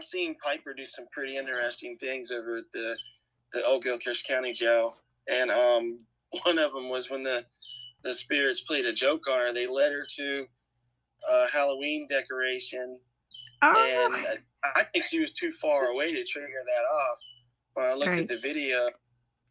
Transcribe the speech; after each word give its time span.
I've 0.00 0.04
seen 0.06 0.34
Piper 0.42 0.72
do 0.72 0.86
some 0.86 1.04
pretty 1.12 1.36
interesting 1.36 1.98
things 1.98 2.30
over 2.30 2.56
at 2.56 2.72
the 2.72 2.96
the 3.52 3.62
Old 3.66 3.82
Gilchrist 3.84 4.26
County 4.26 4.54
Jail, 4.54 4.96
and 5.28 5.50
um, 5.50 6.06
one 6.44 6.58
of 6.58 6.72
them 6.72 6.88
was 6.88 7.10
when 7.10 7.22
the 7.22 7.44
the 8.02 8.14
spirits 8.14 8.62
played 8.62 8.86
a 8.86 8.94
joke 8.94 9.28
on 9.28 9.40
her. 9.40 9.52
They 9.52 9.66
led 9.66 9.92
her 9.92 10.06
to 10.16 10.46
a 11.28 11.46
Halloween 11.48 12.06
decoration, 12.08 12.98
Oh, 13.60 14.10
and 14.26 14.42
I 14.74 14.84
think 14.84 15.04
she 15.04 15.20
was 15.20 15.32
too 15.32 15.52
far 15.52 15.88
away 15.88 16.12
to 16.12 16.24
trigger 16.24 16.64
that 16.64 16.84
off. 16.84 17.18
When 17.74 17.86
I 17.86 17.92
looked 17.92 18.08
Right. 18.08 18.20
at 18.20 18.28
the 18.28 18.38
video, 18.38 18.88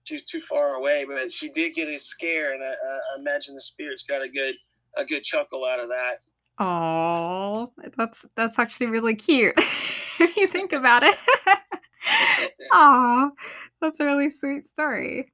she 0.05 0.15
was 0.15 0.23
too 0.23 0.41
far 0.41 0.73
away, 0.73 1.03
but 1.03 1.31
she 1.31 1.49
did 1.49 1.75
get 1.75 1.89
a 1.89 1.99
scare, 1.99 2.53
and 2.53 2.63
I, 2.63 2.69
I 2.71 3.19
imagine 3.19 3.53
the 3.53 3.61
spirits 3.61 4.01
got 4.01 4.23
a 4.23 4.29
good 4.29 4.55
a 4.97 5.05
good 5.05 5.21
chuckle 5.21 5.63
out 5.63 5.79
of 5.79 5.89
that. 5.89 6.21
Oh, 6.59 7.71
that's 7.97 8.25
that's 8.35 8.59
actually 8.59 8.87
really 8.87 9.15
cute 9.15 9.53
if 9.57 10.37
you 10.37 10.47
think 10.47 10.73
about 10.73 11.03
it. 11.03 11.15
Oh, 12.73 13.31
that's 13.81 13.99
a 13.99 14.05
really 14.05 14.29
sweet 14.29 14.67
story. 14.67 15.31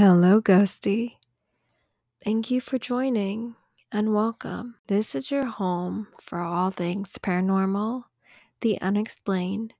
Hello, 0.00 0.40
Ghostie. 0.40 1.16
Thank 2.24 2.50
you 2.50 2.58
for 2.58 2.78
joining 2.78 3.56
and 3.92 4.14
welcome. 4.14 4.76
This 4.86 5.14
is 5.14 5.30
your 5.30 5.44
home 5.44 6.08
for 6.22 6.40
all 6.40 6.70
things 6.70 7.18
paranormal, 7.22 8.04
the 8.62 8.80
unexplained, 8.80 9.74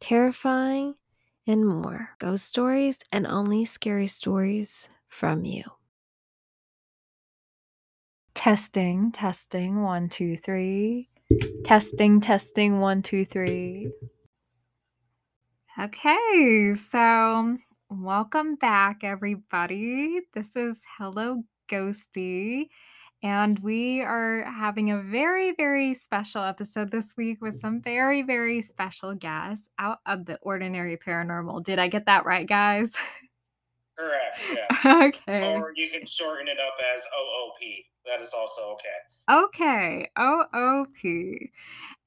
terrifying, 0.00 0.94
and 1.46 1.66
more. 1.66 2.08
Ghost 2.18 2.46
stories 2.46 3.00
and 3.12 3.26
only 3.26 3.66
scary 3.66 4.06
stories 4.06 4.88
from 5.08 5.44
you. 5.44 5.64
Testing, 8.32 9.12
testing, 9.12 9.82
one, 9.82 10.08
two, 10.08 10.38
three. 10.38 11.10
Testing, 11.64 12.22
testing, 12.22 12.80
one, 12.80 13.02
two, 13.02 13.26
three. 13.26 13.92
Okay, 15.78 16.74
so 16.76 17.58
welcome 17.90 18.54
back, 18.54 19.02
everybody. 19.02 20.20
This 20.32 20.48
is 20.54 20.80
Hello 20.98 21.42
Ghostie, 21.68 22.68
and 23.22 23.58
we 23.58 24.00
are 24.00 24.42
having 24.44 24.90
a 24.90 25.02
very, 25.02 25.52
very 25.52 25.94
special 25.94 26.42
episode 26.42 26.90
this 26.90 27.16
week 27.16 27.40
with 27.42 27.60
some 27.60 27.80
very, 27.80 28.22
very 28.22 28.62
special 28.62 29.14
guests 29.14 29.68
out 29.78 29.98
of 30.06 30.24
the 30.26 30.38
ordinary 30.42 30.96
paranormal. 30.96 31.64
Did 31.64 31.78
I 31.78 31.88
get 31.88 32.06
that 32.06 32.24
right, 32.24 32.46
guys? 32.46 32.90
Correct. 33.98 34.38
Okay. 34.86 35.56
or 35.56 35.72
you 35.76 35.90
can 35.90 36.06
shorten 36.06 36.48
it 36.48 36.58
up 36.58 36.74
as 36.94 37.06
OOP. 37.20 37.84
That 38.06 38.20
is 38.20 38.32
also 38.32 38.74
okay. 38.74 39.36
Okay. 39.44 40.10
OOP. 40.18 41.50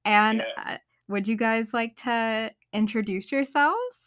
And 0.03 0.39
Yeah. 0.39 0.63
uh, 0.73 0.77
would 1.07 1.27
you 1.27 1.35
guys 1.35 1.71
like 1.73 1.95
to 1.97 2.51
introduce 2.73 3.31
yourselves? 3.31 4.02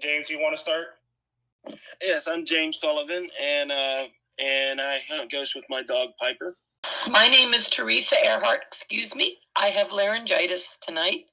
James, 0.00 0.30
you 0.30 0.40
want 0.40 0.54
to 0.54 0.60
start? 0.60 0.86
Yes, 2.00 2.28
I'm 2.28 2.44
James 2.44 2.80
Sullivan, 2.80 3.28
and 3.42 3.72
uh, 3.72 4.04
and 4.40 4.80
I 4.80 4.98
hunt 5.08 5.30
ghosts 5.30 5.56
with 5.56 5.64
my 5.68 5.82
dog 5.82 6.10
Piper. 6.20 6.56
My 7.10 7.26
name 7.28 7.52
is 7.52 7.68
Teresa 7.68 8.14
Ehrhart. 8.24 8.62
Excuse 8.66 9.16
me. 9.16 9.38
I 9.56 9.66
have 9.68 9.92
laryngitis 9.92 10.78
tonight. 10.78 11.24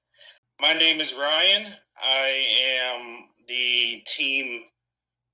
My 0.59 0.73
name 0.73 0.99
is 0.99 1.13
Ryan. 1.13 1.73
I 2.01 2.45
am 2.81 3.25
the 3.47 4.01
team, 4.07 4.63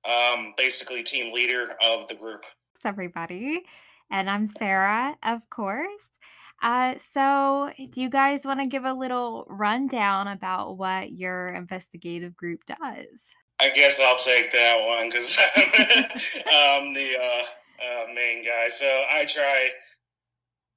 um, 0.06 0.54
basically 0.58 1.04
team 1.04 1.34
leader 1.34 1.76
of 1.86 2.08
the 2.08 2.16
group. 2.16 2.44
Thanks, 2.44 2.86
everybody. 2.86 3.64
And 4.10 4.30
I'm 4.30 4.46
Sarah, 4.46 5.16
of 5.24 5.50
course. 5.50 6.10
Uh, 6.62 6.96
so, 7.00 7.72
do 7.90 8.02
you 8.02 8.10
guys 8.10 8.46
want 8.46 8.60
to 8.60 8.68
give 8.68 8.86
a 8.86 8.94
little 8.94 9.46
rundown 9.50 10.28
about 10.28 10.78
what 10.78 11.12
your 11.12 11.50
investigative 11.50 12.36
group 12.36 12.62
does? 12.66 13.34
I 13.60 13.70
guess 13.70 14.02
I'll 14.02 14.18
take 14.18 14.52
that 14.52 14.84
one 14.86 15.08
because 15.08 15.38
I'm 16.52 16.94
the 16.96 17.16
uh, 17.22 17.44
uh, 17.86 18.06
main 18.14 18.44
guy. 18.44 18.68
So 18.70 18.88
I 18.88 19.26
try. 19.26 19.68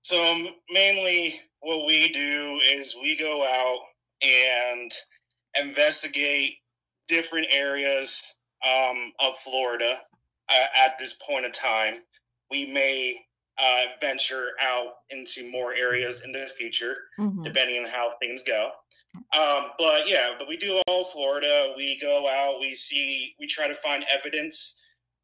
So 0.03 0.49
mainly, 0.71 1.35
what 1.61 1.87
we 1.87 2.13
do 2.13 2.61
is 2.75 2.95
we 3.01 3.17
go 3.17 3.43
out 3.43 3.81
and 4.23 4.93
investigate 5.59 6.57
different 7.09 7.47
areas 7.51 8.37
um, 8.67 9.13
of 9.19 9.35
Florida 9.39 9.99
uh, 10.51 10.67
at 10.85 10.99
this 10.99 11.15
point 11.27 11.47
in 11.47 11.53
time. 11.53 11.95
We 12.51 12.71
may 12.71 13.19
uh, 13.59 13.87
venture 14.01 14.51
out 14.61 14.95
into 15.11 15.51
more 15.51 15.75
areas 15.75 16.25
in 16.25 16.33
the 16.33 16.47
future 16.47 17.09
Mhm. 17.19 17.45
depending 17.45 17.85
on 17.85 17.89
how 17.89 18.11
things 18.19 18.43
go. 18.43 18.73
Um, 19.33 19.73
but 19.79 20.09
yeah, 20.09 20.35
but 20.39 20.49
we 20.49 20.57
do 20.57 20.83
all 20.87 21.05
Florida. 21.05 21.73
We 21.77 21.99
go 22.01 22.29
out, 22.29 22.61
we 22.61 22.75
see, 22.75 23.37
we 23.39 23.47
try 23.47 23.69
to 23.69 23.75
find 23.75 24.05
evidence 24.11 24.83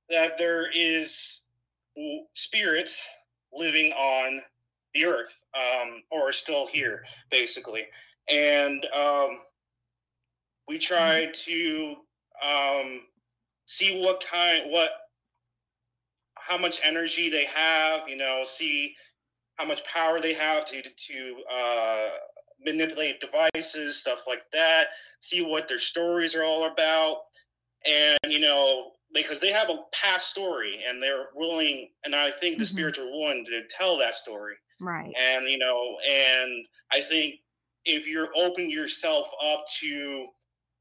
that 0.09 0.39
there 0.39 0.71
is 0.71 1.49
spirits 2.33 3.09
living 3.53 3.93
on 3.93 4.43
the 4.95 5.05
earth 5.05 5.45
um, 5.55 6.03
or 6.11 6.33
still 6.33 6.67
here, 6.67 7.05
basically. 7.31 7.87
And 8.29 8.85
um, 8.95 9.41
we 10.69 10.79
try 10.79 11.31
to 11.33 11.97
um, 12.43 13.07
see 13.67 14.03
what 14.03 14.25
kind, 14.25 14.71
what, 14.71 14.91
how 16.51 16.59
much 16.59 16.81
energy 16.85 17.31
they 17.31 17.45
have, 17.45 18.09
you 18.09 18.17
know, 18.17 18.43
see 18.45 18.95
how 19.55 19.65
much 19.65 19.85
power 19.85 20.21
they 20.21 20.35
have 20.35 20.67
to 20.67 20.83
to 20.83 21.37
uh, 21.51 22.09
manipulate 22.67 23.21
devices, 23.21 24.01
stuff 24.01 24.25
like 24.27 24.43
that. 24.53 24.89
See 25.21 25.43
what 25.43 25.69
their 25.69 25.79
stories 25.79 26.35
are 26.35 26.43
all 26.43 26.65
about, 26.65 27.19
and 27.87 28.19
you 28.29 28.41
know, 28.41 28.93
because 29.15 29.39
they 29.39 29.53
have 29.53 29.71
a 29.71 29.79
past 29.93 30.31
story, 30.31 30.83
and 30.87 31.01
they're 31.01 31.29
willing, 31.35 31.89
and 32.05 32.17
I 32.17 32.33
think 32.33 32.59
the 32.59 32.65
Mhm. 32.65 32.73
spirits 32.73 32.99
are 32.99 33.11
willing 33.11 33.45
to 33.47 33.67
tell 33.69 33.97
that 33.99 34.17
story. 34.17 34.57
Right. 34.81 35.13
And 35.17 35.47
you 35.47 35.59
know, 35.59 35.99
and 36.05 36.67
I 36.91 37.01
think 37.01 37.37
if 37.85 38.09
you're 38.09 38.33
open 38.35 38.69
yourself 38.69 39.31
up 39.41 39.67
to 39.81 40.29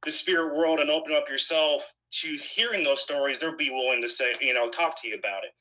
the 0.04 0.12
spirit 0.12 0.56
world 0.56 0.80
and 0.80 0.90
open 0.90 1.14
up 1.14 1.30
yourself 1.30 1.94
to 2.12 2.28
hearing 2.38 2.84
those 2.84 3.02
stories, 3.02 3.40
they'll 3.40 3.58
be 3.58 3.70
willing 3.70 4.02
to 4.02 4.08
say, 4.10 4.36
you 4.42 4.54
know, 4.54 4.70
talk 4.70 5.00
to 5.02 5.08
you 5.08 5.16
about 5.16 5.44
it 5.44 5.52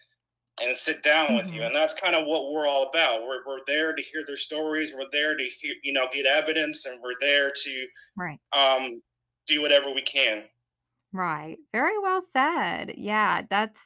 and 0.63 0.77
sit 0.77 1.03
down 1.03 1.35
with 1.37 1.53
you. 1.55 1.63
Mhm. 1.63 1.67
And 1.67 1.75
that's 1.75 2.01
kind 2.01 2.17
of 2.17 2.27
what 2.27 2.51
we're 2.53 2.67
all 2.69 2.89
about. 2.89 3.23
We're, 3.25 3.45
we're 3.47 3.65
there 3.67 3.95
to 3.95 4.03
hear 4.03 4.25
their 4.27 4.37
stories. 4.37 4.95
We're 4.95 5.09
there 5.13 5.37
to 5.37 5.45
hear, 5.45 5.75
you 5.83 5.93
know, 5.93 6.09
get 6.13 6.27
evidence, 6.27 6.87
and 6.87 7.01
we're 7.03 7.19
there 7.21 7.53
to 7.53 7.89
Right. 8.17 8.41
um, 8.53 9.03
do 9.47 9.63
whatever 9.63 9.93
we 9.93 10.03
can. 10.03 10.49
Right. 11.13 11.59
Very 11.73 11.99
well 11.99 12.21
said. 12.23 12.95
Yeah, 12.99 13.43
that's 13.49 13.85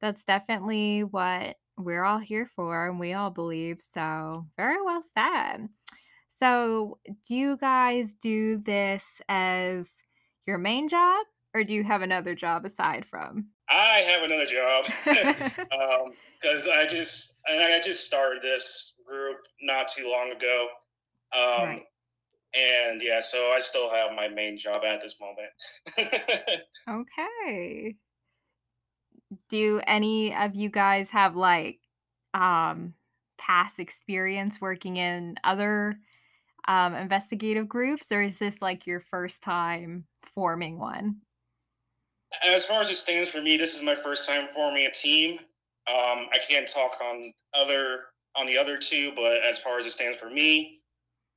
that's 0.00 0.24
definitely 0.24 1.02
what 1.04 1.56
we're 1.76 2.04
all 2.04 2.18
here 2.18 2.46
for 2.46 2.88
and 2.88 3.00
we 3.00 3.12
all 3.12 3.30
believe. 3.30 3.80
So, 3.80 4.46
very 4.56 4.80
well 4.82 5.02
said. 5.02 5.68
So, 6.28 7.00
do 7.26 7.36
you 7.36 7.56
guys 7.56 8.14
do 8.14 8.58
this 8.58 9.20
as 9.28 9.92
your 10.46 10.58
main 10.58 10.88
job 10.88 11.26
or 11.54 11.64
do 11.64 11.74
you 11.74 11.84
have 11.84 12.02
another 12.02 12.34
job 12.34 12.64
aside 12.64 13.04
from? 13.04 13.48
I 13.68 13.98
have 14.08 14.22
another 14.22 14.46
job. 14.46 14.84
because 16.40 16.66
I 16.68 16.86
just 16.86 17.40
and 17.46 17.72
I 17.72 17.80
just 17.80 18.06
started 18.06 18.42
this 18.42 19.00
group 19.06 19.38
not 19.62 19.88
too 19.88 20.10
long 20.10 20.32
ago, 20.32 20.68
um, 21.34 21.64
Right. 21.64 21.84
and 22.54 23.02
yeah, 23.02 23.20
so 23.20 23.52
I 23.52 23.58
still 23.60 23.90
have 23.90 24.12
my 24.14 24.28
main 24.28 24.56
job 24.58 24.84
at 24.84 25.00
this 25.00 25.20
moment. 25.20 26.62
okay. 26.88 27.96
do 29.48 29.80
any 29.86 30.34
of 30.34 30.54
you 30.54 30.68
guys 30.70 31.10
have 31.10 31.36
like 31.36 31.78
um 32.34 32.94
past 33.38 33.78
experience 33.78 34.60
working 34.60 34.96
in 34.96 35.34
other 35.44 35.96
um 36.68 36.94
investigative 36.94 37.68
groups 37.68 38.12
or 38.12 38.22
is 38.22 38.36
this 38.38 38.60
like 38.60 38.86
your 38.86 39.00
first 39.00 39.42
time 39.42 40.04
forming 40.34 40.78
one? 40.78 41.16
As 42.46 42.64
far 42.64 42.80
as 42.80 42.90
it 42.90 42.96
stands 42.96 43.28
for 43.28 43.40
me, 43.42 43.56
this 43.56 43.74
is 43.74 43.82
my 43.82 43.94
first 43.94 44.28
time 44.28 44.46
forming 44.48 44.86
a 44.86 44.90
team. 44.90 45.38
Um, 45.88 46.28
I 46.32 46.38
can't 46.46 46.68
talk 46.68 46.98
on 47.02 47.32
other 47.54 48.04
on 48.36 48.46
the 48.46 48.56
other 48.56 48.78
two, 48.78 49.12
but 49.16 49.42
as 49.42 49.58
far 49.58 49.78
as 49.78 49.86
it 49.86 49.90
stands 49.90 50.16
for 50.16 50.30
me, 50.30 50.80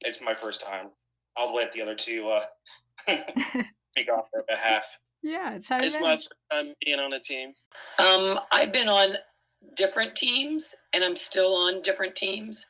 it's 0.06 0.22
my 0.22 0.34
first 0.34 0.62
time. 0.62 0.90
I'll 1.36 1.56
let 1.56 1.72
the 1.72 1.82
other 1.82 1.96
two 1.96 2.30
uh, 2.30 2.44
speak 3.08 4.12
on 4.12 4.24
their 4.32 4.44
behalf. 4.48 5.00
Yeah, 5.24 5.56
it's 5.56 6.00
my 6.00 6.16
first 6.16 6.34
time 6.52 6.74
being 6.86 7.00
on 7.00 7.14
a 7.14 7.20
team. 7.20 7.54
Um, 7.98 8.40
I've 8.52 8.74
been 8.74 8.90
on 8.90 9.16
different 9.76 10.16
teams, 10.16 10.76
and 10.94 11.04
I'm 11.04 11.16
still 11.16 11.56
on 11.56 11.82
different 11.82 12.16
teams. 12.16 12.68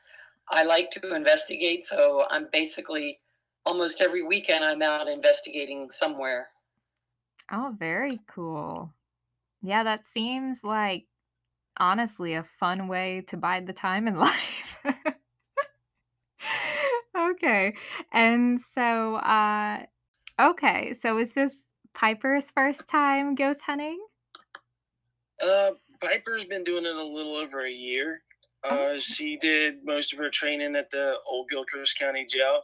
I 0.49 0.63
like 0.63 0.91
to 0.91 1.15
investigate, 1.15 1.85
so 1.85 2.25
I'm 2.29 2.47
basically 2.51 3.19
almost 3.65 4.01
every 4.01 4.25
weekend 4.25 4.63
I'm 4.63 4.81
out 4.81 5.07
investigating 5.07 5.89
somewhere. 5.89 6.47
Oh, 7.55 7.71
very 7.77 8.19
cool. 8.27 8.91
Yeah, 9.61 9.83
that 9.83 10.07
seems 10.07 10.63
like 10.63 11.05
honestly 11.77 12.33
a 12.33 12.41
fun 12.41 12.87
way 12.87 13.23
to 13.27 13.37
bide 13.37 13.67
the 13.67 13.73
time 13.73 14.07
in 14.07 14.15
life. 14.19 14.79
okay. 17.15 17.75
And 18.11 18.59
so 18.59 19.17
uh 19.17 19.83
okay, 20.41 20.95
so 20.99 21.19
is 21.19 21.35
this 21.35 21.63
Piper's 21.93 22.49
first 22.49 22.87
time 22.87 23.35
ghost 23.35 23.61
hunting? 23.61 24.03
Uh 25.39 25.71
Piper's 26.01 26.45
been 26.45 26.63
doing 26.63 26.85
it 26.85 26.95
a 26.95 27.03
little 27.03 27.35
over 27.35 27.59
a 27.59 27.69
year. 27.71 28.23
Uh, 28.63 28.97
she 28.97 29.37
did 29.37 29.83
most 29.83 30.11
of 30.13 30.19
her 30.19 30.29
training 30.29 30.75
at 30.75 30.89
the 30.89 31.17
old 31.29 31.49
Gilchrist 31.49 31.99
County 31.99 32.25
Jail, 32.25 32.63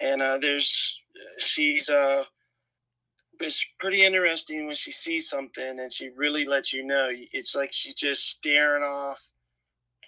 and 0.00 0.20
uh, 0.20 0.38
there's 0.38 1.02
she's 1.38 1.88
uh 1.88 2.24
it's 3.40 3.64
pretty 3.78 4.04
interesting 4.04 4.66
when 4.66 4.74
she 4.74 4.92
sees 4.92 5.28
something 5.28 5.80
and 5.80 5.92
she 5.92 6.10
really 6.16 6.44
lets 6.44 6.72
you 6.72 6.84
know. 6.84 7.10
It's 7.10 7.56
like 7.56 7.72
she's 7.72 7.94
just 7.94 8.28
staring 8.28 8.82
off 8.82 9.20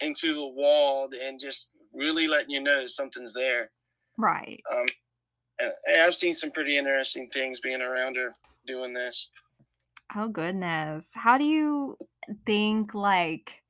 into 0.01 0.33
the 0.33 0.47
wall 0.47 1.09
and 1.23 1.39
just 1.39 1.71
really 1.93 2.27
letting 2.27 2.51
you 2.51 2.61
know 2.61 2.81
that 2.81 2.89
something's 2.89 3.33
there. 3.33 3.69
Right. 4.17 4.61
Um, 4.71 4.85
I've 5.87 6.15
seen 6.15 6.33
some 6.33 6.51
pretty 6.51 6.77
interesting 6.77 7.29
things 7.29 7.59
being 7.59 7.81
around 7.81 8.17
her 8.17 8.35
doing 8.65 8.93
this. 8.93 9.29
Oh 10.15 10.27
goodness. 10.27 11.07
How 11.13 11.37
do 11.37 11.43
you 11.43 11.97
think 12.45 12.93
like 12.93 13.61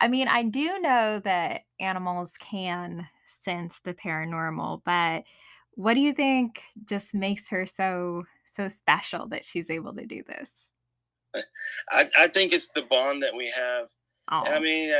I 0.00 0.08
mean, 0.08 0.28
I 0.28 0.44
do 0.44 0.78
know 0.78 1.20
that 1.24 1.62
animals 1.80 2.32
can 2.38 3.06
sense 3.26 3.80
the 3.84 3.94
paranormal, 3.94 4.82
but 4.84 5.24
what 5.72 5.94
do 5.94 6.00
you 6.00 6.12
think 6.12 6.62
just 6.84 7.14
makes 7.14 7.48
her 7.48 7.66
so 7.66 8.24
so 8.58 8.68
special 8.68 9.28
that 9.28 9.44
she's 9.44 9.70
able 9.70 9.94
to 9.94 10.06
do 10.06 10.22
this? 10.26 10.70
I, 11.90 12.04
I 12.18 12.26
think 12.26 12.52
it's 12.52 12.72
the 12.72 12.82
bond 12.82 13.22
that 13.22 13.34
we 13.34 13.52
have. 13.54 13.88
Oh. 14.30 14.42
I 14.46 14.58
mean, 14.60 14.92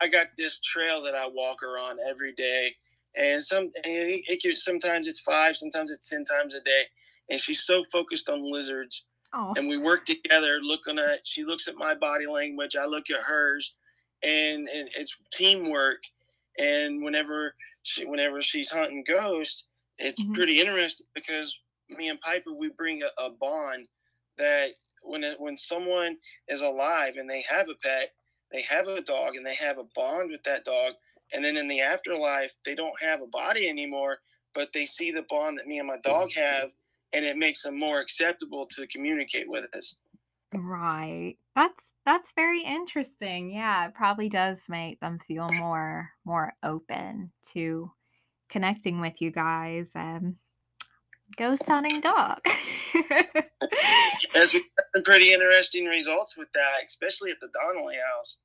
I 0.00 0.08
got 0.08 0.28
this 0.36 0.60
trail 0.60 1.02
that 1.02 1.14
I 1.14 1.28
walk 1.28 1.58
her 1.60 1.78
on 1.78 1.98
every 2.08 2.32
day, 2.32 2.74
and 3.16 3.42
some 3.42 3.64
and 3.64 3.74
it, 3.84 4.44
it, 4.44 4.56
sometimes 4.56 5.08
it's 5.08 5.20
five, 5.20 5.56
sometimes 5.56 5.90
it's 5.90 6.08
ten 6.08 6.24
times 6.24 6.54
a 6.54 6.62
day, 6.62 6.82
and 7.30 7.38
she's 7.38 7.62
so 7.62 7.84
focused 7.92 8.28
on 8.28 8.50
lizards. 8.50 9.06
Oh. 9.34 9.54
And 9.56 9.68
we 9.68 9.78
work 9.78 10.04
together, 10.04 10.58
looking 10.60 10.98
at. 10.98 11.20
She 11.24 11.44
looks 11.44 11.68
at 11.68 11.76
my 11.76 11.94
body 11.94 12.26
language, 12.26 12.76
I 12.76 12.86
look 12.86 13.10
at 13.10 13.22
hers, 13.22 13.76
and, 14.22 14.68
and 14.74 14.88
it's 14.96 15.20
teamwork. 15.32 16.02
And 16.58 17.02
whenever 17.02 17.54
she, 17.82 18.04
whenever 18.04 18.42
she's 18.42 18.70
hunting 18.70 19.04
ghosts, 19.06 19.68
it's 19.98 20.22
mm-hmm. 20.22 20.34
pretty 20.34 20.60
interesting 20.60 21.06
because 21.14 21.58
me 21.96 22.08
and 22.08 22.20
Piper, 22.20 22.52
we 22.52 22.70
bring 22.70 23.02
a, 23.02 23.22
a 23.22 23.30
bond 23.30 23.88
that 24.38 24.70
when 25.04 25.24
it, 25.24 25.40
when 25.40 25.56
someone 25.56 26.16
is 26.48 26.62
alive 26.62 27.16
and 27.16 27.28
they 27.28 27.42
have 27.48 27.68
a 27.68 27.74
pet, 27.74 28.10
they 28.52 28.62
have 28.62 28.86
a 28.86 29.00
dog 29.00 29.36
and 29.36 29.46
they 29.46 29.54
have 29.54 29.78
a 29.78 29.88
bond 29.94 30.30
with 30.30 30.42
that 30.44 30.64
dog, 30.64 30.92
and 31.32 31.44
then 31.44 31.56
in 31.56 31.68
the 31.68 31.80
afterlife 31.80 32.52
they 32.64 32.74
don't 32.74 33.00
have 33.02 33.22
a 33.22 33.26
body 33.26 33.68
anymore, 33.68 34.18
but 34.54 34.72
they 34.72 34.84
see 34.84 35.10
the 35.10 35.24
bond 35.28 35.58
that 35.58 35.66
me 35.66 35.78
and 35.78 35.88
my 35.88 35.98
dog 36.02 36.30
have, 36.32 36.70
and 37.12 37.24
it 37.24 37.36
makes 37.36 37.62
them 37.62 37.78
more 37.78 38.00
acceptable 38.00 38.66
to 38.66 38.86
communicate 38.86 39.48
with 39.48 39.66
us. 39.74 40.00
Right. 40.54 41.36
That's 41.56 41.92
that's 42.04 42.32
very 42.34 42.62
interesting. 42.62 43.50
Yeah, 43.50 43.86
it 43.86 43.94
probably 43.94 44.28
does 44.28 44.68
make 44.68 45.00
them 45.00 45.18
feel 45.18 45.48
more 45.52 46.10
more 46.24 46.52
open 46.62 47.32
to 47.52 47.90
connecting 48.50 49.00
with 49.00 49.22
you 49.22 49.30
guys. 49.30 49.90
Um 49.94 50.36
ghost 51.36 51.66
hunting 51.66 52.00
dog. 52.00 52.40
As 54.34 54.54
we 54.54 54.60
got 54.60 54.86
some 54.94 55.02
pretty 55.04 55.32
interesting 55.32 55.86
results 55.86 56.36
with 56.36 56.52
that, 56.52 56.84
especially 56.86 57.30
at 57.30 57.40
the 57.40 57.48
Donnelly 57.48 57.96
house. 57.96 58.38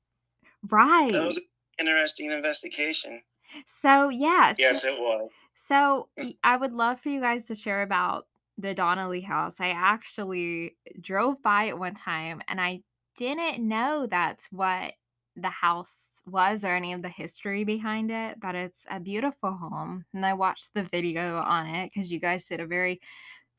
Right. 0.68 1.12
That 1.12 1.24
was 1.24 1.38
an 1.38 1.44
interesting 1.78 2.32
investigation. 2.32 3.22
So 3.64 4.08
yes. 4.08 4.56
Yes, 4.58 4.84
it 4.84 4.98
was. 4.98 5.52
So 5.54 6.08
I 6.44 6.56
would 6.56 6.72
love 6.72 7.00
for 7.00 7.08
you 7.08 7.20
guys 7.20 7.44
to 7.44 7.54
share 7.54 7.82
about 7.82 8.26
the 8.58 8.74
Donnelly 8.74 9.20
house. 9.20 9.60
I 9.60 9.68
actually 9.68 10.76
drove 11.00 11.42
by 11.42 11.64
it 11.64 11.78
one 11.78 11.94
time 11.94 12.42
and 12.48 12.60
I 12.60 12.82
didn't 13.16 13.66
know 13.66 14.06
that's 14.06 14.48
what 14.50 14.94
the 15.42 15.50
house 15.50 16.08
was 16.26 16.64
or 16.64 16.74
any 16.74 16.92
of 16.92 17.02
the 17.02 17.08
history 17.08 17.64
behind 17.64 18.10
it, 18.10 18.38
but 18.40 18.54
it's 18.54 18.84
a 18.90 19.00
beautiful 19.00 19.52
home. 19.52 20.04
And 20.14 20.24
I 20.24 20.34
watched 20.34 20.74
the 20.74 20.82
video 20.82 21.38
on 21.38 21.66
it 21.66 21.90
because 21.92 22.12
you 22.12 22.20
guys 22.20 22.44
did 22.44 22.60
a 22.60 22.66
very 22.66 23.00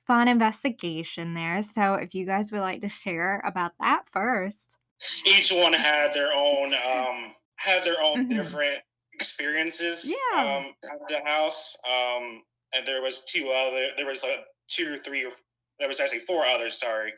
fun 0.10 0.28
investigation 0.28 1.34
there. 1.34 1.62
So 1.62 1.94
if 1.94 2.14
you 2.14 2.26
guys 2.26 2.52
would 2.52 2.62
like 2.62 2.82
to 2.82 2.90
share 2.90 3.42
about 3.46 3.74
that 3.80 4.10
first. 4.10 4.78
Each 5.26 5.52
one 5.52 5.74
had 5.74 6.14
their 6.14 6.34
own 6.34 6.74
um 6.92 7.34
had 7.58 7.84
their 7.84 8.02
own 8.02 8.26
mm-hmm. 8.26 8.38
different 8.38 8.80
experiences 9.14 10.12
yeah. 10.34 10.42
um 10.42 10.74
at 10.84 11.08
the 11.08 11.30
house. 11.30 11.78
Um 11.86 12.42
and 12.74 12.88
there 12.88 13.02
was 13.02 13.26
two 13.26 13.52
other 13.56 13.88
there 13.98 14.08
was 14.08 14.24
like 14.24 14.46
two 14.68 14.94
or 14.94 14.98
three 14.98 15.26
or 15.26 15.32
there 15.80 15.88
was 15.88 16.00
actually 16.00 16.20
four 16.20 16.46
others, 16.46 16.80
sorry. 16.80 17.14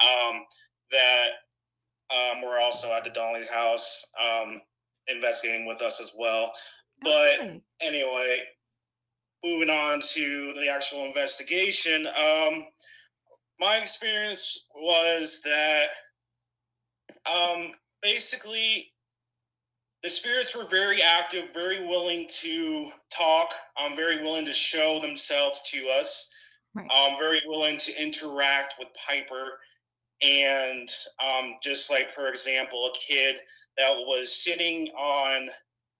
Um 0.00 0.42
that 0.92 1.28
um, 2.10 2.42
were 2.42 2.58
also 2.58 2.92
at 2.92 3.04
the 3.04 3.10
Donnelly 3.10 3.46
house. 3.52 4.12
Um, 4.20 4.60
investigating 5.08 5.66
with 5.66 5.82
us 5.82 6.00
as 6.00 6.12
well. 6.18 6.52
But 7.02 7.38
okay. 7.40 7.60
anyway, 7.80 8.38
moving 9.44 9.70
on 9.70 10.00
to 10.00 10.52
the 10.54 10.68
actual 10.68 11.04
investigation, 11.04 12.06
um, 12.06 12.66
my 13.60 13.76
experience 13.76 14.68
was 14.74 15.42
that 15.44 15.86
um, 17.30 17.72
basically 18.02 18.92
the 20.02 20.10
spirits 20.10 20.56
were 20.56 20.64
very 20.64 21.02
active, 21.02 21.52
very 21.52 21.86
willing 21.86 22.26
to 22.28 22.90
talk, 23.10 23.52
um, 23.82 23.96
very 23.96 24.22
willing 24.22 24.46
to 24.46 24.52
show 24.52 25.00
themselves 25.00 25.62
to 25.70 25.88
us, 25.98 26.32
right. 26.74 26.88
um, 26.90 27.18
very 27.18 27.40
willing 27.46 27.78
to 27.78 28.02
interact 28.02 28.74
with 28.78 28.88
Piper. 29.06 29.58
And 30.22 30.88
um, 31.22 31.56
just 31.62 31.90
like, 31.90 32.10
for 32.10 32.28
example, 32.28 32.86
a 32.86 32.96
kid 32.96 33.36
that 33.78 33.96
was 33.98 34.32
sitting 34.32 34.88
on 34.98 35.48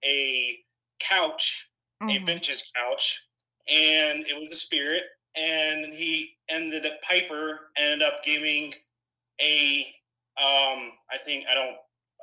a 0.03 0.57
couch, 0.99 1.69
mm-hmm. 2.01 2.23
a 2.23 2.25
vintage 2.25 2.71
couch, 2.75 3.23
and 3.67 4.25
it 4.27 4.39
was 4.39 4.51
a 4.51 4.55
spirit. 4.55 5.03
And 5.35 5.93
he 5.93 6.35
ended 6.49 6.85
up, 6.85 7.01
Piper 7.01 7.69
ended 7.77 8.01
up 8.01 8.23
giving 8.23 8.73
a, 9.39 9.85
um, 10.41 10.91
I 11.11 11.17
think, 11.23 11.45
I 11.49 11.53
don't, 11.53 11.75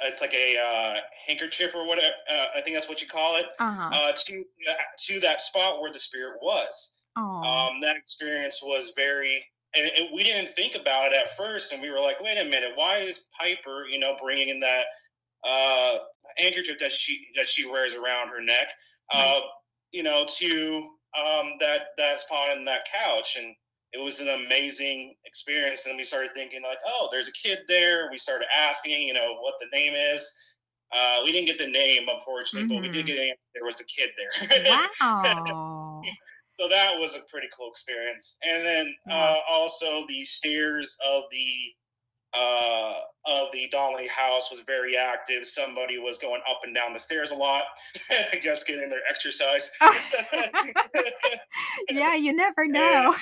it's 0.02 0.20
like 0.20 0.34
a 0.34 0.56
uh, 0.58 1.00
handkerchief 1.24 1.72
or 1.74 1.86
whatever. 1.86 2.12
Uh, 2.28 2.46
I 2.56 2.60
think 2.62 2.74
that's 2.74 2.88
what 2.88 3.00
you 3.00 3.06
call 3.06 3.36
it. 3.36 3.46
Uh-huh. 3.60 3.90
Uh, 3.92 4.12
to 4.12 4.44
to 4.98 5.20
that 5.20 5.40
spot 5.40 5.80
where 5.80 5.92
the 5.92 6.00
spirit 6.00 6.38
was. 6.42 6.98
Um, 7.46 7.80
that 7.80 7.94
experience 7.96 8.60
was 8.60 8.92
very, 8.96 9.46
and, 9.76 9.90
and 9.98 10.08
we 10.14 10.22
didn't 10.22 10.50
think 10.50 10.74
about 10.74 11.12
it 11.12 11.18
at 11.20 11.36
first, 11.36 11.72
and 11.72 11.82
we 11.82 11.90
were 11.90 12.00
like, 12.00 12.20
wait 12.20 12.38
a 12.38 12.44
minute, 12.44 12.72
why 12.74 12.98
is 12.98 13.28
Piper, 13.38 13.86
you 13.90 13.98
know, 13.98 14.16
bringing 14.22 14.48
in 14.48 14.60
that 14.60 14.84
uh, 15.46 15.96
handkerchief 16.38 16.78
that 16.78 16.92
she 16.92 17.26
that 17.36 17.46
she 17.46 17.68
wears 17.68 17.94
around 17.94 18.28
her 18.28 18.42
neck, 18.42 18.68
uh, 19.12 19.40
you 19.92 20.02
know, 20.02 20.24
to 20.26 20.90
um, 21.18 21.54
that 21.60 21.88
that 21.98 22.20
spot 22.20 22.56
in 22.56 22.64
that 22.64 22.86
couch, 22.90 23.36
and 23.38 23.54
it 23.92 24.02
was 24.02 24.20
an 24.20 24.28
amazing 24.44 25.14
experience. 25.24 25.86
And 25.86 25.96
we 25.96 26.04
started 26.04 26.32
thinking 26.32 26.62
like, 26.62 26.78
oh, 26.86 27.08
there's 27.12 27.28
a 27.28 27.32
kid 27.32 27.58
there. 27.68 28.08
We 28.10 28.18
started 28.18 28.46
asking, 28.56 29.02
you 29.02 29.14
know, 29.14 29.36
what 29.40 29.54
the 29.60 29.66
name 29.72 29.94
is. 29.94 30.32
Uh, 30.92 31.22
we 31.24 31.32
didn't 31.32 31.46
get 31.46 31.58
the 31.58 31.70
name, 31.70 32.06
unfortunately, 32.08 32.68
mm-hmm. 32.68 32.82
but 32.82 32.86
we 32.86 32.92
did 32.92 33.06
mm-hmm. 33.06 33.16
get 33.16 33.28
an 33.28 33.34
There 33.54 33.64
was 33.64 33.80
a 33.80 33.84
kid 33.84 34.10
there. 34.16 34.64
wow. 35.00 36.00
so 36.54 36.68
that 36.68 36.98
was 36.98 37.18
a 37.18 37.22
pretty 37.28 37.48
cool 37.56 37.68
experience. 37.68 38.38
And 38.42 38.64
then 38.64 38.94
uh, 39.10 39.38
also 39.50 40.06
the 40.06 40.22
stairs 40.22 40.96
of 41.04 41.24
the 41.32 41.74
uh, 42.32 42.94
of 43.26 43.52
the 43.52 43.68
Donnelly 43.70 44.08
house 44.08 44.50
was 44.50 44.60
very 44.60 44.96
active. 44.96 45.46
Somebody 45.46 45.98
was 45.98 46.18
going 46.18 46.40
up 46.50 46.60
and 46.64 46.74
down 46.74 46.92
the 46.92 46.98
stairs 46.98 47.32
a 47.32 47.36
lot. 47.36 47.62
I 48.10 48.38
guess 48.42 48.64
getting 48.64 48.88
their 48.88 49.02
exercise. 49.08 49.70
yeah, 51.90 52.14
you 52.14 52.32
never 52.32 52.66
know. 52.66 53.14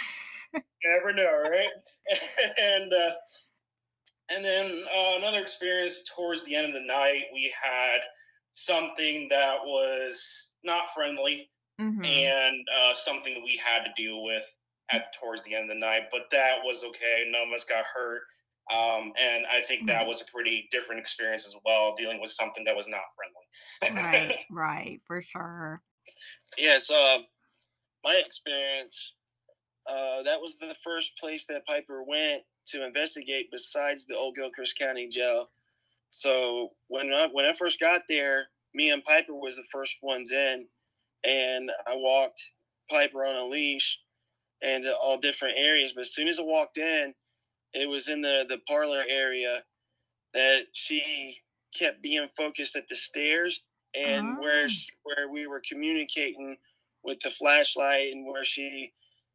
And, 0.53 0.63
never 0.85 1.13
know, 1.15 1.51
right? 1.51 1.71
and 2.59 2.93
uh, 2.93 3.11
and 4.31 4.45
then 4.45 4.85
uh, 4.95 5.17
another 5.19 5.41
experience 5.41 6.05
towards 6.15 6.45
the 6.45 6.55
end 6.55 6.67
of 6.67 6.75
the 6.75 6.87
night, 6.87 7.23
we 7.33 7.53
had 7.63 8.01
something 8.53 9.29
that 9.31 9.57
was 9.65 10.57
not 10.65 10.93
friendly 10.95 11.49
mm-hmm. 11.83 12.05
and 12.05 12.67
uh, 12.77 12.95
something 12.95 13.43
we 13.45 13.61
had 13.65 13.85
to 13.85 14.03
deal 14.03 14.23
with 14.23 14.45
at 14.91 15.15
towards 15.21 15.43
the 15.45 15.55
end 15.55 15.65
of 15.65 15.69
the 15.71 15.81
night. 15.81 16.05
But 16.11 16.31
that 16.31 16.59
was 16.65 16.85
okay. 16.85 17.25
None 17.29 17.49
of 17.49 17.53
us 17.53 17.65
got 17.65 17.85
hurt. 17.95 18.23
Um, 18.73 19.13
and 19.21 19.45
I 19.53 19.61
think 19.61 19.87
that 19.87 20.01
mm-hmm. 20.01 20.09
was 20.09 20.23
a 20.23 20.31
pretty 20.31 20.69
different 20.71 21.01
experience 21.01 21.47
as 21.47 21.57
well, 21.65 21.95
dealing 21.97 22.21
with 22.21 22.31
something 22.31 22.65
that 22.65 22.77
was 22.77 22.89
not 22.89 23.01
friendly. 23.17 24.03
right, 24.03 24.37
right, 24.51 25.01
for 25.05 25.21
sure. 25.21 25.83
Yes, 26.57 26.91
uh, 26.91 27.19
my 28.05 28.23
experience, 28.25 29.15
uh, 29.87 30.23
that 30.23 30.41
was 30.41 30.59
the 30.59 30.75
first 30.85 31.19
place 31.19 31.47
that 31.47 31.67
Piper 31.67 32.05
went 32.05 32.43
to 32.67 32.87
investigate 32.87 33.49
besides 33.51 34.07
the 34.07 34.17
old 34.17 34.37
Gilchrist 34.37 34.79
County 34.79 35.09
Jail. 35.09 35.51
So 36.11 36.71
when 36.89 37.13
I, 37.13 37.29
when 37.33 37.45
I 37.45 37.55
first 37.55 37.81
got 37.81 38.03
there, 38.09 38.47
me 38.75 38.91
and 38.91 39.05
Piper 39.05 39.35
was 39.35 39.57
the 39.57 39.65
first 39.71 39.97
ones 40.03 40.33
in, 40.33 40.67
and 41.25 41.71
I 41.87 41.97
walked 41.97 42.53
Piper 42.91 43.25
on 43.25 43.37
a 43.37 43.47
leash 43.47 44.01
and 44.63 44.85
all 45.03 45.19
different 45.19 45.59
areas. 45.59 45.93
But 45.93 46.03
as 46.03 46.15
soon 46.15 46.29
as 46.29 46.39
I 46.39 46.43
walked 46.43 46.79
in, 46.79 47.15
it 47.75 47.89
was 47.89 48.09
in 48.09 48.21
the 48.21 48.45
the 48.49 48.61
parlor 48.69 49.03
area 49.09 49.63
that 50.35 50.67
she 50.73 51.37
kept 51.75 52.03
being 52.03 52.29
focused 52.29 52.77
at 52.77 52.89
the 52.89 52.97
stairs 52.97 53.65
and 53.95 54.37
oh. 54.39 54.41
where 54.41 54.67
where 55.03 55.29
we 55.29 55.47
were 55.47 55.63
communicating 55.67 56.57
with 57.03 57.19
the 57.21 57.31
flashlight 57.31 58.13
and 58.13 58.27
where 58.27 58.45
she 58.45 58.93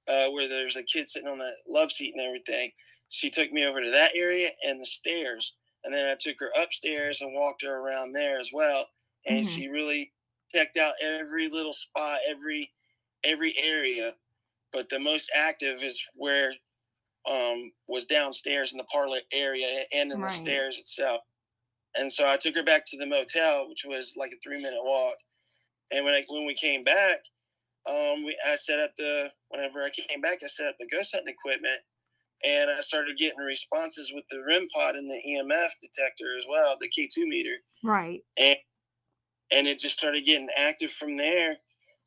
uh, 0.07 0.29
where 0.29 0.47
there's 0.47 0.77
a 0.77 0.83
kid 0.83 1.07
sitting 1.07 1.27
on 1.27 1.37
the 1.37 1.51
love 1.67 1.91
seat 1.91 2.13
and 2.15 2.25
everything. 2.25 2.71
She 3.09 3.29
took 3.29 3.51
me 3.51 3.65
over 3.65 3.81
to 3.81 3.91
that 3.91 4.11
area 4.15 4.49
and 4.63 4.79
the 4.79 4.85
stairs, 4.85 5.57
and 5.83 5.93
then 5.93 6.07
I 6.07 6.15
took 6.15 6.39
her 6.39 6.51
upstairs 6.61 7.21
and 7.21 7.33
walked 7.33 7.63
her 7.63 7.77
around 7.77 8.13
there 8.13 8.37
as 8.37 8.51
well. 8.53 8.85
And 9.25 9.39
mm-hmm. 9.39 9.49
she 9.49 9.67
really 9.67 10.11
checked 10.53 10.77
out 10.77 10.93
every 11.01 11.49
little 11.49 11.73
spot, 11.73 12.19
every 12.27 12.71
every 13.23 13.53
area. 13.63 14.13
But 14.71 14.89
the 14.89 14.99
most 14.99 15.31
active 15.33 15.81
is 15.83 16.05
where 16.15 16.53
um, 17.29 17.71
was 17.87 18.05
downstairs 18.05 18.73
in 18.73 18.77
the 18.77 18.83
parlor 18.85 19.19
area 19.31 19.67
and 19.93 20.11
in 20.11 20.19
right. 20.19 20.27
the 20.27 20.33
stairs 20.33 20.79
itself. 20.79 21.21
And 21.95 22.11
so 22.11 22.29
I 22.29 22.37
took 22.37 22.55
her 22.55 22.63
back 22.63 22.83
to 22.87 22.97
the 22.97 23.07
motel, 23.07 23.69
which 23.69 23.85
was 23.85 24.15
like 24.17 24.31
a 24.31 24.37
three 24.43 24.61
minute 24.61 24.83
walk. 24.83 25.15
And 25.91 26.05
when 26.05 26.13
I, 26.13 26.23
when 26.29 26.45
we 26.45 26.53
came 26.53 26.83
back, 26.83 27.19
um, 27.89 28.25
we 28.25 28.37
I 28.45 28.55
set 28.55 28.79
up 28.79 28.91
the 28.97 29.31
whenever 29.49 29.81
I 29.83 29.89
came 29.89 30.21
back, 30.21 30.39
I 30.43 30.47
set 30.47 30.67
up 30.67 30.75
the 30.79 30.87
ghost 30.87 31.15
hunting 31.15 31.33
equipment, 31.33 31.79
and 32.43 32.69
I 32.69 32.77
started 32.77 33.17
getting 33.17 33.39
responses 33.39 34.11
with 34.13 34.25
the 34.29 34.43
REM 34.45 34.67
pod 34.75 34.95
and 34.95 35.09
the 35.09 35.15
EMF 35.15 35.69
detector 35.81 36.37
as 36.37 36.45
well, 36.49 36.77
the 36.79 36.89
K2 36.89 37.25
meter. 37.25 37.55
Right. 37.83 38.21
And 38.37 38.57
and 39.51 39.67
it 39.67 39.79
just 39.79 39.97
started 39.97 40.25
getting 40.25 40.49
active 40.55 40.91
from 40.91 41.17
there. 41.17 41.57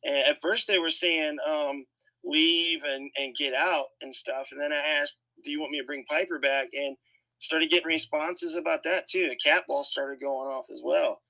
And 0.04 0.16
at 0.16 0.40
first 0.40 0.68
they 0.68 0.78
were 0.78 0.90
saying, 0.90 1.38
um, 1.46 1.84
leave 2.24 2.84
and, 2.84 3.10
and 3.16 3.36
get 3.36 3.54
out 3.54 3.86
and 4.02 4.14
stuff. 4.14 4.48
And 4.52 4.60
then 4.60 4.72
I 4.72 5.00
asked, 5.00 5.22
do 5.44 5.50
you 5.50 5.60
want 5.60 5.72
me 5.72 5.80
to 5.80 5.86
bring 5.86 6.04
Piper 6.04 6.38
back? 6.38 6.68
And 6.74 6.96
started 7.38 7.70
getting 7.70 7.86
responses 7.86 8.56
about 8.56 8.82
that 8.84 9.06
too. 9.06 9.28
The 9.28 9.36
cat 9.36 9.64
ball 9.66 9.84
started 9.84 10.20
going 10.20 10.48
off 10.48 10.66
as 10.70 10.82
well. 10.84 11.20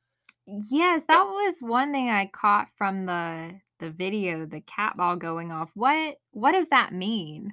Yes, 0.47 1.02
that 1.09 1.25
was 1.25 1.57
one 1.61 1.93
thing 1.93 2.11
I 2.11 2.26
caught 2.26 2.69
from 2.76 3.07
the 3.07 3.61
the 3.79 3.90
video, 3.90 4.45
the 4.45 4.61
cat 4.61 4.97
ball 4.97 5.17
going 5.17 5.52
off. 5.52 5.71
What 5.75 6.17
what 6.33 6.52
does 6.52 6.69
that 6.69 6.93
mean? 6.93 7.52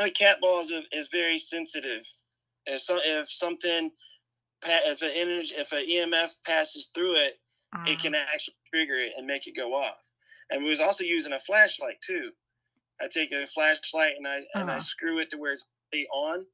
A 0.00 0.10
cat 0.10 0.38
ball 0.40 0.60
is, 0.60 0.72
is 0.92 1.08
very 1.08 1.38
sensitive. 1.38 2.06
If, 2.66 2.80
so, 2.80 2.98
if 3.02 3.30
something, 3.30 3.90
if 4.66 5.02
an 5.02 5.10
energy, 5.14 5.54
if 5.56 5.72
an 5.72 5.84
EMF 5.86 6.34
passes 6.46 6.90
through 6.94 7.14
it, 7.16 7.38
uh, 7.76 7.84
it 7.86 7.98
can 8.00 8.14
ah. 8.14 8.24
actually 8.32 8.54
trigger 8.72 8.94
it 8.94 9.12
and 9.16 9.26
make 9.26 9.46
it 9.46 9.56
go 9.56 9.74
off 9.74 10.02
and 10.50 10.62
we 10.62 10.68
was 10.68 10.80
also 10.80 11.04
using 11.04 11.32
a 11.32 11.38
flashlight 11.38 12.00
too. 12.00 12.30
I 13.00 13.06
take 13.08 13.32
a 13.32 13.46
flashlight 13.46 14.16
and 14.16 14.26
I 14.26 14.38
uh-huh. 14.38 14.60
and 14.60 14.70
I 14.70 14.74
uh-huh. 14.74 14.80
screw 14.80 15.18
it 15.18 15.30
to 15.30 15.38
where 15.38 15.52
it's 15.52 15.68
on, 16.12 16.44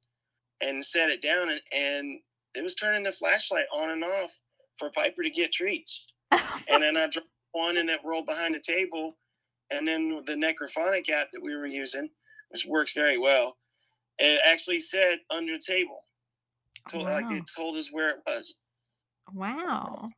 and 0.60 0.84
set 0.84 1.10
it 1.10 1.22
down, 1.22 1.50
and 1.50 1.60
and 1.72 2.20
it 2.54 2.62
was 2.62 2.74
turning 2.74 3.04
the 3.04 3.12
flashlight 3.12 3.66
on 3.72 3.90
and 3.90 4.04
off 4.04 4.32
for 4.78 4.90
Piper 4.90 5.22
to 5.22 5.30
get 5.30 5.52
treats. 5.52 6.06
and 6.32 6.82
then 6.82 6.96
I 6.96 7.08
dropped 7.08 7.28
one 7.52 7.76
and 7.76 7.90
it 7.90 8.00
rolled 8.04 8.26
behind 8.26 8.54
the 8.54 8.60
table, 8.60 9.16
and 9.70 9.86
then 9.86 10.22
the 10.26 10.34
necrophonic 10.34 11.08
app 11.10 11.30
that 11.30 11.42
we 11.42 11.54
were 11.56 11.66
using, 11.66 12.08
which 12.50 12.66
works 12.66 12.92
very 12.92 13.18
well, 13.18 13.56
it 14.18 14.40
actually 14.50 14.80
said 14.80 15.20
under 15.30 15.52
the 15.52 15.58
table. 15.58 16.03
Told, 16.90 17.04
wow. 17.04 17.14
Like 17.14 17.30
it 17.30 17.44
told 17.56 17.76
us 17.76 17.92
where 17.92 18.10
it 18.10 18.20
was. 18.26 18.56
Wow. 19.32 20.10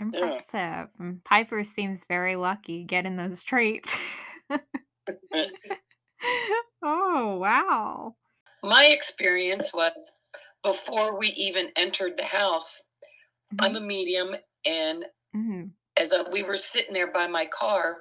Impressive. 0.00 0.44
Yeah. 0.54 0.86
Mm, 1.00 1.22
Piper 1.24 1.62
seems 1.62 2.06
very 2.06 2.36
lucky 2.36 2.84
getting 2.84 3.16
those 3.16 3.42
traits. 3.42 3.98
oh, 6.82 7.36
wow. 7.36 8.14
My 8.62 8.86
experience 8.86 9.74
was 9.74 10.18
before 10.62 11.18
we 11.18 11.28
even 11.28 11.70
entered 11.76 12.16
the 12.16 12.24
house, 12.24 12.82
mm-hmm. 13.52 13.64
I'm 13.64 13.76
a 13.76 13.80
medium, 13.80 14.34
and 14.64 15.04
mm-hmm. 15.36 15.64
as 15.98 16.12
a, 16.12 16.26
we 16.32 16.42
were 16.42 16.56
sitting 16.56 16.94
there 16.94 17.12
by 17.12 17.26
my 17.26 17.46
car, 17.46 17.98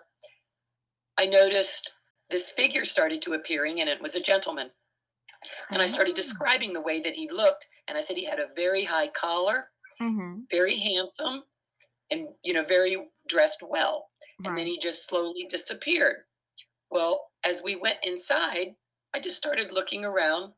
I 1.17 1.25
noticed 1.25 1.93
this 2.29 2.51
figure 2.51 2.85
started 2.85 3.21
to 3.23 3.33
appearing, 3.33 3.81
and 3.81 3.89
it 3.89 4.01
was 4.01 4.15
a 4.15 4.21
gentleman. 4.21 4.69
And 5.71 5.81
I 5.81 5.87
started 5.87 6.13
oh. 6.13 6.15
describing 6.15 6.73
the 6.73 6.81
way 6.81 7.01
that 7.01 7.15
he 7.15 7.29
looked, 7.29 7.67
and 7.87 7.97
I 7.97 8.01
said 8.01 8.17
he 8.17 8.25
had 8.25 8.39
a 8.39 8.53
very 8.55 8.83
high 8.83 9.07
collar, 9.07 9.69
mm-hmm. 10.01 10.41
very 10.49 10.77
handsome, 10.77 11.43
and 12.11 12.27
you 12.43 12.53
know 12.53 12.63
very 12.63 12.97
dressed 13.27 13.63
well 13.67 14.09
and 14.43 14.57
then 14.57 14.65
he 14.65 14.79
just 14.79 15.07
slowly 15.07 15.45
disappeared 15.49 16.17
well 16.89 17.27
as 17.45 17.61
we 17.63 17.75
went 17.75 17.97
inside 18.03 18.67
i 19.13 19.19
just 19.19 19.37
started 19.37 19.71
looking 19.71 20.05
around 20.05 20.51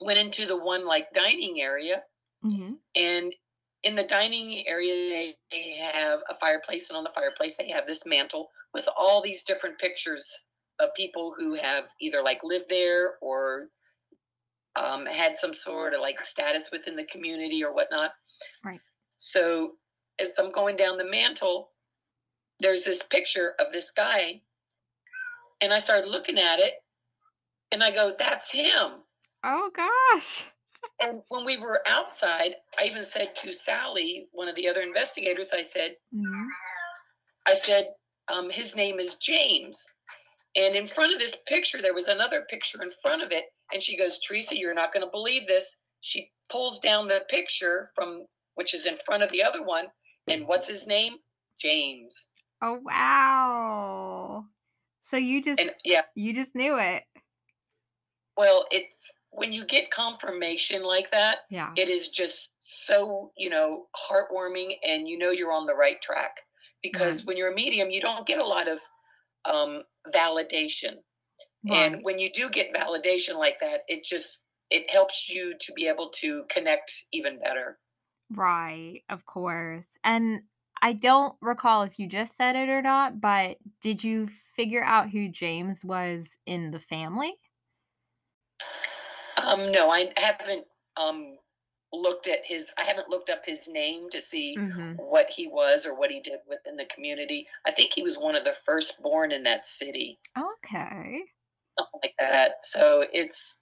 went 0.00 0.18
into 0.18 0.46
the 0.46 0.56
one 0.56 0.86
like 0.86 1.12
dining 1.12 1.60
area 1.60 2.02
mm-hmm. 2.44 2.72
and 2.96 3.34
in 3.84 3.96
the 3.96 4.04
dining 4.04 4.64
area 4.66 5.34
they 5.50 5.76
have 5.78 6.20
a 6.28 6.34
fireplace 6.36 6.88
and 6.88 6.96
on 6.96 7.04
the 7.04 7.10
fireplace 7.14 7.56
they 7.56 7.68
have 7.68 7.86
this 7.86 8.06
mantle 8.06 8.48
with 8.72 8.88
all 8.96 9.20
these 9.20 9.44
different 9.44 9.78
pictures 9.78 10.26
of 10.80 10.94
people 10.96 11.34
who 11.36 11.54
have 11.54 11.84
either 12.00 12.22
like 12.22 12.40
lived 12.42 12.68
there 12.70 13.14
or 13.20 13.68
um, 14.76 15.06
had 15.06 15.38
some 15.38 15.52
sort 15.52 15.94
of 15.94 16.00
like 16.00 16.20
status 16.24 16.70
within 16.70 16.96
the 16.96 17.04
community 17.04 17.62
or 17.62 17.74
whatnot 17.74 18.12
right 18.64 18.80
so 19.18 19.72
as 20.18 20.38
I'm 20.38 20.52
going 20.52 20.76
down 20.76 20.98
the 20.98 21.04
mantle, 21.04 21.70
there's 22.60 22.84
this 22.84 23.02
picture 23.02 23.54
of 23.58 23.72
this 23.72 23.90
guy. 23.90 24.40
And 25.60 25.72
I 25.72 25.78
started 25.78 26.10
looking 26.10 26.38
at 26.38 26.58
it 26.58 26.74
and 27.70 27.82
I 27.82 27.90
go, 27.90 28.14
that's 28.18 28.50
him. 28.50 29.02
Oh 29.44 29.70
gosh. 29.74 30.46
and 31.00 31.22
when 31.28 31.44
we 31.44 31.56
were 31.56 31.82
outside, 31.88 32.56
I 32.78 32.84
even 32.86 33.04
said 33.04 33.34
to 33.36 33.52
Sally, 33.52 34.26
one 34.32 34.48
of 34.48 34.56
the 34.56 34.68
other 34.68 34.80
investigators, 34.80 35.52
I 35.52 35.62
said, 35.62 35.96
mm-hmm. 36.14 36.46
I 37.46 37.54
said, 37.54 37.86
um, 38.28 38.50
his 38.50 38.76
name 38.76 38.98
is 38.98 39.16
James. 39.16 39.86
And 40.54 40.76
in 40.76 40.86
front 40.86 41.12
of 41.12 41.18
this 41.18 41.36
picture, 41.46 41.80
there 41.80 41.94
was 41.94 42.08
another 42.08 42.46
picture 42.50 42.82
in 42.82 42.90
front 43.02 43.22
of 43.22 43.32
it. 43.32 43.44
And 43.72 43.82
she 43.82 43.96
goes, 43.96 44.20
Teresa, 44.20 44.58
you're 44.58 44.74
not 44.74 44.92
going 44.92 45.04
to 45.04 45.10
believe 45.10 45.46
this. 45.46 45.78
She 46.00 46.30
pulls 46.50 46.80
down 46.80 47.08
the 47.08 47.24
picture 47.30 47.90
from 47.94 48.26
which 48.54 48.74
is 48.74 48.86
in 48.86 48.96
front 48.96 49.22
of 49.22 49.30
the 49.30 49.42
other 49.42 49.62
one, 49.62 49.86
and 50.28 50.46
what's 50.46 50.68
his 50.68 50.86
name? 50.86 51.14
James. 51.58 52.28
Oh 52.60 52.78
wow. 52.82 54.44
So 55.02 55.16
you 55.16 55.42
just 55.42 55.60
and, 55.60 55.72
yeah, 55.84 56.02
you 56.14 56.34
just 56.34 56.54
knew 56.54 56.78
it. 56.78 57.02
Well, 58.36 58.66
it's 58.70 59.12
when 59.30 59.52
you 59.52 59.64
get 59.64 59.90
confirmation 59.90 60.82
like 60.82 61.10
that, 61.10 61.38
yeah. 61.50 61.70
it 61.76 61.88
is 61.88 62.10
just 62.10 62.56
so, 62.60 63.32
you 63.36 63.50
know, 63.50 63.86
heartwarming 63.96 64.74
and 64.86 65.08
you 65.08 65.18
know 65.18 65.30
you're 65.30 65.52
on 65.52 65.66
the 65.66 65.74
right 65.74 66.00
track. 66.00 66.36
Because 66.82 67.20
mm-hmm. 67.20 67.28
when 67.28 67.36
you're 67.36 67.52
a 67.52 67.54
medium, 67.54 67.90
you 67.90 68.00
don't 68.00 68.26
get 68.26 68.38
a 68.38 68.44
lot 68.44 68.68
of 68.68 68.80
um, 69.44 69.82
validation. 70.14 70.96
Right. 71.64 71.92
And 71.92 72.02
when 72.02 72.18
you 72.18 72.30
do 72.30 72.50
get 72.50 72.74
validation 72.74 73.36
like 73.36 73.60
that, 73.60 73.80
it 73.88 74.04
just 74.04 74.42
it 74.70 74.90
helps 74.90 75.28
you 75.28 75.54
to 75.60 75.72
be 75.74 75.86
able 75.86 76.08
to 76.08 76.44
connect 76.48 76.92
even 77.12 77.38
better. 77.38 77.78
Right, 78.30 79.02
of 79.10 79.26
course. 79.26 79.86
And 80.02 80.42
I 80.80 80.94
don't 80.94 81.36
recall 81.40 81.82
if 81.82 81.98
you 81.98 82.08
just 82.08 82.36
said 82.36 82.56
it 82.56 82.68
or 82.68 82.82
not, 82.82 83.20
but 83.20 83.58
did 83.80 84.02
you 84.02 84.28
figure 84.56 84.82
out 84.82 85.10
who 85.10 85.28
James 85.28 85.84
was 85.84 86.36
in 86.46 86.70
the 86.70 86.78
family? 86.78 87.34
Um, 89.44 89.70
no, 89.70 89.90
I 89.90 90.12
haven't 90.16 90.66
um, 90.96 91.36
looked 91.92 92.26
at 92.28 92.44
his. 92.46 92.72
I 92.78 92.84
haven't 92.84 93.08
looked 93.08 93.30
up 93.30 93.44
his 93.44 93.68
name 93.68 94.10
to 94.10 94.20
see 94.20 94.62
Mhm. 94.62 94.96
what 94.96 95.28
he 95.30 95.48
was 95.48 95.86
or 95.86 95.94
what 95.94 96.10
he 96.10 96.20
did 96.20 96.40
within 96.46 96.76
the 96.76 96.86
community. 96.86 97.48
I 97.66 97.72
think 97.72 97.92
he 97.92 98.02
was 98.02 98.18
one 98.18 98.36
of 98.36 98.44
the 98.44 98.54
first 98.66 99.02
born 99.02 99.32
in 99.32 99.44
that 99.44 99.66
city, 99.66 100.20
Okay. 100.36 101.32
something 101.78 102.00
like 102.02 102.14
that. 102.18 102.64
So 102.64 103.04
it's 103.12 103.60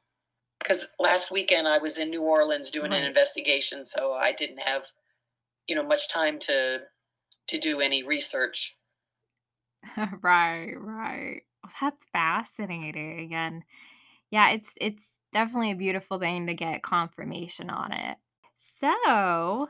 because 0.60 0.94
last 1.00 1.30
weekend 1.30 1.68
I 1.68 1.78
was 1.78 1.98
in 1.98 2.10
New 2.10 2.22
Orleans 2.22 2.70
doing 2.70 2.92
Right. 2.92 3.02
an 3.02 3.04
investigation, 3.04 3.86
so 3.86 4.14
I 4.14 4.32
didn't 4.32 4.58
have, 4.60 4.86
you 5.68 5.76
know, 5.76 5.84
much 5.84 6.10
time 6.10 6.40
to 6.40 6.84
to 7.48 7.58
do 7.58 7.80
any 7.80 8.04
research. 8.04 8.76
right, 10.22 10.72
right. 10.76 11.42
Well, 11.62 11.72
that's 11.80 12.06
fascinating. 12.06 13.34
And 13.34 13.62
yeah, 14.30 14.50
it's 14.50 14.72
it's 14.80 15.19
definitely 15.32 15.70
a 15.72 15.76
beautiful 15.76 16.18
thing 16.18 16.46
to 16.46 16.54
get 16.54 16.82
confirmation 16.82 17.70
on 17.70 17.92
it. 17.92 18.18
So, 18.56 19.68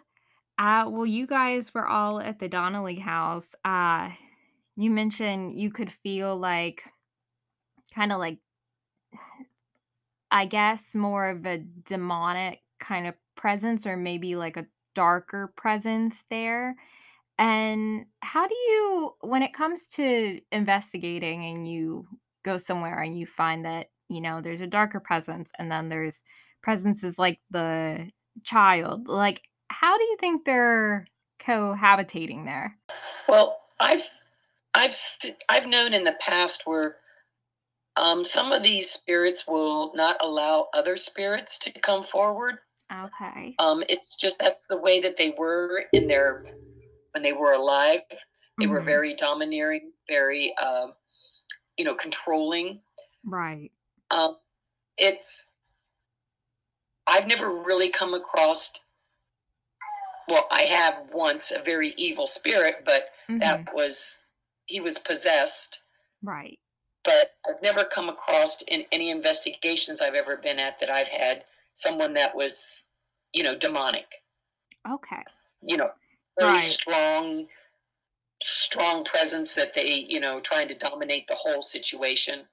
uh 0.59 0.89
well 0.91 1.07
you 1.07 1.27
guys 1.27 1.75
were 1.75 1.87
all 1.87 2.21
at 2.21 2.39
the 2.39 2.49
Donnelly 2.49 2.97
house. 2.99 3.49
Uh 3.65 4.11
you 4.77 4.91
mentioned 4.91 5.53
you 5.53 5.71
could 5.71 5.93
feel 5.93 6.37
like 6.37 6.85
kind 7.95 8.13
of 8.13 8.19
like 8.19 8.39
I 10.31 10.47
guess 10.47 10.95
more 10.95 11.29
of 11.29 11.47
a 11.47 11.59
demonic 11.59 12.63
kind 12.79 13.07
of 13.07 13.15
presence 13.37 13.87
or 13.87 13.97
maybe 13.97 14.37
like 14.37 14.57
a 14.57 14.67
darker 14.95 15.53
presence 15.57 16.25
there. 16.31 16.77
And 17.39 18.07
how 18.23 18.49
do 18.49 18.55
you, 18.55 19.17
when 19.23 19.43
it 19.43 19.55
comes 19.55 19.89
to 19.91 20.41
investigating 20.53 21.45
and 21.47 21.71
you 21.71 22.07
go 22.45 22.59
somewhere 22.59 23.01
and 23.01 23.19
you 23.19 23.27
find 23.27 23.65
that, 23.65 23.91
you 24.11 24.21
know, 24.21 24.41
there's 24.43 24.61
a 24.61 24.67
darker 24.67 25.01
presence 25.01 25.51
and 25.59 25.71
then 25.71 25.89
there's 25.89 26.21
presences 26.63 27.19
like 27.19 27.41
the 27.51 28.11
child, 28.45 29.09
like, 29.09 29.49
how 29.69 29.97
do 29.97 30.05
you 30.05 30.17
think 30.19 30.45
they're 30.45 31.07
cohabitating 31.41 32.45
there? 32.45 32.77
Well, 33.29 33.59
I've 33.79 34.05
I've 34.75 34.97
I've 35.49 35.67
known 35.67 35.95
in 35.95 36.05
the 36.05 36.17
past 36.21 36.63
where 36.67 36.97
um, 37.97 38.25
some 38.25 38.53
of 38.53 38.63
these 38.63 38.91
spirits 38.91 39.47
will 39.47 39.93
not 39.95 40.17
allow 40.21 40.69
other 40.75 40.97
spirits 40.97 41.59
to 41.61 41.73
come 41.81 42.03
forward. 42.03 42.59
Okay. 42.93 43.55
Um, 43.59 43.85
it's 43.89 44.17
just 44.17 44.41
that's 44.41 44.67
the 44.67 44.77
way 44.79 45.01
that 45.01 45.17
they 45.17 45.35
were 45.39 45.85
in 45.93 46.09
their 46.09 46.43
when 47.13 47.23
they 47.23 47.33
were 47.33 47.53
alive. 47.53 48.03
They 48.59 48.67
were 48.67 48.81
Mhm. 48.81 48.87
very 48.87 49.13
domineering, 49.15 49.93
very 50.09 50.57
um, 50.57 50.95
you 51.77 51.85
know 51.85 51.95
controlling. 51.95 52.83
Right. 53.25 53.71
Um, 54.11 54.37
it's 54.97 55.51
I've 57.07 57.27
never 57.27 57.63
really 57.63 57.89
come 57.89 58.15
across. 58.15 58.73
Well, 60.29 60.47
I 60.51 60.63
have 60.63 61.09
once 61.13 61.51
a 61.51 61.59
very 61.59 61.93
evil 61.97 62.27
spirit, 62.27 62.85
but 62.85 63.11
Mhm. 63.29 63.41
that 63.41 63.75
was 63.75 64.25
he 64.67 64.81
was 64.81 64.99
possessed. 64.99 65.83
Right. 66.23 66.59
But 67.03 67.37
I've 67.49 67.63
never 67.63 67.85
come 67.85 68.09
across 68.09 68.63
in 68.63 68.87
any 68.93 69.11
investigations 69.11 70.01
I've 70.01 70.15
ever 70.15 70.37
been 70.37 70.59
at 70.59 70.79
that 70.79 70.91
I've 70.91 71.09
had 71.09 71.45
someone 71.75 72.15
that 72.15 72.37
was, 72.37 72.89
you 73.33 73.43
know, 73.43 73.57
demonic. 73.57 74.23
Okay. 74.89 75.25
You 75.63 75.79
know, 75.79 75.93
very 76.39 76.53
Right. 76.53 76.61
strong, 76.61 77.49
strong 78.43 79.05
presence 79.05 79.55
that 79.55 79.75
they, 79.75 79.95
you 79.95 80.21
know, 80.21 80.41
trying 80.41 80.69
to 80.69 80.75
dominate 80.75 81.27
the 81.27 81.35
whole 81.35 81.63
situation. 81.63 82.47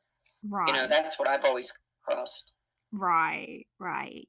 Right. 0.44 0.67
You 0.67 0.74
know, 0.74 0.88
that's 0.88 1.20
what 1.20 1.27
I've 1.27 1.46
always 1.46 1.77
crossed. 2.03 2.51
Right, 2.91 3.65
right. 3.79 4.27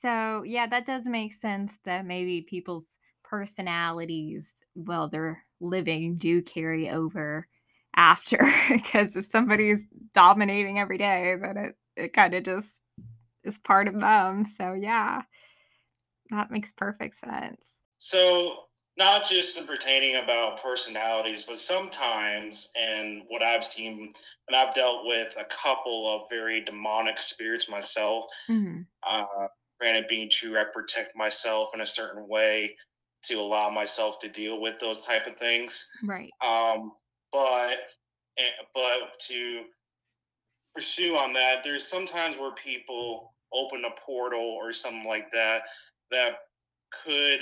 So, 0.00 0.42
yeah, 0.44 0.66
that 0.66 0.86
does 0.86 1.06
make 1.06 1.32
sense 1.32 1.78
that 1.84 2.06
maybe 2.06 2.42
people's 2.42 2.98
personalities, 3.22 4.52
while 4.74 5.08
they're 5.08 5.42
living, 5.60 6.16
do 6.16 6.42
carry 6.42 6.90
over 6.90 7.48
after. 7.96 8.38
Because 8.70 9.14
if 9.16 9.26
somebody's 9.26 9.84
dominating 10.14 10.78
every 10.78 10.98
day, 10.98 11.36
then 11.40 11.56
it, 11.56 11.76
it 11.96 12.12
kind 12.12 12.34
of 12.34 12.42
just 12.42 12.68
is 13.44 13.58
part 13.58 13.88
of 13.88 14.00
them. 14.00 14.44
So, 14.44 14.72
yeah, 14.72 15.22
that 16.30 16.50
makes 16.50 16.72
perfect 16.72 17.18
sense. 17.18 17.70
So, 17.98 18.64
not 18.96 19.26
just 19.26 19.68
pertaining 19.68 20.16
about 20.16 20.62
personalities, 20.62 21.44
but 21.44 21.58
sometimes, 21.58 22.72
and 22.78 23.22
what 23.28 23.42
I've 23.42 23.64
seen, 23.64 24.12
and 24.48 24.56
I've 24.56 24.74
dealt 24.74 25.04
with 25.06 25.34
a 25.38 25.44
couple 25.46 26.08
of 26.08 26.28
very 26.30 26.60
demonic 26.60 27.18
spirits 27.18 27.68
myself. 27.68 28.26
hmm 28.46 28.82
Uh, 29.02 29.48
granted, 29.80 30.06
being 30.08 30.30
true, 30.30 30.58
I 30.58 30.64
protect 30.64 31.16
myself 31.16 31.70
in 31.74 31.80
a 31.80 31.86
certain 31.86 32.28
way 32.28 32.76
to 33.24 33.34
allow 33.34 33.70
myself 33.70 34.18
to 34.20 34.28
deal 34.28 34.60
with 34.60 34.78
those 34.78 35.04
type 35.04 35.26
of 35.26 35.36
things. 35.36 35.90
Right. 36.02 36.30
Um, 36.40 36.92
but 37.32 37.78
eh, 38.38 38.50
but 38.74 39.18
to 39.28 39.64
pursue 40.74 41.16
on 41.16 41.32
that, 41.32 41.64
there's 41.64 41.86
sometimes 41.86 42.38
where 42.38 42.52
people 42.52 43.34
open 43.52 43.84
a 43.84 43.90
portal 44.00 44.40
or 44.40 44.72
something 44.72 45.04
like 45.06 45.30
that 45.32 45.62
that 46.10 46.38
could 47.04 47.40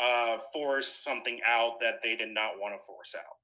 uh, 0.00 0.38
force 0.52 0.88
something 0.88 1.40
out 1.46 1.80
that 1.80 2.02
they 2.02 2.16
did 2.16 2.30
not 2.30 2.58
want 2.58 2.74
to 2.78 2.84
force 2.84 3.14
out. 3.18 3.36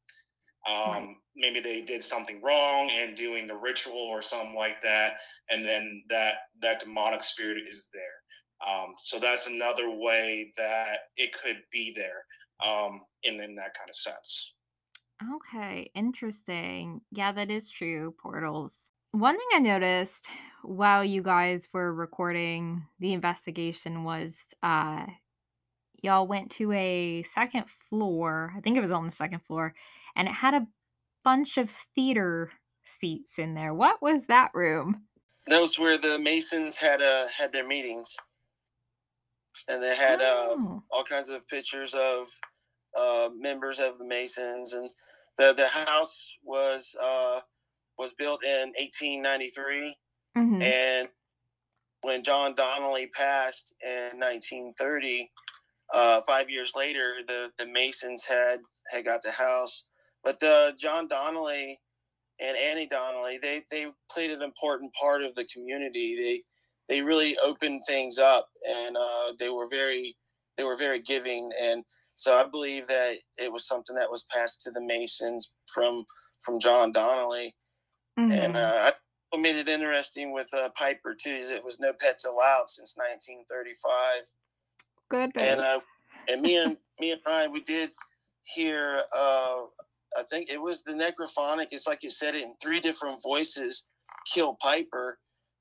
Um, 0.66 0.92
Right. 0.92 1.16
Maybe 1.36 1.60
they 1.60 1.80
did 1.80 2.02
something 2.02 2.42
wrong 2.42 2.90
and 2.92 3.16
doing 3.16 3.46
the 3.46 3.56
ritual 3.56 3.96
or 3.96 4.20
something 4.20 4.54
like 4.54 4.82
that, 4.82 5.16
and 5.50 5.64
then 5.64 6.02
that 6.10 6.34
that 6.60 6.80
demonic 6.80 7.22
spirit 7.22 7.62
is 7.66 7.88
there. 7.94 8.02
Um, 8.66 8.94
so 8.98 9.18
that's 9.18 9.46
another 9.46 9.88
way 9.90 10.52
that 10.58 10.98
it 11.16 11.32
could 11.32 11.62
be 11.72 11.94
there 11.96 12.24
um, 12.62 13.00
in 13.22 13.40
in 13.40 13.54
that 13.54 13.74
kind 13.74 13.88
of 13.88 13.94
sense. 13.94 14.56
Okay, 15.36 15.90
interesting. 15.94 17.00
Yeah, 17.10 17.32
that 17.32 17.50
is 17.50 17.70
true. 17.70 18.14
Portals. 18.22 18.76
One 19.12 19.36
thing 19.36 19.48
I 19.54 19.58
noticed 19.60 20.28
while 20.62 21.04
you 21.04 21.22
guys 21.22 21.68
were 21.72 21.92
recording 21.92 22.86
the 22.98 23.12
investigation 23.12 24.04
was 24.04 24.36
uh 24.62 25.06
y'all 26.02 26.26
went 26.26 26.50
to 26.52 26.72
a 26.72 27.22
second 27.22 27.68
floor. 27.68 28.52
I 28.56 28.60
think 28.60 28.76
it 28.76 28.82
was 28.82 28.90
on 28.90 29.04
the 29.04 29.10
second 29.10 29.40
floor, 29.40 29.74
and 30.16 30.28
it 30.28 30.34
had 30.34 30.54
a 30.54 30.66
bunch 31.24 31.58
of 31.58 31.70
theater 31.70 32.50
seats 32.84 33.38
in 33.38 33.54
there. 33.54 33.74
What 33.74 34.02
was 34.02 34.26
that 34.26 34.50
room? 34.54 35.02
That 35.46 35.60
was 35.60 35.78
where 35.78 35.98
the 35.98 36.18
Masons 36.18 36.78
had 36.78 37.02
uh 37.02 37.26
had 37.36 37.52
their 37.52 37.66
meetings, 37.66 38.16
and 39.68 39.82
they 39.82 39.94
had 39.94 40.20
uh, 40.20 40.48
Oh, 40.50 40.82
all 40.90 41.04
kinds 41.04 41.30
of 41.30 41.46
pictures 41.46 41.94
of 41.94 42.26
uh, 42.96 43.30
members 43.36 43.80
of 43.80 43.98
the 43.98 44.04
Masons, 44.04 44.74
and 44.74 44.90
the 45.38 45.54
the 45.56 45.68
house 45.68 46.38
was 46.44 46.96
uh, 47.02 47.40
was 47.98 48.14
built 48.14 48.44
in 48.44 48.72
1893, 48.78 49.96
mhm. 50.36 50.62
and 50.62 51.08
when 52.02 52.22
John 52.22 52.54
Donnelly 52.54 53.08
passed 53.08 53.76
in 53.84 54.18
1930, 54.18 55.30
uh, 55.92 56.20
five 56.22 56.50
years 56.50 56.74
later, 56.76 57.16
the 57.26 57.52
the 57.58 57.66
Masons 57.66 58.24
had 58.26 58.60
had 58.90 59.04
got 59.04 59.22
the 59.22 59.30
house, 59.32 59.88
but 60.24 60.40
the 60.40 60.74
John 60.78 61.08
Donnelly 61.08 61.78
and 62.40 62.58
Annie 62.58 62.88
Donnelly, 62.88 63.38
they 63.38 63.64
they 63.70 63.86
played 64.12 64.32
an 64.32 64.42
important 64.42 64.94
part 65.00 65.22
of 65.22 65.34
the 65.36 65.46
community. 65.46 66.16
They 66.16 66.42
they 66.96 67.02
really 67.02 67.36
opened 67.44 67.82
things 67.86 68.18
up, 68.20 68.48
and 68.68 68.96
uh, 68.98 69.32
they 69.40 69.50
were 69.50 69.68
very 69.68 70.16
they 70.58 70.64
were 70.64 70.76
very 70.76 71.00
giving, 71.00 71.50
and 71.60 71.84
so 72.16 72.36
I 72.36 72.46
believe 72.48 72.88
that 72.88 73.16
it 73.38 73.52
was 73.52 73.68
something 73.68 73.96
that 73.96 74.12
was 74.12 74.24
passed 74.32 74.62
to 74.62 74.72
the 74.72 74.82
Masons 74.82 75.56
from 75.72 76.06
from 76.42 76.60
John 76.60 76.92
Donnelly, 76.92 77.56
and 78.30 78.54
Mhm. 78.54 78.56
uh, 78.56 78.74
I 78.90 78.92
what 79.30 79.42
made 79.42 79.56
it 79.56 79.68
interesting 79.68 80.32
with 80.32 80.52
uh, 80.54 80.70
Piper 80.76 81.14
too 81.20 81.34
is 81.34 81.50
it 81.50 81.64
was 81.64 81.80
no 81.80 81.92
pets 82.00 82.26
allowed 82.26 82.68
since 82.68 82.96
1935, 82.98 84.24
Goodness. 85.10 85.44
and 85.44 85.60
uh, 85.60 85.80
and 86.28 86.42
me 86.42 86.56
and 86.56 86.76
me 87.00 87.12
and 87.12 87.20
Ryan 87.26 87.52
we 87.52 87.60
did 87.60 87.90
hear 88.44 89.02
uh, 89.14 89.62
I 90.16 90.22
think 90.30 90.50
it 90.52 90.60
was 90.60 90.82
the 90.82 90.92
necrophonic. 90.92 91.68
It's 91.72 91.86
like 91.86 92.02
you 92.02 92.10
said 92.10 92.34
it 92.34 92.42
in 92.42 92.54
three 92.62 92.80
different 92.80 93.22
voices. 93.22 93.90
Kill 94.34 94.56
Piper, 94.60 95.18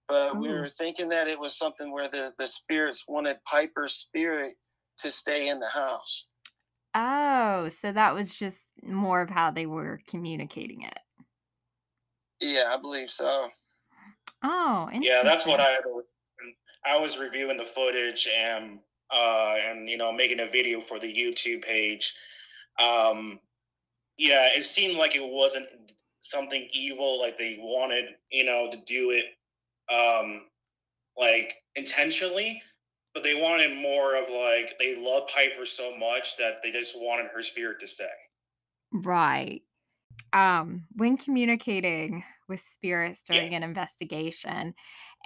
but 0.07 0.37
we 0.37 0.49
Oh. 0.49 0.53
were 0.59 0.67
thinking 0.67 1.09
that 1.09 1.27
it 1.27 1.39
was 1.39 1.55
something 1.57 1.91
where 1.91 2.07
the 2.07 2.31
the 2.37 2.47
spirits 2.47 3.05
wanted 3.07 3.37
Piper's 3.49 3.93
spirit 3.93 4.53
to 4.99 5.11
stay 5.11 5.47
in 5.49 5.59
the 5.59 5.67
house. 5.67 6.27
Oh, 6.95 7.69
so 7.69 7.91
that 7.91 8.13
was 8.15 8.33
just 8.33 8.71
more 8.83 9.21
of 9.21 9.29
how 9.29 9.51
they 9.51 9.65
were 9.65 9.99
communicating 10.07 10.81
it. 10.81 10.97
Yeah, 12.41 12.73
I 12.73 12.77
believe 12.77 13.09
so. 13.09 13.47
Oh, 14.43 14.89
Yeah, 14.93 15.21
that's 15.23 15.45
what. 15.45 15.59
I 15.59 15.77
I 16.85 16.97
was 16.97 17.19
reviewing 17.19 17.57
the 17.57 17.65
footage 17.65 18.27
and 18.35 18.79
uh 19.11 19.55
and 19.65 19.89
you 19.89 19.97
know 19.97 20.11
making 20.11 20.39
a 20.39 20.45
video 20.45 20.79
for 20.79 20.99
the 20.99 21.11
YouTube 21.13 21.63
page. 21.63 22.13
Um 22.79 23.39
yeah, 24.17 24.49
it 24.55 24.63
seemed 24.63 24.97
like 24.97 25.15
it 25.15 25.23
wasn't 25.23 25.67
something 26.21 26.67
evil 26.73 27.19
like 27.19 27.37
they 27.37 27.57
wanted, 27.59 28.15
you 28.31 28.43
know, 28.43 28.69
to 28.71 28.77
do 28.85 29.11
it 29.11 29.25
um 29.93 30.47
like 31.17 31.55
intentionally, 31.75 32.61
but 33.13 33.23
they 33.23 33.41
wanted 33.41 33.75
more 33.81 34.15
of 34.15 34.29
like 34.29 34.77
they 34.79 34.95
love 34.95 35.29
Piper 35.33 35.65
so 35.65 35.97
much 35.97 36.37
that 36.37 36.61
they 36.63 36.71
just 36.71 36.95
wanted 36.97 37.27
her 37.33 37.41
spirit 37.41 37.79
to 37.81 37.87
stay. 37.87 38.05
Right. 38.91 39.63
Um, 40.33 40.85
when 40.95 41.17
communicating 41.17 42.23
with 42.47 42.59
spirits 42.59 43.23
Yeah. 43.29 43.35
during 43.35 43.55
an 43.55 43.63
investigation 43.63 44.73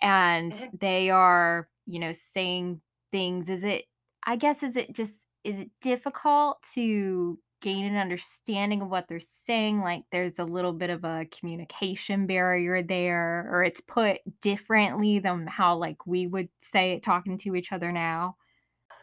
and 0.01 0.51
Mhm. 0.53 0.79
they 0.79 1.09
are, 1.09 1.69
you 1.85 1.99
know, 1.99 2.11
saying 2.11 2.81
things, 3.13 3.49
is 3.49 3.63
it, 3.63 3.85
I 4.27 4.35
guess, 4.35 4.63
is 4.63 4.75
it 4.75 4.91
just, 4.91 5.25
is 5.45 5.59
it 5.59 5.69
difficult 5.81 6.61
to 6.73 7.39
gain 7.61 7.85
an 7.85 7.95
understanding 7.95 8.81
of 8.81 8.89
what 8.89 9.07
they're 9.07 9.21
saying? 9.21 9.79
Like 9.79 10.03
there's 10.11 10.39
a 10.39 10.43
little 10.43 10.73
bit 10.73 10.89
of 10.89 11.05
a 11.05 11.25
communication 11.31 12.27
barrier 12.27 12.83
there, 12.83 13.47
or 13.49 13.63
it's 13.63 13.79
put 13.79 14.19
differently 14.41 15.19
than 15.19 15.47
how, 15.47 15.77
like, 15.77 16.05
we 16.05 16.27
would 16.27 16.49
say 16.59 16.93
it 16.93 17.03
talking 17.03 17.37
to 17.37 17.55
each 17.55 17.71
other 17.71 17.93
now? 17.93 18.35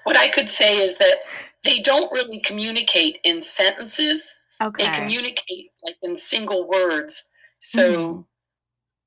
What 0.05 0.19
I 0.19 0.29
could 0.29 0.51
say 0.51 0.77
is 0.77 0.99
that 0.99 1.17
they 1.63 1.81
don't 1.81 2.13
really 2.13 2.41
communicate 2.41 3.19
in 3.25 3.43
sentences. 3.43 4.35
Okay. 4.63 4.85
They 4.85 4.91
communicate 4.95 5.73
like 5.83 5.97
in 6.03 6.17
single 6.17 6.69
words. 6.69 7.31
So 7.61 7.81
Mhm. 7.81 8.25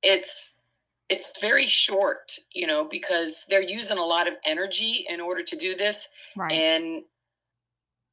it's 0.02 0.53
it's 1.08 1.38
very 1.40 1.66
short, 1.66 2.38
you 2.52 2.66
know, 2.66 2.84
because 2.84 3.44
they're 3.48 3.62
using 3.62 3.98
a 3.98 4.04
lot 4.04 4.26
of 4.28 4.34
energy 4.46 5.04
in 5.08 5.20
order 5.20 5.42
to 5.42 5.56
do 5.56 5.74
this, 5.74 6.08
Right. 6.36 6.52
and 6.52 7.04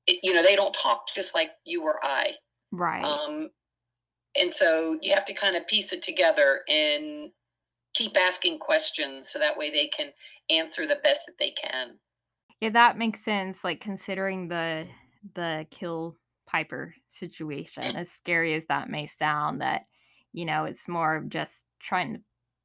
it, 0.08 0.20
you 0.24 0.34
know 0.34 0.44
they 0.44 0.56
don't 0.56 0.74
talk 0.74 1.08
just 1.14 1.34
like 1.36 1.52
you 1.66 1.84
or 1.84 2.00
I. 2.04 2.34
right. 2.72 3.22
Um, 3.28 3.52
and 4.40 4.52
so 4.54 5.00
you 5.02 5.14
have 5.14 5.26
to 5.26 5.34
kind 5.34 5.56
of 5.58 5.68
piece 5.68 5.94
it 5.94 6.04
together 6.04 6.62
and 6.70 7.32
keep 7.96 8.18
asking 8.18 8.60
questions 8.60 9.30
so 9.30 9.40
that 9.40 9.58
way 9.58 9.72
they 9.72 9.88
can 9.90 10.14
answer 10.50 10.88
the 10.88 10.98
best 10.98 11.28
that 11.28 11.38
they 11.40 11.52
can. 11.52 12.00
Yeah, 12.60 12.70
that 12.70 12.98
makes 12.98 13.22
sense. 13.22 13.64
Like 13.64 13.82
considering 13.82 14.48
the 14.48 14.88
the 15.34 15.68
kill 15.72 16.18
Piper 16.46 16.96
situation, 17.08 17.96
as 17.96 18.12
scary 18.12 18.54
as 18.54 18.66
that 18.68 18.90
may 18.90 19.06
sound, 19.06 19.62
that 19.62 19.86
you 20.34 20.46
know 20.46 20.66
it's 20.66 20.88
more 20.88 21.16
of 21.16 21.30
just 21.30 21.66
trying 21.80 22.14
to 22.16 22.22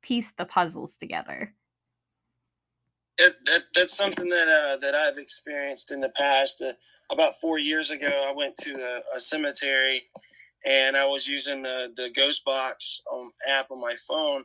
piece 0.07 0.33
the 0.33 0.45
puzzles 0.45 0.97
together. 0.97 1.55
it, 3.19 3.35
that 3.47 3.61
that's 3.75 3.97
something 3.97 4.29
that 4.29 4.49
uh, 4.49 4.77
that 4.79 4.95
I've 4.95 5.19
experienced 5.19 5.93
in 5.93 6.01
the 6.01 6.13
past. 6.17 6.63
Uh, 6.63 6.73
about 7.11 7.41
four 7.41 7.59
years 7.59 7.91
ago, 7.91 8.11
I 8.29 8.33
went 8.33 8.57
to 8.57 8.75
a, 8.75 9.17
a 9.17 9.21
cemetery, 9.21 10.03
and 10.65 10.97
I 10.97 11.07
was 11.07 11.29
using 11.29 11.63
the 11.63 11.93
the 11.97 12.11
Ghost 12.15 12.45
Box 12.45 13.03
um, 13.13 13.33
app 13.49 13.71
on 13.71 13.81
my 13.81 13.95
phone, 14.09 14.45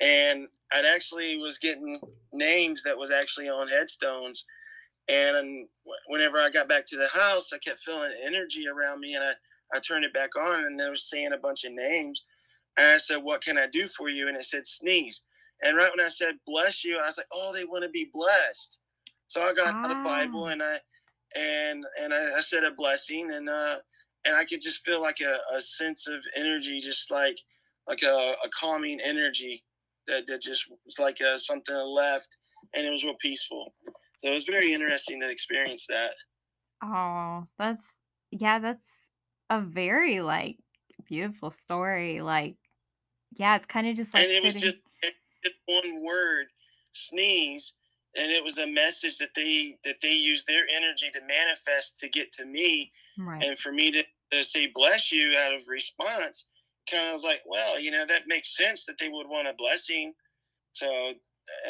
and 0.00 0.48
I 0.72 0.82
actually 0.94 1.38
was 1.38 1.58
getting 1.58 2.00
names 2.32 2.82
that 2.82 2.98
was 2.98 3.10
actually 3.10 3.48
on 3.48 3.68
headstones. 3.68 4.44
And 5.08 5.68
whenever 6.06 6.38
I 6.38 6.50
got 6.50 6.68
back 6.68 6.86
to 6.86 6.96
the 6.96 7.08
house, 7.08 7.52
I 7.52 7.58
kept 7.58 7.80
feeling 7.80 8.12
energy 8.24 8.66
around 8.68 9.00
me, 9.00 9.14
and 9.14 9.24
I, 9.24 9.32
I 9.74 9.80
turned 9.80 10.04
it 10.04 10.14
back 10.14 10.36
on, 10.36 10.64
and 10.64 10.78
they 10.78 10.88
were 10.88 10.96
saying 10.96 11.32
a 11.32 11.38
bunch 11.38 11.64
of 11.64 11.72
names. 11.72 12.24
And 12.78 12.90
I 12.92 12.96
said, 12.98 13.22
"What 13.22 13.42
can 13.42 13.58
I 13.58 13.66
do 13.66 13.86
for 13.88 14.08
you?" 14.08 14.28
And 14.28 14.36
it 14.36 14.44
said, 14.44 14.66
"Sneeze." 14.66 15.26
And 15.62 15.76
right 15.76 15.90
when 15.94 16.04
I 16.04 16.08
said 16.08 16.36
bless 16.46 16.84
you, 16.84 16.98
I 16.98 17.04
was 17.06 17.18
like, 17.18 17.26
oh, 17.32 17.52
they 17.54 17.64
want 17.64 17.84
to 17.84 17.90
be 17.90 18.10
blessed. 18.12 18.84
So 19.28 19.42
I 19.42 19.54
got 19.54 19.88
the 19.88 19.94
Bible 20.04 20.46
Ah. 20.46 20.50
and 20.52 20.62
I 20.62 20.76
and 21.36 21.84
and 22.00 22.12
I, 22.12 22.36
I 22.36 22.40
said 22.40 22.64
a 22.64 22.74
blessing 22.74 23.32
and 23.32 23.48
uh 23.48 23.76
and 24.24 24.36
I 24.36 24.44
could 24.44 24.60
just 24.60 24.84
feel 24.84 25.00
like 25.00 25.20
a, 25.20 25.38
a 25.54 25.60
sense 25.60 26.08
of 26.08 26.24
energy, 26.36 26.78
just 26.78 27.10
like 27.10 27.38
like 27.88 28.02
a, 28.02 28.34
a 28.44 28.48
calming 28.58 29.00
energy 29.00 29.64
that, 30.06 30.26
that 30.26 30.42
just 30.42 30.70
was 30.84 30.98
like 30.98 31.20
a, 31.20 31.38
something 31.38 31.74
that 31.74 31.86
left 31.86 32.36
and 32.74 32.86
it 32.86 32.90
was 32.90 33.04
real 33.04 33.16
peaceful. 33.20 33.74
So 34.18 34.28
it 34.28 34.34
was 34.34 34.44
very 34.44 34.72
interesting 34.72 35.20
to 35.20 35.30
experience 35.30 35.86
that. 35.88 36.12
Oh, 36.82 37.46
that's 37.58 37.86
yeah, 38.30 38.58
that's 38.58 38.92
a 39.50 39.60
very 39.60 40.20
like 40.20 40.58
beautiful 41.06 41.50
story. 41.50 42.20
Like, 42.20 42.56
yeah, 43.36 43.56
it's 43.56 43.66
kind 43.66 43.86
of 43.86 43.96
just 43.96 44.12
like 44.14 44.24
and 44.24 44.32
it 44.32 44.42
was 44.42 44.54
sitting- 44.54 44.70
just, 45.02 45.14
just 45.44 45.56
one 45.66 46.04
word, 46.04 46.46
sneeze, 46.92 47.74
and 48.16 48.30
it 48.30 48.42
was 48.44 48.58
a 48.58 48.66
message 48.66 49.18
that 49.18 49.34
they 49.34 49.78
that 49.84 50.00
they 50.00 50.12
used 50.12 50.46
their 50.46 50.64
energy 50.70 51.10
to 51.12 51.20
manifest 51.22 52.00
to 52.00 52.08
get 52.08 52.32
to 52.32 52.44
me, 52.44 52.90
right. 53.18 53.42
and 53.44 53.58
for 53.58 53.72
me 53.72 53.90
to, 53.90 54.04
to 54.30 54.44
say 54.44 54.70
bless 54.74 55.10
you 55.12 55.32
out 55.44 55.54
of 55.54 55.66
response, 55.68 56.50
kind 56.90 57.06
of 57.08 57.14
was 57.14 57.24
like, 57.24 57.40
well, 57.46 57.78
you 57.80 57.90
know, 57.90 58.04
that 58.06 58.26
makes 58.26 58.56
sense 58.56 58.84
that 58.84 58.98
they 58.98 59.08
would 59.08 59.28
want 59.28 59.48
a 59.48 59.54
blessing, 59.54 60.12
so 60.72 60.88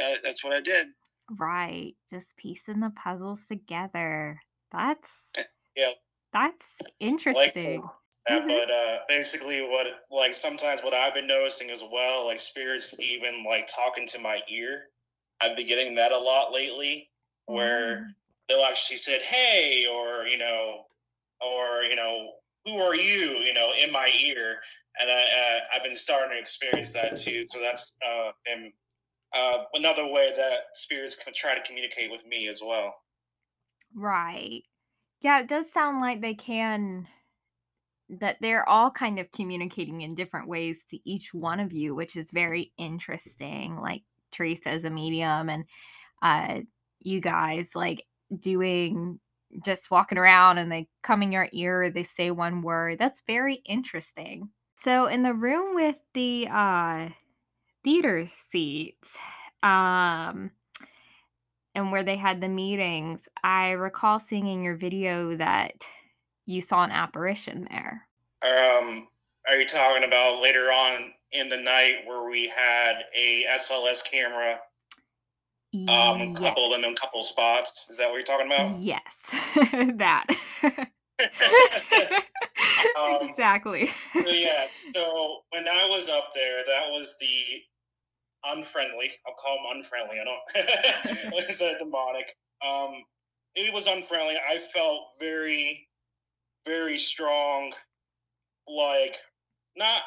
uh, 0.00 0.14
that's 0.22 0.44
what 0.44 0.52
I 0.52 0.60
did. 0.60 0.88
Right. 1.30 1.94
Just 2.10 2.36
piecing 2.36 2.80
the 2.80 2.90
puzzles 2.90 3.44
together. 3.46 4.40
That's 4.70 5.10
Yeah. 5.76 5.92
that's 6.32 6.76
interesting. 7.00 7.80
that, 7.82 7.90
Mhm. 8.28 8.48
but 8.48 8.70
uh, 8.70 9.00
basically, 9.08 9.62
what 9.62 9.86
like 10.10 10.34
sometimes 10.34 10.82
what 10.82 10.94
I've 10.94 11.14
been 11.14 11.26
noticing 11.26 11.70
as 11.70 11.82
well, 11.92 12.26
like 12.26 12.40
spirits 12.40 12.98
even 13.00 13.44
like 13.44 13.66
talking 13.66 14.06
to 14.08 14.18
my 14.20 14.42
ear. 14.48 14.88
I've 15.40 15.56
been 15.56 15.66
getting 15.66 15.96
that 15.96 16.12
a 16.12 16.18
lot 16.18 16.52
lately, 16.52 17.10
where 17.46 18.02
Mm. 18.02 18.14
they'll 18.48 18.64
actually 18.64 18.96
said, 18.98 19.22
"Hey," 19.22 19.86
or 19.86 20.26
you 20.28 20.38
know, 20.38 20.86
or 21.40 21.82
you 21.84 21.96
know, 21.96 22.34
"Who 22.64 22.76
are 22.78 22.94
you?" 22.94 23.38
You 23.40 23.54
know, 23.54 23.72
in 23.74 23.90
my 23.92 24.08
ear, 24.08 24.62
and 25.00 25.10
I, 25.10 25.22
uh, 25.22 25.60
I've 25.74 25.82
been 25.84 25.96
starting 25.96 26.36
to 26.36 26.40
experience 26.40 26.92
that 26.94 27.16
too. 27.16 27.44
So 27.46 27.60
that's 27.60 27.98
uh, 28.06 28.32
been 28.44 28.72
uh, 29.34 29.64
another 29.74 30.06
way 30.12 30.32
that 30.36 30.76
spirits 30.76 31.16
can 31.22 31.34
try 31.34 31.54
to 31.56 31.62
communicate 31.62 32.10
with 32.12 32.26
me 32.26 32.48
as 32.48 32.62
well. 32.62 32.96
Right. 33.94 34.64
Yeah, 35.20 35.40
it 35.40 35.48
does 35.48 35.70
sound 35.72 36.00
like 36.00 36.20
they 36.20 36.34
can 36.34 37.08
that 38.20 38.36
they're 38.40 38.68
all 38.68 38.90
kind 38.90 39.18
of 39.18 39.30
communicating 39.30 40.02
in 40.02 40.14
different 40.14 40.48
ways 40.48 40.84
to 40.90 40.98
each 41.08 41.32
one 41.32 41.60
of 41.60 41.72
you, 41.72 41.94
which 41.94 42.16
is 42.16 42.30
very 42.30 42.72
interesting. 42.76 43.76
Like 43.80 44.02
Teresa 44.30 44.70
as 44.70 44.84
a 44.84 44.90
medium 44.90 45.48
and 45.48 45.64
uh 46.22 46.60
you 47.00 47.20
guys 47.20 47.74
like 47.74 48.06
doing 48.38 49.18
just 49.64 49.90
walking 49.90 50.18
around 50.18 50.58
and 50.58 50.70
they 50.70 50.88
come 51.02 51.22
in 51.22 51.32
your 51.32 51.48
ear, 51.52 51.90
they 51.90 52.02
say 52.02 52.30
one 52.30 52.62
word. 52.62 52.98
That's 52.98 53.22
very 53.26 53.56
interesting. 53.66 54.50
So 54.74 55.06
in 55.06 55.22
the 55.22 55.34
room 55.34 55.74
with 55.74 55.96
the 56.14 56.48
uh 56.50 57.08
theater 57.84 58.28
seats, 58.50 59.18
um 59.62 60.50
and 61.74 61.90
where 61.90 62.02
they 62.04 62.16
had 62.16 62.40
the 62.40 62.48
meetings, 62.48 63.26
I 63.42 63.70
recall 63.70 64.18
seeing 64.18 64.46
in 64.46 64.62
your 64.62 64.76
video 64.76 65.36
that 65.36 65.86
you 66.46 66.60
saw 66.60 66.84
an 66.84 66.90
apparition 66.90 67.66
there. 67.70 68.06
Um, 68.44 69.08
are 69.48 69.56
you 69.56 69.66
talking 69.66 70.04
about 70.04 70.42
later 70.42 70.66
on 70.72 71.12
in 71.32 71.48
the 71.48 71.56
night 71.56 72.02
where 72.06 72.28
we 72.28 72.48
had 72.48 73.04
a 73.16 73.44
SLS 73.54 74.10
camera, 74.10 74.60
um, 75.88 76.20
a 76.20 76.34
couple 76.36 76.74
in 76.74 76.84
a 76.84 76.94
couple 76.94 77.22
spots? 77.22 77.86
Is 77.90 77.98
that 77.98 78.10
what 78.10 78.14
you're 78.14 78.22
talking 78.22 78.46
about? 78.46 78.80
Yes, 78.80 79.34
that. 79.96 80.26
Um, 83.00 83.28
exactly. 83.28 83.90
yeah. 84.14 84.64
So 84.66 85.42
when 85.50 85.68
I 85.68 85.88
was 85.88 86.08
up 86.08 86.30
there, 86.34 86.62
that 86.66 86.90
was 86.90 87.16
the 87.20 87.62
unfriendly. 88.44 89.10
I'll 89.26 89.34
call 89.34 89.56
them 89.56 89.76
unfriendly. 89.76 90.16
I 90.20 90.24
don't. 90.24 91.34
it's 91.38 91.60
a 91.60 91.78
demonic. 91.78 92.34
Um, 92.64 93.02
it 93.54 93.72
was 93.72 93.86
unfriendly. 93.86 94.36
I 94.48 94.58
felt 94.58 95.08
very, 95.20 95.88
very 96.66 96.98
strong. 96.98 97.72
Like 98.68 99.16
not. 99.76 100.02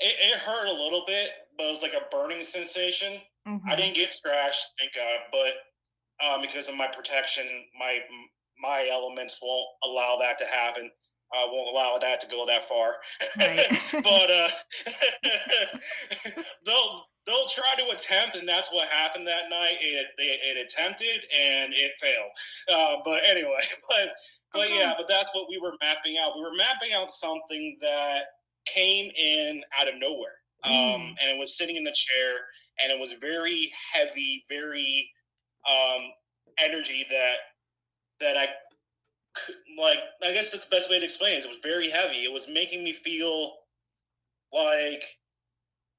It, 0.00 0.14
it 0.20 0.38
hurt 0.38 0.68
a 0.68 0.72
little 0.72 1.02
bit, 1.06 1.30
but 1.56 1.64
it 1.64 1.70
was 1.70 1.82
like 1.82 1.94
a 1.94 2.06
burning 2.14 2.44
sensation. 2.44 3.20
I 3.46 3.50
Mhm. 3.50 3.76
didn't 3.76 3.94
get 3.94 4.14
scratched, 4.14 4.64
thank 4.78 4.94
God, 4.94 5.20
but 5.32 5.56
um, 6.24 6.40
because 6.42 6.68
of 6.68 6.76
my 6.76 6.86
protection, 6.88 7.44
my 7.78 8.00
my 8.60 8.88
elements 8.90 9.40
won't 9.42 9.68
allow 9.84 10.18
that 10.18 10.38
to 10.38 10.46
happen. 10.46 10.90
Uh, 11.34 11.46
won't 11.48 11.68
allow 11.74 11.98
that 11.98 12.20
to 12.20 12.26
go 12.28 12.46
that 12.46 12.62
far. 12.62 12.96
Right. 13.36 13.66
but 13.92 14.30
uh, 14.30 14.48
they'll 16.64 17.06
they'll 17.26 17.46
try 17.48 17.74
to 17.78 17.90
attempt, 17.94 18.36
and 18.36 18.48
that's 18.48 18.72
what 18.72 18.88
happened 18.88 19.26
that 19.26 19.50
night. 19.50 19.76
It 19.80 20.06
it, 20.18 20.58
it 20.58 20.64
attempted 20.64 21.24
and 21.36 21.72
it 21.74 21.92
failed. 21.98 22.30
Uh, 22.70 22.96
but 23.04 23.22
anyway, 23.24 23.60
but 23.88 24.16
but 24.54 24.70
yeah, 24.70 24.94
but 24.96 25.08
that's 25.08 25.34
what 25.34 25.48
we 25.50 25.58
were 25.58 25.74
mapping 25.82 26.16
out. 26.18 26.36
We 26.36 26.42
were 26.42 26.54
mapping 26.56 26.90
out 26.94 27.12
something 27.12 27.78
that 27.82 28.22
came 28.66 29.10
in 29.16 29.62
out 29.80 29.88
of 29.88 29.94
nowhere, 29.98 30.36
um, 30.64 30.72
Mm. 30.72 31.16
and 31.22 31.30
it 31.30 31.38
was 31.38 31.56
sitting 31.56 31.76
in 31.76 31.84
the 31.84 31.92
chair, 31.94 32.36
and 32.80 32.92
it 32.92 32.98
was 32.98 33.12
very 33.14 33.72
heavy, 33.92 34.44
very 34.48 35.10
um, 35.68 36.12
energy 36.58 37.06
that 37.10 37.36
that 38.20 38.36
I 38.36 38.48
like. 39.78 39.98
I 40.22 40.32
guess 40.32 40.52
that's 40.52 40.66
the 40.66 40.76
best 40.76 40.90
way 40.90 40.98
to 40.98 41.04
explain 41.04 41.34
it. 41.38 41.44
It 41.44 41.48
was 41.48 41.58
very 41.62 41.90
heavy. 41.90 42.24
It 42.24 42.32
was 42.32 42.48
making 42.48 42.84
me 42.84 42.92
feel 42.92 43.56
like 44.52 45.04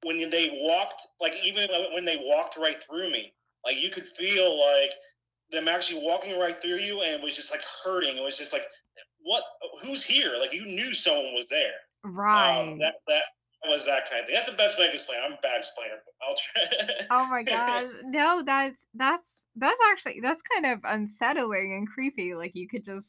when 0.04 0.30
they 0.30 0.50
walked, 0.64 1.02
like 1.22 1.36
even 1.44 1.70
when 1.94 2.06
they 2.06 2.18
walked 2.24 2.58
right 2.58 2.82
through 2.84 3.12
me, 3.12 3.34
Like 3.66 3.82
you 3.82 3.90
could 3.90 4.06
feel 4.08 4.60
like 4.60 4.92
them 5.52 5.68
actually 5.68 6.02
walking 6.06 6.40
right 6.40 6.56
through 6.56 6.78
you, 6.78 7.02
and 7.02 7.14
it 7.14 7.24
was 7.24 7.36
just 7.36 7.52
like 7.52 7.62
hurting. 7.84 8.18
It 8.18 8.24
was 8.24 8.38
just 8.38 8.54
like, 8.54 8.64
what? 9.22 9.44
Who's 9.84 10.06
here? 10.06 10.34
Like 10.40 10.54
you 10.54 10.66
knew 10.66 10.94
someone 10.94 11.34
was 11.34 11.50
there. 11.50 11.74
Right. 12.04 12.60
Um, 12.60 12.80
that 12.80 12.96
that 13.08 13.24
was 13.68 13.86
that 13.86 14.10
kind 14.10 14.22
of 14.22 14.28
thing. 14.28 14.36
That's 14.36 14.50
the 14.50 14.58
best 14.58 14.80
way 14.80 14.88
to 14.88 14.94
explain. 14.94 15.20
I'm 15.24 15.34
a 15.34 15.40
bad 15.42 15.60
explainer. 15.60 15.96
I'll 16.22 16.36
try. 16.36 17.06
oh 17.12 17.30
my 17.30 17.44
god. 17.48 17.88
No, 18.06 18.44
that's 18.46 18.86
that's 18.94 19.26
that's 19.56 19.80
actually 19.92 20.20
that's 20.22 20.42
kind 20.54 20.66
of 20.66 20.80
unsettling 20.84 21.74
and 21.74 21.88
creepy. 21.88 22.36
Like 22.36 22.56
you 22.56 22.68
could 22.68 22.86
just 22.86 23.08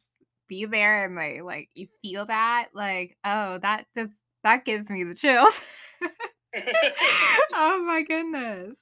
be 0.48 0.66
there 0.66 1.05
and 1.05 1.14
like 1.14 1.42
like 1.42 1.68
you 1.74 1.87
feel 2.03 2.26
that. 2.26 2.68
Like, 2.74 3.16
oh, 3.24 3.59
that 3.62 3.87
just 3.94 4.12
that 4.42 4.64
gives 4.64 4.88
me 4.90 5.05
the 5.05 5.14
chills. 5.14 5.62
oh 7.55 7.85
my 7.87 8.03
goodness. 8.07 8.79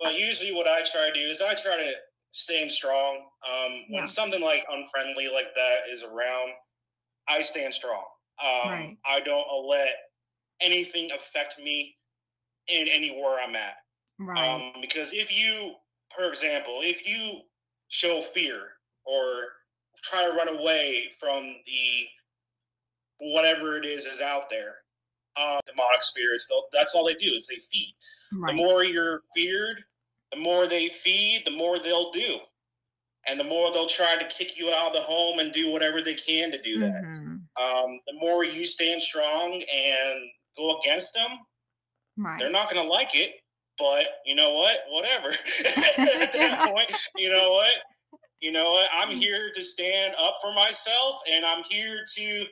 Well, 0.00 0.12
usually 0.12 0.52
what 0.52 0.66
I 0.66 0.82
try 0.82 1.10
to 1.12 1.14
do 1.14 1.26
is 1.26 1.40
I 1.40 1.54
try 1.54 1.76
to 1.76 1.92
stand 2.36 2.70
strong. 2.70 3.30
Um, 3.48 3.72
Yeah. 3.88 4.00
when 4.00 4.08
something 4.08 4.42
like 4.42 4.64
unfriendly 4.68 5.28
like 5.28 5.54
that 5.54 5.88
is 5.88 6.02
around, 6.04 6.52
I 7.28 7.40
stand 7.40 7.74
strong. 7.74 8.04
Um, 8.38 8.68
Right. 8.68 8.98
I 9.04 9.20
don't 9.20 9.66
let 9.66 9.96
anything 10.60 11.10
affect 11.12 11.58
me 11.58 11.96
in 12.68 12.88
anywhere 12.88 13.40
I'm 13.40 13.56
at. 13.56 13.78
Right. 14.18 14.46
Um, 14.48 14.80
because 14.80 15.14
if 15.14 15.32
you, 15.36 15.76
for 16.14 16.28
example, 16.28 16.80
if 16.82 17.08
you 17.08 17.42
show 17.88 18.20
fear 18.20 18.78
or 19.04 19.56
try 20.02 20.24
to 20.26 20.32
run 20.32 20.48
away 20.48 21.10
from 21.18 21.42
the 21.64 22.08
whatever 23.18 23.78
it 23.78 23.86
is 23.86 24.04
is 24.04 24.20
out 24.20 24.50
there, 24.50 24.76
um, 25.36 25.60
demonic 25.64 26.02
spirits, 26.02 26.50
that's 26.72 26.94
all 26.94 27.06
they 27.06 27.14
do 27.14 27.32
is 27.32 27.46
they 27.46 27.56
feed. 27.56 27.94
The 28.30 28.52
more 28.52 28.84
you're 28.84 29.22
feared, 29.34 29.82
the 30.32 30.38
more 30.38 30.66
they 30.66 30.88
feed, 30.88 31.42
the 31.44 31.50
more 31.52 31.78
they'll 31.78 32.10
do. 32.10 32.38
And 33.28 33.40
the 33.40 33.44
more 33.44 33.72
they'll 33.72 33.88
try 33.88 34.16
to 34.16 34.24
kick 34.28 34.56
you 34.56 34.70
out 34.72 34.88
of 34.88 34.92
the 34.92 35.00
home 35.00 35.40
and 35.40 35.52
do 35.52 35.70
whatever 35.72 36.00
they 36.00 36.14
can 36.14 36.52
to 36.52 36.62
do 36.62 36.78
that. 36.80 37.02
Mhm. 37.02 37.40
Um, 37.60 38.00
the 38.06 38.12
more 38.14 38.44
you 38.44 38.64
stand 38.64 39.02
strong 39.02 39.54
and 39.54 40.30
go 40.56 40.78
against 40.78 41.14
them, 41.14 41.44
Right. 42.16 42.38
they're 42.38 42.50
not 42.50 42.70
going 42.70 42.84
to 42.84 42.88
like 42.92 43.14
it. 43.14 43.40
But 43.78 44.22
you 44.24 44.34
know 44.34 44.52
what? 44.52 44.84
Whatever. 44.88 45.28
At 45.30 46.32
that 46.32 46.60
point, 46.72 46.92
you 47.16 47.32
know 47.32 47.50
what? 47.52 47.72
You 48.40 48.52
know 48.52 48.72
what? 48.72 48.88
I'm 48.94 49.10
here 49.10 49.50
to 49.52 49.62
stand 49.62 50.14
up 50.18 50.38
for 50.40 50.52
myself 50.52 51.20
and 51.28 51.44
I'm 51.44 51.62
here 51.64 52.04
to 52.16 52.46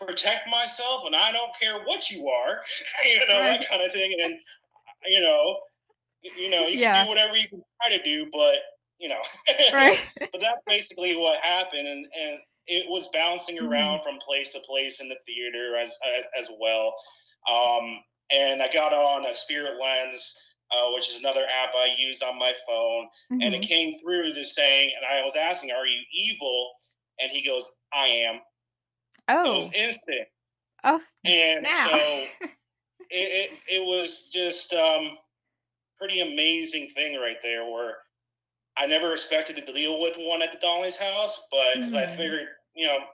protect 0.00 0.48
myself 0.48 1.04
and 1.06 1.14
I 1.14 1.32
don't 1.32 1.54
care 1.60 1.78
what 1.84 2.10
you 2.10 2.28
are. 2.28 2.60
you 3.04 3.18
know, 3.28 3.40
Right. 3.40 3.60
that 3.60 3.68
kind 3.68 3.82
of 3.82 3.92
thing. 3.92 4.16
And 4.22 4.40
you 5.06 5.20
know, 5.20 5.60
you 6.24 6.50
know, 6.50 6.66
you 6.66 6.78
Yeah. 6.78 6.92
can 6.92 7.04
do 7.04 7.08
whatever 7.08 7.36
you 7.36 7.48
can 7.48 7.62
try 7.82 7.96
to 7.96 8.02
do, 8.04 8.28
but 8.32 8.56
you 8.98 9.08
know, 9.08 9.20
Right. 9.72 9.98
but 10.32 10.40
that's 10.40 10.62
basically 10.66 11.16
what 11.16 11.44
happened, 11.44 11.86
and 11.86 12.06
and 12.20 12.38
it 12.66 12.86
was 12.88 13.08
bouncing 13.12 13.58
Mhm. 13.60 13.70
around 13.70 14.02
from 14.02 14.18
place 14.18 14.52
to 14.52 14.60
place 14.60 15.00
in 15.00 15.08
the 15.08 15.18
theater 15.26 15.76
as 15.76 15.94
as, 16.16 16.26
as 16.38 16.50
well. 16.60 16.94
Um, 17.50 18.00
and 18.32 18.62
I 18.62 18.68
got 18.72 18.92
on 18.92 19.26
a 19.26 19.34
Spirit 19.34 19.78
Lens, 19.80 20.38
uh, 20.72 20.90
which 20.92 21.10
is 21.10 21.18
another 21.20 21.44
app 21.62 21.74
I 21.76 21.94
use 21.98 22.22
on 22.22 22.38
my 22.38 22.52
phone, 22.66 23.08
and 23.40 23.54
it 23.54 23.62
Mhm. 23.62 23.68
came 23.68 23.94
through 24.00 24.32
just 24.32 24.54
saying, 24.54 24.92
and 24.96 25.04
I 25.06 25.22
was 25.24 25.36
asking, 25.36 25.72
"Are 25.72 25.86
you 25.86 26.02
evil?" 26.12 26.72
And 27.20 27.30
he 27.30 27.42
goes, 27.46 27.76
"I 27.92 28.06
am." 28.06 28.40
Oh, 29.28 29.44
It 29.44 29.48
Oh. 29.48 29.54
was 29.54 29.72
instant, 29.74 30.28
Oh. 30.84 31.00
and 31.24 31.66
so 31.72 31.90
it, 33.10 33.50
it 33.50 33.80
it 33.80 33.86
was 33.86 34.30
just 34.32 34.72
um 34.74 35.16
pretty 35.98 36.20
amazing 36.20 36.88
thing 36.88 37.20
right 37.20 37.38
there 37.42 37.64
where 37.64 37.98
I 38.76 38.86
never 38.86 39.12
expected 39.12 39.56
to 39.56 39.72
deal 39.72 40.00
with 40.00 40.16
one 40.18 40.42
at 40.42 40.52
the 40.52 40.58
Donnelly's 40.58 40.98
house, 40.98 41.48
but 41.50 41.74
because 41.76 41.94
I 41.94 42.06
Mhm. 42.06 42.16
figured, 42.16 42.48
you 42.74 42.86
know, 42.86 43.06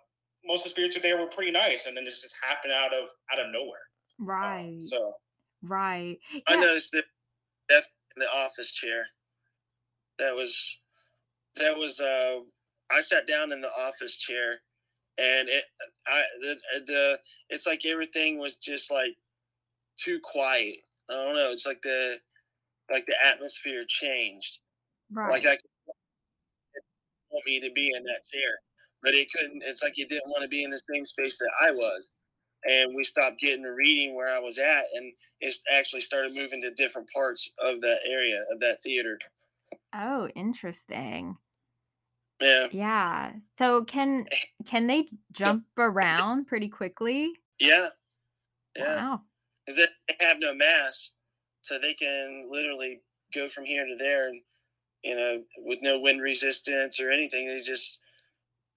most 0.45 0.61
of 0.61 0.64
the 0.64 0.71
spirits 0.71 0.97
are 0.97 1.01
there 1.01 1.19
were 1.19 1.27
pretty 1.29 1.51
nice, 1.53 1.87
and 1.87 1.97
then 1.97 2.05
this 2.05 2.23
just 2.23 2.37
happened 2.43 2.73
out 2.73 2.95
of 2.95 3.09
out 3.33 3.40
of 3.40 3.53
nowhere. 3.53 3.81
Um, 4.19 4.27
right. 4.27 4.81
so 4.81 5.14
right. 5.62 6.19
I 6.47 6.57
noticed 6.57 6.93
that 6.93 7.05
death 7.69 7.88
in 8.16 8.21
the 8.21 8.29
office 8.33 8.73
chair. 8.73 9.09
That 10.19 10.35
was 10.37 10.81
that 11.57 11.77
was 11.79 12.01
uh 12.01 12.43
I 12.90 13.01
sat 13.03 13.27
down 13.27 13.53
in 13.53 13.61
the 13.61 13.71
office 13.71 14.19
chair 14.19 14.62
and 15.19 15.49
it 15.49 15.64
I 16.07 16.23
the, 16.40 16.61
the 16.87 17.21
it's 17.51 17.66
like 17.66 17.85
everything 17.87 18.38
was 18.38 18.59
just 18.59 18.90
like 18.90 19.16
too 19.97 20.21
quiet. 20.21 20.79
I 21.11 21.14
don't 21.14 21.37
know, 21.37 21.53
it's 21.53 21.66
like 21.66 21.83
the 21.83 22.21
like 22.92 23.07
the 23.07 23.16
atmosphere 23.26 23.85
changed. 23.87 24.59
Right. 25.12 25.31
Like 25.31 25.46
I 25.46 25.57
want 27.31 27.46
me 27.46 27.61
to 27.61 27.70
be 27.72 27.92
in 27.94 28.03
that 28.05 28.22
chair. 28.33 28.59
But 29.03 29.14
it 29.14 29.29
couldn't 29.35 29.62
it's 29.64 29.83
like 29.83 29.96
you 29.96 30.07
didn't 30.07 30.31
want 30.31 30.42
to 30.42 30.48
be 30.48 30.64
in 30.64 30.70
the 30.70 30.81
same 30.92 31.05
space 31.05 31.38
that 31.38 31.53
I 31.62 31.70
was. 31.72 32.12
And 32.64 32.94
we 32.94 33.05
stopped 33.05 33.40
getting 33.40 33.64
a 33.64 33.72
reading 33.72 34.14
where 34.14 34.29
I 34.29 34.38
was 34.38 34.59
at 34.59 34.85
and 34.94 35.12
it 35.40 35.55
actually 35.72 36.03
started 36.03 36.35
moving 36.35 36.61
to 36.61 36.70
different 36.72 37.09
parts 37.14 37.50
of 37.64 37.81
that 37.81 38.00
area 38.07 38.44
of 38.53 38.61
that 38.61 38.83
theater. 38.83 39.18
oh, 39.94 40.29
interesting. 40.35 41.37
Yeah. 42.40 42.66
Yeah. 42.70 43.33
So 43.59 43.85
can 43.85 44.26
can 44.66 44.87
they 44.87 45.09
jump 45.33 45.64
around 45.79 46.46
pretty 46.46 46.68
quickly? 46.68 47.33
Yeah. 47.59 47.87
Yeah. 48.76 48.96
Wow. 48.96 49.20
they 49.66 49.87
have 50.20 50.38
no 50.38 50.55
mass. 50.55 51.12
So 51.70 51.78
they 51.78 51.94
can 51.94 52.48
literally 52.50 53.00
go 53.33 53.48
from 53.48 53.64
here 53.64 53.87
to 53.87 53.94
there 53.94 54.26
and 54.26 54.42
you 55.04 55.14
know, 55.14 55.44
with 55.59 55.78
no 55.83 56.00
wind 56.00 56.20
resistance 56.20 56.98
or 56.98 57.12
anything. 57.12 57.46
They 57.46 57.61
just 57.61 58.00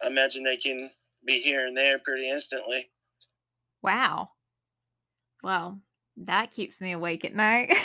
I 0.03 0.07
imagine 0.07 0.43
they 0.43 0.57
can 0.57 0.91
be 1.25 1.39
here 1.39 1.65
and 1.65 1.75
there 1.75 1.97
pretty 1.97 2.29
instantly. 2.29 2.91
Wow. 3.81 4.29
Well, 5.41 5.79
that 6.17 6.51
keeps 6.51 6.79
me 6.79 6.91
awake 6.91 7.25
at 7.25 7.33
night. 7.33 7.73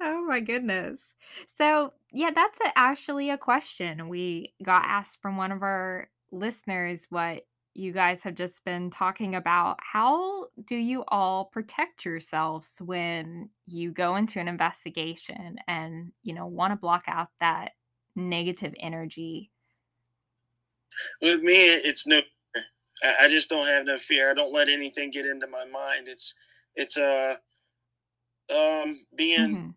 oh 0.00 0.24
my 0.28 0.38
goodness. 0.38 1.12
So, 1.58 1.92
yeah, 2.12 2.30
that's 2.32 2.60
a, 2.60 2.78
actually 2.78 3.30
a 3.30 3.36
question 3.36 4.08
we 4.08 4.54
got 4.62 4.84
asked 4.86 5.20
from 5.20 5.36
one 5.36 5.50
of 5.50 5.64
our 5.64 6.08
listeners 6.30 7.08
what 7.10 7.44
you 7.80 7.92
guys 7.92 8.22
have 8.22 8.34
just 8.34 8.64
been 8.64 8.90
talking 8.90 9.34
about. 9.34 9.78
How 9.82 10.48
do 10.64 10.76
you 10.76 11.04
all 11.08 11.46
protect 11.46 12.04
yourselves 12.04 12.80
when 12.84 13.50
you 13.66 13.92
go 13.92 14.16
into 14.16 14.38
an 14.40 14.48
investigation 14.48 15.58
and, 15.66 16.12
you 16.22 16.34
know, 16.34 16.46
want 16.46 16.72
to 16.72 16.76
block 16.76 17.04
out 17.08 17.28
that 17.40 17.72
negative 18.16 18.74
energy? 18.78 19.50
With 21.22 21.42
me, 21.42 21.54
it's 21.54 22.06
no. 22.06 22.20
I 23.02 23.28
just 23.28 23.48
don't 23.48 23.66
have 23.66 23.86
no 23.86 23.98
fear. 23.98 24.30
I 24.30 24.34
don't 24.34 24.52
let 24.52 24.68
anything 24.68 25.10
get 25.10 25.26
into 25.26 25.46
my 25.46 25.64
mind. 25.66 26.08
It's 26.08 26.38
it's 26.74 26.98
uh 26.98 27.36
um 28.54 29.06
being 29.16 29.58
Mhm. 29.58 29.74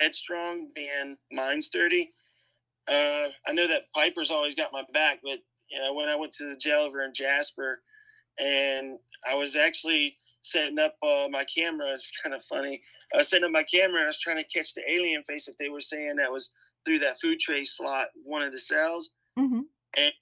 headstrong, 0.00 0.72
being 0.74 1.16
mind 1.32 1.64
sturdy. 1.64 2.12
Uh, 2.88 3.30
I 3.46 3.52
know 3.52 3.66
that 3.68 3.92
Piper's 3.94 4.30
always 4.30 4.54
got 4.54 4.72
my 4.72 4.84
back, 4.92 5.20
but 5.22 5.40
know 5.72 5.94
when 5.94 6.08
I 6.08 6.16
went 6.16 6.32
to 6.34 6.44
the 6.48 6.56
jail 6.56 6.80
over 6.80 7.02
in 7.02 7.12
Jasper, 7.14 7.82
and 8.38 8.98
I 9.28 9.34
was 9.34 9.56
actually 9.56 10.14
setting 10.42 10.78
up 10.78 10.96
uh, 11.02 11.28
my 11.30 11.44
camera. 11.44 11.88
It's 11.92 12.12
kind 12.22 12.34
of 12.34 12.42
funny. 12.44 12.82
I 13.12 13.18
was 13.18 13.28
setting 13.30 13.44
up 13.46 13.50
my 13.50 13.64
camera. 13.64 13.96
and 14.00 14.04
I 14.04 14.06
was 14.06 14.20
trying 14.20 14.38
to 14.38 14.44
catch 14.44 14.74
the 14.74 14.82
alien 14.90 15.22
face 15.24 15.46
that 15.46 15.58
they 15.58 15.68
were 15.68 15.80
saying 15.80 16.16
that 16.16 16.30
was 16.32 16.54
through 16.84 17.00
that 17.00 17.20
food 17.20 17.40
tray 17.40 17.64
slot, 17.64 18.08
one 18.22 18.42
of 18.42 18.52
the 18.52 18.58
cells 18.58 19.14
Mhm. 19.38 19.62
and 19.96 20.12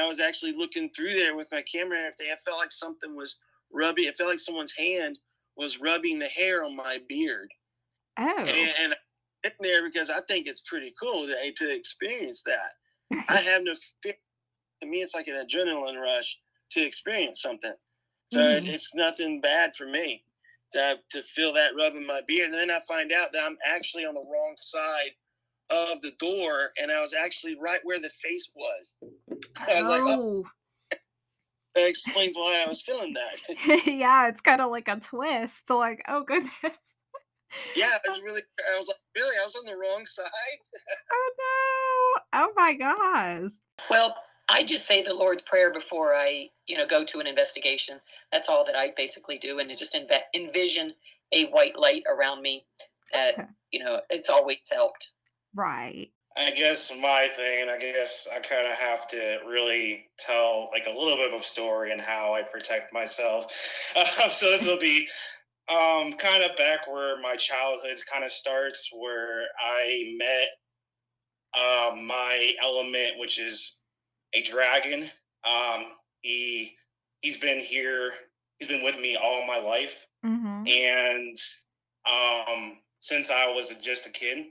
I 0.00 0.06
was 0.06 0.20
actually 0.20 0.52
looking 0.52 0.90
through 0.90 1.14
there 1.14 1.34
with 1.34 1.50
my 1.50 1.62
camera. 1.62 1.98
And 1.98 2.06
if 2.08 2.16
they 2.18 2.30
I 2.30 2.36
felt 2.36 2.58
like 2.58 2.70
something 2.72 3.16
was 3.16 3.36
rubbing, 3.72 4.04
it 4.04 4.16
felt 4.16 4.30
like 4.30 4.38
someone's 4.38 4.76
hand 4.76 5.18
was 5.56 5.80
rubbing 5.80 6.18
the 6.18 6.26
hair 6.28 6.62
on 6.62 6.76
my 6.76 6.98
beard, 7.08 7.50
Oh. 8.18 8.36
and, 8.38 8.74
and 8.82 8.96
I'm 9.44 9.52
there 9.60 9.82
because 9.82 10.10
I 10.10 10.20
think 10.28 10.46
it's 10.46 10.60
pretty 10.60 10.92
cool 11.00 11.26
to, 11.26 11.52
to 11.52 11.74
experience 11.74 12.42
that. 12.44 12.74
I 13.28 13.36
have 13.50 13.62
no 13.64 13.74
fear. 14.02 14.14
To 14.80 14.86
me, 14.86 14.98
it's 14.98 15.14
like 15.14 15.28
an 15.28 15.34
adrenaline 15.34 16.00
rush 16.00 16.40
to 16.70 16.84
experience 16.84 17.42
something. 17.42 17.74
So 18.32 18.40
it, 18.40 18.64
Mhm. 18.64 18.74
it's 18.74 18.94
nothing 18.94 19.40
bad 19.40 19.74
for 19.76 19.86
me 19.86 20.24
to 20.72 21.00
to 21.10 21.22
feel 21.22 21.52
that 21.54 21.74
rub 21.74 21.94
in 21.94 22.06
my 22.06 22.20
beard, 22.26 22.50
and 22.50 22.54
then 22.54 22.70
I 22.70 22.80
find 22.80 23.10
out 23.12 23.32
that 23.32 23.42
I'm 23.44 23.58
actually 23.64 24.04
on 24.04 24.14
the 24.14 24.24
wrong 24.24 24.54
side 24.58 25.14
of 25.70 26.00
the 26.02 26.10
door, 26.12 26.70
and 26.78 26.90
I 26.92 27.00
was 27.00 27.14
actually 27.14 27.56
right 27.56 27.80
where 27.84 27.98
the 27.98 28.10
face 28.10 28.52
was. 28.54 28.94
I 29.58 29.80
was 29.80 29.88
like, 29.88 30.00
oh, 30.02 30.44
oh. 30.44 30.50
that 31.74 31.88
explains 31.88 32.36
why 32.36 32.62
I 32.64 32.68
was 32.68 32.82
feeling 32.82 33.14
that. 33.14 33.40
yeah, 33.86 34.28
it's 34.28 34.40
kind 34.40 34.60
of 34.60 34.70
like 34.70 34.88
a 34.88 34.96
twist. 35.00 35.70
Like, 35.70 36.04
oh 36.08 36.22
goodness. 36.22 36.52
yeah, 37.74 37.96
I 38.06 38.10
was 38.10 38.20
really, 38.22 38.42
I 38.72 38.76
was 38.76 38.88
like, 38.88 38.98
really, 39.16 39.36
I 39.36 39.44
was 39.44 39.56
on 39.56 39.66
the 39.66 39.76
wrong 39.76 40.04
side. 40.06 40.26
Oh 41.10 41.30
no. 42.32 42.40
Oh 42.40 42.52
my 42.56 42.72
gosh. 42.74 43.50
Well, 43.88 44.14
I 44.48 44.64
just 44.64 44.86
say 44.86 45.02
the 45.02 45.14
Lord's 45.14 45.42
Prayer 45.42 45.72
before 45.72 46.14
I, 46.14 46.48
you 46.66 46.76
know, 46.78 46.86
go 46.86 47.04
to 47.04 47.20
an 47.20 47.26
investigation. 47.26 48.00
That's 48.32 48.48
all 48.48 48.64
that 48.64 48.76
I 48.76 48.92
basically 48.96 49.38
do, 49.38 49.58
and 49.58 49.70
just 49.76 49.94
env- 49.94 50.20
envision 50.34 50.94
a 51.32 51.46
white 51.46 51.78
light 51.78 52.04
around 52.08 52.40
me 52.42 52.64
that 53.12 53.34
Okay. 53.34 53.48
you 53.70 53.84
know, 53.84 54.00
it's 54.10 54.30
always 54.30 54.68
helped. 54.72 55.12
Right. 55.54 56.10
I 56.36 56.52
guess 56.52 56.96
my 57.00 57.28
thing, 57.34 57.62
and 57.62 57.70
I 57.70 57.78
guess 57.78 58.28
I 58.32 58.38
kind 58.38 58.66
of 58.66 58.74
have 58.74 59.08
to 59.08 59.40
really 59.46 60.06
tell 60.18 60.68
like 60.72 60.86
a 60.86 60.96
little 60.96 61.16
bit 61.16 61.34
of 61.34 61.40
a 61.40 61.44
story 61.44 61.90
and 61.90 62.00
how 62.00 62.34
I 62.34 62.42
protect 62.42 62.92
myself. 62.92 63.46
Uh, 63.96 64.04
so 64.28 64.50
this 64.50 64.68
will 64.68 64.78
be 64.78 65.08
um, 65.68 66.12
kind 66.12 66.44
of 66.44 66.56
back 66.56 66.86
where 66.86 67.20
my 67.20 67.34
childhood 67.34 67.98
kind 68.10 68.24
of 68.24 68.30
starts, 68.30 68.90
where 68.92 69.46
I 69.60 70.16
met 70.16 70.48
uh, 71.58 71.96
my 71.96 72.52
element, 72.62 73.18
which 73.18 73.40
is 73.40 73.82
a 74.34 74.42
dragon. 74.42 75.10
Um, 75.44 75.84
he 76.20 76.74
he's 77.20 77.38
been 77.38 77.58
here. 77.58 78.12
He's 78.58 78.68
been 78.68 78.82
with 78.84 78.98
me 79.00 79.16
all 79.16 79.46
my 79.46 79.58
life, 79.58 80.06
Mm-hmm. 80.24 80.66
and 80.66 81.34
um, 82.06 82.78
since 82.98 83.30
I 83.30 83.52
was 83.52 83.76
just 83.78 84.08
a 84.08 84.10
kid, 84.10 84.46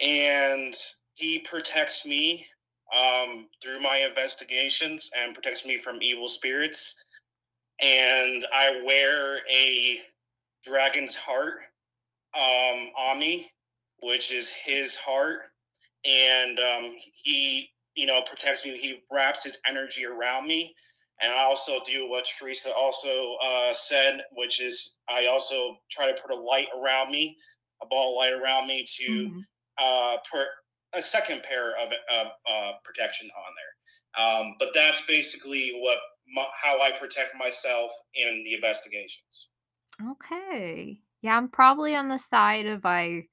and 0.00 0.74
he 1.14 1.40
protects 1.40 2.06
me 2.06 2.46
um, 2.96 3.46
through 3.62 3.80
my 3.82 4.04
investigations 4.08 5.10
and 5.18 5.34
protects 5.34 5.66
me 5.66 5.76
from 5.76 5.98
evil 6.00 6.28
spirits. 6.28 7.04
And 7.82 8.44
I 8.54 8.80
wear 8.84 9.38
a 9.50 9.98
dragon's 10.62 11.14
heart 11.16 11.56
um, 12.34 12.88
on 12.98 13.18
me, 13.18 13.46
which 14.02 14.32
is 14.32 14.50
his 14.50 14.96
heart, 14.96 15.40
and 16.04 16.58
um, 16.58 16.94
he, 17.12 17.70
you 18.00 18.06
know, 18.06 18.22
protects 18.22 18.64
me. 18.64 18.76
He 18.78 19.02
wraps 19.12 19.44
his 19.44 19.60
energy 19.68 20.06
around 20.06 20.48
me, 20.48 20.74
and 21.20 21.30
I 21.30 21.42
also 21.44 21.72
do 21.84 22.08
what 22.08 22.24
Teresa 22.24 22.72
also 22.74 23.36
uh, 23.42 23.72
said, 23.74 24.22
which 24.32 24.60
is 24.60 24.98
I 25.08 25.26
also 25.26 25.76
try 25.90 26.10
to 26.10 26.20
put 26.20 26.30
a 26.30 26.40
light 26.40 26.68
around 26.80 27.10
me, 27.10 27.36
a 27.82 27.86
ball 27.86 28.12
of 28.12 28.16
light 28.16 28.32
around 28.32 28.68
me 28.68 28.84
to 29.00 29.28
Mhm. 29.28 29.44
uh, 29.78 30.16
put 30.32 30.46
a 30.94 31.02
second 31.02 31.42
pair 31.42 31.76
of 31.78 31.92
uh, 32.10 32.30
uh, 32.48 32.72
protection 32.84 33.28
on 33.36 33.52
there. 33.58 34.24
Um, 34.26 34.54
but 34.58 34.70
that's 34.74 35.06
basically 35.06 35.78
what 35.82 35.98
my, 36.34 36.46
how 36.60 36.80
I 36.80 36.90
protect 36.92 37.36
myself 37.38 37.92
in 38.14 38.42
the 38.44 38.54
investigations. 38.54 39.50
Okay. 40.12 41.02
Yeah, 41.22 41.36
I'm 41.36 41.48
probably 41.50 41.94
on 41.94 42.08
the 42.08 42.18
side 42.18 42.66
of 42.66 42.86
I 42.86 43.28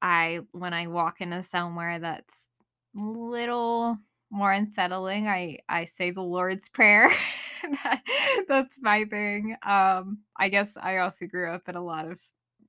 I 0.00 0.40
when 0.52 0.72
I 0.72 0.86
walk 0.86 1.20
into 1.20 1.42
somewhere 1.42 1.98
that's 1.98 2.46
little 2.94 3.98
more 4.30 4.52
unsettling, 4.52 5.26
I 5.28 5.58
I 5.68 5.84
say 5.84 6.10
the 6.10 6.22
Lord's 6.22 6.68
Prayer. 6.68 7.10
That- 7.62 8.02
that's 8.48 8.80
my 8.80 9.04
thing. 9.04 9.54
Um 9.62 10.20
I 10.36 10.48
guess 10.48 10.76
I 10.80 10.98
also 10.98 11.26
grew 11.26 11.50
up 11.50 11.68
in 11.68 11.76
a 11.76 11.84
lot 11.84 12.06
of 12.10 12.18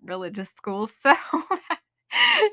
religious 0.03 0.49
schools, 0.49 0.93
so 0.99 1.13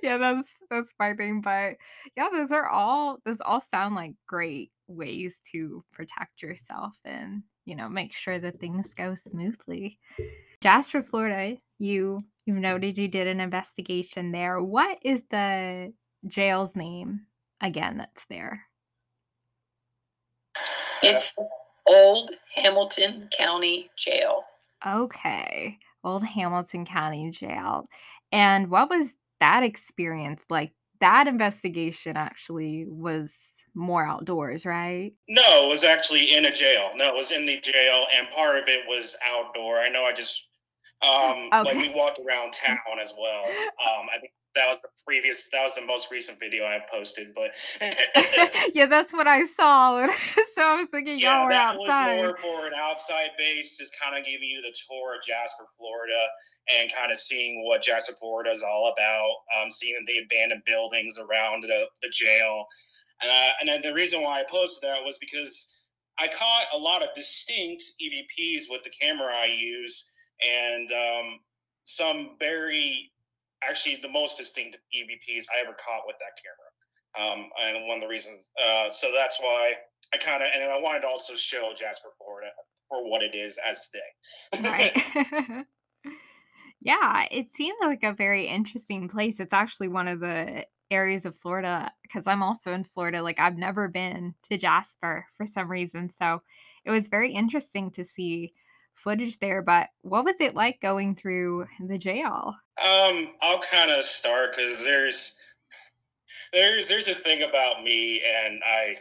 yeah, 0.03 0.19
that's 0.19 0.49
that's 0.71 0.95
my 0.99 1.15
thing. 1.15 1.41
But 1.41 1.77
yeah, 2.17 2.29
those 2.33 2.53
are 2.53 2.69
all 2.69 3.19
those 3.25 3.41
all 3.41 3.61
sound 3.61 3.97
like 3.97 4.15
great 4.27 4.71
ways 4.87 5.41
to 5.53 5.85
protect 5.93 6.43
yourself 6.43 6.97
and 7.05 7.43
you 7.65 7.75
know 7.77 7.89
make 7.89 8.13
sure 8.15 8.39
that 8.39 8.61
things 8.61 8.95
go 8.95 9.15
smoothly. 9.15 9.99
Jasper, 10.61 11.03
Florida, 11.03 11.57
you 11.79 12.21
you 12.47 12.55
noted 12.55 12.99
you 12.99 13.09
did 13.09 13.27
an 13.27 13.41
investigation 13.41 14.33
there. 14.33 14.63
What 14.63 14.99
is 15.03 15.23
the 15.31 15.93
jail's 16.27 16.77
name 16.77 17.27
again 17.61 17.99
that's 17.99 18.25
there? 18.27 18.63
It's 21.03 21.37
Old 21.87 22.33
Hamilton 22.55 23.29
County 23.37 23.91
Jail. 23.97 24.45
Okay. 24.87 25.79
Old 26.05 26.25
Hamilton 26.25 26.85
County 26.85 27.31
Jail. 27.31 27.85
And 28.33 28.71
what 28.71 28.91
was 28.91 29.15
that 29.41 29.63
experience 29.63 30.45
like? 30.51 30.73
That 31.01 31.29
investigation 31.29 32.17
actually 32.17 32.85
was 32.89 33.63
more 33.73 34.05
outdoors, 34.05 34.67
right? 34.67 35.13
No, 35.29 35.67
it 35.67 35.69
was 35.69 35.85
actually 35.85 36.35
in 36.35 36.45
a 36.45 36.51
jail. 36.51 36.91
No, 36.97 37.07
it 37.07 37.15
was 37.15 37.31
in 37.31 37.47
the 37.47 37.61
jail, 37.61 38.07
and 38.13 38.29
part 38.31 38.59
of 38.59 38.65
it 38.67 38.83
was 38.89 39.17
outdoor. 39.25 39.79
I 39.79 39.91
know. 39.91 40.05
I 40.05 40.13
just 40.13 40.49
um, 41.03 41.49
like 41.53 41.77
we 41.77 41.95
walked 41.95 42.19
around 42.19 42.53
town 42.53 42.79
as 43.01 43.15
well. 43.19 43.45
Um, 43.79 44.09
I 44.13 44.19
think 44.19 44.33
that 44.59 44.67
was 44.69 44.83
the 44.83 44.89
previous. 45.07 45.49
That 45.51 45.63
was 45.63 45.75
the 45.75 45.87
most 45.87 46.11
recent 46.11 46.39
video 46.41 46.65
I 46.65 46.81
posted, 46.91 47.29
but 47.35 47.55
yeah, 48.75 48.87
that's 48.87 49.13
what 49.13 49.27
I 49.27 49.45
saw. 49.45 50.07
so 50.55 50.63
I 50.63 50.77
was 50.77 50.89
thinking 50.91 51.19
y'all 51.19 51.31
yeah, 51.31 51.45
were 51.45 51.53
that 51.53 51.77
outside. 51.77 52.21
was 52.21 52.43
more 52.43 52.59
for 52.61 52.67
an 52.67 52.73
outside 52.77 53.31
base, 53.39 53.79
just 53.79 53.99
kind 54.01 54.19
of 54.19 54.25
giving 54.25 54.49
you 54.49 54.61
the 54.61 54.75
tour 54.89 55.17
of 55.17 55.23
Jasper, 55.23 55.65
Florida, 55.79 56.21
and 56.79 56.93
kind 56.93 57.13
of 57.13 57.19
seeing 57.19 57.65
what 57.65 57.83
Jasper, 57.83 58.15
Florida 58.21 58.51
is 58.51 58.63
all 58.63 58.93
about. 58.93 59.31
Um, 59.57 59.71
seeing 59.71 60.05
the 60.07 60.19
abandoned 60.19 60.63
buildings 60.67 61.19
around 61.19 61.63
the, 61.63 61.89
the 62.03 62.11
jail, 62.13 62.67
and 63.23 63.31
uh, 63.31 63.51
and 63.61 63.69
then 63.69 63.81
the 63.83 63.95
reason 63.95 64.23
why 64.23 64.41
I 64.41 64.45
posted 64.51 64.91
that 64.91 65.05
was 65.05 65.19
because 65.19 65.87
I 66.19 66.27
caught 66.27 66.67
a 66.75 66.79
lot 66.79 67.03
of 67.03 67.15
distinct 67.15 67.85
EVPs 68.03 68.65
with 68.69 68.83
the 68.83 68.91
camera 68.91 69.33
I 69.33 69.47
use, 69.47 70.13
and 70.45 70.91
um, 70.91 71.39
some 71.85 72.37
very 72.41 73.13
actually 73.63 73.97
the 73.97 74.09
most 74.09 74.39
distinct 74.39 74.79
EVPs 74.95 75.47
I 75.55 75.63
ever 75.65 75.75
caught 75.75 76.03
with 76.07 76.17
that 76.21 76.33
camera. 76.43 76.69
Um, 77.19 77.51
and 77.61 77.89
one 77.89 77.97
of 77.97 78.03
the 78.03 78.09
reasons, 78.09 78.51
uh, 78.65 78.91
so 78.91 79.09
that's 79.15 79.41
why 79.41 79.75
I 80.15 80.19
kind 80.19 80.43
of, 80.43 80.51
and 80.53 80.63
then 80.63 80.71
I 80.71 80.79
wanted 80.79 81.01
to 81.01 81.09
also 81.09 81.35
show 81.35 81.73
Jasper, 81.77 82.11
Florida, 82.19 82.51
for 82.89 83.09
what 83.09 83.23
it 83.23 83.35
is 83.35 83.59
as 83.67 83.89
today. 83.89 84.69
Right. 84.69 85.67
yeah, 86.81 87.27
it 87.31 87.51
seemed 87.51 87.79
like 87.83 88.03
a 88.03 88.13
very 88.13 88.47
interesting 88.47 89.09
place. 89.09 89.41
It's 89.41 89.55
actually 89.55 89.89
one 89.89 90.09
of 90.09 90.21
the 90.21 90.67
areas 90.91 91.27
of 91.27 91.37
Florida 91.37 91.91
because 92.03 92.27
I'm 92.27 92.43
also 92.43 92.73
in 92.73 92.85
Florida. 92.85 93.23
Like, 93.23 93.41
I've 93.41 93.59
never 93.59 93.89
been 93.89 94.35
to 94.45 94.57
Jasper 94.57 95.27
for 95.37 95.47
some 95.47 95.71
reason. 95.71 96.11
So 96.11 96.43
it 96.85 96.91
was 96.91 97.09
very 97.09 97.33
interesting 97.33 97.91
to 97.93 98.05
see 98.05 98.53
footage 98.99 99.39
there. 99.39 99.63
But 99.63 99.89
what 100.03 100.25
was 100.25 100.37
it 100.41 100.55
like 100.55 100.81
going 100.81 101.15
through 101.15 101.67
the 101.81 101.99
jail? 101.99 102.55
Um, 102.83 103.35
I'll 103.41 103.61
kind 103.61 103.91
of 103.91 104.05
start 104.05 104.55
because 104.57 104.85
there's 104.85 105.41
there's 106.53 106.89
there's 106.89 107.09
a 107.09 107.15
thing 107.15 107.43
about 107.43 107.83
me, 107.83 108.23
and 108.23 108.61
I 108.65 108.97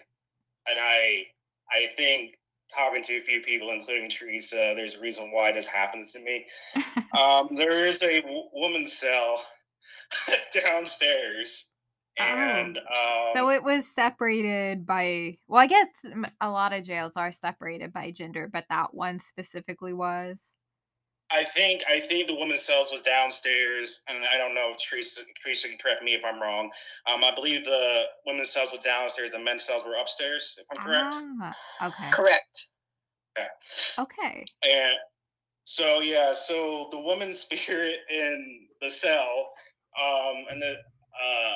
and 0.67 0.79
I 0.79 1.23
I 1.71 1.87
think 1.95 2.37
talking 2.73 3.03
to 3.03 3.17
a 3.17 3.21
few 3.21 3.41
people, 3.41 3.69
including 3.71 4.09
Teresa, 4.09 4.73
there's 4.75 4.95
a 4.95 5.01
reason 5.01 5.31
why 5.31 5.51
this 5.51 5.67
happens 5.67 6.13
to 6.13 6.19
me. 6.19 6.45
Um, 7.17 7.55
there 7.55 7.87
is 7.87 8.03
a 8.03 8.21
w- 8.21 8.49
woman's 8.53 8.91
cell 8.91 9.41
downstairs, 10.51 11.76
and 12.17 12.77
um, 12.77 13.33
so 13.33 13.49
it 13.49 13.63
was 13.63 13.87
separated 13.87 14.85
by, 14.85 15.37
well, 15.47 15.61
I 15.61 15.67
guess 15.67 15.87
a 16.41 16.49
lot 16.49 16.73
of 16.73 16.83
jails 16.83 17.15
are 17.15 17.31
separated 17.31 17.93
by 17.93 18.11
gender, 18.11 18.49
but 18.51 18.65
that 18.69 18.93
one 18.93 19.19
specifically 19.19 19.93
was. 19.93 20.53
I 21.29 21.43
think 21.43 21.83
I 21.89 21.99
think 21.99 22.27
the 22.27 22.35
women's 22.35 22.61
cells 22.61 22.89
was 22.91 23.01
downstairs, 23.01 24.01
and 24.07 24.23
I 24.33 24.37
don't 24.37 24.55
know 24.55 24.69
if 24.71 24.77
Teresa 24.77 25.23
Teresa 25.43 25.67
can 25.67 25.77
correct 25.77 26.01
me 26.01 26.13
if 26.13 26.23
I'm 26.23 26.41
wrong. 26.41 26.71
Um, 27.05 27.21
I 27.23 27.33
believe 27.35 27.65
the 27.65 28.03
women's 28.25 28.49
cells 28.49 28.71
were 28.71 28.77
downstairs, 28.77 29.31
the 29.31 29.39
men's 29.39 29.65
cells 29.65 29.83
were 29.85 29.95
upstairs. 29.99 30.57
If 30.57 30.65
I'm 30.71 30.85
correct. 30.85 31.15
Ah, 31.41 31.55
okay. 31.87 32.09
Correct. 32.11 32.67
Yeah. 33.37 33.47
Okay. 33.99 34.45
And 34.63 34.93
so 35.65 35.99
yeah, 35.99 36.31
so 36.31 36.87
the 36.91 36.99
woman 36.99 37.33
spirit 37.33 37.97
in 38.09 38.67
the 38.81 38.89
cell, 38.89 39.51
um, 40.01 40.45
and 40.49 40.61
the 40.61 40.75
uh, 41.21 41.55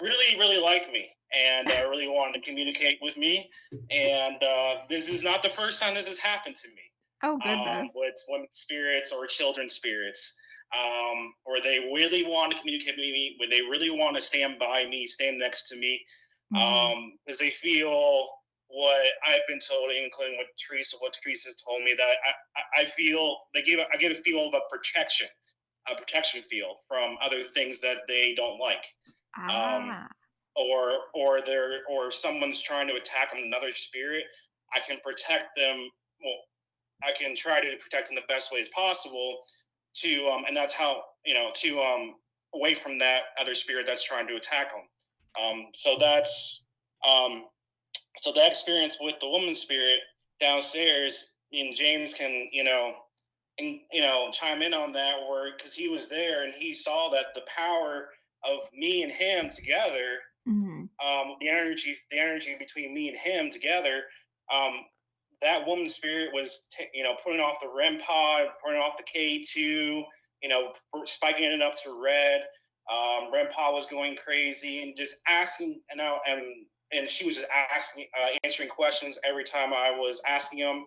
really 0.00 0.38
really 0.38 0.60
liked 0.62 0.90
me 0.92 1.10
and 1.34 1.68
uh, 1.68 1.88
really 1.90 2.08
wanted 2.08 2.34
to 2.34 2.48
communicate 2.48 2.98
with 3.02 3.16
me. 3.16 3.50
And 3.90 4.42
uh, 4.42 4.76
this 4.88 5.08
is 5.08 5.24
not 5.24 5.42
the 5.42 5.48
first 5.48 5.82
time 5.82 5.94
this 5.94 6.08
has 6.08 6.18
happened 6.18 6.56
to 6.56 6.68
me. 6.68 6.82
Oh 7.22 7.34
um, 7.34 7.40
goodness. 7.42 7.90
with 7.94 8.14
women's 8.28 8.56
spirits 8.58 9.12
or 9.12 9.26
children's 9.26 9.74
spirits, 9.74 10.38
um, 10.76 11.32
or 11.44 11.60
they 11.60 11.78
really 11.92 12.22
want 12.24 12.52
to 12.52 12.58
communicate 12.58 12.94
with 12.96 12.98
me, 13.04 13.36
where 13.38 13.48
they 13.48 13.62
really 13.62 13.90
want 13.90 14.14
to 14.14 14.20
stand 14.20 14.58
by 14.58 14.86
me, 14.86 15.06
stand 15.06 15.38
next 15.38 15.68
to 15.68 15.76
me, 15.76 16.04
Mhm. 16.52 16.58
um, 16.60 17.18
because 17.24 17.38
they 17.38 17.50
feel 17.50 18.28
what 18.68 19.06
I've 19.26 19.46
been 19.48 19.60
told, 19.60 19.90
including 19.92 20.36
what 20.36 20.46
Teresa, 20.58 20.96
what 21.00 21.14
Teresa's 21.14 21.56
told 21.66 21.82
me, 21.82 21.94
that 21.94 22.16
I, 22.26 22.30
I- 22.56 22.82
I 22.82 22.84
feel 22.84 23.46
they 23.54 23.62
give, 23.62 23.80
I 23.92 23.96
get 23.96 24.12
a 24.12 24.16
feel 24.16 24.48
of 24.48 24.54
a 24.54 24.60
protection, 24.70 25.28
a 25.88 25.94
protection 25.94 26.42
feel 26.42 26.76
from 26.88 27.16
other 27.22 27.42
things 27.42 27.80
that 27.80 28.02
they 28.08 28.34
don't 28.34 28.58
like 28.60 28.84
ah. 29.38 30.08
or 30.56 30.92
or 31.14 31.40
they're 31.40 31.82
or 31.90 32.10
someone's 32.10 32.62
trying 32.62 32.88
to 32.88 32.94
attack 32.94 33.32
another 33.34 33.72
spirit, 33.72 34.24
I 34.74 34.80
can 34.80 34.98
protect 35.02 35.56
them. 35.56 35.76
Well, 36.22 36.38
I 37.02 37.12
can 37.12 37.34
try 37.34 37.60
to 37.60 37.76
protect 37.76 38.08
them 38.08 38.16
the 38.16 38.22
best 38.28 38.52
ways 38.52 38.68
possible. 38.68 39.42
To 39.98 40.28
um, 40.28 40.44
and 40.46 40.56
that's 40.56 40.74
how 40.74 41.02
you 41.24 41.34
know 41.34 41.50
to 41.54 41.80
um 41.80 42.14
away 42.54 42.74
from 42.74 42.98
that 42.98 43.22
other 43.40 43.54
spirit 43.54 43.86
that's 43.86 44.04
trying 44.04 44.26
to 44.28 44.36
attack 44.36 44.68
them. 44.70 44.82
Um, 45.42 45.66
so 45.72 45.96
that's 45.98 46.66
um, 47.08 47.44
so 48.16 48.32
that 48.32 48.48
experience 48.48 48.98
with 49.00 49.18
the 49.20 49.28
woman 49.28 49.54
spirit 49.54 50.00
downstairs. 50.40 51.36
And 51.52 51.74
James 51.74 52.14
can 52.14 52.48
you 52.52 52.64
know 52.64 52.94
and 53.58 53.80
you 53.92 54.02
know 54.02 54.30
chime 54.32 54.62
in 54.62 54.74
on 54.74 54.92
that 54.92 55.28
word 55.28 55.52
because 55.56 55.74
he 55.74 55.88
was 55.88 56.08
there 56.08 56.44
and 56.44 56.52
he 56.52 56.74
saw 56.74 57.10
that 57.10 57.34
the 57.34 57.42
power 57.56 58.08
of 58.44 58.60
me 58.72 59.02
and 59.02 59.12
him 59.12 59.48
together, 59.48 60.22
Mhm. 60.46 60.88
um, 61.02 61.36
the 61.40 61.48
energy, 61.48 61.96
the 62.10 62.18
energy 62.18 62.56
between 62.58 62.94
me 62.94 63.08
and 63.08 63.16
him 63.16 63.50
together, 63.50 64.08
um, 64.50 64.86
that 65.40 65.66
woman's 65.66 65.96
spirit 65.96 66.32
was, 66.32 66.66
t- 66.68 66.88
you 66.94 67.02
know, 67.02 67.14
putting 67.16 67.40
off 67.40 67.60
the 67.60 67.68
REM 67.68 67.98
pod, 67.98 68.52
putting 68.64 68.80
off 68.80 68.96
the 68.96 69.02
K 69.02 69.42
two, 69.42 70.04
you 70.40 70.48
know, 70.48 70.72
spiking 71.04 71.44
it 71.44 71.62
up 71.62 71.74
to 71.76 72.00
red. 72.02 72.46
Um, 72.90 73.32
REM 73.32 73.48
pod 73.48 73.72
was 73.72 73.86
going 73.86 74.16
crazy 74.16 74.82
and 74.82 74.96
just 74.96 75.16
asking, 75.26 75.82
and 75.90 75.98
now 75.98 76.20
and 76.26 76.66
and 76.92 77.08
she 77.08 77.24
was 77.24 77.36
just 77.36 77.50
asking, 77.50 78.06
uh, 78.16 78.28
answering 78.44 78.68
questions 78.68 79.18
every 79.24 79.42
time 79.42 79.72
I 79.72 79.90
was 79.90 80.22
asking 80.28 80.60
them, 80.60 80.86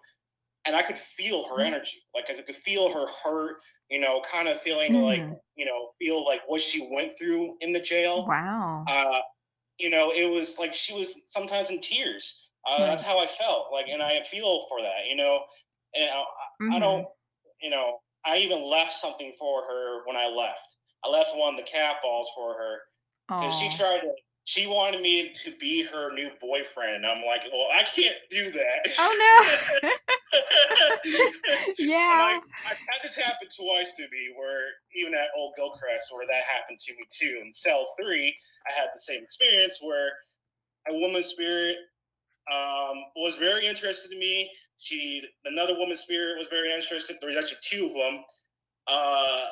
and 0.67 0.75
I 0.75 0.83
could 0.83 0.97
feel 0.97 1.47
her 1.47 1.63
Mm. 1.63 1.67
energy, 1.67 1.97
like 2.13 2.29
I 2.29 2.41
could 2.41 2.55
feel 2.55 2.93
her 2.93 3.07
hurt, 3.23 3.57
you 3.89 3.99
know, 3.99 4.21
kind 4.21 4.47
of 4.47 4.59
feeling 4.61 4.93
like, 4.93 5.21
Mhm. 5.21 5.39
you 5.55 5.65
know, 5.65 5.89
feel 5.97 6.23
like 6.25 6.41
what 6.47 6.61
she 6.61 6.87
went 6.91 7.17
through 7.17 7.57
in 7.61 7.73
the 7.73 7.79
jail 7.79 8.27
Wow. 8.27 8.83
uh, 8.87 9.21
you 9.79 9.89
know, 9.89 10.11
it 10.11 10.29
was 10.29 10.57
like 10.59 10.73
she 10.73 10.93
was 10.93 11.23
sometimes 11.31 11.69
in 11.69 11.79
tears. 11.79 12.49
Uh, 12.65 12.83
That's 12.85 13.03
how 13.03 13.19
I 13.19 13.27
felt. 13.27 13.71
Like, 13.71 13.87
and 13.87 14.01
I 14.01 14.19
feel 14.21 14.65
for 14.67 14.81
that. 14.81 15.05
You 15.07 15.15
know, 15.15 15.45
and 15.95 16.09
I, 16.09 16.25
I 16.75 16.79
Mhm. 16.79 16.81
don't. 16.81 17.07
You 17.61 17.69
know, 17.69 18.01
I 18.25 18.37
even 18.37 18.61
left 18.69 18.93
something 18.93 19.31
for 19.39 19.61
her 19.63 20.05
when 20.05 20.15
I 20.17 20.27
left. 20.27 20.77
I 21.03 21.09
left 21.09 21.35
one 21.35 21.53
of 21.53 21.59
the 21.65 21.71
cat 21.71 21.97
balls 22.01 22.29
for 22.35 22.53
her 22.53 22.81
because 23.29 23.57
she 23.57 23.69
tried 23.77 24.01
to. 24.01 24.13
She 24.45 24.65
wanted 24.65 25.01
me 25.01 25.33
to 25.43 25.51
be 25.57 25.83
her 25.83 26.13
new 26.13 26.31
boyfriend. 26.41 26.95
And 26.97 27.05
I'm 27.05 27.23
like, 27.25 27.43
well, 27.51 27.67
I 27.73 27.83
can't 27.83 28.15
do 28.29 28.49
that. 28.51 28.87
Oh 28.97 29.79
no. 29.83 29.89
yeah. 31.79 32.39
Like, 32.39 32.43
I've 32.71 32.77
had 32.77 32.99
this 33.03 33.15
happen 33.15 33.47
twice 33.55 33.93
to 33.95 34.03
me, 34.11 34.33
where 34.35 34.63
even 34.95 35.13
at 35.13 35.29
Old 35.37 35.53
Gilchrist, 35.55 36.11
where 36.13 36.27
that 36.27 36.43
happened 36.53 36.79
to 36.79 36.93
me 36.93 37.05
too. 37.09 37.41
In 37.43 37.51
Cell 37.51 37.87
Three, 37.99 38.35
I 38.67 38.73
had 38.79 38.89
the 38.93 38.99
same 38.99 39.23
experience 39.23 39.79
where 39.81 40.11
a 40.89 40.93
woman's 40.93 41.27
spirit 41.27 41.77
um, 42.51 43.03
was 43.15 43.35
very 43.35 43.67
interested 43.67 44.11
in 44.11 44.19
me. 44.19 44.51
She, 44.77 45.23
another 45.45 45.73
woman's 45.77 46.01
spirit 46.01 46.37
was 46.37 46.47
very 46.47 46.71
interested. 46.73 47.17
There 47.19 47.29
was 47.29 47.37
actually 47.37 47.59
two 47.61 47.87
of 47.87 47.93
them, 47.93 48.23
uh, 48.87 49.45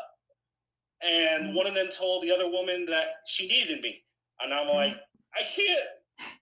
and 1.04 1.56
one 1.56 1.68
of 1.68 1.76
them 1.76 1.88
told 1.90 2.24
the 2.24 2.32
other 2.32 2.50
woman 2.50 2.86
that 2.88 3.06
she 3.28 3.48
needed 3.48 3.82
me, 3.82 4.04
and 4.42 4.54
I'm 4.54 4.68
like, 4.68 4.96
I 5.36 5.42
can't 5.42 5.90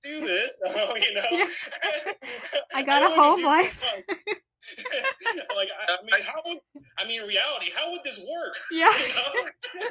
do 0.03 0.21
this, 0.21 0.61
you 0.67 1.13
know. 1.13 1.23
Yeah. 1.31 1.45
I 2.75 2.83
got 2.83 3.03
a 3.03 3.09
home 3.13 3.43
life. 3.43 3.83
like 5.55 5.67
I, 5.89 5.93
I 5.93 6.03
mean, 6.03 6.25
how 6.25 6.41
would 6.45 6.57
I 6.97 7.05
mean, 7.07 7.21
in 7.21 7.27
reality, 7.27 7.71
how 7.75 7.91
would 7.91 8.01
this 8.03 8.25
work? 8.31 8.53
Yeah. 8.71 8.91
You 8.91 9.15
know? 9.15 9.81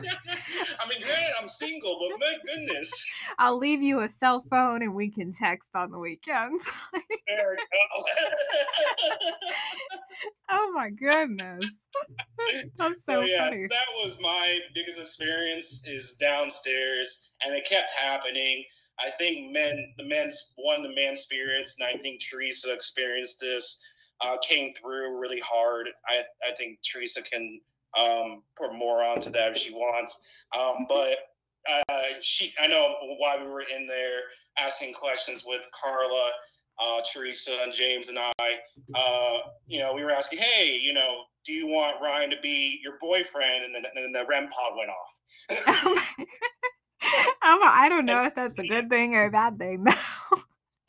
I 0.80 0.89
mean, 0.89 1.03
granted, 1.03 1.33
I'm 1.41 1.49
single, 1.49 1.99
but 2.01 2.18
my 2.18 2.35
goodness, 2.45 3.12
I'll 3.39 3.59
leave 3.59 3.83
you 3.83 4.01
a 4.01 4.09
cell 4.09 4.43
phone 4.51 4.83
and 4.83 4.95
we 4.95 5.11
can 5.11 5.33
text 5.33 5.68
on 5.74 5.91
the 5.91 5.99
weekends. 5.99 6.70
there 7.28 7.51
we 7.51 7.57
go. 7.57 8.05
oh 10.51 10.72
my 10.74 10.91
goodness. 10.91 11.66
That's 12.76 13.05
so, 13.05 13.20
so 13.20 13.20
yeah, 13.20 13.45
funny. 13.45 13.66
that 13.68 14.03
was 14.03 14.20
my 14.22 14.59
biggest 14.74 14.99
experience 14.99 15.87
is 15.87 16.16
downstairs, 16.16 17.33
and 17.45 17.55
it 17.55 17.66
kept 17.68 17.91
happening. 17.91 18.64
I 19.05 19.11
think 19.11 19.53
men, 19.53 19.92
the 19.98 20.05
men's 20.05 20.55
one 20.57 20.82
the 20.82 20.94
man 20.94 21.16
spirits, 21.16 21.76
and 21.78 21.88
I 21.88 22.00
think 22.00 22.20
Teresa 22.20 22.72
experienced 22.72 23.40
this, 23.40 23.82
uh, 24.20 24.36
came 24.46 24.72
through 24.72 25.20
really 25.20 25.40
hard. 25.40 25.88
I 26.09 26.22
I 26.48 26.53
think 26.55 26.78
Teresa 26.82 27.22
can 27.22 27.61
um, 27.98 28.42
put 28.57 28.74
more 28.74 29.03
onto 29.03 29.30
that 29.30 29.53
if 29.53 29.57
she 29.57 29.72
wants, 29.72 30.44
um, 30.59 30.86
but 30.88 31.16
uh, 31.68 32.03
she 32.20 32.53
I 32.61 32.66
know 32.68 32.94
why 33.18 33.36
we 33.42 33.48
were 33.48 33.64
in 33.76 33.86
there 33.86 34.20
asking 34.59 34.94
questions 34.94 35.44
with 35.46 35.68
Carla. 35.72 36.30
Uh, 36.82 37.00
Teresa 37.12 37.53
and 37.62 37.72
James 37.72 38.09
and 38.09 38.18
I, 38.18 38.59
uh, 38.94 39.38
you 39.66 39.78
know, 39.78 39.92
we 39.92 40.03
were 40.03 40.11
asking, 40.11 40.38
hey, 40.38 40.78
you 40.82 40.94
know, 40.94 41.24
do 41.44 41.53
you 41.53 41.68
want 41.68 42.00
Ryan 42.03 42.30
to 42.30 42.36
be 42.42 42.80
your 42.82 42.94
boyfriend? 42.98 43.66
And 43.66 43.74
then, 43.74 43.84
and 43.84 44.05
then 44.05 44.11
the 44.11 44.26
REM 44.26 44.48
pod 44.48 44.72
went 44.76 44.90
off. 44.90 46.16
My- 47.17 47.33
I'm 47.43 47.63
a- 47.63 47.67
I 47.67 47.89
don't 47.89 48.07
know 48.07 48.25
if 48.25 48.35
that's 48.35 48.59
a 48.59 48.65
good 48.65 48.91
thing 48.91 49.15
or 49.15 49.27
a 49.27 49.31
bad 49.31 49.59
thing. 49.59 49.85
though. 49.85 49.93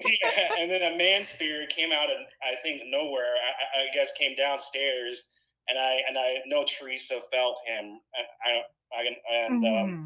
yeah, 0.06 0.50
and 0.60 0.72
then 0.72 0.94
a 0.94 0.98
man 1.00 1.24
spirit 1.24 1.70
came 1.70 1.92
out 1.92 2.10
of 2.12 2.18
I 2.44 2.56
think 2.64 2.84
nowhere. 2.88 3.26
I, 3.36 3.80
I- 3.80 3.84
I 3.84 3.88
guess 3.94 4.14
came 4.14 4.36
downstairs, 4.36 5.26
and 5.70 5.80
I 5.80 6.02
and 6.08 6.18
I 6.18 6.38
know 6.48 6.66
Teresa 6.66 7.20
felt 7.32 7.60
him. 7.68 8.00
I, 8.16 8.50
I, 8.50 8.62
I 9.00 9.36
and 9.36 9.66
um, 9.66 9.90
Mhm. 9.92 10.06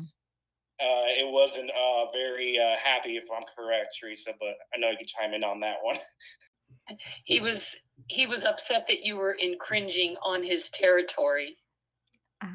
uh, 0.80 1.06
it 1.20 1.32
wasn't 1.34 1.72
uh, 1.72 2.06
very 2.14 2.60
uh, 2.60 2.76
happy 2.84 3.18
if 3.18 3.26
I'm 3.36 3.44
correct, 3.58 3.98
Teresa. 4.00 4.34
But 4.40 4.56
I 4.76 4.80
know 4.80 4.92
you 4.92 4.98
can 4.98 5.08
chime 5.08 5.34
in 5.34 5.44
on 5.44 5.62
that 5.62 5.78
one. 5.84 5.98
He 7.26 7.40
was 7.42 7.78
he 8.08 8.28
was 8.28 8.46
upset 8.46 8.88
that 8.88 9.04
you 9.04 9.18
were 9.18 9.34
infringing 9.34 10.16
on 10.24 10.44
his 10.44 10.70
territory. 10.70 11.58
Oh, 12.44 12.48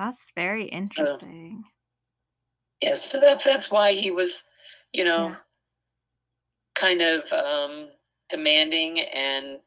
that's 0.00 0.32
very 0.34 0.64
interesting. 0.64 1.62
Yes, 2.80 3.10
so 3.10 3.20
that's 3.20 3.44
that's 3.44 3.70
why 3.70 3.92
he 3.92 4.10
was, 4.10 4.48
you 4.92 5.04
know, 5.04 5.28
Yeah. 5.28 5.36
kind 6.74 7.02
of 7.02 7.30
um, 7.32 7.88
demanding 8.30 9.00
and 9.00 9.60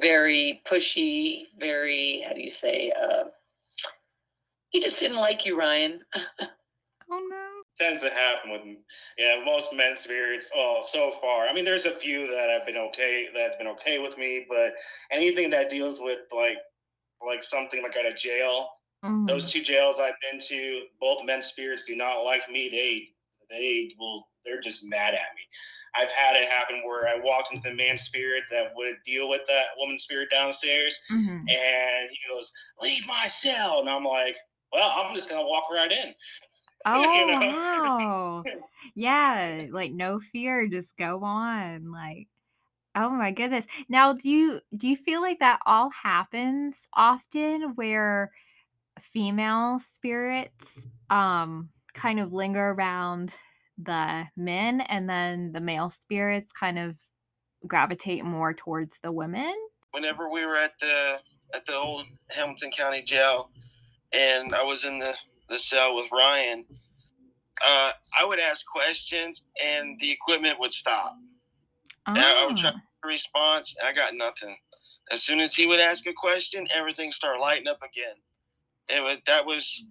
very 0.00 0.60
pushy, 0.66 1.44
very 1.58 2.24
how 2.26 2.34
do 2.34 2.40
you 2.40 2.50
say? 2.50 2.90
Uh, 2.90 3.24
he 4.70 4.80
just 4.80 4.98
didn't 4.98 5.18
like 5.18 5.46
you, 5.46 5.58
Ryan. 5.58 6.00
Oh 7.08 7.24
no. 7.30 7.46
Tends 7.78 8.02
to 8.02 8.10
happen 8.10 8.50
with 8.50 8.62
yeah 9.16 9.40
most 9.44 9.72
men 9.72 9.94
spirits. 9.94 10.50
Oh, 10.56 10.80
so 10.82 11.12
far. 11.12 11.46
I 11.46 11.52
mean, 11.52 11.64
there's 11.64 11.86
a 11.86 11.90
few 11.92 12.26
that 12.26 12.50
have 12.50 12.66
been 12.66 12.76
okay 12.76 13.28
that's 13.32 13.54
been 13.54 13.68
okay 13.68 14.00
with 14.00 14.18
me, 14.18 14.44
but 14.48 14.72
anything 15.12 15.50
that 15.50 15.70
deals 15.70 16.00
with 16.00 16.18
like 16.32 16.56
like 17.24 17.44
something 17.44 17.80
like 17.84 17.96
at 17.96 18.10
a 18.10 18.12
jail 18.12 18.70
Those 19.26 19.50
two 19.52 19.62
jails 19.62 20.00
I've 20.00 20.20
been 20.20 20.38
to, 20.40 20.86
both 21.00 21.24
men 21.24 21.42
spirits 21.42 21.84
do 21.84 21.96
not 21.96 22.22
like 22.22 22.48
me. 22.48 22.68
They 22.70 23.14
they 23.50 23.94
will 23.98 24.28
they're 24.44 24.60
just 24.60 24.88
mad 24.88 25.14
at 25.14 25.34
me. 25.34 25.42
I've 25.96 26.12
had 26.12 26.36
it 26.36 26.48
happen 26.48 26.82
where 26.86 27.08
I 27.08 27.18
walked 27.18 27.52
into 27.52 27.68
the 27.68 27.74
man 27.74 27.96
spirit 27.96 28.44
that 28.50 28.74
would 28.76 28.96
deal 29.04 29.28
with 29.28 29.42
that 29.48 29.68
woman 29.76 29.98
spirit 29.98 30.30
downstairs, 30.30 31.04
Mhm. 31.10 31.46
and 31.48 32.08
he 32.08 32.18
goes, 32.28 32.52
"Leave 32.82 33.06
my 33.08 33.26
cell," 33.26 33.80
and 33.80 33.88
I'm 33.88 34.04
like, 34.04 34.36
"Well, 34.72 34.90
I'm 34.94 35.14
just 35.14 35.28
gonna 35.30 35.46
walk 35.46 35.70
right 35.70 35.90
in." 35.92 36.14
Oh 36.84 37.26
know? 37.26 37.38
wow. 37.42 38.46
Yeah, 38.94 39.66
like 39.70 39.92
no 39.92 40.20
fear, 40.20 40.68
just 40.68 40.96
go 40.96 41.24
on. 41.24 41.90
Like, 41.90 42.28
oh 42.94 43.10
my 43.10 43.32
goodness. 43.32 43.66
Now, 43.88 44.12
do 44.14 44.28
you 44.30 44.60
do 44.76 44.88
you 44.88 44.96
feel 44.96 45.20
like 45.22 45.40
that 45.40 45.60
all 45.66 45.90
happens 45.90 46.88
often 46.94 47.74
where 47.76 48.32
female 49.00 49.78
spirits 49.78 50.78
um 51.10 51.70
kind 51.94 52.20
of 52.20 52.32
linger 52.32 52.70
around 52.70 53.36
the 53.78 54.26
men 54.36 54.80
and 54.82 55.08
then 55.08 55.52
the 55.52 55.60
male 55.60 55.90
spirits 55.90 56.52
kind 56.52 56.78
of 56.78 56.96
gravitate 57.66 58.24
more 58.24 58.54
towards 58.54 58.98
the 59.00 59.12
women? 59.12 59.54
whenever 59.96 60.28
we 60.28 60.44
were 60.44 60.56
at 60.56 60.78
the 60.78 61.18
at 61.54 61.64
the 61.64 61.74
old 61.74 62.04
Hamilton 62.30 62.70
County 62.70 63.00
Jail, 63.02 63.50
and 64.12 64.54
I 64.54 64.62
was 64.62 64.84
in 64.84 64.98
the 64.98 65.14
the 65.48 65.58
cell 65.58 65.94
with 65.96 66.06
Ryan, 66.12 66.66
uh, 67.64 67.92
I 68.20 68.24
would 68.26 68.40
ask 68.40 68.66
questions, 68.66 69.46
and 69.62 69.98
the 70.00 70.10
equipment 70.10 70.60
would 70.60 70.72
stop. 70.72 71.14
And 72.14 72.18
I, 72.18 72.42
I 72.42 72.46
would 72.46 72.56
try 72.56 72.70
Ah, 72.70 72.82
a 73.04 73.06
response, 73.06 73.74
and 73.78 73.88
I 73.88 73.92
got 73.92 74.14
nothing. 74.14 74.56
As 75.10 75.22
soon 75.22 75.40
as 75.40 75.54
he 75.54 75.66
would 75.66 75.80
ask 75.80 76.06
a 76.06 76.12
question, 76.12 76.66
everything 76.74 77.10
started 77.12 77.40
lighting 77.40 77.68
up 77.68 77.78
again. 77.82 78.16
It 78.88 79.02
was 79.02 79.18
that 79.26 79.44
was 79.46 79.84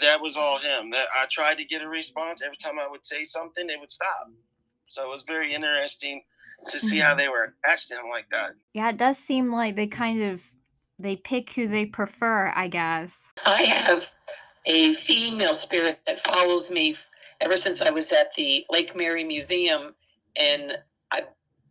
that 0.00 0.20
was 0.20 0.36
all 0.36 0.58
him. 0.58 0.90
That 0.90 1.06
I 1.14 1.26
tried 1.30 1.58
to 1.58 1.64
get 1.64 1.82
a 1.82 1.88
response 1.88 2.42
every 2.42 2.56
time 2.56 2.78
I 2.78 2.88
would 2.88 3.04
say 3.04 3.24
something, 3.24 3.68
it 3.68 3.80
would 3.80 3.90
stop. 3.90 4.30
So 4.88 5.04
it 5.04 5.08
was 5.10 5.22
very 5.22 5.52
interesting 5.54 6.22
to 6.68 6.78
see 6.80 6.98
how 6.98 7.14
Mhm. 7.14 7.18
they 7.18 7.28
were 7.28 7.54
attached 7.64 7.88
to 7.88 7.96
him 7.96 8.08
like 8.08 8.28
that. 8.30 8.52
Yeah, 8.72 8.90
it 8.90 8.96
does 8.96 9.18
seem 9.18 9.52
like 9.52 9.76
they 9.76 9.86
kind 9.86 10.22
of 10.22 10.42
they 11.00 11.16
pick 11.16 11.50
who 11.50 11.66
they 11.66 11.86
prefer, 11.86 12.52
I 12.54 12.68
guess. 12.68 13.32
I 13.44 13.64
have 13.64 14.08
a 14.66 14.94
female 14.94 15.54
spirit 15.54 16.00
that 16.06 16.20
follows 16.20 16.70
me 16.70 16.96
ever 17.40 17.56
since 17.56 17.82
I 17.82 17.90
was 17.90 18.12
at 18.12 18.32
the 18.34 18.64
Lake 18.70 18.94
Mary 18.94 19.24
Museum, 19.24 19.94
and 20.36 20.78
I 21.10 21.24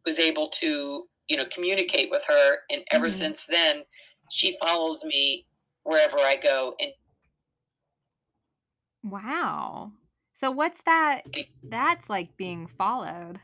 was 0.06 0.20
able 0.20 0.50
to, 0.50 1.08
you 1.30 1.38
know, 1.38 1.46
communicate 1.46 2.12
with 2.12 2.24
her. 2.26 2.58
And 2.70 2.84
ever 2.92 3.08
Mhm. 3.08 3.12
since 3.12 3.46
then, 3.46 3.86
she 4.30 4.58
follows 4.58 5.06
me 5.06 5.48
wherever 5.84 6.18
I 6.18 6.38
go. 6.42 6.76
And 6.80 6.92
Wow. 9.04 9.92
So 10.34 10.52
what's 10.52 10.82
that? 10.84 11.24
That's 11.64 12.10
like 12.10 12.36
being 12.38 12.68
followed. 12.68 13.38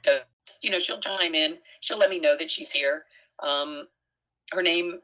you 0.62 0.72
know, 0.72 0.80
she'll 0.80 1.00
chime 1.00 1.36
in. 1.36 1.58
She'll 1.82 1.98
let 1.98 2.10
me 2.10 2.20
know 2.20 2.36
that 2.38 2.50
she's 2.50 2.72
here. 2.72 3.04
Um, 3.44 3.88
her 4.52 4.62
name, 4.62 5.00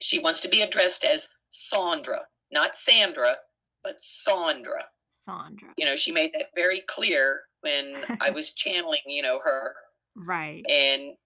she 0.00 0.18
wants 0.20 0.40
to 0.42 0.48
be 0.48 0.62
addressed 0.62 1.04
as 1.04 1.28
Sandra, 1.50 2.20
not 2.52 2.76
Sandra, 2.76 3.36
but 3.82 3.96
Sandra. 3.98 4.84
Sandra. 5.12 5.68
You 5.76 5.86
know, 5.86 5.96
she 5.96 6.12
made 6.12 6.32
that 6.34 6.50
very 6.54 6.82
clear 6.86 7.42
when 7.60 7.94
I 8.20 8.30
was 8.34 8.54
channeling, 8.54 9.00
you 9.06 9.22
know, 9.22 9.40
her. 9.42 9.74
Right. 10.14 10.64
And 10.70 11.16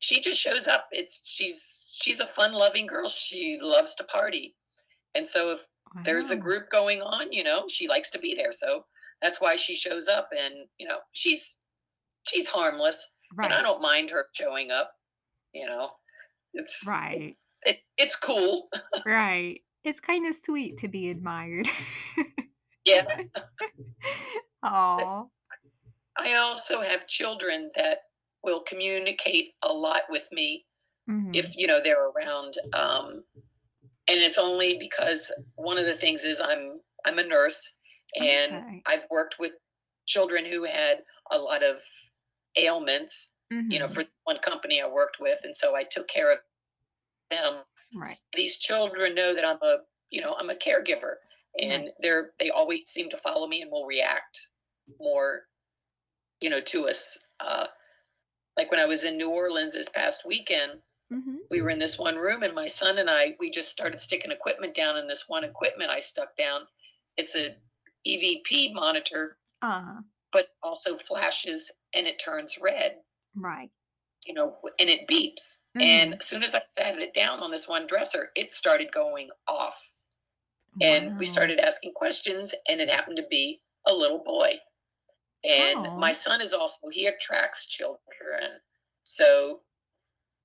she 0.00 0.20
just 0.20 0.40
shows 0.40 0.66
up. 0.66 0.88
It's 0.90 1.20
she's 1.24 1.84
she's 1.90 2.20
a 2.20 2.26
fun 2.26 2.52
loving 2.52 2.86
girl. 2.86 3.08
She 3.08 3.58
loves 3.60 3.94
to 3.96 4.04
party. 4.04 4.54
And 5.14 5.26
so 5.26 5.52
if 5.52 5.66
wow. 5.94 6.02
there's 6.04 6.30
a 6.30 6.36
group 6.36 6.70
going 6.70 7.00
on, 7.00 7.32
you 7.32 7.44
know, 7.44 7.64
she 7.68 7.88
likes 7.88 8.10
to 8.10 8.18
be 8.18 8.34
there. 8.34 8.52
So 8.52 8.84
that's 9.20 9.40
why 9.40 9.56
she 9.56 9.74
shows 9.74 10.08
up 10.08 10.28
and, 10.36 10.66
you 10.78 10.88
know, 10.88 10.98
she's 11.12 11.58
she's 12.26 12.48
harmless. 12.48 13.12
Right. 13.34 13.46
And 13.46 13.54
I 13.54 13.62
don't 13.62 13.82
mind 13.82 14.10
her 14.10 14.26
showing 14.32 14.70
up, 14.70 14.92
you 15.52 15.66
know. 15.66 15.90
It's 16.54 16.84
right. 16.86 17.36
It, 17.64 17.78
it's 17.96 18.16
cool. 18.16 18.68
right. 19.06 19.60
It's 19.84 20.00
kind 20.00 20.26
of 20.26 20.34
sweet 20.34 20.78
to 20.78 20.88
be 20.88 21.10
admired. 21.10 21.68
yeah. 22.84 23.04
Oh. 24.64 25.28
I 26.16 26.34
also 26.34 26.82
have 26.82 27.08
children 27.08 27.72
that 27.74 28.02
will 28.44 28.62
communicate 28.62 29.54
a 29.62 29.72
lot 29.72 30.02
with 30.08 30.28
me 30.30 30.66
mm-hmm. 31.10 31.30
if 31.34 31.56
you 31.56 31.66
know 31.66 31.80
they're 31.82 32.10
around. 32.10 32.54
Um, 32.72 33.24
and 34.08 34.20
it's 34.20 34.38
only 34.38 34.78
because 34.78 35.32
one 35.54 35.78
of 35.78 35.86
the 35.86 35.96
things 35.96 36.24
is 36.24 36.40
I'm 36.40 36.80
I'm 37.04 37.18
a 37.18 37.24
nurse 37.24 37.76
and 38.16 38.54
okay. 38.54 38.82
I've 38.86 39.06
worked 39.10 39.36
with 39.38 39.52
children 40.06 40.44
who 40.44 40.64
had 40.64 40.98
a 41.30 41.38
lot 41.38 41.62
of 41.62 41.82
ailments. 42.56 43.34
Mm-hmm. 43.52 43.70
You 43.70 43.78
know, 43.80 43.86
mm-hmm. 43.86 43.94
for 43.94 44.04
one 44.24 44.38
company 44.38 44.80
I 44.80 44.88
worked 44.88 45.18
with, 45.20 45.40
and 45.44 45.56
so 45.56 45.76
I 45.76 45.84
took 45.84 46.08
care 46.08 46.32
of 46.32 46.38
them. 47.30 47.62
Right. 47.94 48.16
These 48.34 48.58
children 48.58 49.14
know 49.14 49.34
that 49.34 49.44
I'm 49.44 49.60
a 49.62 49.78
you 50.10 50.20
know 50.20 50.34
I'm 50.38 50.50
a 50.50 50.54
caregiver, 50.54 51.14
and 51.60 51.84
right. 51.84 51.92
they're 52.00 52.30
they 52.40 52.50
always 52.50 52.86
seem 52.86 53.10
to 53.10 53.16
follow 53.18 53.46
me 53.46 53.62
and 53.62 53.70
will 53.70 53.86
react 53.86 54.46
more, 55.00 55.42
you 56.40 56.50
know, 56.50 56.60
to 56.60 56.88
us. 56.88 57.18
Uh, 57.40 57.66
like 58.56 58.70
when 58.70 58.80
I 58.80 58.86
was 58.86 59.04
in 59.04 59.16
New 59.16 59.30
Orleans 59.30 59.74
this 59.74 59.88
past 59.88 60.26
weekend, 60.26 60.72
mm-hmm. 61.12 61.36
we 61.50 61.62
were 61.62 61.70
in 61.70 61.78
this 61.78 61.98
one 61.98 62.16
room, 62.16 62.42
and 62.42 62.54
my 62.54 62.66
son 62.66 62.98
and 62.98 63.10
I, 63.10 63.36
we 63.38 63.50
just 63.50 63.70
started 63.70 64.00
sticking 64.00 64.30
equipment 64.30 64.74
down 64.74 64.96
in 64.96 65.06
this 65.06 65.24
one 65.28 65.44
equipment 65.44 65.90
I 65.90 66.00
stuck 66.00 66.36
down. 66.36 66.62
It's 67.16 67.36
a 67.36 67.54
EVP 68.06 68.74
monitor, 68.74 69.36
uh-huh. 69.60 70.00
but 70.32 70.48
also 70.62 70.96
flashes 70.96 71.70
and 71.94 72.06
it 72.06 72.20
turns 72.24 72.58
red. 72.60 72.96
Right. 73.36 73.70
You 74.26 74.34
know, 74.34 74.56
and 74.78 74.88
it 74.88 75.08
beeps. 75.08 75.62
Mm-hmm. 75.76 75.82
And 75.82 76.14
as 76.20 76.26
soon 76.26 76.42
as 76.42 76.54
I 76.54 76.62
sat 76.76 76.98
it 76.98 77.14
down 77.14 77.40
on 77.40 77.50
this 77.50 77.68
one 77.68 77.86
dresser, 77.86 78.30
it 78.36 78.52
started 78.52 78.92
going 78.92 79.28
off. 79.48 79.90
Wow. 80.80 80.88
And 80.88 81.18
we 81.18 81.24
started 81.24 81.58
asking 81.58 81.92
questions, 81.94 82.54
and 82.68 82.80
it 82.80 82.92
happened 82.92 83.18
to 83.18 83.26
be 83.30 83.60
a 83.86 83.92
little 83.92 84.22
boy. 84.24 84.54
And 85.44 85.86
oh. 85.86 85.98
my 85.98 86.12
son 86.12 86.40
is 86.40 86.52
also, 86.52 86.88
he 86.88 87.06
attracts 87.06 87.66
children. 87.66 87.98
So 89.04 89.60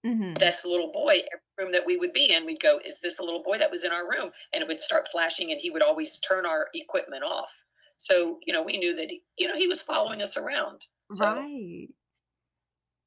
mm-hmm. 0.05 0.33
that's 0.35 0.65
a 0.65 0.69
little 0.69 0.91
boy. 0.91 1.13
Every 1.13 1.65
room 1.65 1.71
that 1.71 1.85
we 1.85 1.97
would 1.97 2.13
be 2.13 2.33
in, 2.33 2.45
we'd 2.45 2.61
go, 2.61 2.79
Is 2.85 3.01
this 3.01 3.17
the 3.17 3.23
little 3.23 3.43
boy 3.43 3.57
that 3.57 3.71
was 3.71 3.83
in 3.83 3.91
our 3.91 4.03
room? 4.03 4.31
And 4.53 4.61
it 4.61 4.67
would 4.67 4.81
start 4.81 5.07
flashing, 5.11 5.51
and 5.51 5.59
he 5.59 5.69
would 5.69 5.83
always 5.83 6.19
turn 6.19 6.45
our 6.45 6.67
equipment 6.73 7.23
off. 7.23 7.51
So, 7.97 8.39
you 8.45 8.53
know, 8.53 8.63
we 8.63 8.77
knew 8.77 8.95
that, 8.95 9.09
he, 9.09 9.23
you 9.37 9.47
know, 9.47 9.55
he 9.57 9.67
was 9.67 9.81
following 9.81 10.21
us 10.21 10.37
around. 10.37 10.85
So, 11.13 11.35
right. 11.35 11.87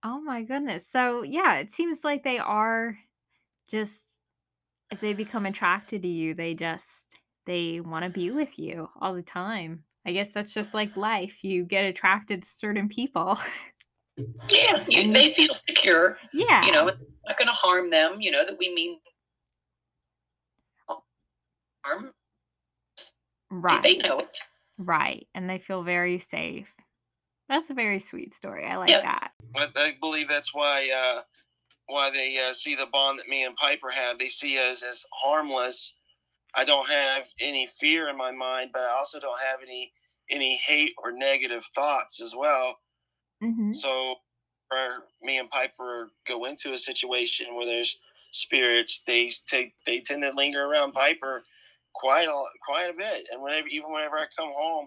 Oh 0.02 0.20
my 0.20 0.42
goodness. 0.42 0.84
So, 0.90 1.22
yeah, 1.22 1.56
it 1.56 1.70
seems 1.70 2.04
like 2.04 2.24
they 2.24 2.38
are 2.38 2.98
just, 3.70 4.22
if 4.90 5.00
they 5.00 5.14
become 5.14 5.46
attracted 5.46 6.02
to 6.02 6.08
you, 6.08 6.34
they 6.34 6.54
just, 6.54 7.18
they 7.46 7.80
want 7.80 8.04
to 8.04 8.10
be 8.10 8.30
with 8.30 8.58
you 8.58 8.88
all 9.00 9.14
the 9.14 9.22
time. 9.22 9.84
I 10.06 10.12
guess 10.12 10.32
that's 10.32 10.52
just 10.52 10.72
like 10.72 10.96
life. 10.96 11.44
You 11.44 11.64
get 11.64 11.84
attracted 11.84 12.42
to 12.42 12.48
certain 12.48 12.88
people. 12.88 13.38
Yeah, 14.48 14.84
you, 14.88 15.12
they 15.12 15.32
feel 15.32 15.54
secure. 15.54 16.16
Yeah. 16.32 16.64
You 16.64 16.72
know, 16.72 16.84
not 16.84 17.38
going 17.38 17.48
to 17.48 17.54
harm 17.54 17.90
them, 17.90 18.20
you 18.20 18.30
know, 18.30 18.44
that 18.44 18.58
we 18.58 18.74
mean 18.74 18.98
harm. 21.84 22.12
Right. 23.50 23.82
They 23.82 23.96
know 23.96 24.20
it. 24.20 24.38
Right. 24.78 25.26
And 25.34 25.48
they 25.48 25.58
feel 25.58 25.82
very 25.82 26.18
safe. 26.18 26.72
That's 27.48 27.70
a 27.70 27.74
very 27.74 27.98
sweet 27.98 28.32
story. 28.32 28.64
I 28.64 28.76
like 28.76 28.90
yes. 28.90 29.02
that. 29.02 29.32
I, 29.56 29.68
I, 29.74 29.96
believe 30.00 30.28
that's 30.28 30.54
why 30.54 30.88
uh, 30.96 31.22
why 31.86 32.10
they 32.10 32.38
uh, 32.38 32.52
see 32.52 32.76
the 32.76 32.86
bond 32.86 33.18
that 33.18 33.28
me 33.28 33.42
and 33.44 33.56
Piper 33.56 33.90
have. 33.90 34.18
They 34.18 34.28
see 34.28 34.56
us 34.58 34.84
as 34.84 35.04
harmless 35.12 35.94
I 36.54 36.64
don't 36.64 36.88
have 36.88 37.26
any 37.40 37.68
fear 37.78 38.08
in 38.08 38.16
my 38.16 38.32
mind, 38.32 38.70
but 38.72 38.82
I 38.82 38.90
also 38.90 39.20
don't 39.20 39.38
have 39.40 39.60
any 39.62 39.92
any 40.30 40.56
hate 40.56 40.94
or 41.02 41.10
negative 41.12 41.64
thoughts 41.74 42.20
as 42.20 42.34
well. 42.36 42.78
Mm-hmm. 43.42 43.72
So, 43.72 44.16
for 44.68 45.04
me 45.22 45.38
and 45.38 45.50
Piper 45.50 46.10
go 46.28 46.44
into 46.44 46.72
a 46.72 46.78
situation 46.78 47.54
where 47.54 47.66
there's 47.66 47.98
spirits, 48.32 49.02
they 49.06 49.30
take 49.46 49.74
they 49.86 50.00
tend 50.00 50.22
to 50.22 50.30
linger 50.32 50.64
around 50.64 50.92
Piper 50.92 51.42
quite 51.94 52.28
a 52.28 52.42
quite 52.64 52.90
a 52.90 52.96
bit. 52.96 53.28
And 53.32 53.42
whenever 53.42 53.68
even 53.68 53.92
whenever 53.92 54.16
I 54.16 54.26
come 54.36 54.50
home, 54.54 54.86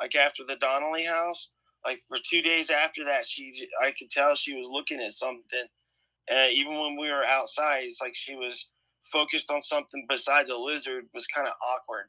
like 0.00 0.14
after 0.14 0.44
the 0.46 0.56
Donnelly 0.56 1.04
house, 1.04 1.50
like 1.84 2.00
for 2.08 2.18
two 2.22 2.42
days 2.42 2.70
after 2.70 3.04
that, 3.04 3.26
she 3.26 3.68
I 3.82 3.92
could 3.98 4.10
tell 4.10 4.34
she 4.34 4.56
was 4.56 4.68
looking 4.70 5.00
at 5.00 5.12
something. 5.12 5.66
Uh, 6.30 6.46
even 6.50 6.78
when 6.78 6.96
we 6.96 7.10
were 7.10 7.24
outside, 7.24 7.84
it's 7.84 8.00
like 8.00 8.14
she 8.14 8.36
was 8.36 8.68
focused 9.10 9.50
on 9.50 9.60
something 9.60 10.06
besides 10.08 10.50
a 10.50 10.56
lizard 10.56 11.06
was 11.12 11.26
kind 11.26 11.46
of 11.48 11.54
awkward. 11.76 12.06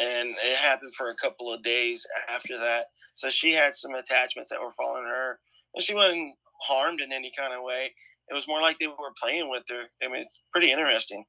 And 0.00 0.30
it 0.30 0.56
happened 0.56 0.94
for 0.94 1.10
a 1.10 1.16
couple 1.16 1.52
of 1.52 1.62
days 1.62 2.06
after 2.28 2.58
that. 2.58 2.86
So 3.14 3.30
she 3.30 3.52
had 3.52 3.74
some 3.74 3.94
attachments 3.94 4.50
that 4.50 4.60
were 4.60 4.72
following 4.76 5.04
her. 5.04 5.38
And 5.74 5.82
she 5.82 5.94
wasn't 5.94 6.34
harmed 6.60 7.00
in 7.00 7.12
any 7.12 7.32
kind 7.36 7.52
of 7.52 7.62
way. 7.62 7.92
It 8.28 8.34
was 8.34 8.48
more 8.48 8.60
like 8.60 8.78
they 8.78 8.88
were 8.88 9.12
playing 9.20 9.48
with 9.50 9.64
her. 9.70 9.84
I 10.02 10.08
mean, 10.08 10.22
it's 10.22 10.44
pretty 10.52 10.72
interesting. 10.72 11.24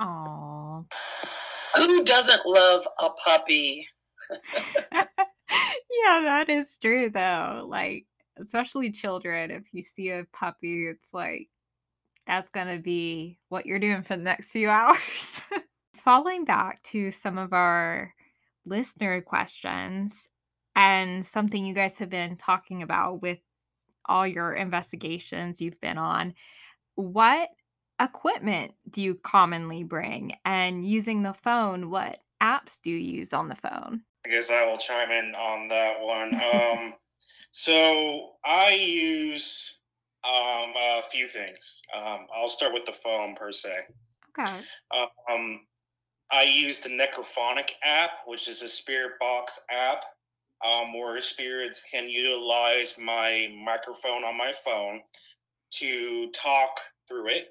Aww. 0.00 0.84
Who 1.76 2.04
doesn't 2.04 2.46
love 2.46 2.86
a 3.00 3.10
puppy? 3.10 3.88
yeah, 4.94 6.20
that 6.22 6.46
is 6.48 6.78
true 6.78 7.10
though. 7.10 7.66
Like, 7.68 8.06
especially 8.38 8.92
children, 8.92 9.50
if 9.50 9.72
you 9.72 9.82
see 9.82 10.10
a 10.10 10.26
puppy, 10.32 10.86
it's 10.86 11.12
like 11.12 11.48
that's 12.26 12.50
going 12.50 12.68
to 12.68 12.82
be 12.82 13.38
what 13.48 13.66
you're 13.66 13.78
doing 13.78 14.02
for 14.02 14.16
the 14.16 14.22
next 14.22 14.50
few 14.50 14.70
hours. 14.70 15.42
Following 16.04 16.44
back 16.44 16.82
to 16.82 17.10
some 17.10 17.38
of 17.38 17.54
our 17.54 18.12
listener 18.66 19.22
questions 19.22 20.28
and 20.76 21.24
something 21.24 21.64
you 21.64 21.72
guys 21.72 21.98
have 21.98 22.10
been 22.10 22.36
talking 22.36 22.82
about 22.82 23.22
with 23.22 23.38
all 24.04 24.26
your 24.26 24.52
investigations 24.52 25.62
you've 25.62 25.80
been 25.80 25.96
on, 25.96 26.34
what 26.96 27.48
equipment 27.98 28.74
do 28.90 29.00
you 29.00 29.14
commonly 29.14 29.82
bring? 29.82 30.36
And 30.44 30.86
using 30.86 31.22
the 31.22 31.32
phone, 31.32 31.88
what 31.88 32.18
apps 32.42 32.78
do 32.82 32.90
you 32.90 32.98
use 32.98 33.32
on 33.32 33.48
the 33.48 33.54
phone? 33.54 34.02
I 34.26 34.28
guess 34.28 34.50
I 34.50 34.66
will 34.66 34.76
chime 34.76 35.10
in 35.10 35.34
on 35.34 35.68
that 35.68 36.02
one. 36.02 36.32
Um, 36.84 36.94
so 37.50 38.32
I 38.44 38.74
use 38.74 39.80
um, 40.22 40.70
a 40.76 41.00
few 41.10 41.28
things. 41.28 41.80
Um, 41.96 42.26
I'll 42.36 42.48
start 42.48 42.74
with 42.74 42.84
the 42.84 42.92
phone 42.92 43.34
per 43.36 43.52
se. 43.52 43.74
Okay. 44.38 44.52
Um, 45.30 45.60
I 46.30 46.42
use 46.42 46.80
the 46.80 46.90
Necrophonic 46.90 47.72
app, 47.84 48.10
which 48.26 48.48
is 48.48 48.62
a 48.62 48.68
spirit 48.68 49.12
box 49.20 49.64
app, 49.70 50.02
um, 50.64 50.92
where 50.92 51.20
spirits 51.20 51.86
can 51.92 52.08
utilize 52.08 52.98
my 52.98 53.52
microphone 53.64 54.24
on 54.24 54.36
my 54.36 54.52
phone 54.64 55.00
to 55.74 56.30
talk 56.30 56.80
through 57.08 57.28
it. 57.28 57.48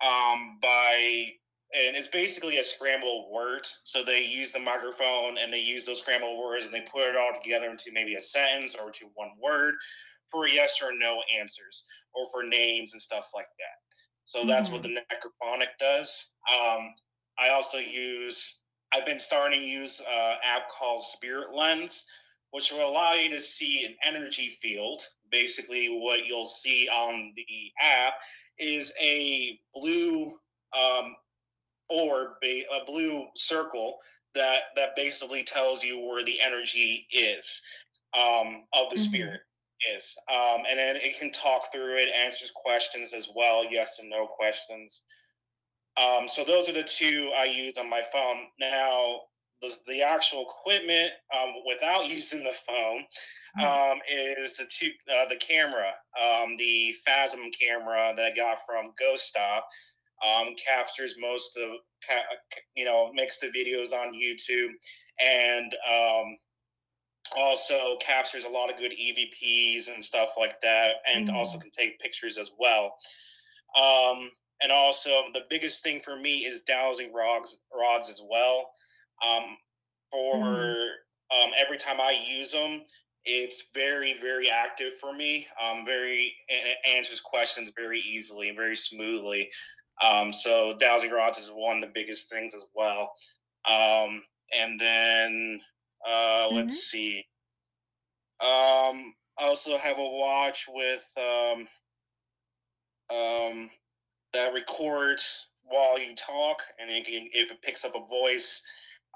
Um, 0.00 0.58
by 0.60 1.32
and 1.74 1.96
it's 1.96 2.08
basically 2.08 2.58
a 2.58 2.64
scramble 2.64 3.24
of 3.24 3.32
words. 3.32 3.80
So 3.84 4.04
they 4.04 4.24
use 4.24 4.52
the 4.52 4.60
microphone 4.60 5.36
and 5.38 5.52
they 5.52 5.60
use 5.60 5.84
those 5.84 6.00
scrambled 6.00 6.38
words 6.38 6.66
and 6.66 6.74
they 6.74 6.80
put 6.80 7.08
it 7.08 7.16
all 7.16 7.32
together 7.42 7.68
into 7.70 7.90
maybe 7.92 8.14
a 8.14 8.20
sentence 8.20 8.76
or 8.76 8.90
to 8.92 9.06
one 9.14 9.30
word 9.42 9.74
for 10.30 10.46
yes 10.46 10.80
or 10.82 10.96
no 10.96 11.20
answers 11.38 11.84
or 12.14 12.26
for 12.32 12.44
names 12.44 12.92
and 12.92 13.02
stuff 13.02 13.30
like 13.34 13.48
that. 13.58 13.96
So 14.24 14.44
that's 14.44 14.70
mm-hmm. 14.70 14.74
what 14.74 14.82
the 14.82 15.00
necrophonic 15.00 15.76
does. 15.78 16.34
Um, 16.52 16.94
I 17.38 17.50
also 17.50 17.78
use, 17.78 18.62
I've 18.94 19.06
been 19.06 19.18
starting 19.18 19.60
to 19.60 19.66
use 19.66 20.00
an 20.00 20.36
app 20.42 20.68
called 20.68 21.02
Spirit 21.02 21.54
Lens, 21.54 22.08
which 22.50 22.72
will 22.72 22.88
allow 22.88 23.12
you 23.14 23.30
to 23.30 23.40
see 23.40 23.84
an 23.84 23.94
energy 24.04 24.56
field. 24.60 25.02
Basically, 25.30 25.88
what 25.88 26.26
you'll 26.26 26.44
see 26.44 26.88
on 26.88 27.32
the 27.36 27.72
app 27.82 28.14
is 28.58 28.94
a 29.02 29.58
blue 29.74 30.32
um, 30.72 31.14
orb, 31.90 32.28
a 32.44 32.64
blue 32.86 33.26
circle 33.34 33.98
that 34.34 34.60
that 34.76 34.96
basically 34.96 35.42
tells 35.42 35.84
you 35.84 36.06
where 36.06 36.24
the 36.24 36.40
energy 36.40 37.06
is 37.10 37.62
um, 38.14 38.64
of 38.74 38.90
the 38.90 38.96
mm-hmm. 38.96 39.04
spirit 39.04 39.40
is. 39.94 40.16
Um, 40.30 40.62
and 40.68 40.78
then 40.78 40.96
it 40.96 41.18
can 41.18 41.30
talk 41.32 41.72
through 41.72 41.96
it, 41.96 42.08
answers 42.24 42.52
questions 42.54 43.12
as 43.12 43.30
well, 43.34 43.70
yes 43.70 43.98
and 44.00 44.10
no 44.10 44.26
questions. 44.26 45.04
Um, 45.96 46.28
so 46.28 46.44
those 46.44 46.68
are 46.68 46.72
the 46.72 46.82
two 46.82 47.32
I 47.36 47.44
use 47.44 47.78
on 47.78 47.88
my 47.88 48.02
phone. 48.12 48.46
Now, 48.60 49.20
the, 49.62 49.72
the 49.86 50.02
actual 50.02 50.42
equipment 50.42 51.12
um, 51.34 51.54
without 51.66 52.06
using 52.10 52.44
the 52.44 52.52
phone 52.52 53.04
hmm. 53.56 53.64
um, 53.64 53.98
is 54.10 54.56
the 54.56 54.66
two 54.68 54.90
uh, 55.12 55.26
the 55.28 55.36
camera, 55.36 55.92
um, 56.20 56.56
the 56.56 56.94
Phasm 57.06 57.50
camera 57.58 58.12
that 58.16 58.32
I 58.32 58.34
got 58.34 58.58
from 58.66 58.86
Ghost 58.98 59.28
Stop. 59.28 59.66
Um, 60.24 60.54
captures 60.56 61.16
most 61.20 61.58
of 61.58 61.72
you 62.74 62.86
know 62.86 63.12
makes 63.12 63.38
the 63.38 63.48
videos 63.48 63.92
on 63.92 64.14
YouTube 64.14 64.70
and 65.22 65.74
um, 65.86 66.36
also 67.36 67.96
captures 67.96 68.44
a 68.44 68.48
lot 68.48 68.70
of 68.70 68.78
good 68.78 68.92
EVPs 68.92 69.92
and 69.92 70.02
stuff 70.02 70.30
like 70.38 70.58
that, 70.62 70.94
and 71.12 71.28
mm-hmm. 71.28 71.36
also 71.36 71.58
can 71.58 71.70
take 71.70 72.00
pictures 72.00 72.38
as 72.38 72.50
well. 72.58 72.96
Um, 73.76 74.30
and 74.62 74.72
also, 74.72 75.10
the 75.34 75.44
biggest 75.50 75.82
thing 75.82 76.00
for 76.00 76.16
me 76.16 76.38
is 76.38 76.62
dowsing 76.62 77.12
rods, 77.12 77.62
rods 77.78 78.10
as 78.10 78.22
well. 78.28 78.72
Um, 79.26 79.56
for 80.10 80.36
mm-hmm. 80.36 81.42
um, 81.42 81.52
every 81.58 81.76
time 81.76 82.00
I 82.00 82.18
use 82.26 82.52
them, 82.52 82.82
it's 83.24 83.70
very, 83.74 84.14
very 84.14 84.48
active 84.48 84.94
for 84.94 85.12
me. 85.12 85.46
Um, 85.62 85.84
very 85.84 86.34
it 86.48 86.78
answers 86.88 87.20
questions 87.20 87.72
very 87.76 87.98
easily 88.00 88.48
and 88.48 88.56
very 88.56 88.76
smoothly. 88.76 89.50
Um, 90.02 90.32
so 90.32 90.76
dowsing 90.78 91.10
rods 91.10 91.38
is 91.38 91.50
one 91.50 91.76
of 91.76 91.82
the 91.82 91.90
biggest 91.92 92.30
things 92.30 92.54
as 92.54 92.68
well. 92.74 93.12
Um, 93.68 94.22
and 94.56 94.78
then 94.78 95.60
uh, 96.06 96.46
mm-hmm. 96.46 96.56
let's 96.56 96.78
see. 96.78 97.26
Um, 98.40 99.14
I 99.38 99.44
also 99.44 99.76
have 99.76 99.98
a 99.98 100.02
watch 100.02 100.66
with 100.68 101.04
um, 101.18 101.68
um, 103.10 103.70
that 104.36 104.54
records 104.54 105.52
while 105.64 105.98
you 105.98 106.14
talk, 106.14 106.62
and 106.78 106.90
it 106.90 107.04
can, 107.04 107.28
if 107.32 107.50
it 107.50 107.62
picks 107.62 107.84
up 107.84 107.94
a 107.94 108.06
voice, 108.06 108.64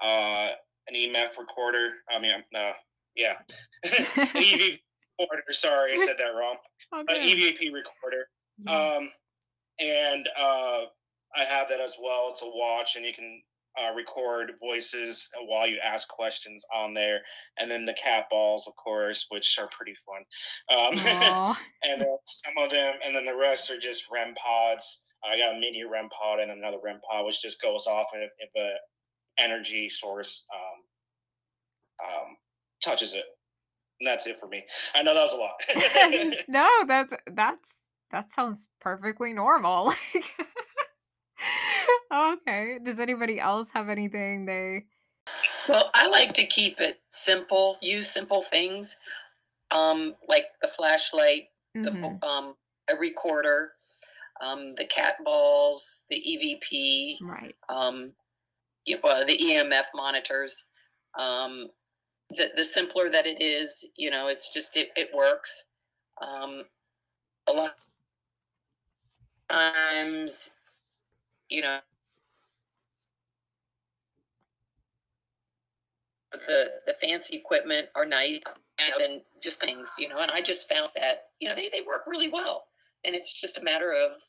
uh, 0.03 0.49
an 0.87 0.95
EMF 0.95 1.39
recorder. 1.39 1.93
I 2.09 2.19
mean, 2.19 2.31
uh, 2.53 2.73
yeah, 3.15 3.37
an 3.83 4.27
EV 4.35 4.79
recorder. 5.19 5.43
Sorry, 5.51 5.93
I 5.93 5.97
said 5.97 6.17
that 6.17 6.35
wrong. 6.35 6.57
Okay. 6.93 7.15
An 7.15 7.27
EVP 7.27 7.73
recorder. 7.73 8.27
Um, 8.67 9.09
and 9.79 10.27
uh, 10.37 10.83
I 11.35 11.43
have 11.43 11.69
that 11.69 11.79
as 11.79 11.97
well. 12.01 12.27
It's 12.29 12.43
a 12.43 12.49
watch, 12.49 12.95
and 12.95 13.05
you 13.05 13.13
can 13.13 13.41
uh, 13.77 13.93
record 13.95 14.53
voices 14.59 15.31
while 15.47 15.67
you 15.67 15.77
ask 15.83 16.07
questions 16.09 16.65
on 16.73 16.93
there, 16.93 17.21
and 17.59 17.71
then 17.71 17.85
the 17.85 17.93
cat 17.93 18.25
balls, 18.29 18.67
of 18.67 18.75
course, 18.75 19.27
which 19.29 19.57
are 19.59 19.69
pretty 19.71 19.95
fun. 19.95 20.77
Um, 20.77 21.55
and 21.83 22.01
then 22.01 22.17
some 22.25 22.63
of 22.63 22.69
them, 22.69 22.95
and 23.05 23.15
then 23.15 23.25
the 23.25 23.37
rest 23.37 23.71
are 23.71 23.79
just 23.79 24.11
REM 24.11 24.35
pods. 24.35 25.05
I 25.23 25.37
got 25.37 25.55
a 25.55 25.59
mini 25.59 25.83
REM 25.83 26.09
pod 26.09 26.39
and 26.39 26.49
another 26.51 26.77
REM 26.83 26.99
pod, 27.07 27.25
which 27.25 27.41
just 27.41 27.61
goes 27.61 27.85
off 27.87 28.07
if, 28.13 28.33
if 28.39 28.51
the 28.53 28.73
energy 29.37 29.89
source 29.89 30.47
um, 30.53 32.07
um, 32.07 32.37
touches 32.83 33.13
it. 33.13 33.25
And 33.99 34.07
that's 34.07 34.25
it 34.27 34.37
for 34.37 34.47
me. 34.47 34.63
I 34.95 35.03
know 35.03 35.13
that 35.13 35.21
was 35.21 35.33
a 35.33 35.37
lot. 35.37 35.61
no, 36.47 36.67
that's 36.87 37.13
that's 37.33 37.69
that 38.11 38.33
sounds 38.33 38.67
perfectly 38.79 39.33
normal. 39.33 39.93
okay. 42.13 42.77
Does 42.83 42.99
anybody 42.99 43.39
else 43.39 43.69
have 43.73 43.89
anything 43.89 44.45
they 44.45 44.85
Well, 45.69 45.91
I 45.93 46.07
like 46.07 46.33
to 46.33 46.45
keep 46.45 46.79
it 46.79 46.99
simple, 47.11 47.77
use 47.81 48.09
simple 48.09 48.41
things. 48.41 48.99
Um, 49.69 50.15
like 50.27 50.47
the 50.61 50.67
flashlight, 50.67 51.49
mm-hmm. 51.77 52.01
the 52.01 52.27
um 52.27 52.55
a 52.89 52.95
recorder, 52.97 53.73
um, 54.41 54.73
the 54.73 54.85
cat 54.85 55.23
balls, 55.23 56.05
the 56.09 56.15
EVP, 56.15 57.17
right? 57.21 57.55
Um, 57.69 58.13
well, 59.03 59.25
the 59.25 59.37
EMF 59.37 59.85
monitors. 59.95 60.65
Um, 61.17 61.69
the 62.29 62.51
the 62.55 62.63
simpler 62.63 63.09
that 63.09 63.25
it 63.25 63.41
is, 63.41 63.89
you 63.95 64.09
know, 64.09 64.27
it's 64.27 64.53
just 64.53 64.77
it, 64.77 64.89
it 64.95 65.09
works. 65.13 65.65
Um, 66.21 66.63
a 67.47 67.51
lot 67.51 67.75
of 69.49 69.55
times, 69.55 70.51
you 71.49 71.61
know, 71.61 71.79
the 76.31 76.71
the 76.85 76.93
fancy 77.01 77.35
equipment 77.37 77.87
are 77.95 78.05
nice 78.05 78.41
and 78.79 79.21
just 79.41 79.59
things, 79.61 79.93
you 79.99 80.07
know. 80.07 80.19
And 80.19 80.31
I 80.31 80.41
just 80.41 80.71
found 80.71 80.87
that 80.95 81.29
you 81.39 81.49
know 81.49 81.55
they 81.55 81.69
they 81.69 81.81
work 81.85 82.03
really 82.07 82.29
well, 82.29 82.65
and 83.03 83.15
it's 83.15 83.33
just 83.33 83.57
a 83.57 83.63
matter 83.63 83.91
of 83.91 84.21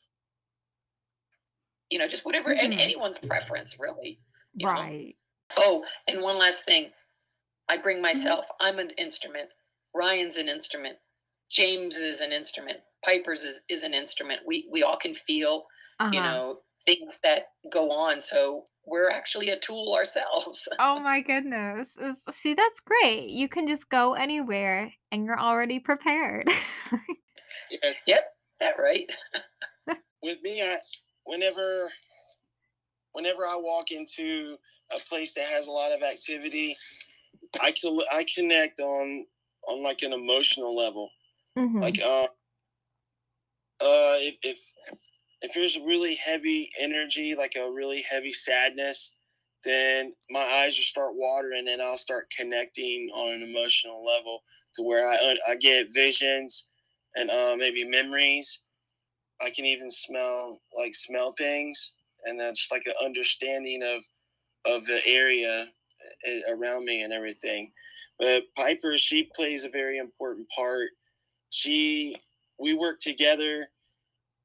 you 1.93 1.99
know 1.99 2.07
just 2.07 2.25
whatever 2.25 2.49
mm-hmm. 2.49 2.65
and 2.65 2.73
anyone's 2.73 3.19
preference 3.19 3.77
really. 3.79 4.19
Right. 4.61 5.15
Know? 5.55 5.63
Oh, 5.63 5.85
and 6.07 6.21
one 6.21 6.39
last 6.39 6.65
thing, 6.65 6.89
I 7.69 7.77
bring 7.77 7.97
mm-hmm. 7.97 8.03
myself. 8.03 8.45
Mm-hmm. 8.45 8.65
I'm 8.65 8.79
an 8.79 8.89
instrument. 8.97 9.49
Ryan's 9.95 10.37
an 10.37 10.49
instrument. 10.49 10.97
James 11.51 11.97
is 11.97 12.21
an 12.21 12.31
instrument. 12.31 12.79
Piper's 13.05 13.43
is, 13.43 13.61
is 13.69 13.83
an 13.83 13.93
instrument. 13.93 14.41
We 14.47 14.67
we 14.71 14.81
all 14.81 14.97
can 14.97 15.13
feel, 15.13 15.65
uh-huh. 15.99 16.11
you 16.11 16.19
know, 16.19 16.57
things 16.83 17.19
that 17.23 17.43
go 17.71 17.91
on. 17.91 18.21
So 18.21 18.63
we're 18.85 19.09
actually 19.09 19.49
a 19.49 19.59
tool 19.59 19.93
ourselves. 19.95 20.67
oh 20.79 20.99
my 20.99 21.21
goodness. 21.21 21.95
See, 22.31 22.55
that's 22.55 22.79
great. 22.79 23.29
You 23.29 23.47
can 23.47 23.67
just 23.67 23.87
go 23.89 24.15
anywhere 24.15 24.91
and 25.11 25.25
you're 25.25 25.39
already 25.39 25.79
prepared. 25.79 26.47
yeah. 27.71 27.79
Yep, 28.07 28.23
that 28.59 28.75
right. 28.77 29.11
With 30.21 30.41
me, 30.43 30.61
I 30.61 30.77
whenever 31.25 31.91
whenever 33.13 33.45
I 33.45 33.55
walk 33.55 33.91
into 33.91 34.57
a 34.91 34.99
place 35.07 35.33
that 35.35 35.45
has 35.45 35.67
a 35.67 35.71
lot 35.71 35.91
of 35.91 36.03
activity, 36.03 36.75
I 37.61 37.71
can 37.71 37.97
I 38.11 38.25
connect 38.35 38.79
on 38.79 39.25
on 39.67 39.83
like 39.83 40.01
an 40.01 40.13
emotional 40.13 40.75
level. 40.75 41.09
Mm-hmm. 41.57 41.79
Like 41.79 41.99
uh 42.03 42.27
uh 43.81 44.17
if, 44.19 44.37
if 44.43 44.73
if 45.41 45.53
there's 45.53 45.75
a 45.75 45.85
really 45.85 46.15
heavy 46.15 46.71
energy, 46.79 47.35
like 47.35 47.55
a 47.57 47.71
really 47.71 48.01
heavy 48.01 48.31
sadness, 48.31 49.15
then 49.63 50.13
my 50.29 50.39
eyes 50.39 50.77
will 50.77 50.83
start 50.83 51.11
watering 51.15 51.67
and 51.67 51.81
I'll 51.81 51.97
start 51.97 52.31
connecting 52.37 53.09
on 53.13 53.33
an 53.33 53.43
emotional 53.43 54.03
level 54.03 54.41
to 54.75 54.83
where 54.83 55.07
I, 55.07 55.35
I 55.49 55.55
get 55.55 55.93
visions 55.93 56.69
and 57.15 57.29
uh, 57.29 57.55
maybe 57.57 57.83
memories. 57.83 58.62
I 59.41 59.49
can 59.49 59.65
even 59.65 59.89
smell 59.89 60.59
like 60.77 60.95
smell 60.95 61.33
things, 61.37 61.93
and 62.25 62.39
that's 62.39 62.71
like 62.71 62.83
an 62.85 62.93
understanding 63.03 63.83
of 63.83 64.03
of 64.65 64.85
the 64.85 65.01
area 65.05 65.67
eh, 66.25 66.41
around 66.49 66.85
me 66.85 67.01
and 67.01 67.13
everything. 67.13 67.71
But 68.19 68.43
Piper, 68.55 68.97
she 68.97 69.29
plays 69.35 69.65
a 69.65 69.69
very 69.69 69.97
important 69.97 70.47
part. 70.55 70.89
She 71.49 72.17
we 72.59 72.73
work 72.73 72.99
together. 72.99 73.67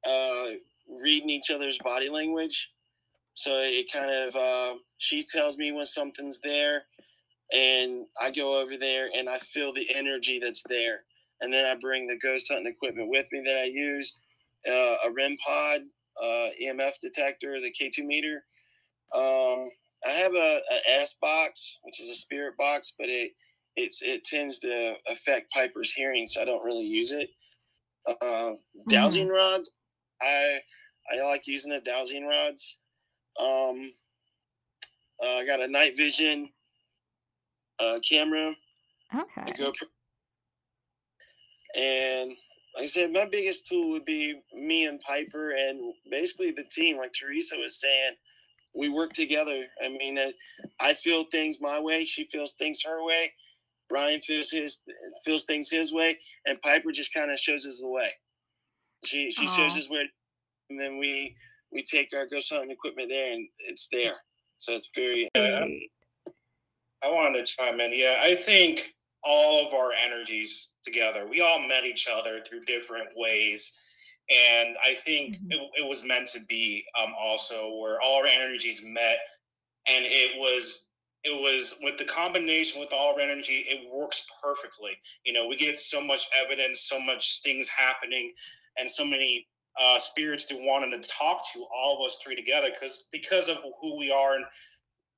Uh, 0.07 0.51
reading 0.89 1.29
each 1.29 1.51
other's 1.51 1.77
body 1.79 2.09
language. 2.09 2.73
So 3.33 3.59
it 3.59 3.91
kind 3.91 4.09
of 4.11 4.35
uh, 4.35 4.77
she 4.97 5.23
tells 5.23 5.57
me 5.57 5.71
when 5.71 5.85
something's 5.85 6.41
there, 6.41 6.83
and 7.53 8.05
I 8.21 8.31
go 8.31 8.59
over 8.59 8.75
there 8.77 9.07
and 9.15 9.29
I 9.29 9.37
feel 9.39 9.73
the 9.73 9.87
energy 9.95 10.39
that's 10.39 10.63
there, 10.63 11.03
and 11.39 11.53
then 11.53 11.65
I 11.65 11.79
bring 11.79 12.07
the 12.07 12.17
ghost 12.17 12.51
hunting 12.51 12.71
equipment 12.71 13.09
with 13.09 13.27
me 13.31 13.41
that 13.45 13.57
I 13.57 13.65
use, 13.65 14.19
uh, 14.67 14.95
a 15.05 15.11
REM 15.11 15.35
pod, 15.45 15.81
uh, 16.21 16.49
EMF 16.61 16.99
detector, 17.01 17.59
the 17.59 17.71
K2 17.71 18.05
meter. 18.05 18.43
Um, 19.15 19.67
I 20.05 20.11
have 20.11 20.33
a, 20.33 20.59
a 20.71 20.99
S 20.99 21.17
box, 21.21 21.79
which 21.83 21.99
is 22.01 22.09
a 22.09 22.15
spirit 22.15 22.57
box, 22.57 22.95
but 22.97 23.09
it 23.09 23.31
it's 23.75 24.01
it 24.01 24.23
tends 24.23 24.59
to 24.59 24.95
affect 25.09 25.51
Piper's 25.51 25.93
hearing, 25.93 26.27
so 26.27 26.41
I 26.41 26.45
don't 26.45 26.63
really 26.63 26.85
use 26.85 27.11
it. 27.11 27.29
Uh, 28.21 28.53
dowsing 28.89 29.27
mm-hmm. 29.27 29.35
rods, 29.35 29.75
I 30.21 30.59
I 31.11 31.25
like 31.25 31.47
using 31.47 31.71
the 31.71 31.81
dowsing 31.81 32.25
rods. 32.25 32.77
Um, 33.39 33.91
uh, 35.23 35.37
I 35.37 35.45
got 35.45 35.61
a 35.61 35.67
night 35.67 35.97
vision 35.97 36.49
uh, 37.79 37.99
camera. 38.07 38.53
Okay. 39.13 39.53
GoPro. 39.53 39.87
And 41.75 42.31
like 42.75 42.83
I 42.83 42.87
said, 42.87 43.11
my 43.11 43.25
biggest 43.25 43.67
tool 43.67 43.91
would 43.91 44.05
be 44.05 44.41
me 44.53 44.85
and 44.85 44.99
Piper 44.99 45.51
and 45.51 45.93
basically 46.09 46.51
the 46.51 46.63
team. 46.63 46.97
Like 46.97 47.13
Teresa 47.13 47.57
was 47.57 47.79
saying, 47.79 48.13
we 48.75 48.89
work 48.89 49.13
together. 49.13 49.63
I 49.83 49.89
mean, 49.89 50.17
uh, 50.17 50.29
I 50.79 50.93
feel 50.93 51.23
things 51.25 51.61
my 51.61 51.79
way. 51.81 52.05
She 52.05 52.25
feels 52.25 52.53
things 52.53 52.83
her 52.85 53.03
way. 53.03 53.31
Ryan 53.91 54.21
feels 54.21 54.51
his 54.51 54.83
feels 55.25 55.45
things 55.45 55.71
his 55.71 55.91
way, 55.91 56.17
and 56.45 56.61
Piper 56.61 56.91
just 56.91 57.13
kind 57.13 57.31
of 57.31 57.39
shows 57.39 57.65
us 57.65 57.79
the 57.79 57.89
way. 57.89 58.09
She 59.03 59.31
she 59.31 59.47
Aww. 59.47 59.55
shows 59.57 59.75
us 59.75 59.89
where 59.89 60.05
and 60.69 60.79
then 60.79 60.97
we 60.97 61.35
we 61.71 61.83
take 61.83 62.09
our 62.15 62.27
ghost 62.27 62.51
hunting 62.51 62.71
equipment 62.71 63.09
there, 63.09 63.33
and 63.33 63.47
it's 63.59 63.89
there. 63.89 64.15
So 64.57 64.73
it's 64.73 64.89
very. 64.95 65.29
Uh, 65.35 65.65
I 67.03 67.09
wanted 67.09 67.45
to 67.45 67.51
chime 67.51 67.79
in. 67.79 67.91
Yeah, 67.93 68.19
I 68.21 68.35
think 68.35 68.93
all 69.23 69.65
of 69.65 69.73
our 69.73 69.91
energies 69.93 70.75
together. 70.83 71.27
We 71.27 71.41
all 71.41 71.59
met 71.59 71.85
each 71.85 72.07
other 72.11 72.39
through 72.39 72.61
different 72.61 73.09
ways, 73.15 73.79
and 74.29 74.75
I 74.83 74.93
think 74.93 75.35
mm-hmm. 75.35 75.51
it, 75.51 75.81
it, 75.83 75.87
was 75.87 76.05
meant 76.05 76.27
to 76.29 76.39
be 76.47 76.85
um, 77.01 77.13
also 77.19 77.75
where 77.77 78.01
all 78.01 78.21
our 78.21 78.27
energies 78.27 78.85
met, 78.85 79.19
and 79.87 80.05
it 80.05 80.37
was 80.37 80.85
it 81.23 81.31
was 81.31 81.79
with 81.83 81.97
the 81.97 82.05
combination 82.05 82.79
with 82.79 82.93
all 82.93 83.13
our 83.13 83.19
energy, 83.19 83.65
it 83.67 83.91
works 83.93 84.25
perfectly. 84.41 84.91
You 85.25 85.33
know, 85.33 85.47
we 85.47 85.57
get 85.57 85.77
so 85.77 86.01
much 86.01 86.29
evidence, 86.45 86.81
so 86.81 86.99
much 86.99 87.41
things 87.43 87.67
happening, 87.67 88.31
and 88.77 88.89
so 88.89 89.03
many 89.03 89.47
uh, 89.79 89.99
spirits 89.99 90.45
to 90.45 90.55
wanting 90.65 90.91
to 90.91 91.09
talk 91.09 91.41
to 91.53 91.65
all 91.75 91.97
of 91.97 92.05
us 92.05 92.21
three 92.23 92.35
together 92.35 92.69
because 92.69 93.09
because 93.11 93.49
of 93.49 93.57
who 93.81 93.97
we 93.97 94.11
are 94.11 94.35
and 94.35 94.45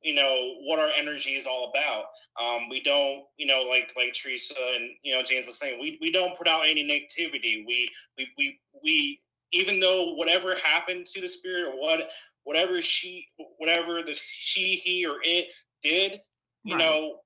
you 0.03 0.13
know 0.13 0.55
what 0.61 0.79
our 0.79 0.89
energy 0.97 1.31
is 1.31 1.45
all 1.45 1.69
about. 1.69 2.05
Um, 2.41 2.69
we 2.69 2.81
don't, 2.81 3.25
you 3.37 3.45
know, 3.45 3.65
like 3.69 3.91
like 3.95 4.13
Teresa 4.13 4.55
and 4.75 4.89
you 5.03 5.13
know 5.13 5.23
James 5.23 5.45
was 5.45 5.59
saying, 5.59 5.79
we, 5.79 5.97
we 6.01 6.11
don't 6.11 6.37
put 6.37 6.47
out 6.47 6.61
any 6.65 6.83
negativity. 6.83 7.63
We 7.67 7.89
we 8.17 8.27
we 8.37 8.59
we 8.83 9.19
even 9.51 9.79
though 9.79 10.13
whatever 10.15 10.55
happened 10.63 11.05
to 11.07 11.21
the 11.21 11.27
spirit 11.27 11.73
or 11.73 11.79
what 11.79 12.09
whatever 12.43 12.81
she 12.81 13.27
whatever 13.57 14.01
the 14.01 14.13
she 14.13 14.75
he 14.75 15.05
or 15.05 15.17
it 15.23 15.47
did, 15.83 16.19
you 16.63 16.75
right. 16.75 16.83
know, 16.83 17.19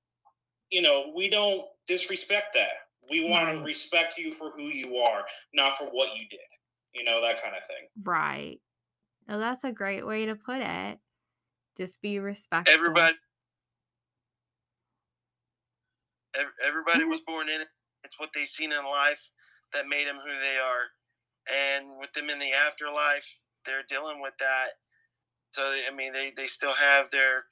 you 0.70 0.82
know, 0.82 1.12
we 1.14 1.28
don't 1.28 1.62
disrespect 1.86 2.48
that. 2.54 2.72
We 3.10 3.30
want 3.30 3.44
right. 3.44 3.58
to 3.58 3.64
respect 3.64 4.18
you 4.18 4.32
for 4.32 4.50
who 4.50 4.62
you 4.62 4.96
are, 4.96 5.24
not 5.54 5.78
for 5.78 5.84
what 5.84 6.16
you 6.16 6.26
did. 6.28 6.40
You 6.92 7.04
know, 7.04 7.20
that 7.22 7.42
kind 7.42 7.54
of 7.54 7.64
thing. 7.66 7.86
Right. 8.02 8.58
Well, 9.28 9.38
that's 9.38 9.64
a 9.64 9.72
great 9.72 10.06
way 10.06 10.26
to 10.26 10.34
put 10.34 10.60
it. 10.60 10.98
Just 11.76 12.00
be 12.00 12.18
respectful. 12.18 12.74
Everybody 12.74 13.16
everybody 16.64 17.00
mm-hmm. 17.00 17.10
was 17.10 17.20
born 17.20 17.48
in 17.48 17.60
it. 17.60 17.68
It's 18.04 18.18
what 18.18 18.30
they've 18.34 18.46
seen 18.46 18.72
in 18.72 18.84
life 18.84 19.30
that 19.72 19.88
made 19.88 20.06
them 20.06 20.16
who 20.16 20.30
they 20.30 20.58
are. 20.58 20.86
And 21.48 21.98
with 21.98 22.12
them 22.12 22.30
in 22.30 22.38
the 22.38 22.52
afterlife, 22.52 23.26
they're 23.64 23.86
dealing 23.88 24.20
with 24.20 24.34
that. 24.40 24.68
So 25.50 25.62
I 25.62 25.94
mean, 25.94 26.12
they, 26.12 26.32
they 26.36 26.46
still 26.46 26.74
have 26.74 27.10
their, 27.10 27.44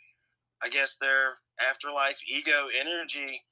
I 0.62 0.68
guess 0.68 0.96
their 0.96 1.38
afterlife 1.68 2.20
ego 2.28 2.66
energy 2.78 3.42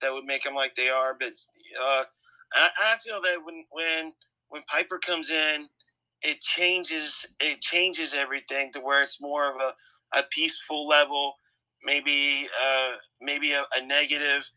that 0.00 0.12
would 0.12 0.24
make 0.24 0.42
them 0.44 0.54
like 0.54 0.74
they 0.74 0.88
are. 0.88 1.16
But 1.18 1.32
uh, 1.80 2.04
I, 2.54 2.68
I 2.84 2.96
feel 3.04 3.22
that 3.22 3.38
when 3.44 3.64
when 3.70 4.12
when 4.48 4.62
Piper 4.68 4.98
comes 4.98 5.30
in, 5.30 5.68
it 6.22 6.40
changes 6.40 7.26
it 7.40 7.60
changes 7.60 8.14
everything 8.14 8.72
to 8.72 8.80
where 8.80 9.02
it's 9.02 9.20
more 9.20 9.50
of 9.50 9.56
a 9.60 9.74
a 10.14 10.22
peaceful 10.30 10.86
level, 10.86 11.34
maybe 11.84 12.48
uh, 12.62 12.92
maybe 13.20 13.52
a, 13.52 13.64
a 13.74 13.84
negative 13.84 14.48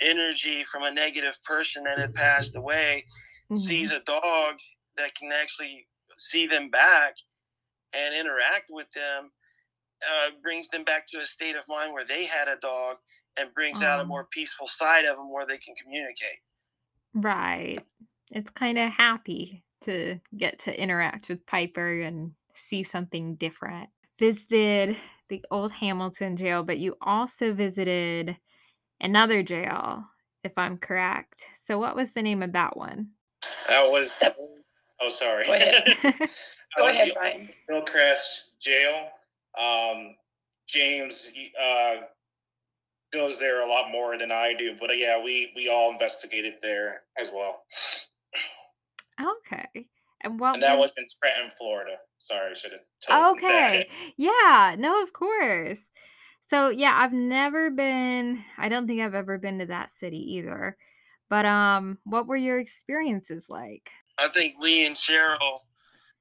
energy 0.00 0.64
from 0.64 0.82
a 0.82 0.90
negative 0.90 1.38
person 1.44 1.84
that 1.84 1.98
had 1.98 2.14
passed 2.14 2.56
away 2.56 3.04
mm-hmm. 3.50 3.56
sees 3.56 3.92
a 3.92 4.00
dog 4.00 4.56
that 4.96 5.14
can 5.14 5.30
actually 5.32 5.86
see 6.16 6.46
them 6.46 6.70
back 6.70 7.14
and 7.92 8.14
interact 8.14 8.66
with 8.70 8.86
them 8.94 9.30
uh, 10.02 10.30
brings 10.42 10.68
them 10.68 10.84
back 10.84 11.06
to 11.08 11.18
a 11.18 11.26
state 11.26 11.56
of 11.56 11.62
mind 11.68 11.92
where 11.92 12.04
they 12.04 12.24
had 12.24 12.48
a 12.48 12.56
dog 12.56 12.96
and 13.36 13.52
brings 13.54 13.80
um, 13.80 13.86
out 13.86 14.00
a 14.00 14.04
more 14.04 14.28
peaceful 14.30 14.68
side 14.68 15.04
of 15.04 15.16
them 15.16 15.32
where 15.32 15.46
they 15.46 15.58
can 15.58 15.74
communicate. 15.82 16.38
Right. 17.14 17.78
It's 18.30 18.50
kind 18.50 18.78
of 18.78 18.90
happy 18.90 19.64
to 19.82 20.20
get 20.36 20.58
to 20.60 20.80
interact 20.80 21.28
with 21.28 21.46
piper 21.46 22.00
and 22.00 22.32
see 22.54 22.82
something 22.82 23.36
different 23.36 23.88
visited 24.18 24.96
the 25.28 25.44
old 25.50 25.72
Hamilton 25.72 26.36
jail, 26.36 26.62
but 26.62 26.78
you 26.78 26.96
also 27.00 27.52
visited 27.52 28.36
another 29.00 29.42
jail, 29.42 30.04
if 30.44 30.56
I'm 30.56 30.78
correct. 30.78 31.46
So, 31.56 31.78
what 31.78 31.96
was 31.96 32.12
the 32.12 32.22
name 32.22 32.42
of 32.42 32.52
that 32.52 32.76
one? 32.76 33.10
That 33.68 33.90
was. 33.90 34.12
Oh, 35.00 35.08
sorry. 35.08 35.44
Go 35.44 35.54
ahead. 35.54 35.84
Go 36.76 36.88
ahead, 36.88 37.12
Ryan. 37.16 37.48
Gilchrist 37.68 38.60
Jail. 38.60 39.10
Um, 39.58 40.16
James 40.66 41.32
uh, 41.60 41.96
goes 43.12 43.38
there 43.38 43.62
a 43.62 43.66
lot 43.66 43.90
more 43.90 44.18
than 44.18 44.30
I 44.30 44.54
do, 44.54 44.74
but 44.78 44.90
uh, 44.90 44.94
yeah, 44.94 45.22
we 45.22 45.52
we 45.56 45.68
all 45.68 45.90
investigated 45.90 46.56
there 46.60 47.02
as 47.18 47.32
well. 47.32 47.62
Okay. 49.20 49.86
And 50.22 50.40
what 50.40 50.54
and 50.54 50.62
that 50.62 50.76
was, 50.76 50.96
was 50.96 50.98
in 50.98 51.06
Trenton, 51.22 51.50
Florida. 51.50 51.96
Sorry, 52.18 52.50
I 52.50 52.54
should 52.54 52.72
have 52.72 52.80
told 53.06 53.36
Okay. 53.38 53.88
Yeah, 54.16 54.74
no, 54.78 55.02
of 55.02 55.12
course. 55.12 55.80
So 56.48 56.70
yeah, 56.70 56.98
I've 57.00 57.12
never 57.12 57.70
been 57.70 58.42
I 58.56 58.68
don't 58.68 58.86
think 58.86 59.00
I've 59.00 59.14
ever 59.14 59.38
been 59.38 59.58
to 59.60 59.66
that 59.66 59.90
city 59.90 60.34
either. 60.36 60.76
But 61.28 61.46
um 61.46 61.98
what 62.04 62.26
were 62.26 62.36
your 62.36 62.58
experiences 62.58 63.46
like? 63.48 63.90
I 64.18 64.28
think 64.28 64.56
Lee 64.58 64.86
and 64.86 64.96
Cheryl, 64.96 65.60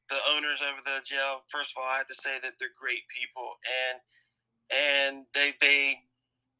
the 0.10 0.18
owners 0.32 0.62
of 0.62 0.84
the 0.84 1.02
jail, 1.04 1.42
first 1.50 1.74
of 1.76 1.82
all, 1.82 1.90
I 1.90 1.98
have 1.98 2.08
to 2.08 2.14
say 2.14 2.38
that 2.42 2.54
they're 2.60 2.70
great 2.80 3.04
people 3.20 3.54
and 3.90 4.02
and 4.70 5.26
they 5.34 5.54
they 5.60 5.98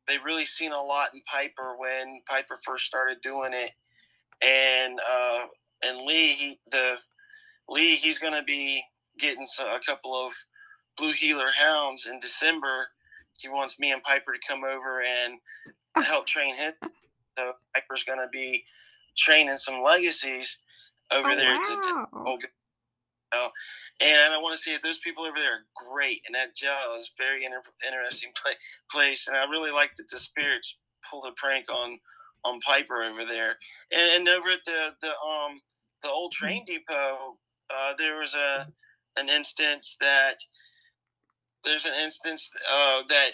they 0.08 0.18
really 0.20 0.46
seen 0.46 0.72
a 0.72 0.82
lot 0.82 1.14
in 1.14 1.22
Piper 1.32 1.76
when 1.78 2.22
Piper 2.26 2.58
first 2.64 2.86
started 2.86 3.22
doing 3.22 3.54
it. 3.54 3.72
And 4.42 5.00
uh 5.08 5.48
and 5.84 6.06
Lee 6.06 6.32
he, 6.32 6.60
the 6.72 6.98
Lee, 7.70 7.96
he's 7.96 8.20
going 8.20 8.34
to 8.34 8.44
be 8.44 8.84
getting 9.20 9.46
a 9.60 9.86
couple 9.86 10.16
of 10.16 10.34
Blue 10.98 11.12
Heeler 11.12 11.50
hounds 11.56 12.06
in 12.06 12.20
December. 12.20 12.88
He 13.34 13.50
wants 13.50 13.80
me 13.80 13.92
and 13.92 14.04
Piper 14.04 14.34
to 14.34 14.40
come 14.48 14.64
over 14.64 15.02
and 15.02 15.40
help 16.06 16.26
train 16.26 16.56
him. 16.56 16.74
So 17.38 17.54
Piper's 17.76 18.04
going 18.04 18.20
to 18.20 18.30
be 18.32 18.64
training 19.18 19.58
some 19.58 19.84
legacies 19.84 20.58
over 21.12 21.30
oh, 21.30 21.36
there. 21.36 21.58
Wow. 21.58 22.38
To, 22.38 22.38
to, 22.40 22.48
and 24.00 24.34
I 24.34 24.38
want 24.38 24.56
to 24.56 24.62
say 24.62 24.74
that 24.74 24.84
those 24.84 25.00
people 25.00 25.24
over 25.24 25.38
there 25.38 25.54
are 25.54 25.92
great, 25.92 26.22
and 26.26 26.36
that 26.36 26.56
jail 26.56 26.94
is 26.96 27.12
very 27.18 27.46
inter- 27.46 27.62
interesting 27.86 28.32
play, 28.42 28.54
place. 28.92 29.28
And 29.28 29.36
I 29.36 29.44
really 29.50 29.72
like 29.72 29.96
that 29.98 30.10
the 30.10 30.20
spirits 30.20 30.78
pulled 31.10 31.26
a 31.26 31.32
prank 31.36 31.66
on 31.70 32.00
on 32.46 32.60
Piper 32.62 33.04
over 33.04 33.26
there, 33.26 33.58
and, 33.92 34.12
and 34.12 34.30
over 34.30 34.50
at 34.50 34.64
the 34.66 34.94
the 35.02 35.10
um 35.10 35.60
the 36.04 36.10
old 36.10 36.32
train 36.32 36.64
depot 36.66 37.38
uh, 37.70 37.94
there 37.98 38.18
was 38.18 38.34
a 38.36 38.68
an 39.18 39.30
instance 39.30 39.98
that 40.00 40.36
there's 41.66 41.86
an 41.86 41.94
instance 42.04 42.52
uh, 42.72 43.02
that 43.08 43.32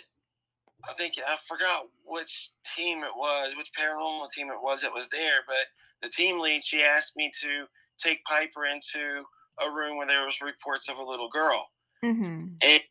I 0.87 0.93
think 0.93 1.13
I 1.25 1.37
forgot 1.47 1.87
which 2.05 2.51
team 2.75 2.99
it 2.99 3.15
was, 3.15 3.53
which 3.55 3.71
paranormal 3.77 4.29
team 4.31 4.49
it 4.49 4.61
was 4.61 4.81
that 4.81 4.93
was 4.93 5.09
there, 5.09 5.41
but 5.47 5.55
the 6.01 6.09
team 6.09 6.39
lead 6.39 6.63
she 6.63 6.83
asked 6.83 7.15
me 7.15 7.31
to 7.41 7.65
take 7.97 8.23
Piper 8.25 8.65
into 8.65 9.23
a 9.61 9.71
room 9.71 9.97
where 9.97 10.07
there 10.07 10.25
was 10.25 10.41
reports 10.41 10.89
of 10.89 10.97
a 10.97 11.03
little 11.03 11.29
girl, 11.29 11.69
mm-hmm. 12.03 12.47
and 12.61 12.81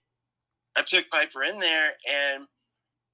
I 0.77 0.83
took 0.87 1.11
Piper 1.11 1.43
in 1.43 1.59
there, 1.59 1.91
and 2.11 2.47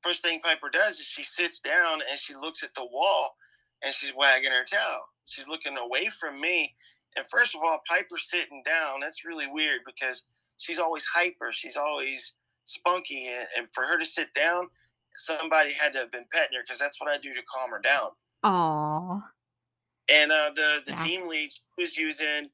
first 0.02 0.22
thing 0.22 0.40
Piper 0.40 0.70
does 0.70 1.00
is 1.00 1.06
she 1.06 1.24
sits 1.24 1.60
down 1.60 2.00
and 2.08 2.18
she 2.18 2.34
looks 2.34 2.62
at 2.62 2.74
the 2.74 2.84
wall, 2.84 3.36
and 3.82 3.94
she's 3.94 4.14
wagging 4.14 4.50
her 4.50 4.64
tail. 4.64 5.00
She's 5.24 5.48
looking 5.48 5.76
away 5.76 6.08
from 6.08 6.40
me, 6.40 6.74
and 7.18 7.26
first 7.28 7.54
of 7.54 7.62
all, 7.62 7.80
Piper 7.88 8.16
sitting 8.16 8.62
down, 8.64 9.00
that's 9.00 9.24
really 9.24 9.46
weird 9.46 9.80
because 9.84 10.22
she's 10.56 10.78
always 10.78 11.04
hyper. 11.04 11.50
She's 11.50 11.76
always 11.76 12.34
spunky. 12.64 13.26
And, 13.26 13.46
and 13.56 13.68
for 13.72 13.82
her 13.84 13.98
to 13.98 14.06
sit 14.06 14.32
down, 14.34 14.68
somebody 15.16 15.72
had 15.72 15.92
to 15.94 15.98
have 16.00 16.12
been 16.12 16.26
petting 16.32 16.56
her 16.56 16.62
because 16.62 16.78
that's 16.78 17.00
what 17.00 17.10
I 17.10 17.18
do 17.18 17.34
to 17.34 17.42
calm 17.52 17.70
her 17.70 17.80
down. 17.80 18.10
Aww. 18.44 19.22
And 20.10 20.32
uh, 20.32 20.50
the, 20.54 20.82
the 20.86 20.92
yeah. 20.92 21.04
team 21.04 21.28
lead 21.28 21.50
was 21.76 21.96
using 21.98 22.48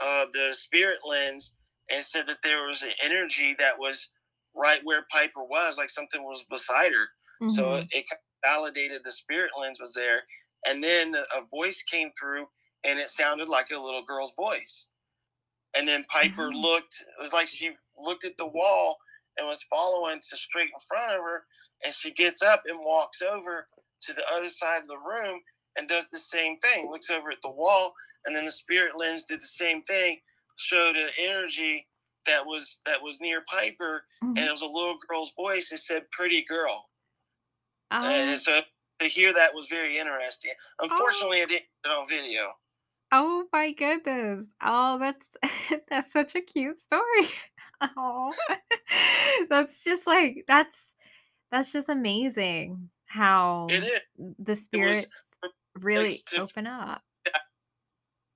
uh, 0.00 0.26
the 0.32 0.52
spirit 0.52 0.98
lens 1.08 1.56
and 1.90 2.04
said 2.04 2.26
that 2.28 2.38
there 2.44 2.66
was 2.66 2.82
an 2.82 2.92
energy 3.02 3.56
that 3.58 3.78
was 3.78 4.08
right 4.54 4.80
where 4.84 5.06
Piper 5.10 5.42
was, 5.42 5.78
like 5.78 5.90
something 5.90 6.22
was 6.22 6.44
beside 6.50 6.92
her. 6.92 7.08
Mm-hmm. 7.42 7.48
So 7.48 7.72
it, 7.72 7.86
it 7.90 8.04
validated 8.44 9.00
the 9.04 9.12
spirit 9.12 9.50
lens 9.58 9.80
was 9.80 9.94
there. 9.94 10.20
And 10.66 10.84
then 10.84 11.14
a 11.14 11.46
voice 11.50 11.82
came 11.82 12.10
through 12.20 12.46
and 12.84 12.98
it 12.98 13.10
sounded 13.10 13.48
like 13.48 13.70
a 13.70 13.80
little 13.80 14.04
girl's 14.06 14.34
voice. 14.34 14.88
And 15.76 15.86
then 15.86 16.04
Piper 16.08 16.48
mm-hmm. 16.48 16.56
looked, 16.56 17.00
it 17.00 17.22
was 17.22 17.32
like 17.32 17.48
she 17.48 17.70
looked 17.98 18.24
at 18.24 18.36
the 18.36 18.46
wall 18.46 18.98
and 19.38 19.46
was 19.46 19.62
following 19.64 20.20
to 20.20 20.36
straight 20.36 20.70
in 20.72 20.80
front 20.88 21.12
of 21.12 21.24
her. 21.24 21.44
And 21.84 21.94
she 21.94 22.12
gets 22.12 22.42
up 22.42 22.62
and 22.66 22.78
walks 22.80 23.22
over 23.22 23.66
to 24.02 24.12
the 24.12 24.24
other 24.32 24.50
side 24.50 24.82
of 24.82 24.88
the 24.88 24.98
room 24.98 25.40
and 25.76 25.88
does 25.88 26.10
the 26.10 26.18
same 26.18 26.58
thing, 26.58 26.90
looks 26.90 27.10
over 27.10 27.30
at 27.30 27.40
the 27.42 27.50
wall. 27.50 27.94
And 28.26 28.34
then 28.34 28.44
the 28.44 28.52
spirit 28.52 28.98
lens 28.98 29.24
did 29.24 29.40
the 29.40 29.46
same 29.46 29.82
thing, 29.82 30.18
showed 30.56 30.96
an 30.96 31.08
energy 31.18 31.86
that 32.26 32.46
was 32.46 32.80
that 32.86 33.02
was 33.02 33.20
near 33.20 33.42
Piper, 33.46 34.04
mm-hmm. 34.22 34.36
and 34.36 34.46
it 34.46 34.50
was 34.50 34.62
a 34.62 34.66
little 34.66 34.98
girl's 35.08 35.32
voice. 35.34 35.72
It 35.72 35.78
said 35.78 36.10
"pretty 36.10 36.44
girl," 36.44 36.88
and 37.90 38.30
oh. 38.30 38.36
so 38.36 38.60
to 39.00 39.06
hear 39.06 39.32
that 39.32 39.54
was 39.54 39.66
very 39.66 39.98
interesting. 39.98 40.52
Unfortunately, 40.80 41.40
oh. 41.40 41.44
I 41.44 41.46
didn't 41.46 41.66
get 41.84 41.90
it 41.90 41.90
on 41.90 42.08
video. 42.08 42.52
Oh 43.12 43.44
my 43.52 43.72
goodness. 43.72 44.46
Oh, 44.62 44.98
that's 44.98 45.26
that's 45.88 46.12
such 46.12 46.34
a 46.34 46.40
cute 46.40 46.78
story. 46.80 47.02
Oh. 47.96 48.30
That's 49.48 49.82
just 49.82 50.06
like 50.06 50.44
that's 50.46 50.92
that's 51.50 51.72
just 51.72 51.88
amazing 51.88 52.90
how 53.06 53.68
It 53.70 53.84
is. 53.84 54.34
the 54.38 54.54
spirits 54.54 55.06
really 55.80 56.18
open 56.36 56.66
up. 56.66 57.00
it, 57.24 57.32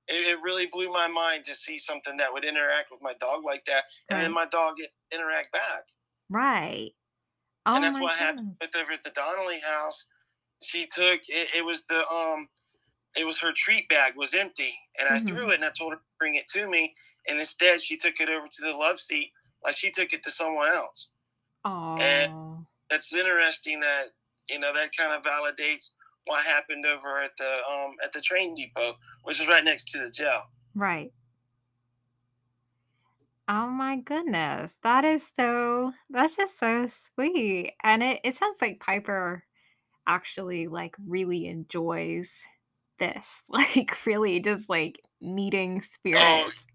it, 0.08 0.38
really 0.42 0.64
blew 0.64 0.90
my 0.90 1.08
mind 1.08 1.44
to 1.44 1.54
see 1.54 1.76
something 1.76 2.16
that 2.16 2.32
would 2.32 2.46
interact 2.46 2.90
with 2.90 3.02
my 3.02 3.12
dog 3.20 3.44
like 3.44 3.66
that, 3.66 3.84
and 4.08 4.16
right. 4.16 4.22
then 4.22 4.32
my 4.32 4.46
dog 4.46 4.76
interact 5.12 5.52
back. 5.52 5.82
Right. 6.30 6.92
Oh 7.66 7.76
and 7.76 7.84
that's 7.84 8.00
what 8.00 8.12
goodness. 8.12 8.20
happened 8.20 8.56
with 8.62 8.76
over 8.76 8.92
at 8.92 9.02
the 9.02 9.10
Donnelly 9.10 9.60
house. 9.60 10.06
She 10.62 10.86
took 10.86 11.20
it, 11.28 11.48
it 11.54 11.64
was 11.66 11.84
the 11.84 12.08
um 12.08 12.48
it 13.16 13.26
was 13.26 13.38
her 13.40 13.52
treat 13.54 13.88
bag 13.88 14.14
was 14.16 14.34
empty 14.34 14.74
and 14.98 15.08
I 15.08 15.18
mm-hmm. 15.18 15.28
threw 15.28 15.50
it 15.50 15.56
and 15.56 15.64
I 15.64 15.70
told 15.76 15.92
her 15.92 15.98
to 15.98 16.04
bring 16.18 16.34
it 16.34 16.48
to 16.48 16.68
me 16.68 16.94
and 17.28 17.38
instead 17.38 17.80
she 17.80 17.96
took 17.96 18.20
it 18.20 18.28
over 18.28 18.46
to 18.46 18.62
the 18.62 18.76
love 18.76 19.00
seat 19.00 19.30
like 19.64 19.74
she 19.74 19.90
took 19.90 20.12
it 20.12 20.22
to 20.24 20.30
someone 20.30 20.68
else. 20.68 21.08
Oh. 21.64 21.96
And 21.98 22.66
that's 22.90 23.14
interesting 23.14 23.80
that 23.80 24.06
you 24.48 24.58
know 24.58 24.72
that 24.74 24.90
kind 24.96 25.12
of 25.12 25.22
validates 25.22 25.90
what 26.26 26.44
happened 26.44 26.84
over 26.86 27.18
at 27.18 27.36
the 27.36 27.50
um 27.70 27.94
at 28.04 28.12
the 28.12 28.20
train 28.20 28.54
depot, 28.54 28.94
which 29.22 29.40
is 29.40 29.48
right 29.48 29.64
next 29.64 29.90
to 29.92 29.98
the 29.98 30.10
jail. 30.10 30.42
Right. 30.74 31.12
Oh 33.48 33.68
my 33.68 33.96
goodness. 33.98 34.74
That 34.82 35.04
is 35.04 35.30
so 35.36 35.92
that's 36.10 36.36
just 36.36 36.58
so 36.58 36.86
sweet. 36.86 37.74
And 37.82 38.02
it, 38.02 38.20
it 38.24 38.36
sounds 38.36 38.60
like 38.60 38.80
Piper 38.80 39.44
actually 40.06 40.66
like 40.66 40.96
really 41.06 41.46
enjoys 41.46 42.30
this. 42.98 43.42
Like 43.48 44.04
really 44.06 44.40
just 44.40 44.68
like 44.68 45.00
meeting 45.20 45.80
oh, 45.82 45.86
spirits. 45.86 46.66
Oh, 46.66 46.74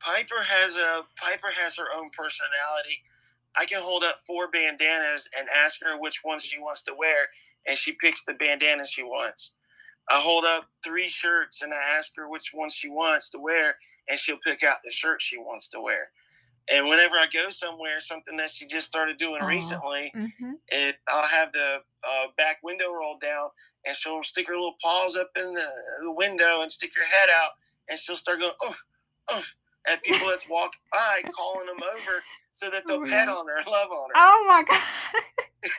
Piper 0.00 0.42
has 0.42 0.76
a 0.76 1.02
Piper 1.16 1.50
has 1.50 1.76
her 1.76 1.86
own 1.96 2.10
personality. 2.16 3.02
I 3.56 3.66
can 3.66 3.82
hold 3.82 4.04
up 4.04 4.20
four 4.26 4.48
bandanas 4.48 5.28
and 5.36 5.48
ask 5.48 5.82
her 5.82 5.98
which 5.98 6.20
one 6.22 6.38
she 6.38 6.60
wants 6.60 6.82
to 6.84 6.94
wear, 6.94 7.26
and 7.66 7.76
she 7.76 7.92
picks 7.92 8.24
the 8.24 8.34
bandana 8.34 8.86
she 8.86 9.02
wants. 9.02 9.56
I 10.08 10.20
hold 10.20 10.44
up 10.44 10.68
three 10.84 11.08
shirts 11.08 11.62
and 11.62 11.72
I 11.72 11.96
ask 11.98 12.12
her 12.16 12.28
which 12.28 12.52
one 12.54 12.68
she 12.68 12.88
wants 12.88 13.30
to 13.30 13.38
wear, 13.38 13.76
and 14.08 14.18
she'll 14.18 14.38
pick 14.44 14.62
out 14.62 14.76
the 14.84 14.92
shirt 14.92 15.20
she 15.20 15.38
wants 15.38 15.68
to 15.70 15.80
wear. 15.80 16.10
And 16.72 16.88
whenever 16.88 17.14
I 17.14 17.26
go 17.32 17.50
somewhere, 17.50 18.00
something 18.00 18.36
that 18.38 18.50
she 18.50 18.66
just 18.66 18.88
started 18.88 19.18
doing 19.18 19.40
oh, 19.40 19.46
recently, 19.46 20.12
mm-hmm. 20.14 20.52
it 20.68 20.96
I'll 21.08 21.26
have 21.26 21.52
the 21.52 21.82
uh, 22.04 22.26
back 22.36 22.58
window 22.62 22.92
rolled 22.92 23.20
down, 23.20 23.50
and 23.86 23.96
she'll 23.96 24.22
stick 24.22 24.48
her 24.48 24.54
little 24.54 24.76
paws 24.82 25.16
up 25.16 25.30
in 25.36 25.54
the, 25.54 25.70
the 26.02 26.12
window 26.12 26.62
and 26.62 26.72
stick 26.72 26.90
her 26.96 27.04
head 27.04 27.28
out, 27.32 27.50
and 27.88 27.98
she'll 27.98 28.16
start 28.16 28.40
going 28.40 28.52
oh, 28.62 28.74
oh, 29.28 29.42
at 29.88 30.02
people 30.04 30.26
that's 30.26 30.48
walking 30.48 30.80
by, 30.92 31.22
calling 31.32 31.66
them 31.66 31.78
over 31.94 32.22
so 32.50 32.70
that 32.70 32.82
they'll 32.86 33.02
oh, 33.02 33.04
pet 33.04 33.28
on 33.28 33.46
her, 33.46 33.70
love 33.70 33.90
on 33.90 34.08
her. 34.08 34.14
Oh 34.16 34.44
my 34.48 34.64
god. 34.64 35.72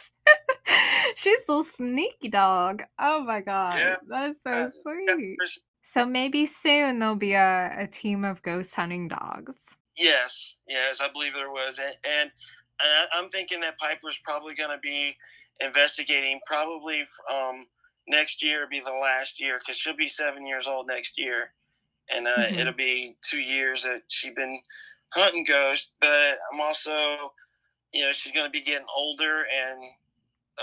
She's 1.15 1.45
so 1.45 1.63
sneaky 1.63 2.29
dog. 2.29 2.83
Oh 2.99 3.23
my 3.23 3.41
god. 3.41 3.79
Yeah. 3.79 3.95
That 4.07 4.29
is 4.29 4.37
so 4.43 4.51
uh, 4.51 4.69
sweet. 4.83 5.09
Yeah, 5.09 5.47
so 5.83 6.05
maybe 6.05 6.45
soon 6.45 6.99
there'll 6.99 7.15
be 7.15 7.33
a, 7.33 7.73
a 7.77 7.87
team 7.87 8.23
of 8.23 8.41
ghost 8.41 8.75
hunting 8.75 9.07
dogs. 9.07 9.75
Yes, 9.95 10.56
yes, 10.67 11.01
I 11.01 11.11
believe 11.11 11.33
there 11.33 11.51
was, 11.51 11.79
and 11.79 11.95
and, 12.03 12.31
and 12.79 13.09
I, 13.13 13.19
am 13.19 13.29
thinking 13.29 13.61
that 13.61 13.79
Piper's 13.79 14.19
probably 14.23 14.55
going 14.55 14.71
to 14.71 14.79
be 14.79 15.15
investigating 15.59 16.39
probably 16.45 17.05
um, 17.31 17.65
next 18.07 18.43
year 18.43 18.67
be 18.69 18.79
the 18.79 18.91
last 18.91 19.39
year 19.39 19.55
because 19.59 19.75
she'll 19.75 19.95
be 19.95 20.07
seven 20.07 20.45
years 20.45 20.67
old 20.67 20.87
next 20.87 21.19
year, 21.19 21.51
and 22.13 22.27
uh, 22.27 22.35
mm-hmm. 22.35 22.59
it'll 22.59 22.73
be 22.73 23.15
two 23.23 23.39
years 23.39 23.83
that 23.83 24.03
she's 24.07 24.33
been 24.33 24.59
hunting 25.11 25.45
ghosts. 25.45 25.93
But 25.99 26.37
I'm 26.53 26.61
also, 26.61 27.33
you 27.93 28.05
know, 28.05 28.11
she's 28.11 28.33
going 28.33 28.45
to 28.45 28.51
be 28.51 28.61
getting 28.61 28.87
older, 28.95 29.39
and 29.41 29.83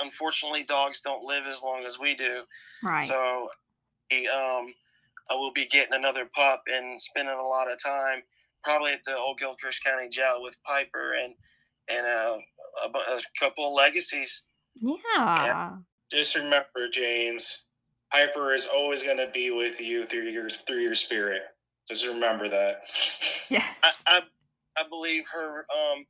unfortunately, 0.03 0.65
dogs 0.65 1.01
don't 1.01 1.25
live 1.25 1.47
as 1.47 1.63
long 1.63 1.85
as 1.85 1.99
we 1.99 2.15
do. 2.15 2.43
Right. 2.83 3.03
So, 3.03 3.49
um, 4.13 4.75
I 5.31 5.35
will 5.37 5.53
be 5.53 5.67
getting 5.67 5.95
another 5.95 6.27
pup 6.27 6.65
and 6.67 7.01
spending 7.01 7.35
a 7.35 7.43
lot 7.43 7.73
of 7.73 7.83
time 7.83 8.23
probably 8.65 8.93
at 8.93 9.05
the 9.05 9.17
old 9.17 9.39
Gilchrist 9.39 9.85
County 9.85 10.09
Jail 10.09 10.43
with 10.43 10.57
Piper 10.65 11.15
and 11.15 11.35
and 11.89 12.07
uh, 12.07 12.39
a, 12.85 12.99
a, 12.99 13.21
couple 13.39 13.67
of 13.67 13.75
legacies. 13.75 14.43
Yeah. 14.77 14.95
yeah. 15.17 15.71
Just 16.11 16.35
remember, 16.35 16.89
James, 16.91 17.67
Piper 18.11 18.55
is 18.55 18.67
always 18.67 19.03
going 19.03 19.19
to 19.19 19.31
be 19.33 19.51
with 19.51 19.81
you 19.81 20.05
through 20.05 20.29
your 20.29 20.49
through 20.49 20.81
your 20.81 20.95
spirit. 20.95 21.43
Just 21.89 22.07
remember 22.07 22.49
that. 22.49 22.83
Yeah. 23.51 23.65
I, 23.83 23.93
I, 24.07 24.21
I 24.79 24.89
believe 24.89 25.27
her. 25.33 25.67
Um, 25.71 26.07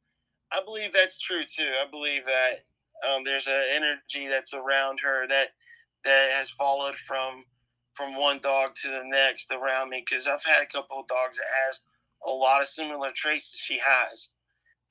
I 0.53 0.61
believe 0.65 0.93
that's 0.93 1.19
true 1.19 1.45
too. 1.45 1.71
I 1.85 1.91
believe 1.91 2.25
that 2.27 3.09
um, 3.09 3.25
there's 3.25 3.49
an 3.49 3.63
energy 3.75 4.29
that's 4.29 4.55
around 4.55 5.01
her 5.01 5.27
that 5.27 5.49
that 6.05 6.31
has 6.33 6.51
followed 6.51 6.95
from 6.95 7.45
from 7.95 8.17
one 8.17 8.39
dog 8.39 8.75
to 8.75 8.89
the 8.89 9.05
next 9.05 9.53
around 9.53 9.89
me 9.91 10.05
because 10.07 10.27
I've 10.27 10.45
had 10.45 10.63
a 10.63 10.67
couple 10.67 11.01
of 11.01 11.09
dogs 11.09 11.39
that 11.39 11.47
has 11.67 11.81
a 12.27 12.31
lot 12.31 12.61
of 12.61 12.67
similar 12.67 13.11
traits 13.15 13.53
that 13.53 13.59
she 13.59 13.79
has. 13.79 14.31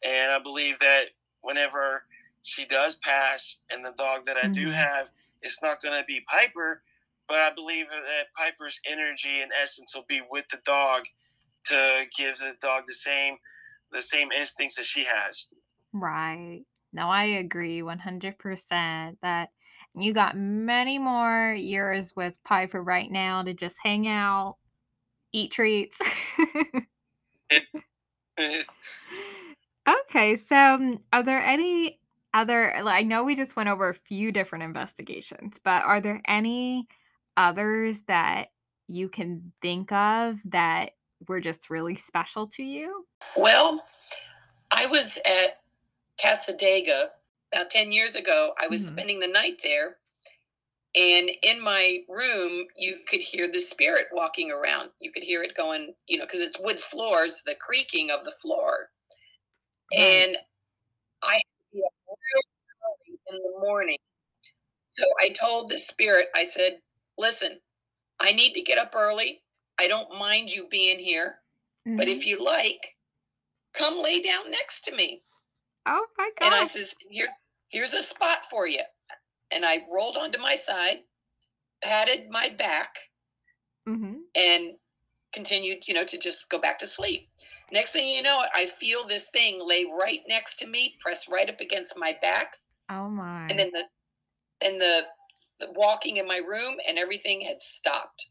And 0.06 0.32
I 0.32 0.40
believe 0.40 0.80
that 0.80 1.06
whenever 1.42 2.04
she 2.42 2.66
does 2.66 2.96
pass, 2.96 3.60
and 3.72 3.86
the 3.86 3.94
dog 3.98 4.26
that 4.26 4.38
I 4.38 4.42
mm-hmm. 4.42 4.54
do 4.54 4.70
have, 4.70 5.10
it's 5.42 5.64
not 5.64 5.82
going 5.82 5.98
to 5.98 6.06
be 6.06 6.22
Piper, 6.28 6.82
but 7.28 7.38
I 7.38 7.52
believe 7.56 7.90
that 7.90 8.34
Piper's 8.36 8.80
energy 8.86 9.42
and 9.42 9.52
essence 9.62 9.96
will 9.96 10.06
be 10.08 10.22
with 10.30 10.48
the 10.50 10.60
dog 10.66 11.04
to 11.66 12.06
give 12.18 12.38
the 12.38 12.56
dog 12.62 12.84
the 12.88 12.94
same 12.94 13.38
the 13.92 14.02
same 14.02 14.32
instincts 14.32 14.78
that 14.78 14.86
she 14.86 15.06
has. 15.06 15.46
Right. 15.94 16.62
No, 16.92 17.10
I 17.10 17.26
agree 17.26 17.82
100% 17.82 19.18
that 19.22 19.50
you 19.96 20.14
got 20.14 20.36
many 20.36 20.98
more 20.98 21.54
years 21.54 22.16
with 22.16 22.44
Piper 22.44 22.82
right 22.82 23.10
now 23.10 23.44
to 23.44 23.54
just 23.54 23.76
hang 23.84 24.08
out, 24.08 24.58
eat 25.32 25.52
treats. 25.52 26.00
okay, 29.88 30.36
so 30.36 31.00
are 31.12 31.24
there 31.24 31.42
any 31.42 32.00
other 32.34 32.76
I 32.76 33.04
know 33.04 33.24
we 33.24 33.36
just 33.36 33.56
went 33.56 33.70
over 33.70 33.90
a 33.90 33.94
few 33.94 34.32
different 34.32 34.64
investigations, 34.64 35.60
but 35.64 35.84
are 35.84 36.02
there 36.02 36.22
any 36.28 36.88
others 37.38 38.02
that 38.08 38.50
you 38.88 39.10
can 39.10 39.52
think 39.62 39.92
of 39.92 40.40
that 40.46 40.92
were 41.28 41.40
just 41.40 41.70
really 41.70 41.96
special 41.96 42.48
to 42.48 42.64
you? 42.64 43.06
Well, 43.36 43.84
I 44.72 44.88
was 44.88 45.20
at 45.26 45.62
Cassadaga 46.20 47.08
about 47.54 47.70
10 47.70 47.92
years 47.92 48.16
ago. 48.16 48.54
I 48.60 48.68
was 48.68 48.82
mm-hmm. 48.82 48.94
spending 48.94 49.20
the 49.20 49.28
night 49.28 49.60
there 49.64 49.98
and 50.96 51.32
in 51.42 51.62
my 51.62 52.00
room, 52.08 52.66
you 52.78 52.98
could 53.08 53.20
hear 53.20 53.52
the 53.52 53.60
spirit 53.60 54.08
walking 54.12 54.52
around. 54.52 54.90
You 55.00 55.12
could 55.12 55.24
hear 55.24 55.42
it 55.42 55.56
going, 55.58 55.94
you 56.08 56.20
know, 56.20 56.26
because 56.26 56.42
it's 56.42 56.60
wood 56.60 56.80
floors, 56.80 57.42
the 57.46 57.56
creaking 57.60 58.12
of 58.12 58.24
the 58.26 58.34
floor. 58.42 58.90
And 59.92 60.38
I 61.24 61.34
had 61.34 61.40
to 61.40 61.74
be 61.74 61.82
up 61.84 61.94
early 62.08 63.20
in 63.30 63.38
the 63.38 63.60
morning. 63.68 63.98
So 64.90 65.04
I 65.20 65.30
told 65.30 65.72
the 65.72 65.80
spirit, 65.80 66.28
I 66.36 66.44
said, 66.44 66.80
listen, 67.18 67.60
I 68.20 68.32
need 68.34 68.54
to 68.54 68.62
get 68.62 68.78
up 68.78 68.94
early. 68.96 69.42
I 69.80 69.88
don't 69.88 70.20
mind 70.20 70.54
you 70.54 70.68
being 70.70 71.00
here. 71.00 71.40
Mm-hmm. 71.88 71.98
But 71.98 72.08
if 72.08 72.28
you 72.28 72.44
like, 72.44 72.96
come 73.74 74.02
lay 74.02 74.22
down 74.22 74.52
next 74.52 74.82
to 74.86 74.96
me. 74.96 75.24
Oh 75.88 76.06
my 76.20 76.30
god. 76.40 76.46
And 76.46 76.56
I 76.56 76.66
says, 76.66 76.94
here's 77.10 77.34
here's 77.70 77.96
a 77.96 78.02
spot 78.04 78.50
for 78.52 78.68
you 78.68 78.82
and 79.54 79.66
I 79.66 79.84
rolled 79.92 80.18
onto 80.18 80.40
my 80.40 80.56
side, 80.56 81.00
patted 81.82 82.30
my 82.30 82.50
back, 82.50 82.96
mm-hmm. 83.88 84.16
and 84.36 84.72
continued, 85.34 85.88
you 85.88 85.94
know, 85.94 86.06
to 86.06 86.18
just 86.18 86.50
go 86.50 86.60
back 86.60 86.80
to 86.80 86.88
sleep. 86.88 87.30
Next 87.72 87.94
thing 87.94 88.08
you 88.08 88.22
know, 88.22 88.44
I 88.54 88.68
feel 88.68 89.08
this 89.08 89.30
thing 89.30 89.60
lay 89.66 89.86
right 90.00 90.20
next 90.28 90.60
to 90.60 90.68
me, 90.68 90.96
press 91.02 91.28
right 91.28 91.50
up 91.50 91.60
against 91.60 91.98
my 91.98 92.16
back. 92.22 92.56
Oh 92.90 93.10
my! 93.10 93.48
And 93.48 93.58
then 93.58 93.72
the 93.72 93.84
and 94.66 94.80
the, 94.80 95.02
the 95.60 95.72
walking 95.72 96.18
in 96.18 96.28
my 96.28 96.38
room 96.38 96.76
and 96.88 96.98
everything 96.98 97.42
had 97.42 97.62
stopped. 97.62 98.28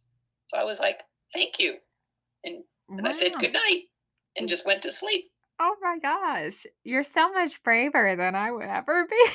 So 0.48 0.58
I 0.58 0.64
was 0.64 0.78
like, 0.78 1.00
"Thank 1.32 1.58
you," 1.58 1.74
and 2.44 2.62
and 2.88 3.02
wow. 3.02 3.08
I 3.08 3.12
said 3.12 3.32
good 3.40 3.52
night, 3.52 3.84
and 4.36 4.48
just 4.48 4.66
went 4.66 4.82
to 4.82 4.92
sleep. 4.92 5.30
Oh 5.58 5.76
my 5.80 5.98
gosh, 6.00 6.66
you're 6.84 7.02
so 7.02 7.32
much 7.32 7.62
braver 7.62 8.16
than 8.16 8.34
I 8.34 8.50
would 8.50 8.66
ever 8.66 9.06
be. 9.06 9.26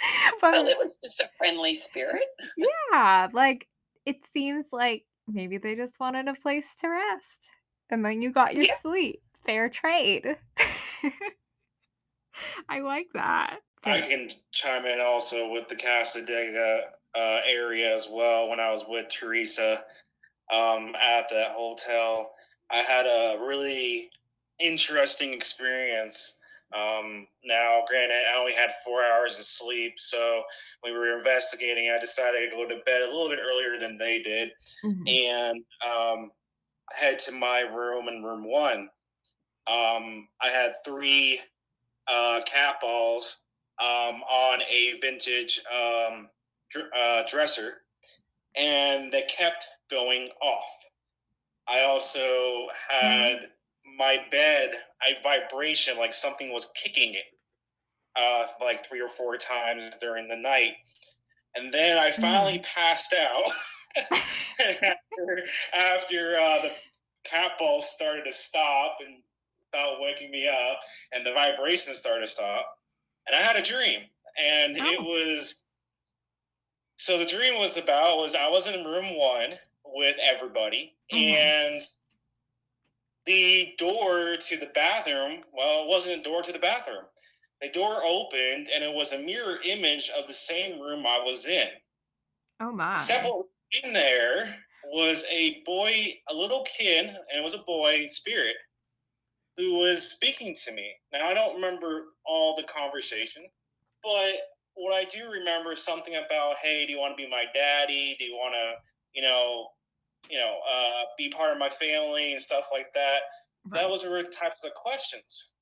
but 0.40 0.52
well, 0.52 0.66
it 0.66 0.78
was 0.78 0.96
just 0.96 1.20
a 1.20 1.28
friendly 1.36 1.74
spirit. 1.74 2.22
yeah, 2.56 3.28
like 3.32 3.68
it 4.06 4.16
seems 4.32 4.66
like 4.72 5.04
maybe 5.26 5.58
they 5.58 5.74
just 5.74 6.00
wanted 6.00 6.28
a 6.28 6.34
place 6.34 6.74
to 6.76 6.88
rest, 6.88 7.48
and 7.90 8.04
then 8.04 8.22
you 8.22 8.32
got 8.32 8.54
your 8.54 8.64
yeah. 8.64 8.76
sleep. 8.80 9.20
Fair 9.44 9.68
trade. 9.68 10.36
I 12.68 12.80
like 12.80 13.08
that. 13.14 13.58
So. 13.84 13.90
I 13.90 14.00
can 14.00 14.30
chime 14.52 14.86
in 14.86 15.00
also 15.00 15.50
with 15.50 15.68
the 15.68 15.76
Cassadaga 15.76 16.80
uh, 17.14 17.40
area 17.48 17.94
as 17.94 18.08
well. 18.12 18.48
When 18.48 18.60
I 18.60 18.70
was 18.70 18.84
with 18.88 19.08
Teresa 19.08 19.84
um, 20.52 20.94
at 21.00 21.28
that 21.30 21.52
hotel, 21.52 22.34
I 22.70 22.78
had 22.78 23.06
a 23.06 23.38
really 23.40 24.10
interesting 24.58 25.32
experience 25.32 26.37
Um, 26.72 27.26
now, 27.44 27.82
granted, 27.88 28.24
I 28.30 28.38
only 28.38 28.52
had 28.52 28.70
four 28.84 29.02
hours 29.02 29.38
of 29.38 29.44
sleep, 29.44 29.98
so 29.98 30.42
when 30.82 30.92
we 30.92 30.98
were 30.98 31.16
investigating, 31.16 31.90
I 31.90 31.98
decided 31.98 32.50
to 32.50 32.56
go 32.56 32.68
to 32.68 32.82
bed 32.84 33.02
a 33.02 33.06
little 33.06 33.28
bit 33.28 33.38
earlier 33.42 33.78
than 33.78 33.96
they 33.96 34.22
did, 34.22 34.52
Mhm. 34.84 35.08
and 35.08 35.64
um, 35.82 36.32
head 36.92 37.18
to 37.20 37.32
my 37.32 37.60
room 37.60 38.08
in 38.08 38.22
room 38.22 38.44
one. 38.44 38.90
Um, 39.66 40.28
I 40.40 40.48
had 40.50 40.74
three 40.84 41.40
uh, 42.06 42.42
cat 42.46 42.80
balls 42.80 43.44
um, 43.80 44.22
on 44.22 44.62
a 44.62 44.98
vintage 45.00 45.60
um, 45.66 46.28
dr- 46.70 46.90
uh, 46.94 47.22
dresser, 47.30 47.82
and 48.54 49.12
they 49.12 49.22
kept 49.22 49.66
going 49.90 50.30
off. 50.42 50.84
I 51.66 51.82
also 51.82 52.68
had 52.88 53.50
my 53.98 54.24
bed 54.30 54.70
a 55.02 55.20
vibration 55.22 55.98
like 55.98 56.14
something 56.14 56.52
was 56.52 56.70
kicking 56.74 57.14
it, 57.14 57.24
uh, 58.16 58.46
like 58.60 58.86
three 58.86 59.00
or 59.00 59.08
four 59.08 59.36
times 59.36 59.84
during 60.00 60.28
the 60.28 60.36
night, 60.36 60.74
and 61.56 61.72
then 61.74 61.98
I 61.98 62.12
finally 62.12 62.60
passed 62.60 63.14
out 63.14 63.50
after, 63.96 65.44
after 65.74 66.36
uh, 66.38 66.62
the 66.62 66.72
cat 67.24 67.52
balls 67.58 67.90
started 67.90 68.24
to 68.24 68.32
stop 68.32 68.98
and 69.04 69.16
stopped 69.68 70.00
waking 70.00 70.30
me 70.30 70.48
up, 70.48 70.80
and 71.12 71.26
the 71.26 71.32
vibrations 71.32 71.98
started 71.98 72.22
to 72.22 72.32
stop, 72.32 72.66
and 73.26 73.36
I 73.36 73.40
had 73.40 73.56
a 73.56 73.62
dream, 73.62 74.00
and 74.38 74.76
it 74.76 75.00
Oh. 75.00 75.02
was 75.02 75.72
so 76.96 77.18
the 77.18 77.26
dream 77.26 77.58
was 77.58 77.76
about 77.78 78.18
was 78.18 78.34
I 78.34 78.48
was 78.48 78.66
in 78.68 78.84
room 78.84 79.16
one 79.16 79.58
with 79.84 80.16
everybody, 80.22 80.96
Mhm. 81.12 81.32
and 81.32 81.82
the 83.28 83.74
door 83.76 84.38
to 84.38 84.56
the 84.56 84.70
bathroom, 84.74 85.44
well, 85.52 85.84
it 85.84 85.88
wasn't 85.88 86.20
a 86.20 86.24
door 86.24 86.42
to 86.42 86.50
the 86.50 86.58
bathroom. 86.58 87.04
The 87.60 87.68
door 87.68 88.02
opened, 88.02 88.68
and 88.74 88.82
it 88.82 88.94
was 88.94 89.12
a 89.12 89.22
mirror 89.22 89.58
image 89.66 90.10
of 90.18 90.26
the 90.26 90.32
same 90.32 90.80
room 90.80 91.06
I 91.06 91.22
was 91.24 91.46
in. 91.46 91.68
Oh 92.60 92.72
my. 92.72 92.94
Except 92.94 93.24
what 93.24 93.38
was 93.38 93.82
in 93.84 93.92
there 93.92 94.56
was 94.92 95.26
a 95.30 95.62
boy, 95.66 95.92
a 96.30 96.34
little 96.34 96.66
kid, 96.78 97.04
and 97.04 97.38
it 97.38 97.44
was 97.44 97.54
a 97.54 97.62
boy 97.64 98.06
spirit 98.06 98.56
who 99.58 99.78
was 99.78 100.10
speaking 100.10 100.54
to 100.64 100.72
me. 100.72 100.94
Now 101.12 101.28
I 101.28 101.34
don't 101.34 101.56
remember 101.56 102.06
all 102.24 102.56
the 102.56 102.62
conversation, 102.62 103.44
but 104.02 104.32
what 104.74 104.94
I 104.94 105.04
do 105.04 105.30
remember 105.30 105.72
is 105.72 105.82
something 105.82 106.14
about, 106.14 106.56
hey, 106.62 106.86
do 106.86 106.92
you 106.92 106.98
want 106.98 107.18
to 107.18 107.22
be 107.22 107.28
my 107.28 107.44
daddy? 107.52 108.16
Do 108.18 108.24
you 108.24 108.36
want 108.36 108.54
to, 108.54 108.74
you 109.12 109.22
know, 109.22 109.66
you 110.28 110.38
know, 110.38 110.58
uh, 110.68 111.02
be 111.16 111.28
part 111.30 111.52
of 111.52 111.58
my 111.58 111.68
family 111.68 112.32
and 112.32 112.42
stuff 112.42 112.68
like 112.72 112.92
that? 112.94 113.22
That 113.72 113.82
Right. 113.82 113.90
was 113.90 114.02
the 114.02 114.22
types 114.30 114.64
of 114.64 114.74
questions. 114.74 115.52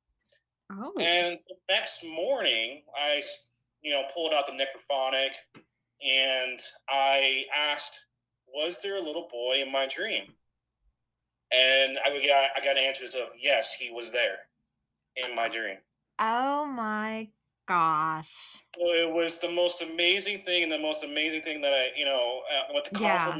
Oh. 0.70 0.92
And 1.00 1.38
the 1.38 1.56
next 1.68 2.04
morning, 2.04 2.84
I, 2.94 3.22
you 3.82 3.92
know, 3.92 4.04
pulled 4.12 4.32
out 4.32 4.46
the 4.46 4.52
necrophonic 4.52 5.34
and 6.04 6.60
I 6.88 7.46
asked, 7.54 8.06
"Was 8.46 8.80
there 8.80 8.96
a 8.96 9.00
little 9.00 9.28
boy 9.28 9.62
in 9.62 9.70
my 9.70 9.86
dream?" 9.86 10.36
And 11.52 11.98
I 11.98 12.26
got 12.26 12.50
I 12.56 12.64
got 12.64 12.76
answers 12.76 13.14
of 13.14 13.30
yes, 13.38 13.74
he 13.74 13.90
was 13.92 14.12
there 14.12 14.38
in 15.16 15.34
my 15.34 15.48
dream. 15.48 15.78
Oh 16.18 16.66
my 16.66 17.28
gosh. 17.66 18.32
So 18.76 18.92
it 18.92 19.10
was 19.10 19.38
the 19.38 19.50
most 19.50 19.82
amazing 19.82 20.42
thing, 20.42 20.62
and 20.62 20.72
the 20.72 20.78
most 20.78 21.04
amazing 21.04 21.42
thing 21.42 21.62
that 21.62 21.72
I, 21.72 21.92
you 21.96 22.04
know, 22.04 22.42
uh, 22.52 22.72
with 22.74 22.84
the 22.84 23.00
Yeah. 23.00 23.36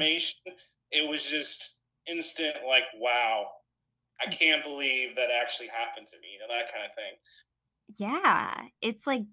It 0.91 1.07
was 1.09 1.25
just 1.25 1.81
instant, 2.07 2.57
like, 2.65 2.85
wow, 2.95 3.51
I 4.21 4.27
can't 4.31 4.63
believe 4.63 5.15
that 5.17 5.31
actually 5.31 5.69
happened 5.69 6.07
to 6.07 6.19
me, 6.19 6.29
you 6.33 6.39
know, 6.39 6.47
that 6.53 6.71
kind 6.71 6.85
of 6.85 6.95
thing. 6.95 7.15
Yeah. 7.97 8.67
It's 8.81 9.07
like 9.07 9.23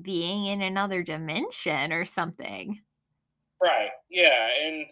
being 0.00 0.46
in 0.46 0.62
another 0.62 1.02
dimension 1.02 1.92
or 1.92 2.04
something. 2.04 2.80
Right. 3.62 3.90
Yeah, 4.08 4.48
and 4.62 4.86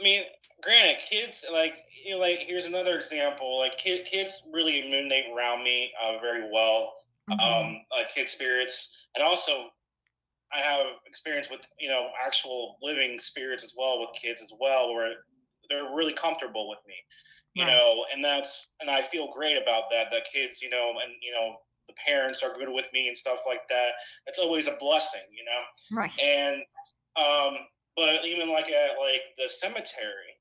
I 0.00 0.04
mean, 0.04 0.24
granted, 0.62 1.02
kids 1.08 1.46
like 1.52 1.84
you 2.04 2.12
know, 2.12 2.18
like 2.20 2.38
here's 2.40 2.66
another 2.66 2.96
example. 2.98 3.58
Like 3.58 3.78
kid, 3.78 4.06
kids 4.06 4.48
really 4.52 4.82
emanate 4.82 5.32
around 5.32 5.64
me 5.64 5.92
uh, 6.02 6.18
very 6.20 6.50
well. 6.52 6.94
Mhm. 7.28 7.40
Um, 7.40 7.86
like 7.92 8.14
kid 8.14 8.28
spirits, 8.30 9.06
and 9.14 9.24
also 9.24 9.70
I 10.54 10.60
have 10.60 10.86
experience 11.06 11.50
with 11.50 11.66
you 11.80 11.88
know 11.88 12.08
actual 12.24 12.76
living 12.82 13.18
spirits 13.18 13.64
as 13.64 13.74
well 13.76 14.00
with 14.00 14.10
kids 14.20 14.42
as 14.42 14.52
well, 14.58 14.94
where 14.94 15.14
they're 15.68 15.94
really 15.94 16.14
comfortable 16.14 16.68
with 16.68 16.80
me. 16.86 16.94
You 17.54 17.66
Right. 17.66 17.72
know, 17.72 18.04
and 18.12 18.24
that's 18.24 18.74
and 18.80 18.90
I 18.90 19.02
feel 19.02 19.32
great 19.32 19.60
about 19.60 19.84
that. 19.92 20.10
That 20.10 20.24
kids, 20.32 20.62
you 20.62 20.70
know, 20.70 20.94
and 21.02 21.12
you 21.22 21.32
know 21.32 21.56
the 21.88 21.94
parents 22.06 22.42
are 22.42 22.54
good 22.56 22.70
with 22.70 22.88
me 22.92 23.08
and 23.08 23.16
stuff 23.16 23.40
like 23.46 23.68
that. 23.68 23.92
It's 24.26 24.38
always 24.38 24.68
a 24.68 24.76
blessing, 24.80 25.22
you 25.32 25.44
know 25.44 25.62
Right. 25.90 26.12
and 26.22 26.62
um 27.16 27.56
but 27.96 28.24
even 28.24 28.48
like 28.48 28.68
at 28.70 28.98
like 28.98 29.22
the 29.38 29.48
cemetery 29.48 30.34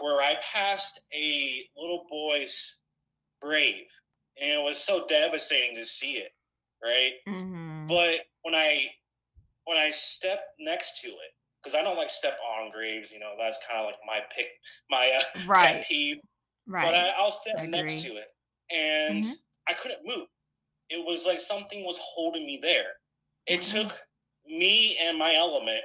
where 0.00 0.20
i 0.20 0.36
passed 0.52 1.00
a 1.14 1.64
little 1.76 2.06
boy's 2.08 2.82
grave 3.40 3.86
and 4.40 4.50
it 4.50 4.62
was 4.64 4.78
so 4.78 5.06
devastating 5.06 5.74
to 5.76 5.84
see 5.86 6.14
it 6.14 6.32
right 6.84 7.14
hmm 7.26 7.88
but 7.88 8.16
when 8.42 8.54
i 8.54 8.86
when 9.64 9.76
i 9.78 9.90
step 9.90 10.40
next 10.58 11.00
to 11.00 11.08
it 11.08 11.32
because 11.62 11.74
i 11.74 11.82
don't 11.82 11.96
like 11.96 12.10
step 12.10 12.38
on 12.58 12.70
graves 12.72 13.12
you 13.12 13.20
know 13.20 13.34
that's 13.40 13.64
kind 13.68 13.80
of 13.80 13.86
like 13.86 13.96
my 14.06 14.20
pick 14.36 14.48
my 14.90 15.12
uh, 15.18 15.38
Right. 15.46 15.74
pet 15.74 15.84
peeve 15.88 16.18
Right. 16.66 16.84
but 16.84 16.94
I, 16.94 17.12
I'll 17.18 17.30
step 17.32 17.56
next 17.64 18.02
to 18.02 18.08
it, 18.08 18.28
and 18.70 19.24
Mhm. 19.24 19.38
I 19.68 19.74
couldn't 19.74 20.04
move. 20.04 20.26
It 20.90 21.04
was 21.06 21.26
like 21.26 21.40
something 21.40 21.84
was 21.84 21.98
holding 22.02 22.46
me 22.46 22.58
there. 22.62 22.88
It 23.46 23.60
Wow. 23.60 23.62
took 23.62 23.92
me 24.46 24.98
and 25.02 25.18
my 25.18 25.34
element 25.34 25.82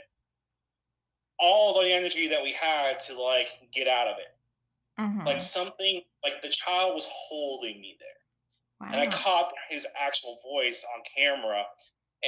all 1.40 1.80
the 1.82 1.92
energy 1.94 2.28
that 2.30 2.44
we 2.44 2.52
had 2.54 3.00
to 3.00 3.20
like 3.22 3.50
get 3.72 3.88
out 3.88 4.08
of 4.08 4.18
it. 4.20 4.28
Mhm. 4.98 5.26
Like 5.26 5.42
something, 5.42 6.02
like 6.24 6.42
the 6.42 6.50
child 6.50 6.96
was 6.96 7.08
holding 7.10 7.80
me 7.82 7.98
there, 8.00 8.10
and 8.92 9.02
I 9.02 9.08
caught 9.08 9.54
his 9.70 9.88
actual 10.00 10.40
voice 10.44 10.86
on 10.96 11.04
camera, 11.16 11.66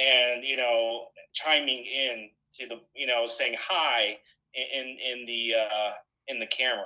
and 0.00 0.44
you 0.44 0.56
know, 0.56 1.06
chiming 1.32 1.84
in 1.84 2.30
to 2.54 2.66
the, 2.66 2.80
you 2.94 3.06
know, 3.06 3.26
saying 3.26 3.56
hi 3.58 4.18
in 4.54 4.96
in, 5.12 5.24
the 5.26 5.54
uh, 5.56 5.92
in 6.28 6.40
the 6.40 6.46
camera 6.46 6.84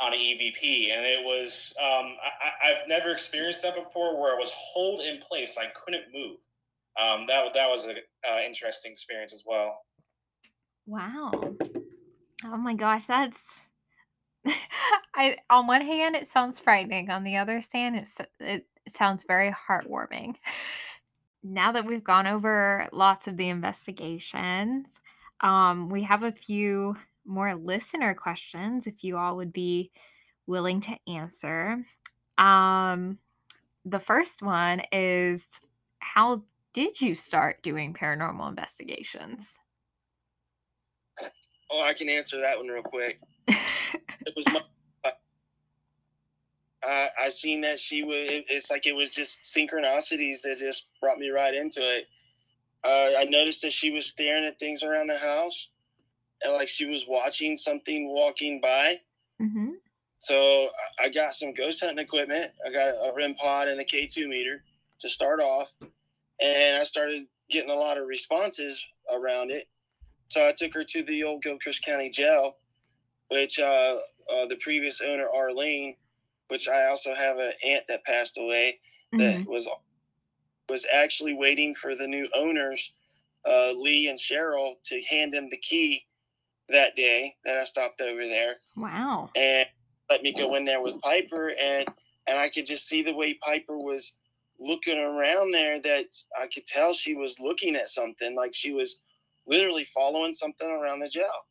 on 0.00 0.14
an 0.14 0.18
EVP, 0.18 0.90
and 0.92 1.04
it 1.06 1.24
was 1.24 1.76
um, 1.82 2.16
I, 2.24 2.30
I- 2.42 2.70
I've 2.70 2.88
never 2.88 3.10
experienced 3.10 3.62
that 3.62 3.74
before, 3.74 4.20
where 4.20 4.34
it 4.34 4.38
was 4.38 4.52
hold 4.54 5.00
in 5.02 5.18
place, 5.20 5.58
I 5.58 5.66
couldn't 5.84 6.06
move. 6.14 6.38
Um, 7.00 7.26
that 7.28 7.54
that 7.54 7.68
was 7.68 7.86
an 7.86 7.96
uh, 8.28 8.40
interesting 8.44 8.92
experience 8.92 9.32
as 9.34 9.44
well. 9.46 9.78
Wow. 10.86 11.30
Oh 12.44 12.56
my 12.56 12.74
gosh, 12.74 13.06
that's 13.06 13.42
I 15.14 15.36
on 15.50 15.66
one 15.66 15.82
hand 15.82 16.16
it 16.16 16.28
sounds 16.28 16.58
frightening, 16.58 17.10
on 17.10 17.24
the 17.24 17.36
other 17.36 17.60
hand 17.72 17.96
it 17.96 18.08
it 18.40 18.66
sounds 18.88 19.24
very 19.24 19.50
heartwarming. 19.52 20.36
Now 21.42 21.72
that 21.72 21.86
we've 21.86 22.04
gone 22.04 22.26
over 22.26 22.88
lots 22.92 23.26
of 23.28 23.36
the 23.36 23.48
investigations, 23.48 24.86
um 25.40 25.88
we 25.88 26.02
have 26.02 26.22
a 26.22 26.32
few 26.32 26.96
more 27.24 27.54
listener 27.54 28.14
questions 28.14 28.86
if 28.86 29.04
you 29.04 29.16
all 29.16 29.36
would 29.36 29.52
be 29.52 29.90
willing 30.46 30.80
to 30.82 30.96
answer. 31.08 31.82
Um 32.38 33.18
the 33.84 34.00
first 34.00 34.42
one 34.42 34.82
is 34.92 35.60
how 36.00 36.44
did 36.72 37.00
you 37.00 37.14
start 37.14 37.62
doing 37.62 37.94
paranormal 37.94 38.48
investigations? 38.48 39.52
Oh, 41.70 41.82
I 41.82 41.94
can 41.94 42.08
answer 42.08 42.40
that 42.40 42.58
one 42.58 42.68
real 42.68 42.82
quick. 42.82 43.18
It 44.26 44.34
was 44.36 44.50
my. 44.52 44.60
I 46.82 47.08
I 47.24 47.28
seen 47.28 47.62
that 47.62 47.78
she 47.78 48.02
was. 48.02 48.16
It, 48.16 48.46
it's 48.48 48.70
like 48.70 48.86
it 48.86 48.94
was 48.94 49.10
just 49.10 49.42
synchronicities 49.42 50.42
that 50.42 50.58
just 50.58 50.88
brought 51.00 51.18
me 51.18 51.28
right 51.28 51.54
into 51.54 51.80
it. 51.80 52.06
Uh, 52.82 53.10
I 53.18 53.24
noticed 53.24 53.62
that 53.62 53.72
she 53.72 53.90
was 53.90 54.06
staring 54.06 54.44
at 54.44 54.58
things 54.58 54.82
around 54.82 55.08
the 55.08 55.18
house, 55.18 55.70
and 56.42 56.52
like 56.54 56.68
she 56.68 56.86
was 56.86 57.06
watching 57.06 57.56
something 57.56 58.08
walking 58.08 58.60
by. 58.60 59.00
hmm 59.38 59.72
So 60.18 60.68
I- 60.98 61.08
got 61.10 61.34
some 61.34 61.52
ghost 61.54 61.80
hunting 61.80 61.98
equipment. 62.04 62.52
I 62.66 62.70
got 62.70 62.94
a 62.94 63.12
REM 63.14 63.34
pod 63.34 63.68
and 63.68 63.80
a 63.80 63.84
K2 63.84 64.28
meter 64.28 64.62
to 65.00 65.08
start 65.08 65.40
off, 65.40 65.70
and 66.40 66.76
I 66.76 66.84
started 66.84 67.26
getting 67.50 67.70
a 67.70 67.74
lot 67.74 67.98
of 67.98 68.06
responses 68.06 68.86
around 69.12 69.50
it. 69.50 69.66
So 70.28 70.46
I 70.46 70.52
took 70.56 70.72
her 70.74 70.84
to 70.84 71.02
the 71.02 71.24
old 71.24 71.42
Gilchrist 71.42 71.84
County 71.84 72.08
Jail, 72.10 72.56
which 73.28 73.58
uh, 73.58 73.98
uh, 74.32 74.46
the 74.46 74.56
previous 74.56 75.00
owner 75.00 75.28
Arlene, 75.28 75.96
which 76.50 76.68
I 76.68 76.86
also 76.86 77.14
have 77.14 77.38
an 77.38 77.52
aunt 77.64 77.86
that 77.88 78.04
passed 78.04 78.38
away 78.38 78.80
that 79.18 79.42
hmm 79.42 79.50
was 79.50 79.68
was 80.68 80.86
actually 80.92 81.34
waiting 81.34 81.74
for 81.74 81.94
the 81.94 82.06
new 82.08 82.28
owners, 82.34 82.94
uh, 83.44 83.72
Lee 83.76 84.08
and 84.08 84.18
Cheryl, 84.18 84.74
to 84.84 85.02
hand 85.02 85.34
him 85.34 85.48
the 85.50 85.58
key 85.58 86.06
that 86.68 86.94
day 86.96 87.34
that 87.44 87.58
I 87.58 87.64
stopped 87.64 88.00
over 88.00 88.24
there 88.26 88.56
Wow. 88.76 89.30
and 89.36 89.68
let 90.10 90.22
me 90.22 90.32
go 90.32 90.54
in 90.56 90.64
there 90.64 90.82
with 90.82 91.00
Piper 91.00 91.50
and 91.60 91.88
and 92.26 92.38
I 92.38 92.48
could 92.48 92.66
just 92.66 92.86
see 92.86 93.02
the 93.02 93.14
way 93.14 93.34
Piper 93.34 93.78
was 93.78 94.18
looking 94.60 94.98
around 94.98 95.52
there 95.52 95.80
that 95.80 96.06
I 96.40 96.46
could 96.46 96.66
tell 96.66 96.92
she 96.92 97.14
was 97.14 97.40
looking 97.40 97.74
at 97.76 97.90
something, 97.90 98.34
like 98.34 98.54
she 98.54 98.72
was 98.72 99.02
literally 99.46 99.84
following 99.84 100.34
something 100.34 100.68
around 100.70 101.00
the 101.00 101.08
jail. 101.08 101.46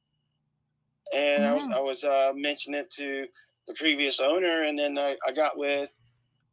And 1.13 1.45
I 1.45 1.53
was 1.53 1.67
I 1.75 1.79
was 1.81 2.03
uh, 2.03 2.33
mentioning 2.35 2.81
it 2.81 2.91
to 2.91 3.27
the 3.69 3.75
previous 3.75 4.19
owner, 4.19 4.63
and 4.63 4.77
then 4.77 4.97
I, 4.97 5.15
I 5.25 5.31
got 5.31 5.57
with, 5.57 5.89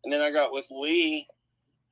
and 0.05 0.12
then 0.12 0.21
I 0.23 0.31
got 0.31 0.53
with 0.53 0.69
Lee, 0.71 1.27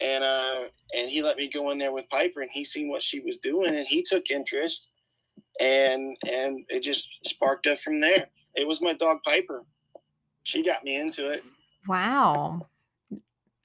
and 0.01 0.23
uh, 0.23 0.65
and 0.97 1.09
he 1.09 1.23
let 1.23 1.37
me 1.37 1.49
go 1.49 1.71
in 1.71 1.79
there 1.79 1.93
with 1.93 2.09
Piper, 2.11 2.41
and 2.43 2.51
he 2.53 2.65
seen 2.65 2.89
what 2.89 3.03
she 3.03 3.21
was 3.21 3.39
doing, 3.39 3.75
and 3.75 3.87
he 3.87 4.03
took 4.03 4.31
interest, 4.31 4.93
and 5.59 6.17
and 6.31 6.65
it 6.69 6.81
just 6.81 7.09
sparked 7.27 7.67
up 7.67 7.79
from 7.79 8.01
there. 8.01 8.27
It 8.55 8.69
was 8.69 8.81
my 8.83 8.93
dog 8.93 9.19
Piper. 9.25 9.63
She 10.45 10.63
got 10.63 10.85
me 10.85 10.95
into 10.97 11.27
it. 11.29 11.43
Wow. 11.89 12.67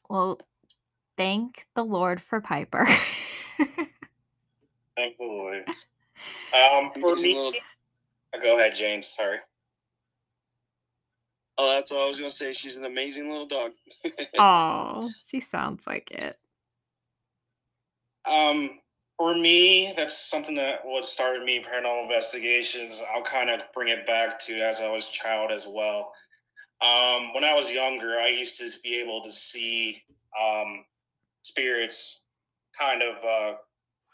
Well, 0.10 0.40
thank 1.18 1.66
the 1.76 1.84
Lord 1.86 2.22
for 2.22 2.40
Piper. 2.42 2.86
Thank 4.98 5.18
the 5.18 5.26
Lord. 5.26 5.64
Um, 6.54 6.92
for 7.00 7.12
He's 7.12 7.24
a 7.24 7.28
me, 7.28 7.36
little- 7.38 7.54
go 8.44 8.58
ahead, 8.60 8.76
James. 8.76 9.08
Sorry. 9.08 9.38
Oh, 11.62 11.70
that's 11.76 11.92
all 11.92 12.06
I 12.06 12.08
was 12.08 12.18
gonna 12.18 12.30
say. 12.30 12.54
She's 12.54 12.78
an 12.78 12.86
amazing 12.86 13.30
little 13.30 13.46
dog. 13.46 13.74
oh, 14.40 15.10
she 15.26 15.42
sounds 15.42 15.86
like 15.86 16.10
it. 16.10 16.38
Um, 18.26 18.80
for 19.18 19.36
me, 19.36 19.94
that's 19.98 20.18
something 20.18 20.56
that 20.56 20.86
what 20.86 21.06
started 21.06 21.44
me 21.44 21.62
paranormal 21.62 22.04
investigations. 22.04 23.04
I'll 23.14 23.24
kind 23.24 23.50
of 23.50 23.60
bring 23.74 23.90
it 23.90 24.08
back 24.08 24.40
to 24.46 24.62
as 24.62 24.80
I 24.80 24.90
was 24.90 25.10
a 25.10 25.12
child 25.12 25.52
as 25.52 25.68
well. 25.68 26.14
Um, 26.82 27.34
when 27.34 27.44
I 27.44 27.54
was 27.56 27.74
younger, 27.74 28.18
I 28.18 28.30
used 28.30 28.58
to 28.62 28.80
be 28.82 29.02
able 29.02 29.22
to 29.24 29.32
see 29.34 30.02
um, 30.42 30.86
spirits 31.44 32.26
kind 32.80 33.04
of, 33.04 33.26
uh, 33.26 33.58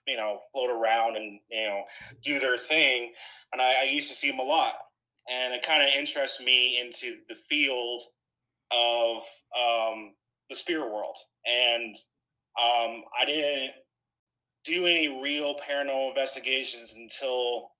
you 0.07 0.17
know, 0.17 0.39
float 0.51 0.71
around 0.71 1.15
and 1.15 1.39
you 1.51 1.67
know 1.67 1.83
do 2.23 2.39
their 2.39 2.57
thing, 2.57 3.13
and 3.53 3.61
I, 3.61 3.81
I 3.81 3.83
used 3.83 4.09
to 4.09 4.17
see 4.17 4.31
them 4.31 4.39
a 4.39 4.43
lot, 4.43 4.73
and 5.29 5.53
it 5.53 5.63
kind 5.63 5.83
of 5.83 5.89
interests 5.97 6.43
me 6.43 6.79
into 6.79 7.17
the 7.27 7.35
field 7.35 8.01
of 8.71 9.17
um, 9.57 10.13
the 10.49 10.55
spirit 10.55 10.91
world, 10.91 11.17
and 11.45 11.95
um, 12.61 13.03
I 13.19 13.25
didn't 13.25 13.71
do 14.65 14.85
any 14.85 15.21
real 15.21 15.55
paranormal 15.55 16.09
investigations 16.09 16.95
until 16.97 17.71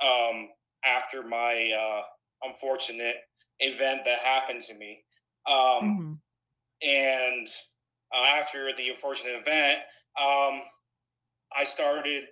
um, 0.00 0.48
after 0.84 1.22
my 1.22 1.72
uh, 1.72 2.02
unfortunate 2.42 3.16
event 3.60 4.04
that 4.04 4.18
happened 4.18 4.62
to 4.62 4.74
me. 4.74 5.04
Um, 5.46 5.98
Mhm. 5.98 6.20
and 6.82 7.48
uh, 8.12 8.24
after 8.40 8.72
the 8.72 8.90
unfortunate 8.90 9.36
event, 9.36 9.78
um, 10.20 10.62
I 11.54 11.64
started. 11.64 12.28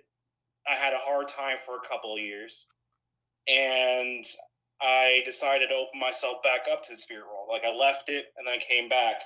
I 0.67 0.75
had 0.75 0.93
a 0.93 0.97
hard 0.97 1.27
time 1.27 1.57
for 1.57 1.75
a 1.75 1.87
couple 1.87 2.13
of 2.15 2.21
years, 2.21 2.69
and 3.47 4.23
I 4.83 5.21
decided 5.23 5.69
to 5.69 5.75
open 5.75 5.99
myself 5.99 6.43
back 6.43 6.65
up 6.69 6.83
to 6.83 6.91
the 6.91 6.97
spirit 6.97 7.25
world. 7.25 7.47
Like 7.49 7.63
I 7.63 7.73
left 7.73 8.09
it, 8.09 8.25
and 8.37 8.45
then 8.45 8.55
I 8.55 8.57
came 8.57 8.89
back, 8.89 9.21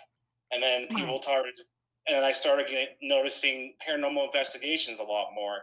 and 0.52 0.62
then 0.62 0.88
people 0.88 1.20
started, 1.22 1.60
and 2.08 2.16
then 2.16 2.24
I 2.24 2.32
started 2.32 2.68
getting, 2.68 2.96
noticing 3.02 3.74
paranormal 3.88 4.26
investigations 4.26 5.00
a 5.00 5.04
lot 5.04 5.30
more. 5.34 5.58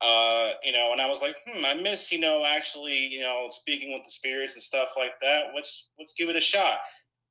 Uh, 0.00 0.52
you 0.62 0.72
know, 0.72 0.92
and 0.92 1.00
I 1.00 1.08
was 1.08 1.22
like, 1.22 1.36
hmm, 1.46 1.64
I 1.64 1.74
miss, 1.74 2.10
you 2.12 2.20
know, 2.20 2.44
actually, 2.44 3.06
you 3.06 3.20
know, 3.20 3.46
speaking 3.50 3.92
with 3.92 4.04
the 4.04 4.10
spirits 4.10 4.54
and 4.54 4.62
stuff 4.62 4.90
like 4.96 5.18
that. 5.20 5.46
Let's 5.54 5.90
let's 5.98 6.14
give 6.14 6.28
it 6.28 6.36
a 6.36 6.40
shot. 6.40 6.78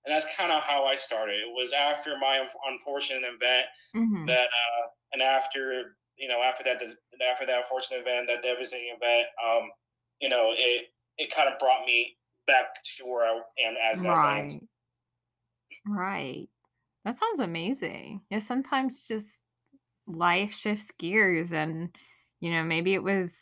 And 0.05 0.13
that's 0.13 0.35
kind 0.35 0.51
of 0.51 0.63
how 0.63 0.85
I 0.85 0.95
started. 0.95 1.35
It 1.35 1.53
was 1.53 1.73
after 1.73 2.17
my 2.17 2.45
unfortunate 2.67 3.23
event 3.23 3.67
Mhm. 3.95 4.27
that, 4.27 4.47
uh, 4.47 4.87
and 5.13 5.21
after 5.21 5.95
you 6.17 6.27
know, 6.27 6.41
after 6.41 6.63
that, 6.63 6.81
after 7.25 7.45
that 7.45 7.57
unfortunate 7.63 8.01
event, 8.01 8.27
that 8.27 8.43
devastating 8.43 8.95
event, 8.95 9.27
um, 9.43 9.71
you 10.19 10.29
know, 10.29 10.53
it 10.55 10.93
it 11.21 11.33
kind 11.33 11.47
of 11.47 11.59
brought 11.59 11.85
me 11.85 12.17
back 12.47 12.65
to 12.83 13.05
where 13.05 13.25
I 13.25 13.39
am 13.63 13.75
as, 13.81 13.99
as 13.99 14.05
I 14.07 14.39
am. 14.39 14.49
Right. 14.49 14.59
Right. 15.87 16.49
That 17.05 17.17
sounds 17.17 17.39
amazing. 17.39 18.21
Yeah, 18.29 18.39
sometimes 18.39 19.03
just 19.03 19.43
life 20.07 20.51
shifts 20.51 20.91
gears 20.97 21.53
and 21.53 21.95
you 22.39 22.51
know, 22.51 22.63
maybe 22.63 22.95
it 22.95 23.03
was 23.03 23.37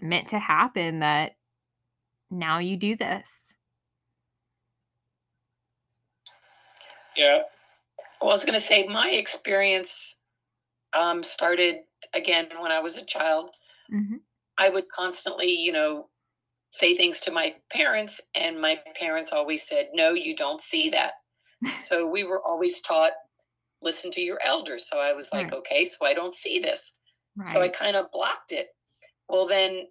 meant 0.00 0.28
to 0.28 0.40
happen 0.40 0.98
that 0.98 1.36
now 2.32 2.58
you 2.58 2.76
do 2.76 2.96
this. 2.96 3.30
Yeah. 7.16 7.42
Well, 8.20 8.30
I 8.30 8.34
was 8.34 8.44
going 8.44 8.58
to 8.58 8.66
say 8.66 8.88
my 8.88 9.10
experience 9.10 10.20
um, 10.92 11.22
started 11.22 11.76
again 12.12 12.48
when 12.60 12.72
I 12.72 12.80
was 12.80 12.98
a 12.98 13.04
child. 13.04 13.50
Mhm. 13.92 14.20
I 14.58 14.68
would 14.68 14.88
constantly, 14.88 15.50
you 15.50 15.70
know, 15.70 16.08
say 16.76 16.96
things 16.96 17.20
to 17.20 17.30
my 17.30 17.54
parents, 17.70 18.20
and 18.34 18.60
my 18.60 18.80
parents 18.98 19.32
always 19.32 19.66
said, 19.66 19.88
No, 19.94 20.12
you 20.12 20.36
don't 20.36 20.62
see 20.62 20.90
that. 20.90 21.14
so 21.80 22.08
we 22.08 22.24
were 22.24 22.42
always 22.42 22.82
taught, 22.82 23.12
listen 23.82 24.10
to 24.12 24.20
your 24.20 24.38
elders. 24.44 24.88
So 24.88 24.98
I 25.00 25.12
was 25.12 25.30
like, 25.32 25.50
Right. 25.50 25.58
Okay, 25.60 25.84
so 25.86 26.06
I 26.06 26.14
don't 26.14 26.34
see 26.34 26.58
this. 26.58 26.98
So 27.52 27.60
I 27.60 27.68
kind 27.68 27.96
of 27.96 28.10
blocked 28.12 28.52
it. 28.52 28.68
Well, 29.28 29.46
then 29.46 29.88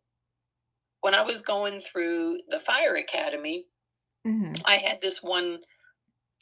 when 1.01 1.13
I 1.13 1.21
was 1.23 1.43
going 1.43 1.81
through 1.81 2.39
the 2.47 2.59
fire 2.59 2.95
academy, 2.95 3.67
Mhm. 4.25 4.61
I 4.65 4.77
had 4.77 4.99
this 5.01 5.21
one 5.21 5.63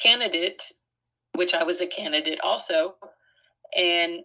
candidate, 0.01 0.71
which 1.33 1.53
I 1.53 1.63
was 1.63 1.81
a 1.81 1.87
candidate 1.87 2.39
also, 2.41 2.97
and 3.75 4.23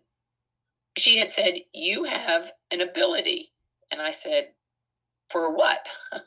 she 0.97 1.17
had 1.17 1.33
said, 1.33 1.55
You 1.73 2.05
have 2.05 2.53
an 2.71 2.81
ability. 2.81 3.53
And 3.91 4.01
I 4.03 4.11
said, 4.13 4.55
For 5.31 5.55
what? 5.55 5.87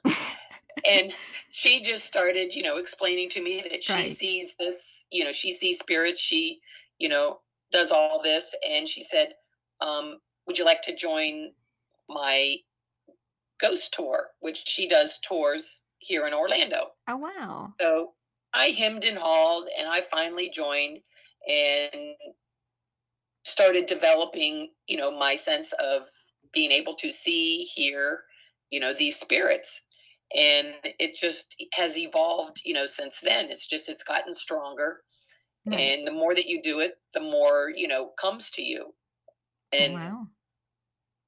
and 0.88 1.14
she 1.50 1.82
just 1.84 2.06
started, 2.06 2.56
you 2.56 2.64
know, 2.64 2.78
explaining 2.78 3.30
to 3.32 3.42
me 3.42 3.64
that 3.70 3.84
she 3.84 3.94
Right. 3.94 4.10
sees 4.10 4.56
this, 4.58 5.06
you 5.12 5.24
know, 5.24 5.32
she 5.32 5.54
sees 5.54 5.80
spirits, 5.80 6.22
she, 6.22 6.60
you 6.98 7.10
know, 7.10 7.42
does 7.72 7.92
all 7.92 8.22
this. 8.24 8.56
And 8.68 8.88
she 8.88 9.04
said, 9.04 9.34
um, 9.80 10.20
Would 10.46 10.58
you 10.58 10.66
like 10.66 10.82
to 10.84 10.96
join 10.96 11.54
my 12.10 12.58
ghost 13.60 13.94
tour, 13.94 14.32
which 14.40 14.64
she 14.66 14.88
does 14.88 15.20
tours 15.20 15.82
here 16.00 16.28
in 16.28 16.34
Orlando? 16.34 16.92
Oh 17.08 17.18
wow. 17.18 17.74
So 17.80 18.14
I 18.54 18.68
hemmed 18.70 19.06
and 19.06 19.18
hawed, 19.18 19.68
and 19.78 19.88
I 19.88 20.02
finally 20.02 20.50
joined 20.50 21.00
and 21.48 22.16
started 23.44 23.86
developing, 23.88 24.70
you 24.88 24.98
know, 24.98 25.12
my 25.18 25.36
sense 25.36 25.74
of 25.74 26.04
being 26.54 26.72
able 26.72 26.96
to 26.96 27.12
see, 27.12 27.64
hear, 27.64 28.24
you 28.72 28.80
know, 28.80 28.94
these 28.94 29.20
spirits. 29.20 29.82
And 30.36 30.74
it 30.84 31.16
just 31.16 31.56
has 31.74 31.98
evolved, 31.98 32.62
you 32.64 32.74
know, 32.74 32.86
since 32.86 33.20
then. 33.20 33.50
It's 33.50 33.68
just, 33.68 33.90
it's 33.90 34.04
gotten 34.04 34.34
stronger. 34.34 35.02
Right. 35.66 35.80
And 35.80 36.08
the 36.08 36.12
more 36.12 36.34
that 36.34 36.48
you 36.48 36.62
do 36.64 36.80
it, 36.80 36.94
the 37.14 37.20
more, 37.20 37.72
you 37.76 37.88
know, 37.88 38.12
comes 38.20 38.50
to 38.52 38.64
you. 38.64 38.94
Oh, 39.74 39.78
And 39.78 39.94
wow. 39.94 40.28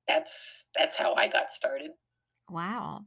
that's, 0.07 0.69
that's 0.75 0.97
how 0.97 1.13
I 1.15 1.27
got 1.27 1.51
started. 1.51 1.91
Wow. 2.49 3.01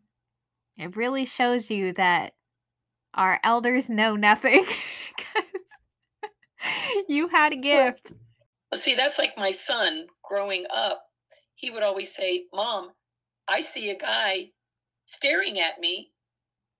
It 0.79 0.97
really 0.97 1.25
shows 1.25 1.71
you 1.71 1.95
that 1.95 2.35
our 3.15 3.41
elders 3.43 3.89
know 3.89 4.17
nothing. 4.17 4.65
you 7.09 7.29
had 7.29 7.55
a 7.55 7.57
gift. 7.57 8.13
Well, 8.71 8.79
see, 8.79 8.95
that's 8.95 9.19
like 9.19 9.39
my 9.39 9.51
son 9.51 10.07
growing 10.23 10.67
up. 10.73 11.03
He 11.55 11.71
would 11.71 11.83
always 11.83 12.15
say, 12.15 12.45
Mom, 12.53 12.91
I 13.48 13.60
see 13.60 13.90
a 13.90 13.98
guy 13.98 14.52
staring 15.06 15.60
at 15.60 15.81
me 15.81 16.12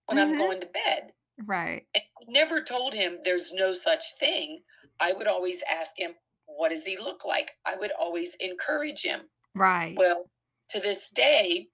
when 0.05 0.17
Mhm. 0.17 0.21
I'm 0.21 0.37
going 0.37 0.61
to 0.61 0.67
bed. 0.67 1.13
Right. 1.45 1.87
And 1.93 2.03
I 2.19 2.23
never 2.27 2.63
told 2.63 2.93
him 2.93 3.19
there's 3.23 3.53
no 3.53 3.73
such 3.73 4.15
thing. 4.15 4.63
I 4.99 5.13
would 5.13 5.27
always 5.27 5.61
ask 5.63 5.97
him, 5.97 6.15
What 6.49 6.69
does 6.69 6.85
he 6.85 6.95
look 6.97 7.25
like? 7.25 7.51
I 7.65 7.75
would 7.75 7.91
always 7.91 8.35
encourage 8.35 9.01
him. 9.01 9.29
Right. 9.53 9.95
Well, 9.97 10.29
to 10.69 10.79
this 10.79 11.09
day, 11.09 11.69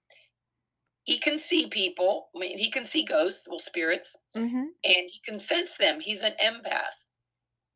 he 1.04 1.18
can 1.18 1.38
see 1.38 1.68
people. 1.68 2.28
I 2.34 2.38
mean, 2.40 2.58
he 2.58 2.70
can 2.70 2.84
see 2.84 3.04
ghosts, 3.04 3.46
well, 3.48 3.60
spirits, 3.60 4.16
mm-hmm. 4.36 4.56
and 4.56 4.72
he 4.82 5.20
can 5.24 5.38
sense 5.38 5.76
them. 5.76 6.00
He's 6.00 6.22
an 6.22 6.34
empath. 6.42 6.96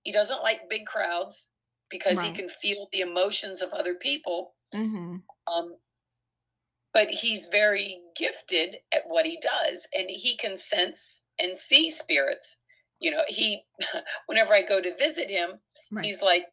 He 0.03 0.13
doesn't 0.13 0.43
like 0.43 0.69
big 0.69 0.87
crowds 0.87 1.51
because 1.91 2.21
he 2.21 2.33
can 2.33 2.49
feel 2.49 2.89
the 2.93 3.01
emotions 3.01 3.63
of 3.63 3.73
other 3.73 3.95
people. 3.95 4.55
Mm-hmm. 4.75 5.17
Um, 5.47 5.77
but 6.99 7.11
he's 7.11 7.47
very 7.47 8.01
gifted 8.17 8.75
at 8.93 9.03
what 9.07 9.25
he 9.25 9.39
does, 9.41 9.87
and 9.97 10.11
he 10.11 10.37
can 10.37 10.59
sense 10.59 11.23
and 11.39 11.57
see 11.57 11.93
spirits. 11.93 12.61
You 12.99 13.13
know, 13.13 13.23
he, 13.29 13.63
whenever 14.27 14.53
I 14.53 14.63
go 14.63 14.81
to 14.81 14.97
visit 14.97 15.31
him, 15.31 15.61
Right. 15.93 16.05
he's 16.05 16.23
like, 16.23 16.45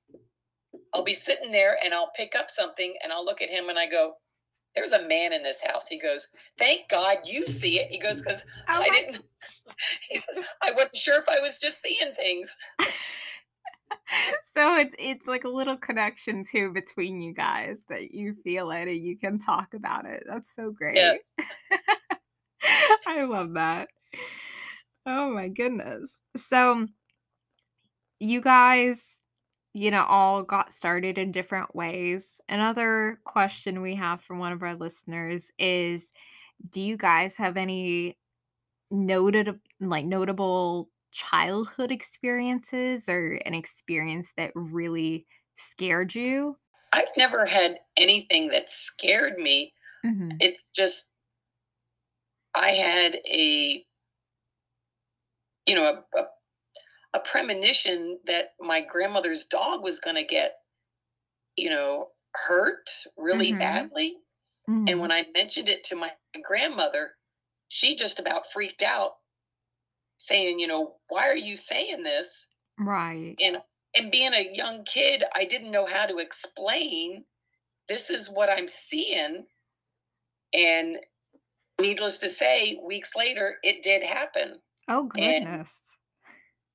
I'll 0.94 1.04
be 1.04 1.16
sitting 1.16 1.52
there 1.52 1.78
and 1.84 1.96
I'll 1.96 2.12
pick 2.16 2.36
up 2.36 2.52
something 2.52 2.94
and 3.04 3.12
I'll 3.12 3.26
look 3.26 3.42
at 3.42 3.50
him 3.50 3.70
and 3.70 3.80
I 3.80 3.90
go, 3.90 4.14
There's 4.76 4.94
a 4.94 5.08
man 5.08 5.34
in 5.34 5.42
this 5.42 5.62
house. 5.66 5.88
He 5.88 6.00
goes, 6.00 6.28
Thank 6.60 6.90
God 6.90 7.18
you 7.26 7.48
see 7.48 7.80
it. 7.80 7.90
He 7.90 8.00
goes, 8.00 8.22
Because 8.22 8.46
Oh 8.70 8.84
I 8.84 8.90
didn't, 8.90 9.24
he 10.10 10.20
says, 10.20 10.40
I 10.62 10.74
wasn't 10.74 10.98
sure 10.98 11.20
if 11.20 11.28
I 11.28 11.40
was 11.42 11.58
just 11.58 11.82
seeing 11.82 12.14
things. 12.14 12.56
so 14.54 14.78
it's 14.78 14.96
it's 15.00 15.28
like 15.28 15.44
a 15.44 15.50
little 15.50 15.78
connection 15.78 16.44
too 16.44 16.72
between 16.72 17.22
you 17.22 17.34
guys 17.34 17.80
that 17.90 18.12
you 18.12 18.36
feel 18.44 18.72
it 18.72 18.88
and 18.88 18.98
you 18.98 19.18
can 19.18 19.40
talk 19.40 19.74
about 19.74 20.06
it. 20.06 20.24
That's 20.28 20.54
so 20.54 20.72
great. 20.72 20.96
Yes. 20.96 21.34
I 23.08 23.24
love 23.24 23.54
that. 23.54 23.90
Oh 25.06 25.34
my 25.34 25.50
goodness. 25.50 26.12
So 26.36 26.88
you 28.20 28.42
guys, 28.42 29.02
you 29.74 29.92
know, 29.92 30.04
all 30.04 30.44
got 30.44 30.72
started 30.72 31.18
in 31.18 31.32
different 31.32 31.76
ways. 31.76 32.40
Another 32.50 33.20
question 33.24 33.82
we 33.82 33.96
have 33.96 34.22
from 34.22 34.40
one 34.40 34.52
of 34.52 34.64
our 34.64 34.76
listeners 34.76 35.52
is 35.60 36.12
do 36.72 36.82
you 36.82 36.98
guys 36.98 37.36
have 37.36 37.58
any 37.58 38.18
noted 38.92 39.60
like 39.82 40.06
notable 40.06 40.90
childhood 41.16 41.92
experiences 41.92 43.10
or 43.10 43.34
an 43.46 43.54
experience 43.56 44.34
that 44.38 44.52
really 44.56 45.28
scared 45.58 46.16
you? 46.16 46.56
I've 46.92 47.16
never 47.16 47.46
had 47.46 47.80
anything 47.96 48.48
that 48.48 48.72
scared 48.72 49.38
me. 49.38 49.76
hmm 50.04 50.40
It's 50.40 50.72
just 50.72 51.12
I 52.56 52.72
had 52.72 53.20
a 53.28 53.86
you 55.68 55.76
know 55.76 56.04
a, 56.16 56.20
a, 56.20 56.28
a 57.16 57.20
premonition 57.22 58.20
that 58.26 58.56
my 58.60 58.82
grandmother's 58.82 59.46
dog 59.46 59.84
was 59.84 60.00
going 60.02 60.16
to 60.18 60.26
get 60.26 60.56
you 61.58 61.70
know 61.70 62.12
hurt 62.34 62.90
really 63.18 63.54
Mhm. 63.54 63.58
badly 63.58 64.18
hmm 64.68 64.88
and 64.88 65.00
when 65.02 65.12
i 65.12 65.26
mentioned 65.34 65.70
it 65.70 65.84
to 65.86 65.96
my 65.96 66.14
grandmother 66.44 67.16
she 67.70 67.96
just 67.96 68.20
about 68.20 68.52
freaked 68.52 68.84
out 68.84 69.14
saying 70.18 70.60
you 70.60 70.68
know 70.68 70.96
why 71.10 71.28
are 71.28 71.36
you 71.36 71.56
saying 71.56 72.04
this 72.04 72.48
Right. 72.80 73.36
and 73.40 73.58
and 73.98 74.12
being 74.12 74.34
a 74.34 74.50
young 74.54 74.84
kid 74.86 75.24
i 75.34 75.46
didn't 75.46 75.72
know 75.72 75.86
how 75.86 76.06
to 76.06 76.18
explain 76.18 77.24
this 77.88 78.10
is 78.10 78.30
what 78.30 78.50
i'm 78.50 78.68
seeing 78.68 79.46
and 80.54 80.98
needless 81.80 82.20
to 82.20 82.30
say 82.30 82.80
weeks 82.86 83.16
later 83.16 83.56
it 83.64 83.84
did 83.84 84.04
happen 84.04 84.60
Oh 84.88 85.10
and 85.18 85.46
goodness. 85.46 85.74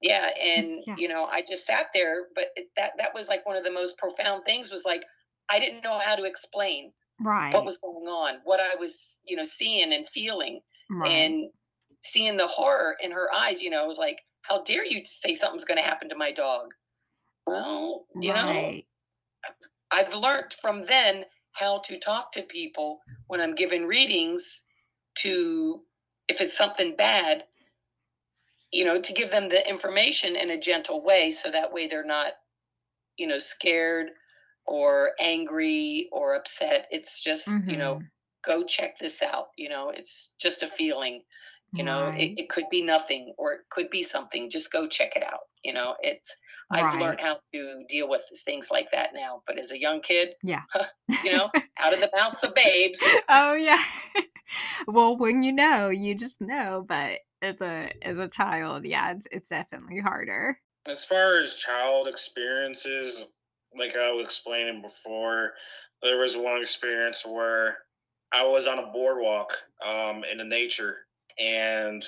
yeah 0.02 0.28
and 0.42 0.82
Yeah. 0.86 0.94
you 0.98 1.08
know 1.08 1.24
i 1.24 1.42
just 1.48 1.66
sat 1.66 1.86
there 1.94 2.24
but 2.34 2.46
it, 2.56 2.68
that 2.76 2.92
that 2.98 3.14
was 3.14 3.28
like 3.28 3.46
one 3.46 3.56
of 3.56 3.64
the 3.64 3.70
most 3.72 3.96
profound 3.98 4.44
things 4.44 4.70
was 4.70 4.84
like 4.84 5.02
i 5.48 5.58
didn't 5.58 5.82
know 5.82 5.98
how 5.98 6.16
to 6.16 6.24
explain 6.24 6.92
right 7.20 7.54
what 7.54 7.64
was 7.64 7.78
going 7.78 8.06
on 8.06 8.40
what 8.44 8.60
i 8.60 8.74
was 8.78 9.18
you 9.24 9.36
know 9.36 9.44
seeing 9.44 9.92
and 9.92 10.08
feeling 10.08 10.60
Right. 10.90 11.10
and 11.12 11.50
seeing 12.02 12.36
the 12.36 12.46
horror 12.46 12.96
in 13.00 13.12
her 13.12 13.32
eyes 13.32 13.62
you 13.62 13.70
know 13.70 13.84
it 13.84 13.88
was 13.88 13.98
like 13.98 14.20
how 14.42 14.62
dare 14.62 14.84
you 14.84 15.04
say 15.04 15.34
something's 15.34 15.64
going 15.64 15.78
to 15.78 15.84
happen 15.84 16.08
to 16.08 16.16
my 16.16 16.32
dog 16.32 16.72
well 17.46 18.06
you 18.20 18.32
know 18.32 18.74
I've 19.90 20.14
learned 20.14 20.54
from 20.54 20.84
then 20.86 21.24
how 21.52 21.78
to 21.80 21.98
talk 21.98 22.32
to 22.32 22.42
people 22.42 23.00
when 23.26 23.40
I'm 23.40 23.54
given 23.54 23.86
readings 23.86 24.66
to 25.16 25.84
if 26.28 26.40
it's 26.40 26.56
something 26.56 26.94
bad, 26.96 27.44
you 28.72 28.84
know, 28.84 29.00
to 29.00 29.12
give 29.12 29.30
them 29.30 29.48
the 29.48 29.68
information 29.68 30.36
in 30.36 30.50
a 30.50 30.60
gentle 30.60 31.02
way 31.02 31.30
so 31.30 31.50
that 31.50 31.72
way 31.72 31.88
they're 31.88 32.04
not, 32.04 32.34
you 33.16 33.26
know, 33.26 33.38
scared 33.38 34.10
or 34.66 35.12
angry 35.18 36.08
or 36.12 36.34
upset. 36.36 36.86
It's 36.90 37.22
just, 37.22 37.48
you 37.66 37.76
know, 37.76 37.96
Mhm. 37.96 38.10
go 38.44 38.64
check 38.64 38.98
this 38.98 39.22
out. 39.22 39.50
You 39.56 39.68
know, 39.68 39.90
it's 39.90 40.32
just 40.40 40.62
a 40.62 40.68
feeling. 40.68 41.24
You 41.72 41.84
know, 41.84 42.06
it, 42.06 42.10
Right. 42.10 42.34
it 42.36 42.48
could 42.50 42.64
be 42.70 42.82
nothing 42.82 43.32
or 43.38 43.52
it 43.52 43.60
could 43.70 43.90
be 43.90 44.02
something. 44.02 44.50
Just 44.50 44.72
go 44.72 44.86
check 44.88 45.14
it 45.16 45.22
out. 45.22 45.40
You 45.62 45.72
know, 45.72 45.94
it's 46.00 46.34
I've 46.72 46.84
Right. 46.84 47.00
learned 47.00 47.20
how 47.20 47.38
to 47.52 47.84
deal 47.88 48.08
with 48.08 48.22
things 48.44 48.70
like 48.70 48.90
that 48.92 49.10
now. 49.14 49.42
But 49.46 49.58
as 49.58 49.70
a 49.70 49.80
young 49.80 50.00
kid, 50.00 50.30
Yeah. 50.42 50.62
you 51.24 51.32
know, 51.32 51.50
out 51.78 51.92
of 51.94 52.00
the 52.00 52.10
mouths 52.16 52.42
of 52.42 52.54
babes. 52.54 53.02
oh 53.28 53.54
yeah. 53.54 53.82
well, 54.86 55.16
when 55.16 55.42
you 55.42 55.52
know, 55.52 55.88
you 55.88 56.14
just 56.14 56.40
know, 56.40 56.84
but 56.86 57.18
as 57.42 57.60
a 57.60 57.90
as 58.02 58.18
a 58.18 58.28
child, 58.28 58.84
yeah, 58.84 59.12
it's 59.12 59.26
it's 59.30 59.48
definitely 59.48 60.00
harder. 60.00 60.58
As 60.86 61.04
far 61.04 61.40
as 61.40 61.54
child 61.56 62.08
experiences, 62.08 63.28
like 63.76 63.96
I 63.96 64.10
was 64.12 64.24
explaining 64.24 64.82
before, 64.82 65.52
there 66.02 66.18
was 66.18 66.36
one 66.36 66.60
experience 66.60 67.24
where 67.26 67.78
I 68.32 68.44
was 68.44 68.66
on 68.66 68.78
a 68.78 68.86
boardwalk 68.92 69.52
um, 69.86 70.24
in 70.24 70.38
the 70.38 70.44
nature, 70.44 71.06
and 71.38 72.04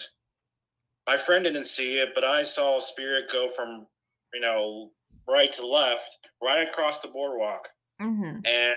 my 1.07 1.17
friend 1.17 1.45
didn't 1.45 1.65
see 1.65 1.99
it, 1.99 2.15
but 2.15 2.25
I 2.25 2.43
saw 2.45 2.77
a 2.77 2.81
spirit 2.81 3.31
go 3.31 3.49
from, 3.49 3.87
you 4.33 4.41
know, 4.41 4.93
right 5.29 5.53
to 5.53 5.67
left, 5.67 6.19
right 6.43 6.69
across 6.69 7.01
the 7.01 7.09
boardwalk. 7.09 7.69
hmm 8.01 8.39
And 8.45 8.75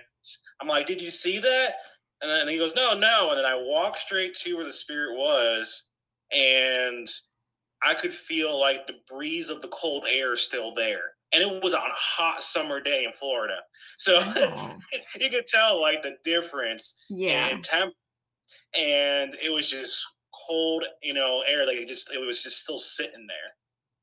I'm 0.59 0.67
like, 0.67 0.87
"Did 0.87 1.01
you 1.01 1.11
see 1.11 1.39
that?" 1.39 1.75
And 2.21 2.31
then 2.31 2.47
he 2.47 2.57
goes, 2.57 2.75
"No, 2.75 2.97
no." 2.97 3.29
And 3.29 3.37
then 3.37 3.45
I 3.45 3.55
walked 3.55 3.97
straight 3.97 4.35
to 4.35 4.55
where 4.55 4.65
the 4.65 4.73
spirit 4.73 5.15
was, 5.17 5.89
and 6.31 7.07
I 7.83 7.93
could 7.93 8.13
feel 8.13 8.59
like 8.59 8.87
the 8.87 8.99
breeze 9.07 9.49
of 9.49 9.61
the 9.61 9.67
cold 9.67 10.05
air 10.09 10.35
still 10.35 10.73
there. 10.73 11.13
And 11.31 11.43
it 11.43 11.63
was 11.63 11.73
on 11.73 11.89
a 11.89 11.93
hot 11.95 12.43
summer 12.43 12.79
day 12.79 13.03
in 13.03 13.11
Florida, 13.11 13.57
so 13.97 14.17
Oh. 14.19 14.77
you 15.19 15.29
could 15.29 15.45
tell 15.45 15.79
like 15.81 16.01
the 16.01 16.17
difference 16.23 16.99
Yeah. 17.09 17.49
in 17.49 17.61
temp. 17.61 17.93
And 18.73 19.35
it 19.41 19.51
was 19.51 19.69
just 19.69 20.14
cold, 20.47 20.83
you 21.01 21.13
know, 21.13 21.43
air. 21.47 21.65
Like 21.65 21.77
it 21.77 21.87
just, 21.87 22.13
it 22.13 22.19
was 22.19 22.43
just 22.43 22.61
still 22.61 22.79
sitting 22.79 23.27
there. 23.27 23.53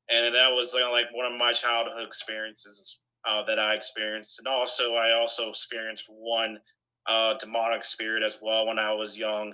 And 0.09 0.35
that 0.35 0.51
was 0.51 0.73
like, 0.73 0.91
like 0.91 1.13
one 1.13 1.31
of 1.31 1.39
my 1.39 1.53
childhood 1.53 2.05
experiences 2.05 3.05
uh, 3.27 3.43
that 3.45 3.59
I 3.59 3.73
experienced. 3.73 4.39
And 4.39 4.47
also, 4.47 4.95
I 4.95 5.13
also 5.13 5.49
experienced 5.49 6.05
one 6.09 6.59
uh, 7.07 7.35
demonic 7.37 7.83
spirit 7.83 8.23
as 8.23 8.39
well 8.41 8.67
when 8.67 8.79
I 8.79 8.93
was 8.93 9.17
young. 9.17 9.53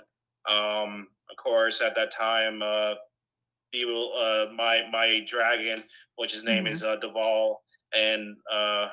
Um, 0.50 1.08
of 1.30 1.38
course, 1.38 1.82
at 1.82 1.96
that 1.96 2.12
time, 2.12 2.62
uh, 2.64 2.96
evil, 3.72 4.14
uh, 4.18 4.48
my 4.56 4.84
my 4.92 5.24
dragon, 5.28 5.84
which 6.16 6.34
his 6.34 6.44
name 6.44 6.66
Mhm. 6.66 6.72
is 6.72 6.84
uh, 6.84 6.96
Duval, 6.96 7.62
and 7.94 8.38
uh, 8.52 8.90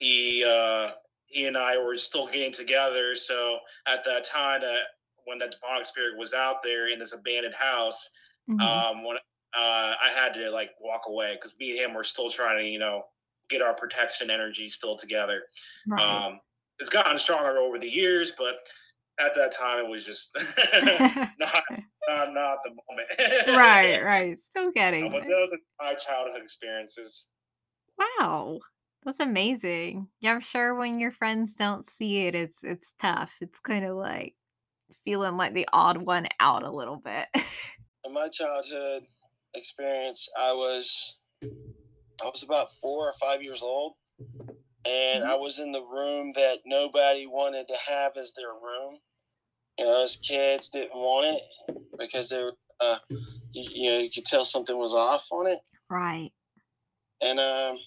he 0.00 0.44
uh, 0.44 0.90
he 1.26 1.46
and 1.46 1.56
I 1.56 1.78
were 1.78 1.96
still 1.96 2.26
getting 2.26 2.52
together. 2.52 3.14
So 3.14 3.60
at 3.86 4.04
that 4.04 4.24
time, 4.24 4.62
that 4.62 4.82
when 5.26 5.38
that 5.38 5.52
demonic 5.60 5.86
spirit 5.86 6.18
was 6.18 6.34
out 6.34 6.62
there 6.62 6.88
in 6.88 6.98
this 6.98 7.12
abandoned 7.12 7.54
house, 7.54 8.10
Mhm. 8.48 8.60
um, 8.60 9.04
when 9.04 9.16
uh, 9.56 9.94
I 10.02 10.10
had 10.14 10.34
to 10.34 10.50
like 10.50 10.70
walk 10.80 11.02
away 11.06 11.34
because 11.34 11.56
me 11.58 11.70
and 11.70 11.78
him 11.80 11.94
were 11.94 12.04
still 12.04 12.28
trying 12.30 12.58
to, 12.60 12.68
you 12.68 12.78
know, 12.78 13.04
get 13.48 13.62
our 13.62 13.74
protection 13.74 14.30
energy 14.30 14.68
still 14.68 14.96
together. 14.96 15.44
right. 15.86 16.02
Um, 16.02 16.40
it's 16.80 16.90
gotten 16.90 17.16
stronger 17.16 17.58
over 17.58 17.78
the 17.78 17.88
years, 17.88 18.34
but 18.36 18.56
at 19.20 19.34
that 19.36 19.52
time 19.52 19.84
it 19.84 19.88
was 19.88 20.04
just 20.04 20.36
not, 21.38 21.62
not 22.08 22.32
not 22.32 22.58
the 22.64 22.70
moment. 22.70 23.08
right. 23.56 24.02
Right. 24.04 24.36
Still 24.38 24.72
getting 24.72 25.10
But 25.10 25.24
those 25.28 25.52
are 25.52 25.58
my 25.80 25.94
childhood 25.94 26.42
experiences. 26.42 27.30
Wow. 27.98 28.60
That's 29.04 29.20
amazing. 29.20 30.08
Yeah, 30.20 30.32
I'm 30.34 30.40
sure 30.40 30.74
when 30.74 30.98
your 30.98 31.12
friends 31.12 31.54
don't 31.54 31.88
see 31.88 32.26
it, 32.26 32.34
it's 32.34 32.58
it's 32.62 32.92
tough. 32.98 33.36
It's 33.40 33.60
kind 33.60 33.84
of 33.84 33.96
like 33.96 34.34
feeling 35.04 35.36
like 35.36 35.54
the 35.54 35.68
odd 35.72 35.98
one 35.98 36.26
out 36.40 36.62
a 36.62 36.70
little 36.70 36.96
bit. 36.96 37.26
In 38.04 38.12
my 38.12 38.28
childhood 38.28 39.04
experience, 39.54 40.28
I 40.38 40.52
was 40.52 41.16
I 42.22 42.26
was 42.26 42.42
about 42.42 42.68
four 42.80 43.08
or 43.08 43.14
five 43.20 43.42
years 43.42 43.62
old, 43.62 43.94
and 44.86 45.24
I 45.24 45.36
was 45.36 45.58
in 45.58 45.72
the 45.72 45.84
room 45.84 46.32
that 46.36 46.60
nobody 46.64 47.26
wanted 47.26 47.68
to 47.68 47.76
have 47.88 48.16
as 48.16 48.32
their 48.34 48.52
room. 48.52 48.98
You 49.78 49.86
know, 49.86 50.04
us 50.04 50.18
kids 50.18 50.70
didn't 50.70 50.94
want 50.94 51.26
it 51.26 51.76
because 51.98 52.28
they 52.28 52.42
were, 52.42 52.52
uh, 52.80 52.98
you, 53.10 53.24
you 53.52 53.90
know, 53.90 53.98
you 53.98 54.10
could 54.10 54.24
tell 54.24 54.44
something 54.44 54.76
was 54.76 54.94
off 54.94 55.26
on 55.32 55.46
it. 55.46 55.58
right. 55.90 56.30
And 57.20 57.40
um, 57.40 57.78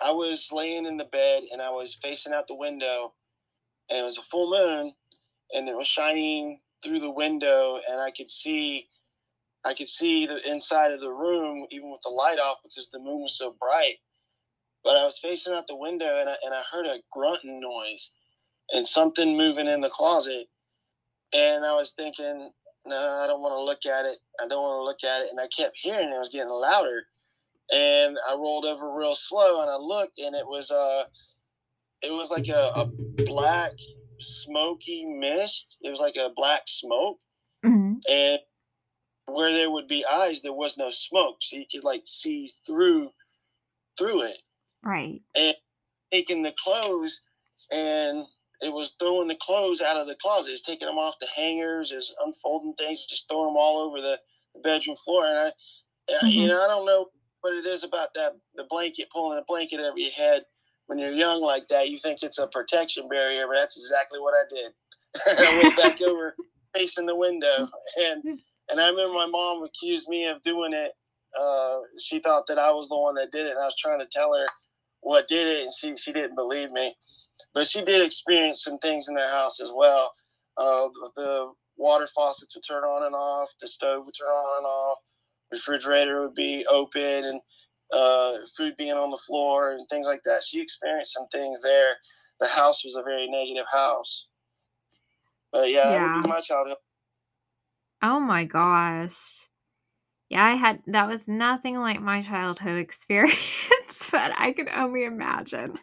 I 0.00 0.12
was 0.12 0.50
laying 0.52 0.86
in 0.86 0.96
the 0.96 1.04
bed 1.04 1.44
and 1.52 1.60
I 1.60 1.70
was 1.70 1.94
facing 1.94 2.32
out 2.32 2.46
the 2.46 2.54
window, 2.54 3.12
and 3.88 4.00
it 4.00 4.02
was 4.02 4.18
a 4.18 4.22
full 4.22 4.50
moon, 4.50 4.92
and 5.54 5.68
it 5.68 5.76
was 5.76 5.86
shining 5.86 6.60
through 6.82 7.00
the 7.00 7.10
window, 7.10 7.80
and 7.88 8.00
I 8.00 8.10
could 8.10 8.28
see, 8.28 8.88
I 9.64 9.74
could 9.74 9.88
see 9.88 10.26
the 10.26 10.50
inside 10.50 10.92
of 10.92 11.00
the 11.00 11.12
room 11.12 11.66
even 11.70 11.90
with 11.90 12.00
the 12.02 12.10
light 12.10 12.38
off 12.38 12.58
because 12.62 12.90
the 12.90 12.98
moon 12.98 13.22
was 13.22 13.36
so 13.36 13.54
bright. 13.60 13.96
But 14.82 14.96
I 14.96 15.04
was 15.04 15.18
facing 15.18 15.54
out 15.54 15.66
the 15.66 15.76
window 15.76 16.20
and 16.20 16.28
I, 16.30 16.36
and 16.44 16.54
I 16.54 16.62
heard 16.72 16.86
a 16.86 16.98
grunting 17.12 17.60
noise 17.60 18.14
and 18.72 18.86
something 18.86 19.36
moving 19.36 19.66
in 19.66 19.80
the 19.80 19.90
closet, 19.90 20.46
and 21.34 21.64
I 21.64 21.74
was 21.74 21.92
thinking, 21.92 22.50
no, 22.86 22.96
I 22.96 23.26
don't 23.26 23.42
want 23.42 23.58
to 23.58 23.62
look 23.62 23.84
at 23.84 24.06
it. 24.06 24.18
I 24.42 24.48
don't 24.48 24.62
want 24.62 24.80
to 24.80 24.84
look 24.84 25.04
at 25.04 25.22
it, 25.22 25.30
and 25.30 25.40
I 25.40 25.48
kept 25.48 25.76
hearing 25.76 26.08
it, 26.08 26.14
it 26.14 26.18
was 26.18 26.30
getting 26.30 26.48
louder 26.48 27.02
and 27.72 28.18
I 28.28 28.34
rolled 28.34 28.64
over 28.64 28.92
real 28.92 29.14
slow 29.14 29.62
and 29.62 29.70
I 29.70 29.76
looked 29.76 30.18
and 30.18 30.34
it 30.34 30.46
was 30.46 30.70
uh 30.70 31.04
it 32.02 32.12
was 32.12 32.30
like 32.30 32.48
a, 32.48 32.70
a 32.74 32.84
black 33.24 33.72
smoky 34.20 35.06
mist. 35.06 35.78
It 35.82 35.90
was 35.90 36.00
like 36.00 36.16
a 36.16 36.32
black 36.34 36.62
smoke 36.66 37.18
hmm 37.62 37.94
and 38.08 38.38
where 39.26 39.52
there 39.52 39.70
would 39.70 39.86
be 39.86 40.04
eyes 40.04 40.42
there 40.42 40.52
was 40.52 40.76
no 40.76 40.90
smoke. 40.90 41.36
So 41.40 41.56
you 41.56 41.64
could 41.70 41.84
like 41.84 42.02
see 42.04 42.50
through 42.66 43.10
through 43.98 44.22
it. 44.22 44.38
Right. 44.82 45.20
And 45.36 45.54
taking 46.10 46.42
the 46.42 46.54
clothes 46.64 47.22
and 47.72 48.24
it 48.62 48.72
was 48.72 48.96
throwing 48.98 49.28
the 49.28 49.38
clothes 49.40 49.80
out 49.80 49.96
of 49.96 50.06
the 50.06 50.16
closet. 50.16 50.52
It's 50.52 50.62
taking 50.62 50.86
them 50.86 50.98
off 50.98 51.18
the 51.20 51.28
hangers, 51.34 51.92
it's 51.92 52.14
unfolding 52.24 52.74
things, 52.74 53.06
just 53.06 53.28
throwing 53.28 53.48
them 53.48 53.56
all 53.56 53.78
over 53.78 54.00
the, 54.00 54.18
the 54.54 54.60
bedroom 54.60 54.96
floor. 54.96 55.24
And 55.24 55.38
I, 55.38 55.50
mm-hmm. 56.12 56.26
you 56.26 56.48
know, 56.48 56.62
I 56.62 56.66
don't 56.66 56.86
know 56.86 57.06
what 57.40 57.54
it 57.54 57.66
is 57.66 57.84
about 57.84 58.14
that 58.14 58.32
the 58.54 58.64
blanket 58.64 59.10
pulling 59.10 59.38
a 59.38 59.44
blanket 59.46 59.80
over 59.80 59.98
your 59.98 60.10
head 60.10 60.44
when 60.90 60.98
you're 60.98 61.12
young 61.12 61.40
like 61.40 61.68
that. 61.68 61.88
You 61.88 61.98
think 61.98 62.24
it's 62.24 62.40
a 62.40 62.48
protection 62.48 63.08
barrier, 63.08 63.46
but 63.46 63.54
that's 63.54 63.78
exactly 63.78 64.18
what 64.18 64.34
I 64.34 64.42
did. 64.52 64.72
I 65.38 65.62
went 65.62 65.76
back 65.76 66.02
over 66.06 66.34
facing 66.74 67.06
the 67.06 67.14
window, 67.14 67.68
and 67.96 68.24
and 68.68 68.80
I 68.80 68.88
remember 68.88 69.14
my 69.14 69.26
mom 69.26 69.62
accused 69.62 70.08
me 70.08 70.26
of 70.26 70.42
doing 70.42 70.72
it. 70.72 70.90
Uh, 71.38 71.78
she 72.00 72.18
thought 72.18 72.48
that 72.48 72.58
I 72.58 72.72
was 72.72 72.88
the 72.88 72.98
one 72.98 73.14
that 73.14 73.30
did 73.30 73.46
it, 73.46 73.50
and 73.50 73.60
I 73.60 73.66
was 73.66 73.76
trying 73.78 74.00
to 74.00 74.06
tell 74.10 74.34
her 74.34 74.46
what 75.00 75.28
did 75.28 75.46
it, 75.46 75.62
and 75.62 75.72
she 75.72 75.94
she 75.94 76.12
didn't 76.12 76.34
believe 76.34 76.72
me. 76.72 76.92
But 77.54 77.66
she 77.66 77.84
did 77.84 78.04
experience 78.04 78.64
some 78.64 78.78
things 78.78 79.06
in 79.08 79.14
the 79.14 79.20
house 79.20 79.60
as 79.60 79.70
well. 79.72 80.12
Uh, 80.58 80.88
the 81.16 81.52
water 81.76 82.08
faucets 82.08 82.56
would 82.56 82.64
turn 82.68 82.82
on 82.82 83.06
and 83.06 83.14
off, 83.14 83.48
the 83.60 83.68
stove 83.68 84.04
would 84.04 84.14
turn 84.18 84.28
on 84.28 84.58
and 84.58 84.66
off, 84.66 84.98
refrigerator 85.52 86.22
would 86.22 86.34
be 86.34 86.66
open, 86.68 87.24
and 87.24 87.40
uh, 87.92 88.38
food 88.56 88.76
being 88.76 88.92
on 88.92 89.10
the 89.10 89.20
floor 89.26 89.72
and 89.72 89.86
things 89.88 90.06
like 90.06 90.22
that. 90.24 90.42
She 90.42 90.60
experienced 90.60 91.14
some 91.14 91.26
things 91.28 91.62
there. 91.62 91.94
The 92.40 92.48
house 92.48 92.84
was 92.84 92.96
a 92.96 93.02
very 93.02 93.28
negative 93.28 93.66
house. 93.70 94.26
But 95.52 95.70
yeah, 95.70 95.90
yeah. 95.90 95.98
that 95.98 96.14
would 96.16 96.22
be 96.22 96.28
my 96.28 96.40
childhood. 96.40 96.76
Oh 98.02 98.20
my 98.20 98.44
gosh. 98.44 99.46
Yeah, 100.28 100.44
I 100.44 100.54
had 100.54 100.80
that 100.86 101.08
was 101.08 101.26
nothing 101.26 101.76
like 101.76 102.00
my 102.00 102.22
childhood 102.22 102.78
experience, 102.80 104.10
but 104.12 104.32
I 104.38 104.52
can 104.52 104.68
only 104.68 105.04
imagine. 105.04 105.78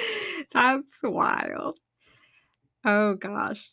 That's 0.52 0.98
wild. 1.02 1.78
Oh 2.84 3.14
gosh. 3.14 3.70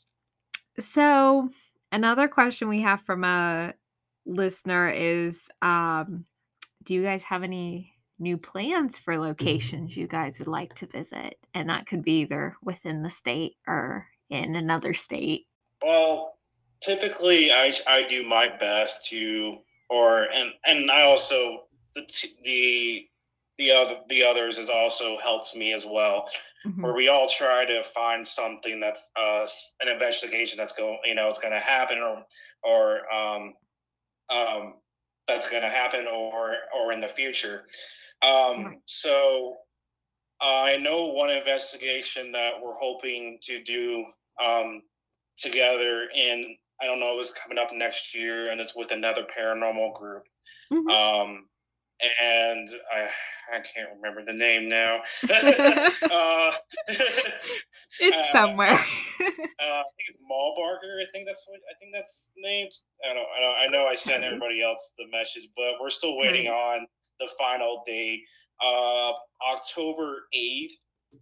So, 0.79 1.49
another 1.91 2.27
question 2.27 2.67
we 2.67 2.81
have 2.81 3.01
from 3.01 3.23
a 3.23 3.73
listener 4.25 4.89
is 4.89 5.47
um 5.61 6.25
do 6.87 6.93
you 6.93 7.03
guys 7.03 7.21
have 7.23 7.43
any 7.43 7.93
new 8.17 8.37
plans 8.37 8.97
for 8.97 9.17
locations 9.17 9.95
you 9.97 10.07
guys 10.07 10.39
would 10.39 10.47
like 10.47 10.73
to 10.75 10.87
visit? 10.87 11.37
And 11.53 11.69
that 11.69 11.85
could 11.85 12.01
be 12.01 12.21
either 12.21 12.55
within 12.63 13.03
the 13.03 13.09
state 13.09 13.57
or 13.67 14.07
in 14.29 14.55
another 14.55 14.93
state. 14.93 15.47
Well, 15.83 16.37
typically 16.81 17.51
I 17.51 17.73
I 17.87 18.07
do 18.07 18.25
my 18.25 18.47
best 18.57 19.09
to 19.09 19.57
or 19.89 20.23
and 20.33 20.51
and 20.65 20.89
I 20.89 21.01
also 21.01 21.65
the 21.93 22.07
the 22.43 23.05
the 23.57 23.71
other 23.71 23.99
the 24.07 24.23
others 24.23 24.57
is 24.57 24.69
also 24.69 25.17
helps 25.17 25.57
me 25.57 25.73
as 25.73 25.85
well 25.85 26.29
mm-hmm. 26.65 26.81
where 26.81 26.95
we 26.95 27.09
all 27.09 27.27
try 27.27 27.65
to 27.65 27.83
find 27.83 28.25
something 28.25 28.79
that's 28.79 29.11
uh, 29.17 29.45
an 29.81 29.91
investigation 29.91 30.57
that's 30.57 30.73
going 30.73 30.99
you 31.03 31.15
know 31.15 31.27
it's 31.27 31.39
going 31.39 31.53
to 31.53 31.59
happen 31.59 31.97
or 31.97 32.23
or 32.63 33.13
um, 33.13 33.53
um, 34.29 34.75
that's 35.27 35.49
going 35.49 35.63
to 35.63 35.69
happen 35.69 36.07
or 36.07 36.55
or 36.75 36.91
in 36.91 37.01
the 37.01 37.07
future 37.07 37.65
um, 38.21 38.77
so 38.85 39.55
i 40.41 40.77
know 40.77 41.07
one 41.07 41.29
investigation 41.29 42.31
that 42.31 42.53
we're 42.61 42.73
hoping 42.73 43.37
to 43.41 43.63
do 43.63 44.03
um, 44.43 44.81
together 45.37 46.07
in 46.15 46.57
I 46.81 46.85
don't 46.85 46.99
know, 46.99 47.13
it 47.13 47.17
was 47.17 47.33
coming 47.33 47.57
up 47.57 47.73
next 47.73 48.13
year, 48.13 48.51
and 48.51 48.61
it's 48.61 48.75
with 48.75 48.91
another 48.91 49.23
paranormal 49.23 49.95
group. 49.95 50.23
Mm-hmm. 50.71 50.89
Um, 50.89 51.45
and 52.21 52.69
I 52.91 53.09
I 53.53 53.59
can't 53.59 53.89
remember 53.95 54.23
the 54.25 54.37
name 54.37 54.69
now. 54.69 54.97
uh, 55.29 56.51
it's 57.99 58.17
uh, 58.17 58.31
somewhere. 58.31 58.73
uh, 58.73 58.75
I 58.77 59.83
think 59.83 60.07
it's 60.07 60.23
Malbarger. 60.29 61.01
I 61.01 61.05
think 61.11 61.27
that's 61.27 61.45
what 61.47 61.59
I 61.69 61.77
think 61.79 61.93
that's 61.93 62.33
named. 62.37 62.71
I 63.09 63.13
don't. 63.13 63.27
I, 63.37 63.41
don't, 63.41 63.57
I 63.59 63.67
know 63.67 63.87
I 63.87 63.95
sent 63.95 64.23
everybody 64.23 64.61
else 64.61 64.93
the 64.97 65.07
message, 65.11 65.47
but 65.55 65.75
we're 65.81 65.89
still 65.89 66.17
waiting 66.17 66.47
right. 66.47 66.79
on 66.79 66.87
the 67.19 67.29
final 67.39 67.83
date. 67.85 68.23
Uh, 68.61 69.13
October 69.53 70.23
eighth 70.33 70.77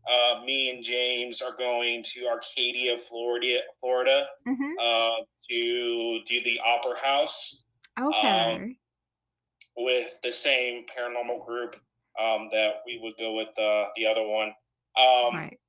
uh, 0.10 0.42
me 0.46 0.70
and 0.72 0.84
James 0.84 1.42
are 1.42 1.56
going 1.58 2.04
to 2.04 2.28
Arcadia, 2.28 2.98
Florida, 2.98 3.60
Florida, 3.80 4.28
mm-hmm. 4.48 4.72
uh, 4.80 5.24
to 5.50 6.20
do 6.26 6.44
the 6.44 6.60
Opera 6.66 6.96
House. 7.04 7.66
Okay. 8.00 8.56
Um, 8.56 8.76
with 9.78 10.16
the 10.24 10.32
same 10.32 10.86
paranormal 10.86 11.46
group 11.46 11.76
um, 12.20 12.50
that 12.52 12.82
we 12.86 13.00
would 13.02 13.18
go 13.18 13.36
with 13.36 13.58
uh, 13.60 13.86
the 13.96 14.08
other 14.08 14.26
one. 14.26 14.54
Um, 14.98 15.36
right. 15.36 15.60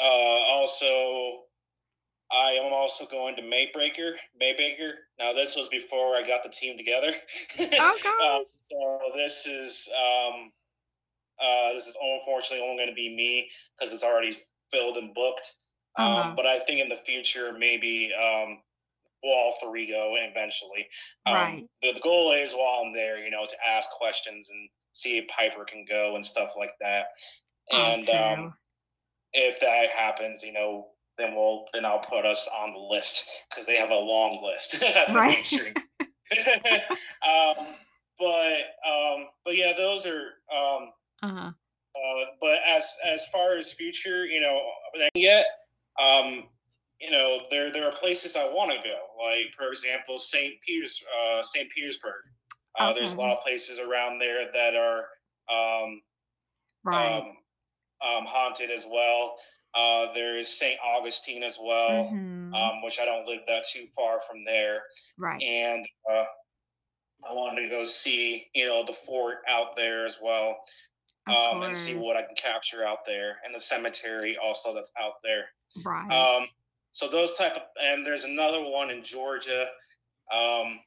Uh, 0.00 0.04
also, 0.04 1.44
I 2.32 2.52
am 2.52 2.72
also 2.72 3.06
going 3.06 3.36
to 3.36 3.42
Maybreaker. 3.42 4.12
Maybaker. 4.40 4.92
Now, 5.18 5.32
this 5.32 5.56
was 5.56 5.68
before 5.68 6.14
I 6.14 6.24
got 6.26 6.42
the 6.42 6.48
team 6.48 6.76
together. 6.76 7.12
Oh, 7.60 7.98
gosh. 8.02 8.46
so 8.60 9.00
this 9.16 9.46
is 9.46 9.88
um, 9.96 10.52
uh, 11.40 11.72
this 11.72 11.86
is 11.86 11.96
unfortunately 12.00 12.64
only 12.64 12.76
going 12.76 12.88
to 12.88 12.94
be 12.94 13.14
me 13.14 13.50
because 13.78 13.92
it's 13.92 14.04
already 14.04 14.36
filled 14.70 14.96
and 14.96 15.14
booked. 15.14 15.52
Um, 15.96 16.06
uh-huh. 16.06 16.28
Um, 16.30 16.36
but 16.36 16.46
I 16.46 16.58
think 16.60 16.80
in 16.80 16.88
the 16.88 16.96
future, 16.96 17.52
maybe 17.58 18.12
um, 18.14 18.58
we'll 19.22 19.32
all 19.32 19.54
three 19.62 19.86
go 19.86 20.16
eventually. 20.18 20.86
Um, 21.26 21.34
right. 21.34 21.66
The, 21.82 21.92
the 21.92 22.00
goal 22.00 22.32
is 22.32 22.52
while 22.52 22.82
I'm 22.84 22.92
there, 22.92 23.22
you 23.22 23.30
know, 23.30 23.46
to 23.48 23.56
ask 23.68 23.90
questions 23.90 24.50
and 24.50 24.68
see 24.92 25.18
if 25.18 25.28
Piper 25.28 25.64
can 25.64 25.84
go 25.88 26.14
and 26.14 26.24
stuff 26.24 26.52
like 26.56 26.72
that. 26.80 27.06
And 27.72 28.08
um, 28.08 28.54
if 29.32 29.60
that 29.60 29.90
happens, 29.90 30.42
you 30.42 30.52
know, 30.52 30.88
then 31.18 31.34
we'll 31.34 31.66
then 31.72 31.84
I'll 31.84 32.00
put 32.00 32.24
us 32.24 32.48
on 32.58 32.72
the 32.72 32.78
list 32.78 33.30
because 33.48 33.66
they 33.66 33.76
have 33.76 33.90
a 33.90 33.94
long 33.94 34.42
list. 34.42 34.82
right. 35.10 35.52
um, 37.26 37.66
but 38.18 38.58
um, 38.88 39.26
but 39.44 39.56
yeah, 39.56 39.72
those 39.76 40.06
are 40.06 40.30
um, 40.52 40.92
uh-huh. 41.22 41.50
Uh, 41.96 42.24
but 42.40 42.60
as 42.66 42.96
as 43.04 43.26
far 43.28 43.56
as 43.56 43.72
future, 43.72 44.24
you 44.24 44.40
know, 44.40 44.60
then 44.96 45.10
yet, 45.14 45.44
um, 46.00 46.44
you 47.00 47.10
know, 47.10 47.40
there 47.50 47.70
there 47.70 47.84
are 47.84 47.92
places 47.92 48.36
I 48.36 48.44
want 48.52 48.70
to 48.70 48.78
go. 48.78 48.98
Like 49.22 49.52
for 49.56 49.68
example, 49.68 50.18
Saint 50.18 50.54
Peters, 50.66 51.02
uh, 51.18 51.42
Saint 51.42 51.70
Petersburg. 51.70 52.22
Uh, 52.78 52.90
okay. 52.90 53.00
There's 53.00 53.14
a 53.14 53.18
lot 53.18 53.36
of 53.36 53.42
places 53.42 53.80
around 53.80 54.18
there 54.18 54.48
that 54.52 54.76
are 54.76 55.06
um, 55.50 56.00
right. 56.84 57.18
um, 57.18 57.24
um, 58.00 58.24
haunted 58.26 58.70
as 58.70 58.86
well. 58.90 59.36
Uh, 59.74 60.12
there's 60.14 60.48
St. 60.48 60.78
Augustine 60.84 61.42
as 61.44 61.58
well, 61.62 62.06
mm-hmm. 62.06 62.54
um, 62.54 62.82
which 62.82 62.98
I 63.00 63.04
don't 63.04 63.26
live 63.26 63.40
that 63.46 63.64
too 63.72 63.86
far 63.94 64.18
from 64.28 64.44
there. 64.44 64.82
Right. 65.18 65.40
And 65.42 65.86
uh, 66.10 66.24
I 67.28 67.32
wanted 67.32 67.62
to 67.62 67.68
go 67.68 67.84
see, 67.84 68.48
you 68.54 68.66
know, 68.66 68.84
the 68.84 68.92
fort 68.92 69.38
out 69.48 69.76
there 69.76 70.04
as 70.04 70.18
well 70.20 70.56
um, 71.26 71.62
and 71.62 71.76
see 71.76 71.96
what 71.96 72.16
I 72.16 72.22
can 72.22 72.34
capture 72.34 72.84
out 72.84 73.04
there, 73.06 73.36
and 73.44 73.54
the 73.54 73.60
cemetery 73.60 74.36
also 74.42 74.74
that's 74.74 74.92
out 75.00 75.14
there. 75.22 75.46
Right. 75.84 76.10
Um, 76.10 76.48
so 76.92 77.08
those 77.08 77.34
type 77.34 77.54
of, 77.56 77.62
and 77.82 78.04
there's 78.04 78.24
another 78.24 78.62
one 78.62 78.90
in 78.90 79.02
Georgia, 79.02 79.66
um, 80.32 80.80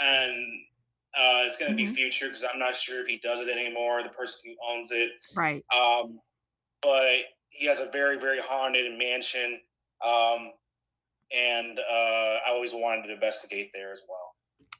and 0.00 0.36
uh, 1.16 1.44
it's 1.44 1.58
going 1.58 1.76
to 1.76 1.82
mm-hmm. 1.82 1.94
be 1.94 1.96
future 1.96 2.28
because 2.28 2.44
I'm 2.44 2.58
not 2.58 2.74
sure 2.76 3.00
if 3.00 3.06
he 3.06 3.18
does 3.18 3.40
it 3.40 3.48
anymore. 3.48 4.02
The 4.02 4.08
person 4.08 4.50
who 4.50 4.74
owns 4.74 4.90
it, 4.92 5.10
right? 5.36 5.64
Um, 5.74 6.20
but 6.80 7.18
he 7.48 7.66
has 7.66 7.80
a 7.80 7.90
very 7.90 8.18
very 8.18 8.38
haunted 8.40 8.98
mansion, 8.98 9.60
um, 10.04 10.52
and 11.34 11.78
uh, 11.78 12.38
I 12.46 12.50
always 12.50 12.72
wanted 12.74 13.04
to 13.04 13.14
investigate 13.14 13.70
there 13.74 13.92
as 13.92 14.02
well. 14.08 14.34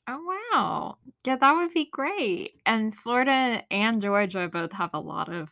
Oh, 0.09 0.39
wow. 0.53 0.97
Yeah, 1.25 1.37
that 1.37 1.53
would 1.53 1.73
be 1.73 1.89
great. 1.91 2.53
And 2.67 2.95
Florida 2.95 3.63
and 3.71 4.03
Georgia 4.03 4.49
both 4.53 4.73
have 4.73 4.91
a 4.95 4.99
lot 4.99 5.33
of 5.33 5.49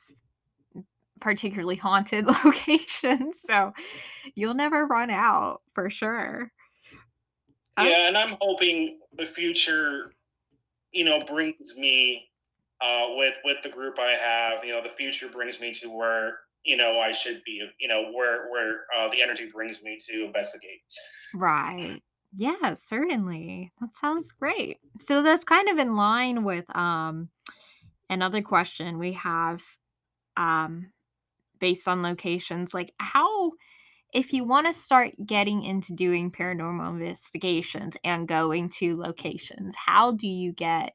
particularly 1.20 1.76
haunted 1.76 2.26
locations, 2.44 3.36
so 3.46 3.72
you'll 4.34 4.54
never 4.54 4.86
run 4.86 5.10
out 5.10 5.62
for 5.74 5.90
sure. 5.90 6.50
Yeah, 7.78 8.08
and 8.08 8.16
I'm 8.16 8.36
hoping 8.40 8.98
the 9.16 9.24
future, 9.24 10.12
you 10.92 11.04
know, 11.04 11.24
brings 11.24 11.76
me 11.78 12.28
uh, 12.80 13.06
with 13.16 13.38
with 13.44 13.62
the 13.62 13.70
group 13.70 13.98
I 13.98 14.12
have. 14.12 14.64
You 14.64 14.72
know, 14.72 14.82
the 14.82 14.88
future 14.88 15.28
brings 15.28 15.60
me 15.60 15.72
to 15.74 15.88
where 15.88 16.40
you 16.64 16.76
know 16.76 16.98
I 17.00 17.12
should 17.12 17.42
be. 17.44 17.66
You 17.78 17.88
know, 17.88 18.10
where 18.12 18.50
where 18.50 18.84
uh, 18.96 19.08
the 19.08 19.22
energy 19.22 19.48
brings 19.50 19.82
me 19.82 19.98
to 20.08 20.24
investigate. 20.24 20.80
Right. 21.34 22.02
Yeah, 22.36 22.74
certainly. 22.74 23.72
That 23.80 23.90
sounds 24.00 24.30
great. 24.32 24.78
So 25.00 25.22
that's 25.22 25.44
kind 25.44 25.68
of 25.68 25.78
in 25.78 25.96
line 25.96 26.44
with 26.44 26.64
um 26.76 27.30
another 28.08 28.42
question 28.42 28.98
we 28.98 29.12
have 29.12 29.62
um 30.36 30.92
based 31.60 31.86
on 31.86 32.02
locations 32.02 32.74
like 32.74 32.92
how 32.98 33.52
if 34.12 34.32
you 34.32 34.44
want 34.44 34.66
to 34.66 34.72
start 34.72 35.12
getting 35.24 35.62
into 35.62 35.94
doing 35.94 36.30
paranormal 36.30 36.90
investigations 36.90 37.96
and 38.02 38.26
going 38.26 38.68
to 38.68 38.96
locations, 38.96 39.74
how 39.76 40.12
do 40.12 40.26
you 40.26 40.52
get 40.52 40.94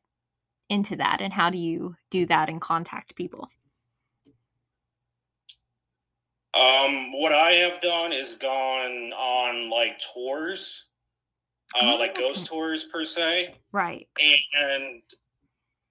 into 0.70 0.96
that 0.98 1.22
and 1.22 1.32
how 1.32 1.50
do 1.50 1.58
you 1.58 1.96
do 2.10 2.26
that 2.26 2.50
and 2.50 2.60
contact 2.60 3.16
people? 3.16 3.50
Um, 6.54 7.12
what 7.20 7.34
I 7.34 7.52
have 7.52 7.82
done 7.82 8.14
is 8.14 8.36
gone 8.36 9.12
on 9.14 9.70
like 9.70 10.00
tours, 10.14 10.90
uh, 11.76 11.94
oh, 11.94 11.98
like 11.98 12.16
ghost 12.16 12.48
tours 12.48 12.86
per 12.86 13.04
se. 13.04 13.56
Right. 13.74 14.08
And 14.58 15.02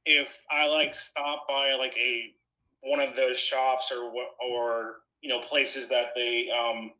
if 0.06 0.42
I 0.50 0.68
like 0.68 0.94
stop 0.94 1.46
by 1.48 1.76
like 1.78 1.96
a 1.98 2.32
one 2.84 3.00
of 3.00 3.16
those 3.16 3.38
shops 3.38 3.92
or 3.92 4.12
or 4.46 4.96
you 5.20 5.28
know 5.28 5.40
places 5.40 5.88
that 5.88 6.12
they 6.14 6.50
um 6.50 6.92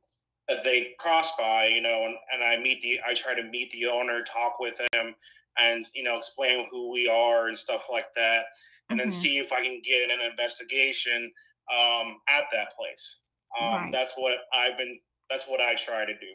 that 0.49 0.63
they 0.63 0.95
cross 0.99 1.37
by, 1.37 1.69
you 1.69 1.81
know, 1.81 2.05
and, 2.05 2.17
and 2.33 2.45
I 2.45 2.63
meet 2.63 2.83
the 2.83 3.01
I 3.07 3.15
try 3.15 3.35
to 3.35 3.43
meet 3.43 3.71
the 3.71 3.87
owner, 3.87 4.23
talk 4.23 4.59
with 4.61 4.81
him, 4.93 5.15
and 5.59 5.87
you 5.95 6.03
know 6.03 6.19
explain 6.19 6.67
who 6.71 6.93
we 6.93 7.09
are 7.09 7.49
and 7.49 7.57
stuff 7.57 7.87
like 7.91 8.13
that, 8.17 8.45
and 8.89 8.99
mm-hmm. 8.99 9.09
then 9.09 9.13
see 9.13 9.39
if 9.39 9.53
I 9.53 9.63
can 9.63 9.81
get 9.83 10.11
an 10.11 10.21
investigation 10.31 11.33
um, 11.73 12.19
at 12.29 12.45
that 12.53 12.77
place. 12.79 13.21
Um, 13.61 13.69
right. 13.69 13.93
That's 13.93 14.15
what 14.17 14.39
I've 14.55 14.77
been. 14.77 14.99
That's 15.31 15.47
what 15.47 15.61
I 15.61 15.75
try 15.75 16.05
to 16.05 16.13
do. 16.13 16.35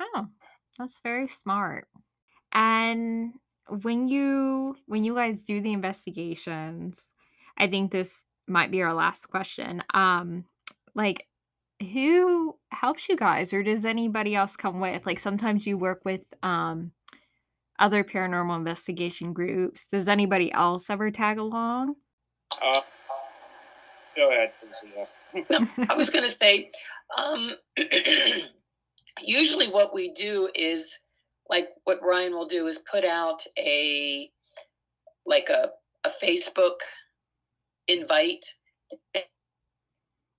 Oh, 0.00 0.26
that's 0.78 1.00
very 1.02 1.28
smart. 1.28 1.88
And 2.52 3.34
when 3.68 4.06
you 4.08 4.76
when 4.86 5.04
you 5.04 5.14
guys 5.14 5.42
do 5.42 5.60
the 5.60 5.72
investigations, 5.72 7.08
I 7.58 7.66
think 7.66 7.90
this 7.90 8.10
might 8.46 8.70
be 8.70 8.82
our 8.82 8.94
last 8.94 9.26
question. 9.26 9.82
Um, 9.92 10.44
like 10.94 11.26
who 11.92 12.56
helps 12.70 13.08
you 13.08 13.16
guys 13.16 13.52
or 13.52 13.62
does 13.62 13.84
anybody 13.84 14.34
else 14.34 14.56
come 14.56 14.80
with? 14.80 15.04
Like 15.06 15.18
sometimes 15.18 15.66
you 15.66 15.76
work 15.76 16.02
with 16.04 16.22
um 16.42 16.92
other 17.78 18.04
paranormal 18.04 18.56
investigation 18.56 19.32
groups. 19.32 19.88
Does 19.88 20.08
anybody 20.08 20.52
else 20.52 20.88
ever 20.90 21.10
tag 21.10 21.38
along? 21.38 21.96
Uh, 22.62 22.80
go 24.14 24.30
ahead, 24.30 24.52
no, 25.50 25.66
I 25.88 25.96
was 25.96 26.10
going 26.10 26.24
to 26.24 26.30
say, 26.30 26.70
um, 27.18 27.50
usually 29.20 29.68
what 29.68 29.92
we 29.92 30.12
do 30.12 30.48
is 30.54 30.98
like 31.50 31.70
what 31.84 31.98
Ryan 32.02 32.32
will 32.32 32.46
do 32.46 32.66
is 32.66 32.78
put 32.90 33.04
out 33.04 33.42
a 33.58 34.30
like 35.26 35.48
a 35.48 35.70
a 36.04 36.10
Facebook 36.22 36.76
invite. 37.88 38.46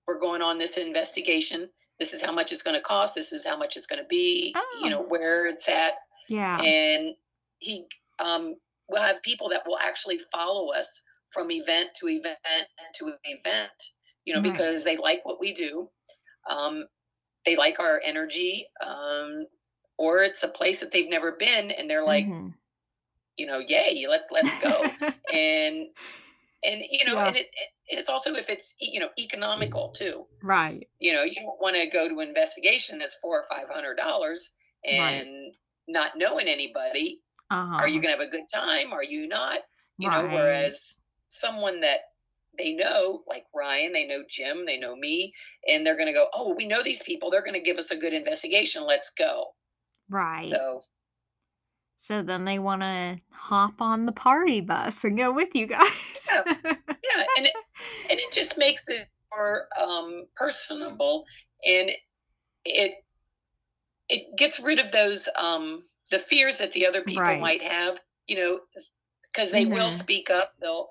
We're 0.06 0.20
going 0.20 0.42
on 0.42 0.58
this 0.58 0.76
investigation. 0.76 1.68
This 1.98 2.12
is 2.12 2.22
how 2.22 2.32
much 2.32 2.52
it's 2.52 2.62
going 2.62 2.76
to 2.76 2.82
cost. 2.82 3.14
This 3.14 3.32
is 3.32 3.44
how 3.44 3.56
much 3.56 3.76
it's 3.76 3.86
going 3.86 4.02
to 4.02 4.08
be. 4.08 4.52
Oh. 4.56 4.80
You 4.82 4.90
know 4.90 5.00
oh. 5.00 5.08
where 5.08 5.46
it's 5.46 5.68
at. 5.68 5.94
Yeah. 6.28 6.60
And 6.60 7.14
he 7.58 7.86
um, 8.18 8.56
will 8.88 9.02
have 9.02 9.22
people 9.22 9.48
that 9.50 9.62
will 9.66 9.78
actually 9.78 10.20
follow 10.32 10.72
us 10.72 11.02
from 11.30 11.50
event 11.50 11.90
to 12.00 12.08
event 12.08 12.38
to 12.96 13.12
event. 13.24 13.70
You 14.24 14.34
know, 14.34 14.40
right. 14.40 14.52
because 14.52 14.84
they 14.84 14.96
like 14.96 15.24
what 15.24 15.40
we 15.40 15.54
do. 15.54 15.88
Um, 16.48 16.86
they 17.44 17.56
like 17.56 17.78
our 17.78 18.00
energy. 18.04 18.66
Um, 18.84 19.46
or 19.98 20.22
it's 20.22 20.42
a 20.42 20.48
place 20.48 20.80
that 20.80 20.92
they've 20.92 21.08
never 21.08 21.32
been 21.32 21.70
and 21.70 21.88
they're 21.88 22.04
like 22.04 22.26
mm-hmm. 22.26 22.48
you 23.36 23.46
know 23.46 23.58
yay 23.58 24.06
let's 24.08 24.30
let's 24.30 24.58
go 24.60 24.84
and 25.32 25.86
and 26.64 26.82
you 26.90 27.04
know 27.04 27.14
yeah. 27.14 27.26
and 27.26 27.36
it, 27.36 27.46
it, 27.46 27.98
it's 27.98 28.08
also 28.08 28.34
if 28.34 28.48
it's 28.48 28.74
you 28.80 29.00
know 29.00 29.08
economical 29.18 29.92
too 29.96 30.26
right 30.42 30.88
you 30.98 31.12
know 31.12 31.22
you 31.22 31.34
don't 31.34 31.60
want 31.60 31.76
to 31.76 31.88
go 31.90 32.08
to 32.08 32.20
an 32.20 32.28
investigation 32.28 32.98
that's 32.98 33.16
four 33.16 33.40
or 33.40 33.44
five 33.50 33.68
hundred 33.70 33.96
dollars 33.96 34.50
and 34.84 35.28
right. 35.28 35.56
not 35.88 36.12
knowing 36.16 36.48
anybody 36.48 37.20
uh-huh. 37.50 37.76
are 37.76 37.88
you 37.88 38.00
gonna 38.00 38.16
have 38.16 38.20
a 38.20 38.30
good 38.30 38.48
time 38.52 38.92
are 38.92 39.04
you 39.04 39.26
not 39.26 39.60
you 39.98 40.08
right. 40.08 40.24
know 40.24 40.34
whereas 40.34 41.00
someone 41.28 41.80
that 41.80 41.98
they 42.58 42.72
know 42.72 43.22
like 43.28 43.44
ryan 43.54 43.92
they 43.92 44.06
know 44.06 44.22
jim 44.28 44.64
they 44.64 44.78
know 44.78 44.96
me 44.96 45.32
and 45.68 45.84
they're 45.84 45.98
gonna 45.98 46.12
go 46.12 46.26
oh 46.32 46.54
we 46.56 46.66
know 46.66 46.82
these 46.82 47.02
people 47.02 47.30
they're 47.30 47.44
gonna 47.44 47.60
give 47.60 47.76
us 47.76 47.90
a 47.90 47.96
good 47.96 48.14
investigation 48.14 48.84
let's 48.86 49.10
go 49.10 49.48
Right. 50.08 50.48
So 50.48 50.80
So 51.98 52.22
then 52.22 52.44
they 52.44 52.58
want 52.58 52.82
to 52.82 53.20
hop 53.30 53.80
on 53.80 54.06
the 54.06 54.12
party 54.12 54.60
bus 54.60 55.04
and 55.04 55.16
go 55.16 55.32
with 55.32 55.54
you 55.54 55.66
guys. 55.66 56.28
yeah, 56.32 56.42
yeah, 56.46 57.24
and 57.36 57.46
it, 57.46 57.52
and 58.10 58.18
it 58.18 58.32
just 58.32 58.58
makes 58.58 58.88
it 58.88 59.08
more 59.34 59.66
um, 59.80 60.26
personable, 60.36 61.24
and 61.66 61.90
it 62.64 62.94
it 64.08 64.36
gets 64.36 64.60
rid 64.60 64.78
of 64.78 64.92
those 64.92 65.28
um, 65.36 65.82
the 66.10 66.18
fears 66.18 66.58
that 66.58 66.72
the 66.72 66.86
other 66.86 67.02
people 67.02 67.20
Right. 67.20 67.40
might 67.40 67.62
have. 67.62 67.98
You 68.28 68.36
know, 68.36 68.60
because 69.32 69.50
they 69.50 69.66
will 69.66 69.88
Mhm. 69.88 69.92
speak 69.92 70.30
up. 70.30 70.52
They'll 70.60 70.88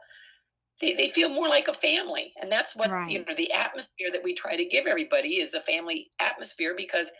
they, 0.82 0.94
they 0.94 1.10
feel 1.10 1.30
more 1.30 1.48
like 1.48 1.68
a 1.68 1.74
family, 1.74 2.34
and 2.42 2.52
that's 2.52 2.76
what 2.76 2.92
you 3.10 3.20
know 3.20 3.36
the 3.36 3.52
atmosphere 3.52 4.10
that 4.12 4.24
we 4.24 4.36
try 4.36 4.56
to 4.58 4.66
give 4.66 4.86
everybody 4.88 5.40
is 5.40 5.54
a 5.54 5.62
family 5.62 6.12
atmosphere. 6.20 6.74
Because 6.76 7.12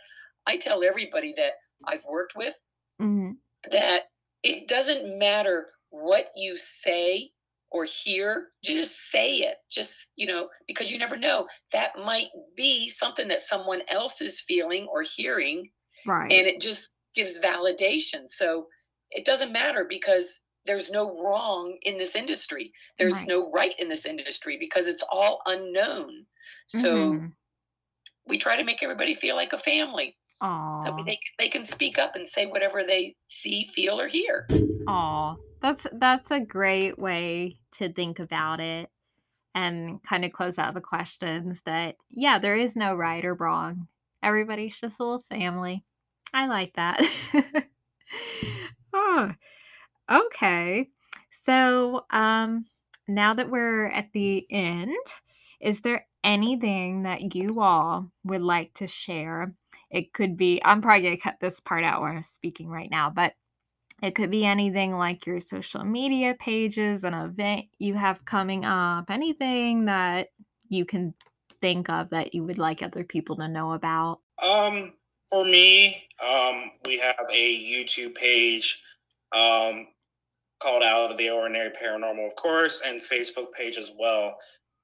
I 0.46 0.56
tell 0.56 0.84
everybody 0.84 1.34
that 1.36 1.52
I've 1.86 2.04
worked 2.04 2.36
with 2.36 2.54
hmm 2.98 3.30
that 3.72 4.02
it 4.42 4.68
doesn't 4.68 5.18
matter 5.18 5.66
what 5.90 6.26
you 6.36 6.56
say 6.56 7.32
or 7.70 7.84
hear, 7.84 8.48
just 8.62 9.10
say 9.10 9.36
it. 9.36 9.56
Just, 9.70 10.12
you 10.16 10.26
know, 10.26 10.48
because 10.68 10.90
you 10.90 10.98
never 10.98 11.16
know. 11.16 11.46
That 11.72 11.98
might 11.98 12.28
be 12.56 12.88
something 12.88 13.28
that 13.28 13.42
someone 13.42 13.82
else 13.88 14.20
is 14.20 14.40
feeling 14.40 14.86
or 14.86 15.02
hearing, 15.02 15.70
Right. 16.06 16.30
and 16.32 16.46
it 16.46 16.60
just 16.60 16.94
gives 17.14 17.40
validation. 17.40 18.28
So 18.28 18.68
it 19.10 19.24
doesn't 19.24 19.52
matter 19.52 19.86
because 19.88 20.40
there's 20.64 20.90
no 20.90 21.20
wrong 21.22 21.78
in 21.82 21.98
this 21.98 22.16
industry. 22.16 22.72
There's 22.98 23.14
Right. 23.14 23.28
no 23.28 23.50
right 23.50 23.74
in 23.78 23.88
this 23.88 24.06
industry 24.06 24.56
because 24.58 24.86
it's 24.86 25.04
all 25.10 25.40
unknown. 25.46 26.26
So 26.68 27.12
hmm 27.12 27.26
we 28.26 28.38
try 28.38 28.56
to 28.56 28.64
make 28.64 28.82
everybody 28.82 29.14
feel 29.14 29.36
like 29.36 29.52
a 29.52 29.58
family. 29.58 30.16
So 30.42 31.02
they 31.04 31.18
they 31.38 31.48
can 31.48 31.64
speak 31.64 31.98
up 31.98 32.14
and 32.14 32.28
say 32.28 32.46
whatever 32.46 32.84
they 32.84 33.16
see, 33.28 33.70
feel, 33.74 34.00
or 34.00 34.08
hear. 34.08 34.46
Aw. 34.86 35.36
That's 35.62 35.86
that's 35.94 36.30
a 36.30 36.40
great 36.40 36.98
way 36.98 37.58
to 37.72 37.92
think 37.92 38.18
about 38.18 38.60
it 38.60 38.90
and 39.54 40.02
kind 40.02 40.24
of 40.24 40.32
close 40.32 40.58
out 40.58 40.74
the 40.74 40.80
questions 40.80 41.60
that 41.64 41.96
yeah, 42.10 42.38
there 42.38 42.56
is 42.56 42.76
no 42.76 42.94
right 42.94 43.24
or 43.24 43.34
wrong. 43.34 43.88
Everybody's 44.22 44.78
just 44.78 45.00
a 45.00 45.04
little 45.04 45.24
family. 45.30 45.84
I 46.34 46.46
like 46.46 46.74
that. 46.74 47.00
oh, 48.92 49.32
okay. 50.10 50.90
So, 51.30 52.04
um, 52.10 52.66
now 53.08 53.34
that 53.34 53.50
we're 53.50 53.86
at 53.86 54.12
the 54.12 54.46
end, 54.50 54.96
is 55.60 55.80
there 55.80 56.06
anything 56.22 57.02
that 57.04 57.34
you 57.34 57.60
all 57.60 58.10
would 58.24 58.42
like 58.42 58.74
to 58.74 58.86
share? 58.86 59.52
It 59.90 60.12
could 60.12 60.36
be, 60.36 60.60
I'm 60.64 60.82
probably 60.82 61.02
going 61.02 61.16
to 61.16 61.22
cut 61.22 61.40
this 61.40 61.60
part 61.60 61.84
out 61.84 62.00
where 62.00 62.12
I'm 62.12 62.22
speaking 62.22 62.68
right 62.68 62.90
now, 62.90 63.10
but 63.10 63.34
it 64.02 64.14
could 64.14 64.30
be 64.30 64.44
anything 64.44 64.92
like 64.92 65.26
your 65.26 65.40
social 65.40 65.84
media 65.84 66.34
pages, 66.38 67.04
an 67.04 67.14
event 67.14 67.66
you 67.78 67.94
have 67.94 68.24
coming 68.24 68.64
up, 68.64 69.10
anything 69.10 69.86
that 69.86 70.28
you 70.68 70.84
can 70.84 71.14
think 71.60 71.88
of 71.88 72.10
that 72.10 72.34
you 72.34 72.44
would 72.44 72.58
like 72.58 72.82
other 72.82 73.04
people 73.04 73.36
to 73.36 73.48
know 73.48 73.72
about. 73.72 74.20
Um, 74.42 74.92
for 75.30 75.44
me, 75.44 76.06
um, 76.22 76.70
we 76.84 76.98
have 76.98 77.16
a 77.32 77.64
YouTube 77.64 78.14
page 78.14 78.82
um, 79.32 79.88
called 80.60 80.82
Out 80.82 81.10
of 81.10 81.16
the 81.16 81.30
Ordinary 81.30 81.70
Paranormal, 81.70 82.26
of 82.26 82.36
course, 82.36 82.82
and 82.84 83.00
Facebook 83.00 83.52
page 83.52 83.78
as 83.78 83.92
well. 83.98 84.36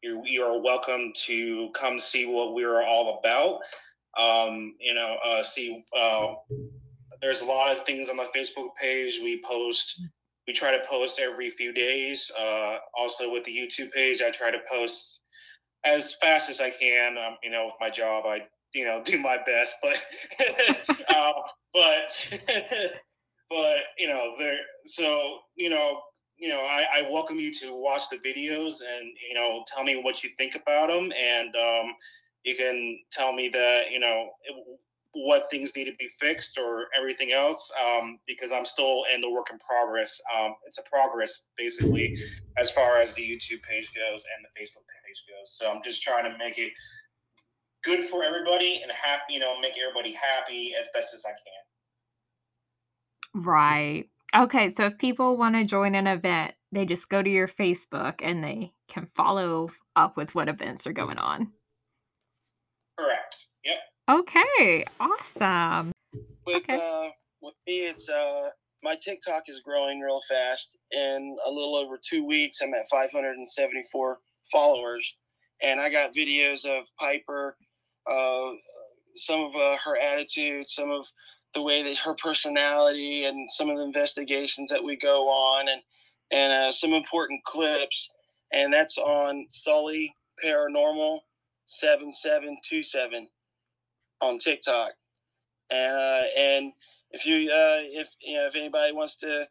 You, 0.03 0.23
you 0.27 0.43
are 0.43 0.61
welcome 0.61 1.12
to 1.27 1.70
come 1.74 2.01
see 2.01 2.27
what 2.27 2.55
we're 2.55 2.83
all 2.83 3.20
about. 3.20 3.61
Um, 4.19 4.74
you 4.81 4.95
know, 4.95 5.16
uh, 5.24 5.45
see, 5.45 5.85
uh, 5.97 6.35
there's 7.20 7.41
a 7.41 7.45
lot 7.45 7.70
of 7.70 7.85
things 7.85 8.11
on 8.11 8.16
the 8.16 8.27
Facebook 8.37 8.70
page. 8.81 9.20
We 9.23 9.41
post, 9.49 10.05
we 10.49 10.55
try 10.55 10.77
to 10.77 10.85
post 10.87 11.20
every 11.20 11.51
few 11.51 11.73
days. 11.73 12.33
Uh, 12.37 12.79
also, 12.99 13.33
with 13.33 13.45
the 13.45 13.57
YouTube 13.57 13.93
page, 13.93 14.23
I 14.23 14.31
try 14.33 14.51
to 14.51 14.61
post 14.69 15.23
as 15.85 16.16
fast 16.16 16.51
as 16.51 16.61
I 16.61 16.70
can. 16.70 17.16
Um, 17.16 17.37
you 17.43 17.51
know, 17.51 17.66
with 17.66 17.74
my 17.81 17.89
job, 17.89 18.24
I 18.27 18.43
you 18.74 18.85
know 18.85 19.03
do 19.05 19.19
my 19.19 19.39
best, 19.47 19.77
but 19.83 20.05
uh, 21.09 21.33
but 21.73 22.41
but 23.51 23.77
you 23.99 24.09
know 24.09 24.35
there. 24.37 24.59
So 24.87 25.39
you 25.55 25.70
know 25.70 26.01
you 26.43 26.48
know 26.48 26.60
I, 26.60 26.86
I 26.97 27.02
welcome 27.09 27.39
you 27.39 27.52
to 27.52 27.73
watch 27.73 28.09
the 28.10 28.16
videos 28.16 28.82
and 28.82 29.12
you 29.28 29.35
know 29.35 29.64
tell 29.73 29.85
me 29.85 30.02
what 30.02 30.24
you 30.24 30.31
think 30.31 30.56
about 30.56 30.89
them 30.89 31.12
and 31.16 31.55
um, 31.55 31.94
you 32.43 32.56
can 32.56 32.98
tell 33.12 33.32
me 33.32 33.48
that 33.51 33.93
you 33.93 34.01
know 34.01 34.31
what 35.14 35.48
things 35.51 35.77
need 35.77 35.85
to 35.85 35.94
be 35.97 36.09
fixed 36.09 36.59
or 36.59 36.86
everything 36.98 37.32
else 37.32 37.70
um, 37.81 38.19
because 38.27 38.51
I'm 38.51 38.64
still 38.64 39.05
in 39.14 39.20
the 39.20 39.31
work 39.31 39.48
in 39.52 39.59
progress. 39.59 40.19
Um, 40.35 40.55
it's 40.66 40.78
a 40.78 40.82
progress 40.85 41.51
basically 41.59 42.16
as 42.56 42.70
far 42.70 42.97
as 42.97 43.12
the 43.12 43.20
YouTube 43.20 43.62
page 43.62 43.90
goes 43.94 44.24
and 44.35 44.43
the 44.43 44.48
Facebook 44.59 44.86
page 45.05 45.23
goes. 45.28 45.52
So 45.52 45.70
I'm 45.70 45.82
just 45.85 46.02
trying 46.02 46.32
to 46.32 46.39
make 46.39 46.59
it 46.59 46.73
good 47.85 48.06
for 48.06 48.24
everybody 48.24 48.81
and 48.82 48.90
happy, 48.90 49.35
you 49.35 49.40
know, 49.40 49.60
make 49.60 49.74
everybody 49.78 50.12
happy 50.12 50.73
as 50.81 50.89
best 50.94 51.12
as 51.12 51.27
I 51.27 51.32
can. 51.32 51.62
Right. 53.44 54.09
Okay, 54.34 54.70
so 54.70 54.86
if 54.86 54.96
people 54.98 55.36
want 55.36 55.54
to 55.56 55.64
join 55.64 55.94
an 55.94 56.06
event, 56.06 56.54
they 56.72 56.86
just 56.86 57.09
go 57.10 57.22
to 57.22 57.28
your 57.28 57.48
Facebook 57.48 58.20
and 58.22 58.42
they 58.42 58.72
can 58.88 59.06
follow 59.14 59.68
up 59.94 60.16
with 60.16 60.34
what 60.34 60.48
events 60.48 60.86
are 60.86 60.92
going 60.92 61.18
on. 61.18 61.52
Correct. 62.98 63.46
Yep. 63.64 63.78
Okay, 64.10 64.84
awesome. 64.98 65.92
With 66.46 66.56
Okay. 66.56 66.78
uh, 66.80 67.10
with 67.42 67.54
me, 67.66 67.80
it's 67.80 68.09
uh, 68.09 68.50
my 68.82 68.96
TikTok 68.96 69.44
is 69.48 69.60
growing 69.60 70.00
real 70.00 70.20
fast. 70.28 70.78
In 70.92 71.36
a 71.46 71.50
little 71.50 71.76
over 71.76 71.98
two 72.02 72.24
weeks, 72.26 72.60
I'm 72.62 72.74
at 72.74 72.88
574 72.88 74.18
followers, 74.50 75.18
and 75.62 75.80
I 75.80 75.90
got 75.90 76.14
videos 76.14 76.64
of 76.66 76.86
Piper, 76.98 77.56
uh, 78.06 78.52
some 79.14 79.42
of 79.42 79.54
uh, 79.56 79.76
her 79.84 79.96
attitude, 79.98 80.68
some 80.68 80.90
of 80.90 81.06
the 81.55 81.62
way 81.62 81.83
that 81.83 81.99
her 81.99 82.15
personality, 82.15 83.24
and 83.24 83.51
some 83.51 83.69
of 83.69 83.77
the 83.77 83.85
investigations 83.85 84.70
that 84.70 84.85
we 84.85 84.97
go 84.97 85.29
on, 85.29 85.69
and 85.69 85.83
and 86.31 86.53
uh, 86.53 86.73
some 86.73 86.93
important 86.93 87.45
clips. 87.45 88.11
And 88.53 88.73
that's 88.73 88.99
on 88.99 89.47
Sully 89.49 90.15
Paranormal 90.45 91.20
7727 91.66 93.29
on 94.20 94.39
TikTok. 94.39 94.93
And 95.70 95.97
uh, 95.97 96.23
and 96.37 96.73
if 97.11 97.27
you 97.27 97.51
uh, 97.51 97.81
if 97.83 98.11
you 98.20 98.37
know 98.37 98.47
if 98.47 98.57
anybody 98.57 98.93
wants 98.93 99.16
to 99.19 99.47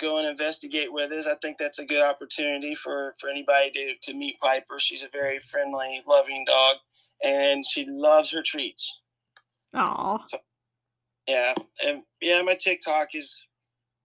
go 0.00 0.18
and 0.18 0.26
investigate 0.26 0.92
with 0.92 1.12
us, 1.12 1.26
I 1.26 1.34
think 1.36 1.58
that's 1.58 1.78
a 1.78 1.86
good 1.86 2.02
opportunity 2.02 2.74
for 2.74 3.14
for 3.18 3.30
anybody 3.30 3.70
to 3.72 4.10
to 4.10 4.18
meet 4.18 4.40
Piper. 4.40 4.78
She's 4.78 5.04
a 5.04 5.08
very 5.12 5.40
friendly, 5.40 6.02
loving 6.06 6.44
dog, 6.46 6.76
and 7.22 7.64
she 7.64 7.86
loves 7.88 8.30
her 8.32 8.42
treats. 8.42 8.98
Oh, 9.74 10.18
Yeah, 11.30 11.54
and 11.86 12.02
yeah, 12.20 12.42
my 12.42 12.54
TikTok 12.54 13.14
is 13.14 13.46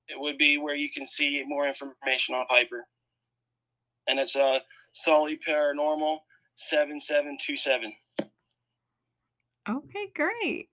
it 0.08 0.20
would 0.20 0.38
be 0.38 0.60
where 0.60 0.76
you 0.76 0.92
can 0.92 1.08
see 1.08 1.44
more 1.48 1.68
information 1.68 2.36
on 2.36 2.46
Piper, 2.46 2.86
and 4.08 4.20
it's 4.20 4.36
uh 4.36 4.60
Sully 4.92 5.36
Paranormal 5.36 6.20
seven 6.54 7.00
seven 7.00 7.36
two 7.42 7.58
seven. 7.58 7.94
okay, 9.68 10.12
great. 10.16 10.70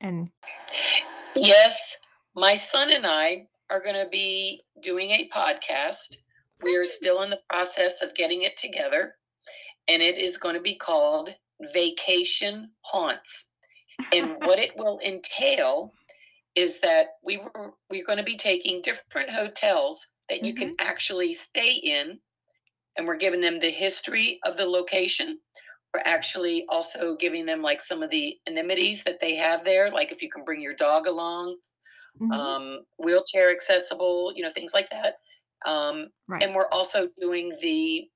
And 0.00 0.30
Yes, 1.34 1.96
my 2.36 2.54
son 2.54 2.92
and 2.92 3.04
I 3.04 3.48
are 3.68 3.82
going 3.82 4.00
to 4.00 4.08
be 4.08 4.62
doing 4.80 5.10
a 5.10 5.28
podcast. 5.34 6.18
We 6.62 6.76
are 6.76 6.86
still 6.86 7.22
in 7.22 7.30
the 7.30 7.40
process 7.50 8.00
of 8.00 8.14
getting 8.14 8.42
it 8.42 8.56
together, 8.56 9.16
and 9.88 10.00
it 10.00 10.18
is 10.18 10.38
going 10.38 10.54
to 10.54 10.62
be 10.62 10.76
called 10.76 11.30
Vacation 11.74 12.70
Haunts. 12.82 13.50
And 14.12 14.36
what 14.40 14.58
it 14.58 14.76
will 14.76 15.00
entail 15.04 15.92
is 16.54 16.80
that 16.80 17.08
we 17.22 17.36
were 17.36 17.74
we're 17.90 18.04
going 18.04 18.18
to 18.18 18.24
be 18.24 18.36
taking 18.36 18.80
different 18.82 19.30
hotels 19.30 20.06
that 20.28 20.42
you 20.42 20.54
can 20.54 20.74
actually 20.80 21.32
stay 21.32 21.70
in, 21.70 22.18
and 22.96 23.06
we're 23.06 23.16
giving 23.16 23.40
them 23.40 23.60
the 23.60 23.70
history 23.70 24.40
of 24.44 24.56
the 24.56 24.64
location. 24.66 25.38
We're 25.92 26.02
actually 26.04 26.64
also 26.68 27.16
giving 27.16 27.46
them 27.46 27.62
like 27.62 27.80
some 27.80 28.02
of 28.02 28.10
the 28.10 28.36
amenities 28.46 29.04
that 29.04 29.20
they 29.20 29.34
have 29.36 29.64
there, 29.64 29.90
like 29.90 30.12
if 30.12 30.22
you 30.22 30.30
can 30.30 30.44
bring 30.44 30.60
your 30.60 30.74
dog 30.74 31.06
along, 31.06 31.56
Mhm. 32.20 32.32
um, 32.32 32.86
wheelchair 32.98 33.50
accessible, 33.50 34.32
you 34.34 34.42
know, 34.42 34.52
things 34.52 34.74
like 34.74 34.90
that. 34.90 35.20
Um, 35.64 36.10
right. 36.28 36.42
and 36.42 36.54
we're 36.54 36.68
also 36.68 37.08
doing 37.20 37.56
the 37.60 38.10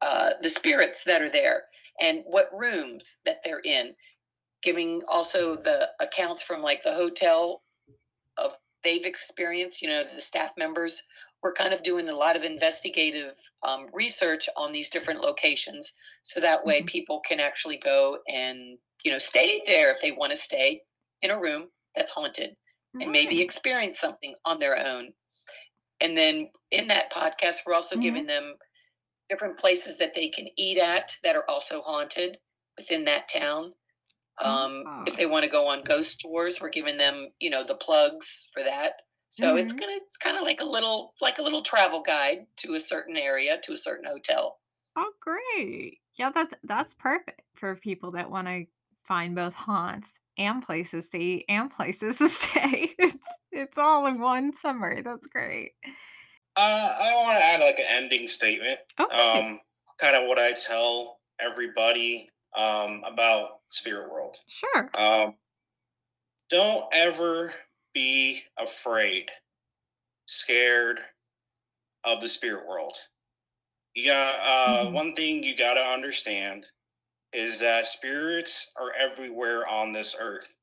uh, 0.00 0.32
the 0.42 0.48
spirits 0.48 1.04
that 1.04 1.22
are 1.22 1.30
there 1.30 1.64
and 2.00 2.24
what 2.26 2.50
rooms 2.52 3.20
that 3.24 3.42
they're 3.44 3.60
in, 3.60 3.94
giving 4.62 5.02
also 5.08 5.56
the 5.56 5.88
accounts 6.00 6.42
from 6.42 6.62
like 6.62 6.82
the 6.82 6.92
hotel 6.94 7.62
of 8.36 8.52
they've 8.84 9.04
experienced. 9.04 9.82
You 9.82 9.88
know, 9.88 10.04
the 10.14 10.20
staff 10.20 10.52
members. 10.56 11.02
We're 11.42 11.54
kind 11.54 11.74
of 11.74 11.82
doing 11.82 12.08
a 12.08 12.14
lot 12.14 12.36
of 12.36 12.44
investigative 12.44 13.34
um, 13.64 13.88
research 13.92 14.48
on 14.56 14.72
these 14.72 14.90
different 14.90 15.20
locations, 15.20 15.94
so 16.22 16.38
that 16.40 16.64
way 16.64 16.82
Mhm. 16.82 16.86
people 16.86 17.20
can 17.20 17.40
actually 17.40 17.78
go 17.78 18.18
and 18.28 18.78
you 19.04 19.10
know 19.10 19.18
stay 19.18 19.62
there 19.66 19.90
if 19.92 20.00
they 20.00 20.12
want 20.12 20.30
to 20.30 20.36
stay 20.36 20.82
in 21.22 21.30
a 21.30 21.40
room 21.40 21.68
that's 21.96 22.12
haunted 22.12 22.56
and 23.00 23.10
maybe 23.10 23.40
experience 23.40 23.98
something 23.98 24.34
on 24.44 24.58
their 24.60 24.76
own. 24.78 25.12
And 26.00 26.16
then 26.16 26.50
in 26.70 26.88
that 26.88 27.12
podcast, 27.12 27.64
we're 27.66 27.74
also 27.74 27.96
Mhm. 27.96 28.02
giving 28.02 28.26
them 28.26 28.56
different 29.28 29.58
places 29.58 29.98
that 29.98 30.14
they 30.14 30.28
can 30.28 30.48
eat 30.56 30.78
at 30.78 31.16
that 31.22 31.36
are 31.36 31.48
also 31.48 31.82
haunted 31.82 32.38
within 32.76 33.04
that 33.06 33.28
town. 33.28 33.74
Um, 34.38 34.88
If 35.04 35.16
Oh. 35.16 35.16
they 35.16 35.26
want 35.26 35.44
to 35.44 35.50
go 35.50 35.66
on 35.68 35.84
ghost 35.84 36.20
tours, 36.20 36.60
we're 36.60 36.70
giving 36.70 36.96
them, 36.98 37.32
you 37.40 37.50
know, 37.50 37.64
the 37.64 37.76
plugs 37.76 38.48
for 38.54 38.62
that. 38.62 38.94
So 39.30 39.56
it's 39.56 39.72
Mhm. 39.72 39.80
gonna, 39.80 39.92
it's 39.94 40.16
kind 40.18 40.36
of 40.36 40.42
like 40.44 40.60
a 40.60 40.64
little, 40.64 41.14
like 41.20 41.38
a 41.38 41.42
little 41.42 41.62
travel 41.62 42.02
guide 42.02 42.46
to 42.58 42.74
a 42.74 42.80
certain 42.80 43.16
area, 43.16 43.60
to 43.62 43.72
a 43.72 43.76
certain 43.76 44.04
hotel. 44.06 44.60
Oh, 44.96 45.12
great. 45.20 46.00
Yeah, 46.14 46.30
that's 46.30 46.54
that's 46.64 46.94
perfect 46.94 47.42
for 47.54 47.74
people 47.76 48.10
that 48.12 48.30
want 48.30 48.48
to 48.48 48.66
find 49.04 49.34
both 49.34 49.54
haunts 49.54 50.12
and 50.38 50.62
places 50.62 51.08
to 51.10 51.18
eat 51.18 51.44
and 51.48 51.70
places 51.70 52.18
to 52.18 52.28
stay. 52.28 52.94
It's 52.98 53.38
it's 53.50 53.78
all 53.78 54.06
in 54.06 54.20
one 54.20 54.52
summary. 54.52 55.02
That's 55.02 55.26
great. 55.26 55.72
Uh, 56.56 56.96
I 57.00 57.14
want 57.16 57.38
to 57.38 57.44
add 57.44 57.60
like 57.60 57.78
an 57.78 57.86
ending 57.88 58.28
statement. 58.28 58.78
Okay. 58.98 59.42
Um, 59.42 59.60
kind 59.98 60.16
of 60.16 60.28
what 60.28 60.38
I 60.38 60.52
tell 60.52 61.20
everybody 61.40 62.28
um, 62.56 63.02
about 63.04 63.61
Spirit 63.72 64.10
World. 64.12 64.36
sure. 64.48 64.90
Um, 64.94 65.34
don't 66.50 66.84
ever 66.92 67.54
be 67.94 68.42
afraid, 68.58 69.30
scared 70.26 71.00
of 72.04 72.20
the 72.20 72.28
spirit 72.28 72.66
world. 72.66 72.94
You 73.94 74.06
got 74.06 74.38
uh, 74.40 74.86
Mhm. 74.88 74.92
one 74.92 75.14
thing 75.14 75.42
you 75.42 75.56
got 75.56 75.74
to 75.74 75.86
understand 75.86 76.66
is 77.32 77.60
that 77.60 77.86
spirits 77.86 78.72
are 78.76 78.92
everywhere 78.92 79.66
on 79.66 79.92
this 79.92 80.14
earth. 80.18 80.58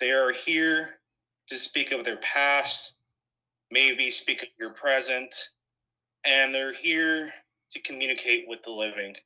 They 0.00 0.12
are 0.12 0.32
here 0.32 1.00
to 1.48 1.58
speak 1.58 1.92
of 1.92 2.04
their 2.04 2.16
past, 2.18 2.98
maybe 3.70 4.10
speak 4.10 4.42
of 4.42 4.48
your 4.58 4.72
present, 4.74 5.34
and 6.24 6.54
they're 6.54 6.72
here 6.72 7.32
to 7.72 7.80
communicate 7.80 8.48
with 8.48 8.62
the 8.62 8.70
living. 8.70 9.16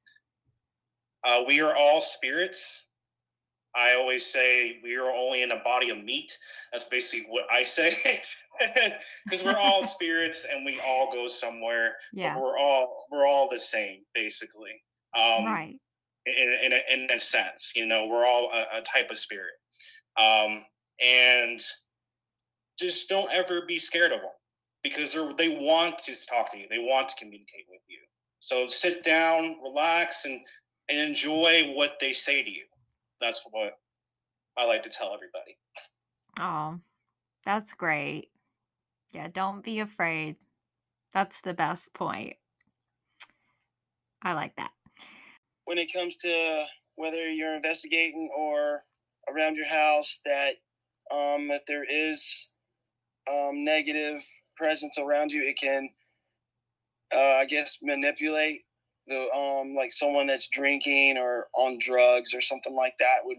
Uh, 1.25 1.45
we 1.47 1.61
are 1.61 1.75
all 1.77 2.01
spirits. 2.01 2.89
I 3.75 3.95
always 3.95 4.27
say 4.27 4.81
we 4.83 4.97
are 4.97 5.13
only 5.15 5.43
in 5.43 5.53
a 5.53 5.63
body 5.63 5.91
of 5.91 6.03
meat. 6.03 6.37
That's 6.73 6.85
basically 6.85 7.27
what 7.29 7.47
I 7.51 7.63
say. 7.63 7.93
Because 9.25 9.43
we're 9.43 9.57
all 9.57 9.85
spirits 9.87 10.47
and 10.53 10.67
we 10.67 10.79
all 10.87 11.11
go 11.11 11.29
somewhere. 11.29 11.97
but 12.13 12.21
Yeah. 12.21 12.39
We're 12.39 12.59
all 12.59 13.07
we're 13.11 13.27
all 13.27 13.49
the 13.49 13.59
same, 13.59 14.01
basically. 14.15 14.83
Um, 15.17 15.47
right. 15.47 15.77
in, 16.27 16.59
in, 16.65 16.73
a, 16.73 16.83
in 16.93 17.11
a 17.11 17.19
sense, 17.19 17.73
you 17.75 17.87
know, 17.87 18.07
we're 18.07 18.27
all 18.27 18.51
a, 18.53 18.79
a 18.79 18.83
type 18.83 19.11
of 19.11 19.19
spirit. 19.19 19.55
Um, 20.19 20.63
and 21.03 21.59
just 22.79 23.09
don't 23.09 23.31
ever 23.33 23.63
be 23.67 23.79
scared 23.79 24.13
of 24.13 24.21
them 24.21 24.31
because 24.83 25.15
they're, 25.15 25.33
they 25.33 25.59
want 25.61 25.99
to 26.01 26.27
talk 26.27 26.53
to 26.53 26.59
you. 26.59 26.67
They 26.71 26.79
want 26.79 27.09
to 27.09 27.17
communicate 27.17 27.67
with 27.71 27.81
you. 27.89 27.99
So 28.41 28.69
sit 28.69 29.05
down, 29.05 29.57
relax, 29.63 30.25
and, 30.25 30.41
and 30.91 30.99
enjoy 30.99 31.73
what 31.75 31.99
they 32.01 32.12
say 32.12 32.43
to 32.43 32.51
you. 32.51 32.65
That's 33.21 33.47
what 33.51 33.79
I 34.59 34.67
like 34.67 34.83
to 34.85 34.89
tell 34.91 35.15
everybody. 35.15 35.57
Oh, 36.41 36.79
that's 37.45 37.73
great. 37.75 38.29
Yeah, 39.12 39.29
don't 39.33 39.65
be 39.65 39.81
afraid. 39.81 40.37
That's 41.15 41.41
the 41.43 41.55
best 41.55 41.95
point. 41.95 42.37
I 44.23 44.35
like 44.35 44.57
that. 44.57 44.71
when 45.65 45.79
it 45.79 45.93
comes 45.93 46.17
to 46.19 46.65
whether 46.97 47.29
you're 47.31 47.55
investigating 47.55 48.31
or 48.37 48.85
around 49.29 49.57
your 49.57 49.67
house 49.67 50.21
that 50.25 50.57
um, 51.12 51.51
if 51.51 51.65
there 51.67 51.85
is 51.89 52.49
um, 53.31 53.65
negative 53.65 54.23
presence 54.57 54.99
around 54.99 55.33
you 55.33 55.43
it 55.43 55.57
can 55.59 55.89
uh, 57.15 57.19
i 57.41 57.45
guess 57.47 57.79
manipulate 57.83 58.62
the 59.09 59.31
um, 59.33 59.75
like 59.75 59.93
someone 59.93 60.27
that's 60.27 60.49
drinking 60.49 61.19
or 61.19 61.49
on 61.55 61.79
drugs 61.79 62.35
or 62.35 62.41
something 62.41 62.75
like 62.75 62.95
that 63.01 63.19
would 63.25 63.39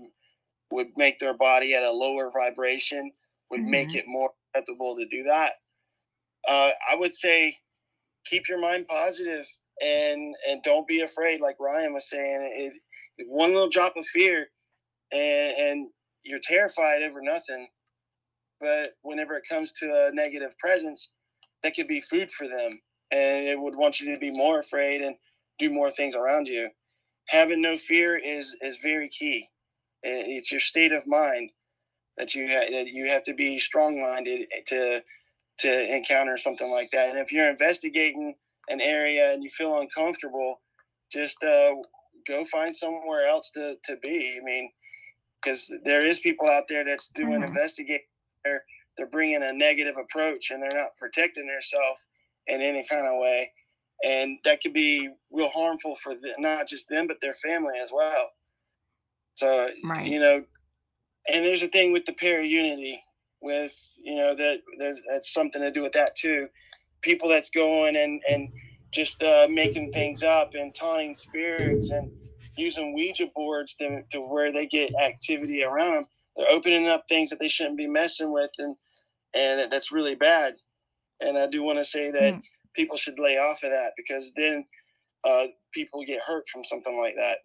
would 0.71 0.87
make 0.97 1.19
their 1.19 1.33
body 1.35 1.75
at 1.75 1.83
a 1.83 1.91
lower 1.91 2.31
vibration 2.31 3.11
would 3.51 3.61
make 3.61 3.89
Mhm. 3.89 3.95
it 3.95 4.05
more 4.07 4.31
acceptable 4.55 4.97
to 4.97 5.05
do 5.07 5.23
that 5.23 5.53
uh, 6.47 6.71
i 6.89 6.95
would 6.95 7.15
say 7.15 7.55
keep 8.25 8.49
your 8.49 8.59
mind 8.59 8.87
positive 8.87 9.47
and 9.81 10.35
and 10.49 10.63
don't 10.63 10.87
be 10.87 11.01
afraid 11.01 11.41
like 11.41 11.57
ryan 11.59 11.93
was 11.93 12.09
saying 12.09 12.41
it, 12.43 12.73
it 13.17 13.27
one 13.29 13.53
little 13.53 13.69
drop 13.69 13.95
of 13.97 14.05
fear 14.07 14.47
and, 15.11 15.57
and 15.57 15.89
you're 16.23 16.39
terrified 16.41 17.03
over 17.03 17.21
nothing 17.21 17.67
but 18.59 18.91
whenever 19.03 19.35
it 19.35 19.43
comes 19.49 19.73
to 19.73 20.07
a 20.07 20.11
negative 20.13 20.57
presence 20.59 21.13
that 21.63 21.75
could 21.75 21.87
be 21.87 22.01
food 22.01 22.31
for 22.31 22.47
them 22.47 22.79
and 23.11 23.47
it 23.47 23.59
would 23.59 23.75
want 23.75 23.99
you 24.01 24.13
to 24.13 24.19
be 24.19 24.31
more 24.31 24.59
afraid 24.59 25.01
and 25.01 25.15
do 25.61 25.73
more 25.73 25.91
things 25.91 26.15
around 26.15 26.47
you 26.47 26.69
having 27.27 27.61
no 27.61 27.77
fear 27.77 28.17
is 28.17 28.55
is 28.61 28.77
very 28.77 29.07
key 29.09 29.47
it's 30.03 30.51
your 30.51 30.59
state 30.59 30.91
of 30.91 31.05
mind 31.05 31.51
that 32.17 32.35
you 32.35 32.47
that 32.47 32.87
you 32.87 33.07
have 33.07 33.23
to 33.23 33.33
be 33.33 33.59
strong 33.59 33.99
minded 33.99 34.47
to 34.67 35.03
to 35.61 35.95
encounter 35.95 36.37
something 36.37 36.69
like 36.69 36.91
that. 36.91 37.09
And 37.09 37.19
if 37.19 37.31
you're 37.31 37.49
investigating 37.49 38.35
an 38.69 38.81
area 38.81 39.31
and 39.31 39.43
you 39.43 39.49
feel 39.49 39.79
uncomfortable, 39.79 40.59
just 41.11 41.43
uh, 41.43 41.71
go 42.27 42.45
find 42.45 42.75
somewhere 42.75 43.27
else 43.27 43.51
to, 43.51 43.77
to 43.85 43.97
be. 43.97 44.37
I 44.39 44.43
mean, 44.43 44.71
because 45.41 45.73
there 45.83 46.05
is 46.05 46.19
people 46.19 46.49
out 46.49 46.63
there 46.67 46.83
that's 46.83 47.09
doing 47.09 47.41
mm-hmm. 47.41 47.43
investigating. 47.43 48.05
They're, 48.43 48.63
they're 48.97 49.09
bringing 49.09 49.43
a 49.43 49.53
negative 49.53 49.95
approach 49.97 50.51
and 50.51 50.61
they're 50.61 50.77
not 50.77 50.97
protecting 50.97 51.47
themselves 51.47 52.07
in 52.47 52.61
any 52.61 52.85
kind 52.89 53.05
of 53.05 53.19
way. 53.19 53.51
And 54.03 54.39
that 54.45 54.61
could 54.61 54.73
be 54.73 55.09
real 55.31 55.49
harmful 55.49 55.95
for 55.95 56.15
the, 56.15 56.33
not 56.37 56.67
just 56.67 56.89
them, 56.89 57.07
but 57.07 57.21
their 57.21 57.33
family 57.33 57.77
as 57.81 57.91
well. 57.91 58.31
So, 59.35 59.69
right. 59.83 60.05
you 60.05 60.19
know, 60.19 60.43
and 61.27 61.45
there's 61.45 61.63
a 61.63 61.67
thing 61.67 61.91
with 61.91 62.05
the 62.05 62.13
para 62.13 62.43
unity 62.43 63.01
with, 63.41 63.73
you 64.03 64.15
know, 64.15 64.35
that 64.35 64.61
there's, 64.77 65.01
that's 65.07 65.33
something 65.33 65.61
to 65.61 65.71
do 65.71 65.81
with 65.81 65.93
that 65.93 66.15
too. 66.15 66.47
People 67.01 67.29
that's 67.29 67.49
going 67.49 67.95
and, 67.95 68.21
and 68.27 68.49
just 68.91 69.23
uh, 69.23 69.47
making 69.49 69.91
things 69.91 70.23
up 70.23 70.53
and 70.53 70.75
taunting 70.75 71.15
spirits 71.15 71.91
and 71.91 72.11
using 72.57 72.93
Ouija 72.93 73.27
boards 73.33 73.75
to, 73.75 74.03
to 74.11 74.21
where 74.21 74.51
they 74.51 74.67
get 74.67 74.93
activity 74.95 75.63
around 75.63 75.93
them. 75.93 76.05
They're 76.35 76.49
opening 76.49 76.87
up 76.87 77.05
things 77.07 77.29
that 77.29 77.39
they 77.39 77.47
shouldn't 77.47 77.77
be 77.77 77.87
messing 77.87 78.31
with, 78.31 78.51
and 78.57 78.75
and 79.33 79.71
that's 79.71 79.91
really 79.91 80.15
bad. 80.15 80.53
And 81.19 81.37
I 81.37 81.47
do 81.47 81.63
want 81.63 81.79
to 81.79 81.85
say 81.85 82.11
that 82.11 82.33
mm. 82.35 82.41
People 82.73 82.97
should 82.97 83.19
lay 83.19 83.37
off 83.37 83.63
of 83.63 83.71
that 83.71 83.93
because 83.97 84.31
then 84.35 84.65
uh, 85.23 85.47
people 85.73 86.03
get 86.05 86.21
hurt 86.21 86.47
from 86.49 86.63
something 86.63 86.97
like 86.99 87.15
that. 87.15 87.39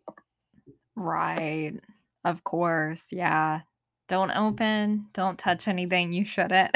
Right. 0.95 1.75
Of 2.25 2.45
course. 2.45 3.07
Yeah. 3.11 3.61
Don't 4.09 4.31
open, 4.31 5.07
don't 5.15 5.39
touch 5.39 5.67
anything 5.67 6.13
you 6.13 6.25
shouldn't. 6.25 6.71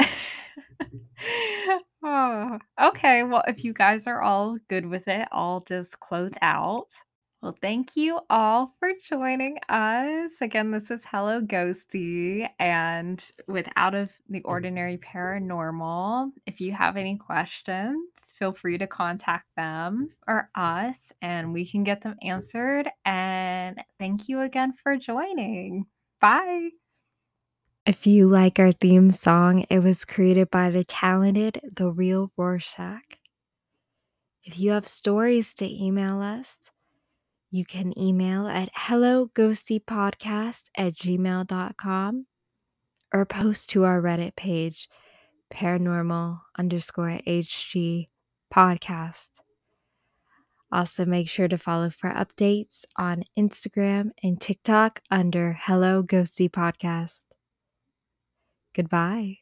oh, 2.03 2.59
okay. 2.81 3.23
Well, 3.23 3.43
if 3.47 3.63
you 3.63 3.71
guys 3.73 4.05
are 4.05 4.21
all 4.21 4.57
good 4.67 4.85
with 4.85 5.07
it, 5.07 5.27
I'll 5.31 5.61
just 5.61 5.99
close 6.01 6.33
out. 6.41 6.89
Well, 7.41 7.57
thank 7.59 7.95
you 7.95 8.19
all 8.29 8.67
for 8.67 8.91
joining 9.03 9.57
us. 9.67 10.31
Again, 10.41 10.69
this 10.69 10.91
is 10.91 11.03
Hello 11.03 11.41
Ghostie 11.41 12.47
and 12.59 13.31
with 13.47 13.67
Out 13.75 13.95
of 13.95 14.11
the 14.29 14.41
mm-hmm. 14.41 14.47
Ordinary 14.47 14.99
Paranormal. 14.99 16.33
If 16.45 16.61
you 16.61 16.71
have 16.73 16.97
any 16.97 17.17
questions, 17.17 17.97
feel 18.37 18.51
free 18.51 18.77
to 18.77 18.85
contact 18.85 19.47
them 19.57 20.11
or 20.27 20.51
us 20.53 21.11
and 21.23 21.51
we 21.51 21.65
can 21.65 21.83
get 21.83 22.01
them 22.01 22.11
mm-hmm. 22.11 22.29
answered. 22.29 22.89
And 23.05 23.83
thank 23.97 24.29
you 24.29 24.41
again 24.41 24.73
for 24.73 24.95
joining. 24.95 25.87
Bye. 26.21 26.69
If 27.87 28.05
you 28.05 28.27
like 28.27 28.59
our 28.59 28.71
theme 28.71 29.09
song, 29.09 29.65
it 29.67 29.79
was 29.79 30.05
created 30.05 30.51
by 30.51 30.69
the 30.69 30.83
talented 30.83 31.59
The 31.75 31.89
Real 31.89 32.31
Rorschakk. 32.37 33.17
If 34.43 34.59
you 34.59 34.69
have 34.71 34.87
stories 34.87 35.55
to 35.55 35.65
email 35.65 36.21
us, 36.21 36.69
you 37.51 37.65
can 37.65 37.97
email 37.99 38.47
at 38.47 38.73
helloghostiepodcast 38.73 40.63
at 40.77 40.93
gmail.com 40.93 42.25
or 43.13 43.25
post 43.25 43.69
to 43.71 43.83
our 43.83 44.01
Reddit 44.01 44.37
page, 44.37 44.87
paranormal 45.53 46.39
underscore 46.57 47.19
HG 47.27 48.05
podcast. 48.53 49.41
Also, 50.71 51.03
make 51.03 51.27
sure 51.27 51.49
to 51.49 51.57
follow 51.57 51.89
for 51.89 52.09
updates 52.09 52.85
on 52.97 53.25
Instagram 53.37 54.11
and 54.23 54.39
TikTok 54.39 55.01
under 55.11 55.57
Hello 55.59 56.01
Ghostie 56.01 56.49
Podcast. 56.49 57.25
Goodbye. 58.73 59.40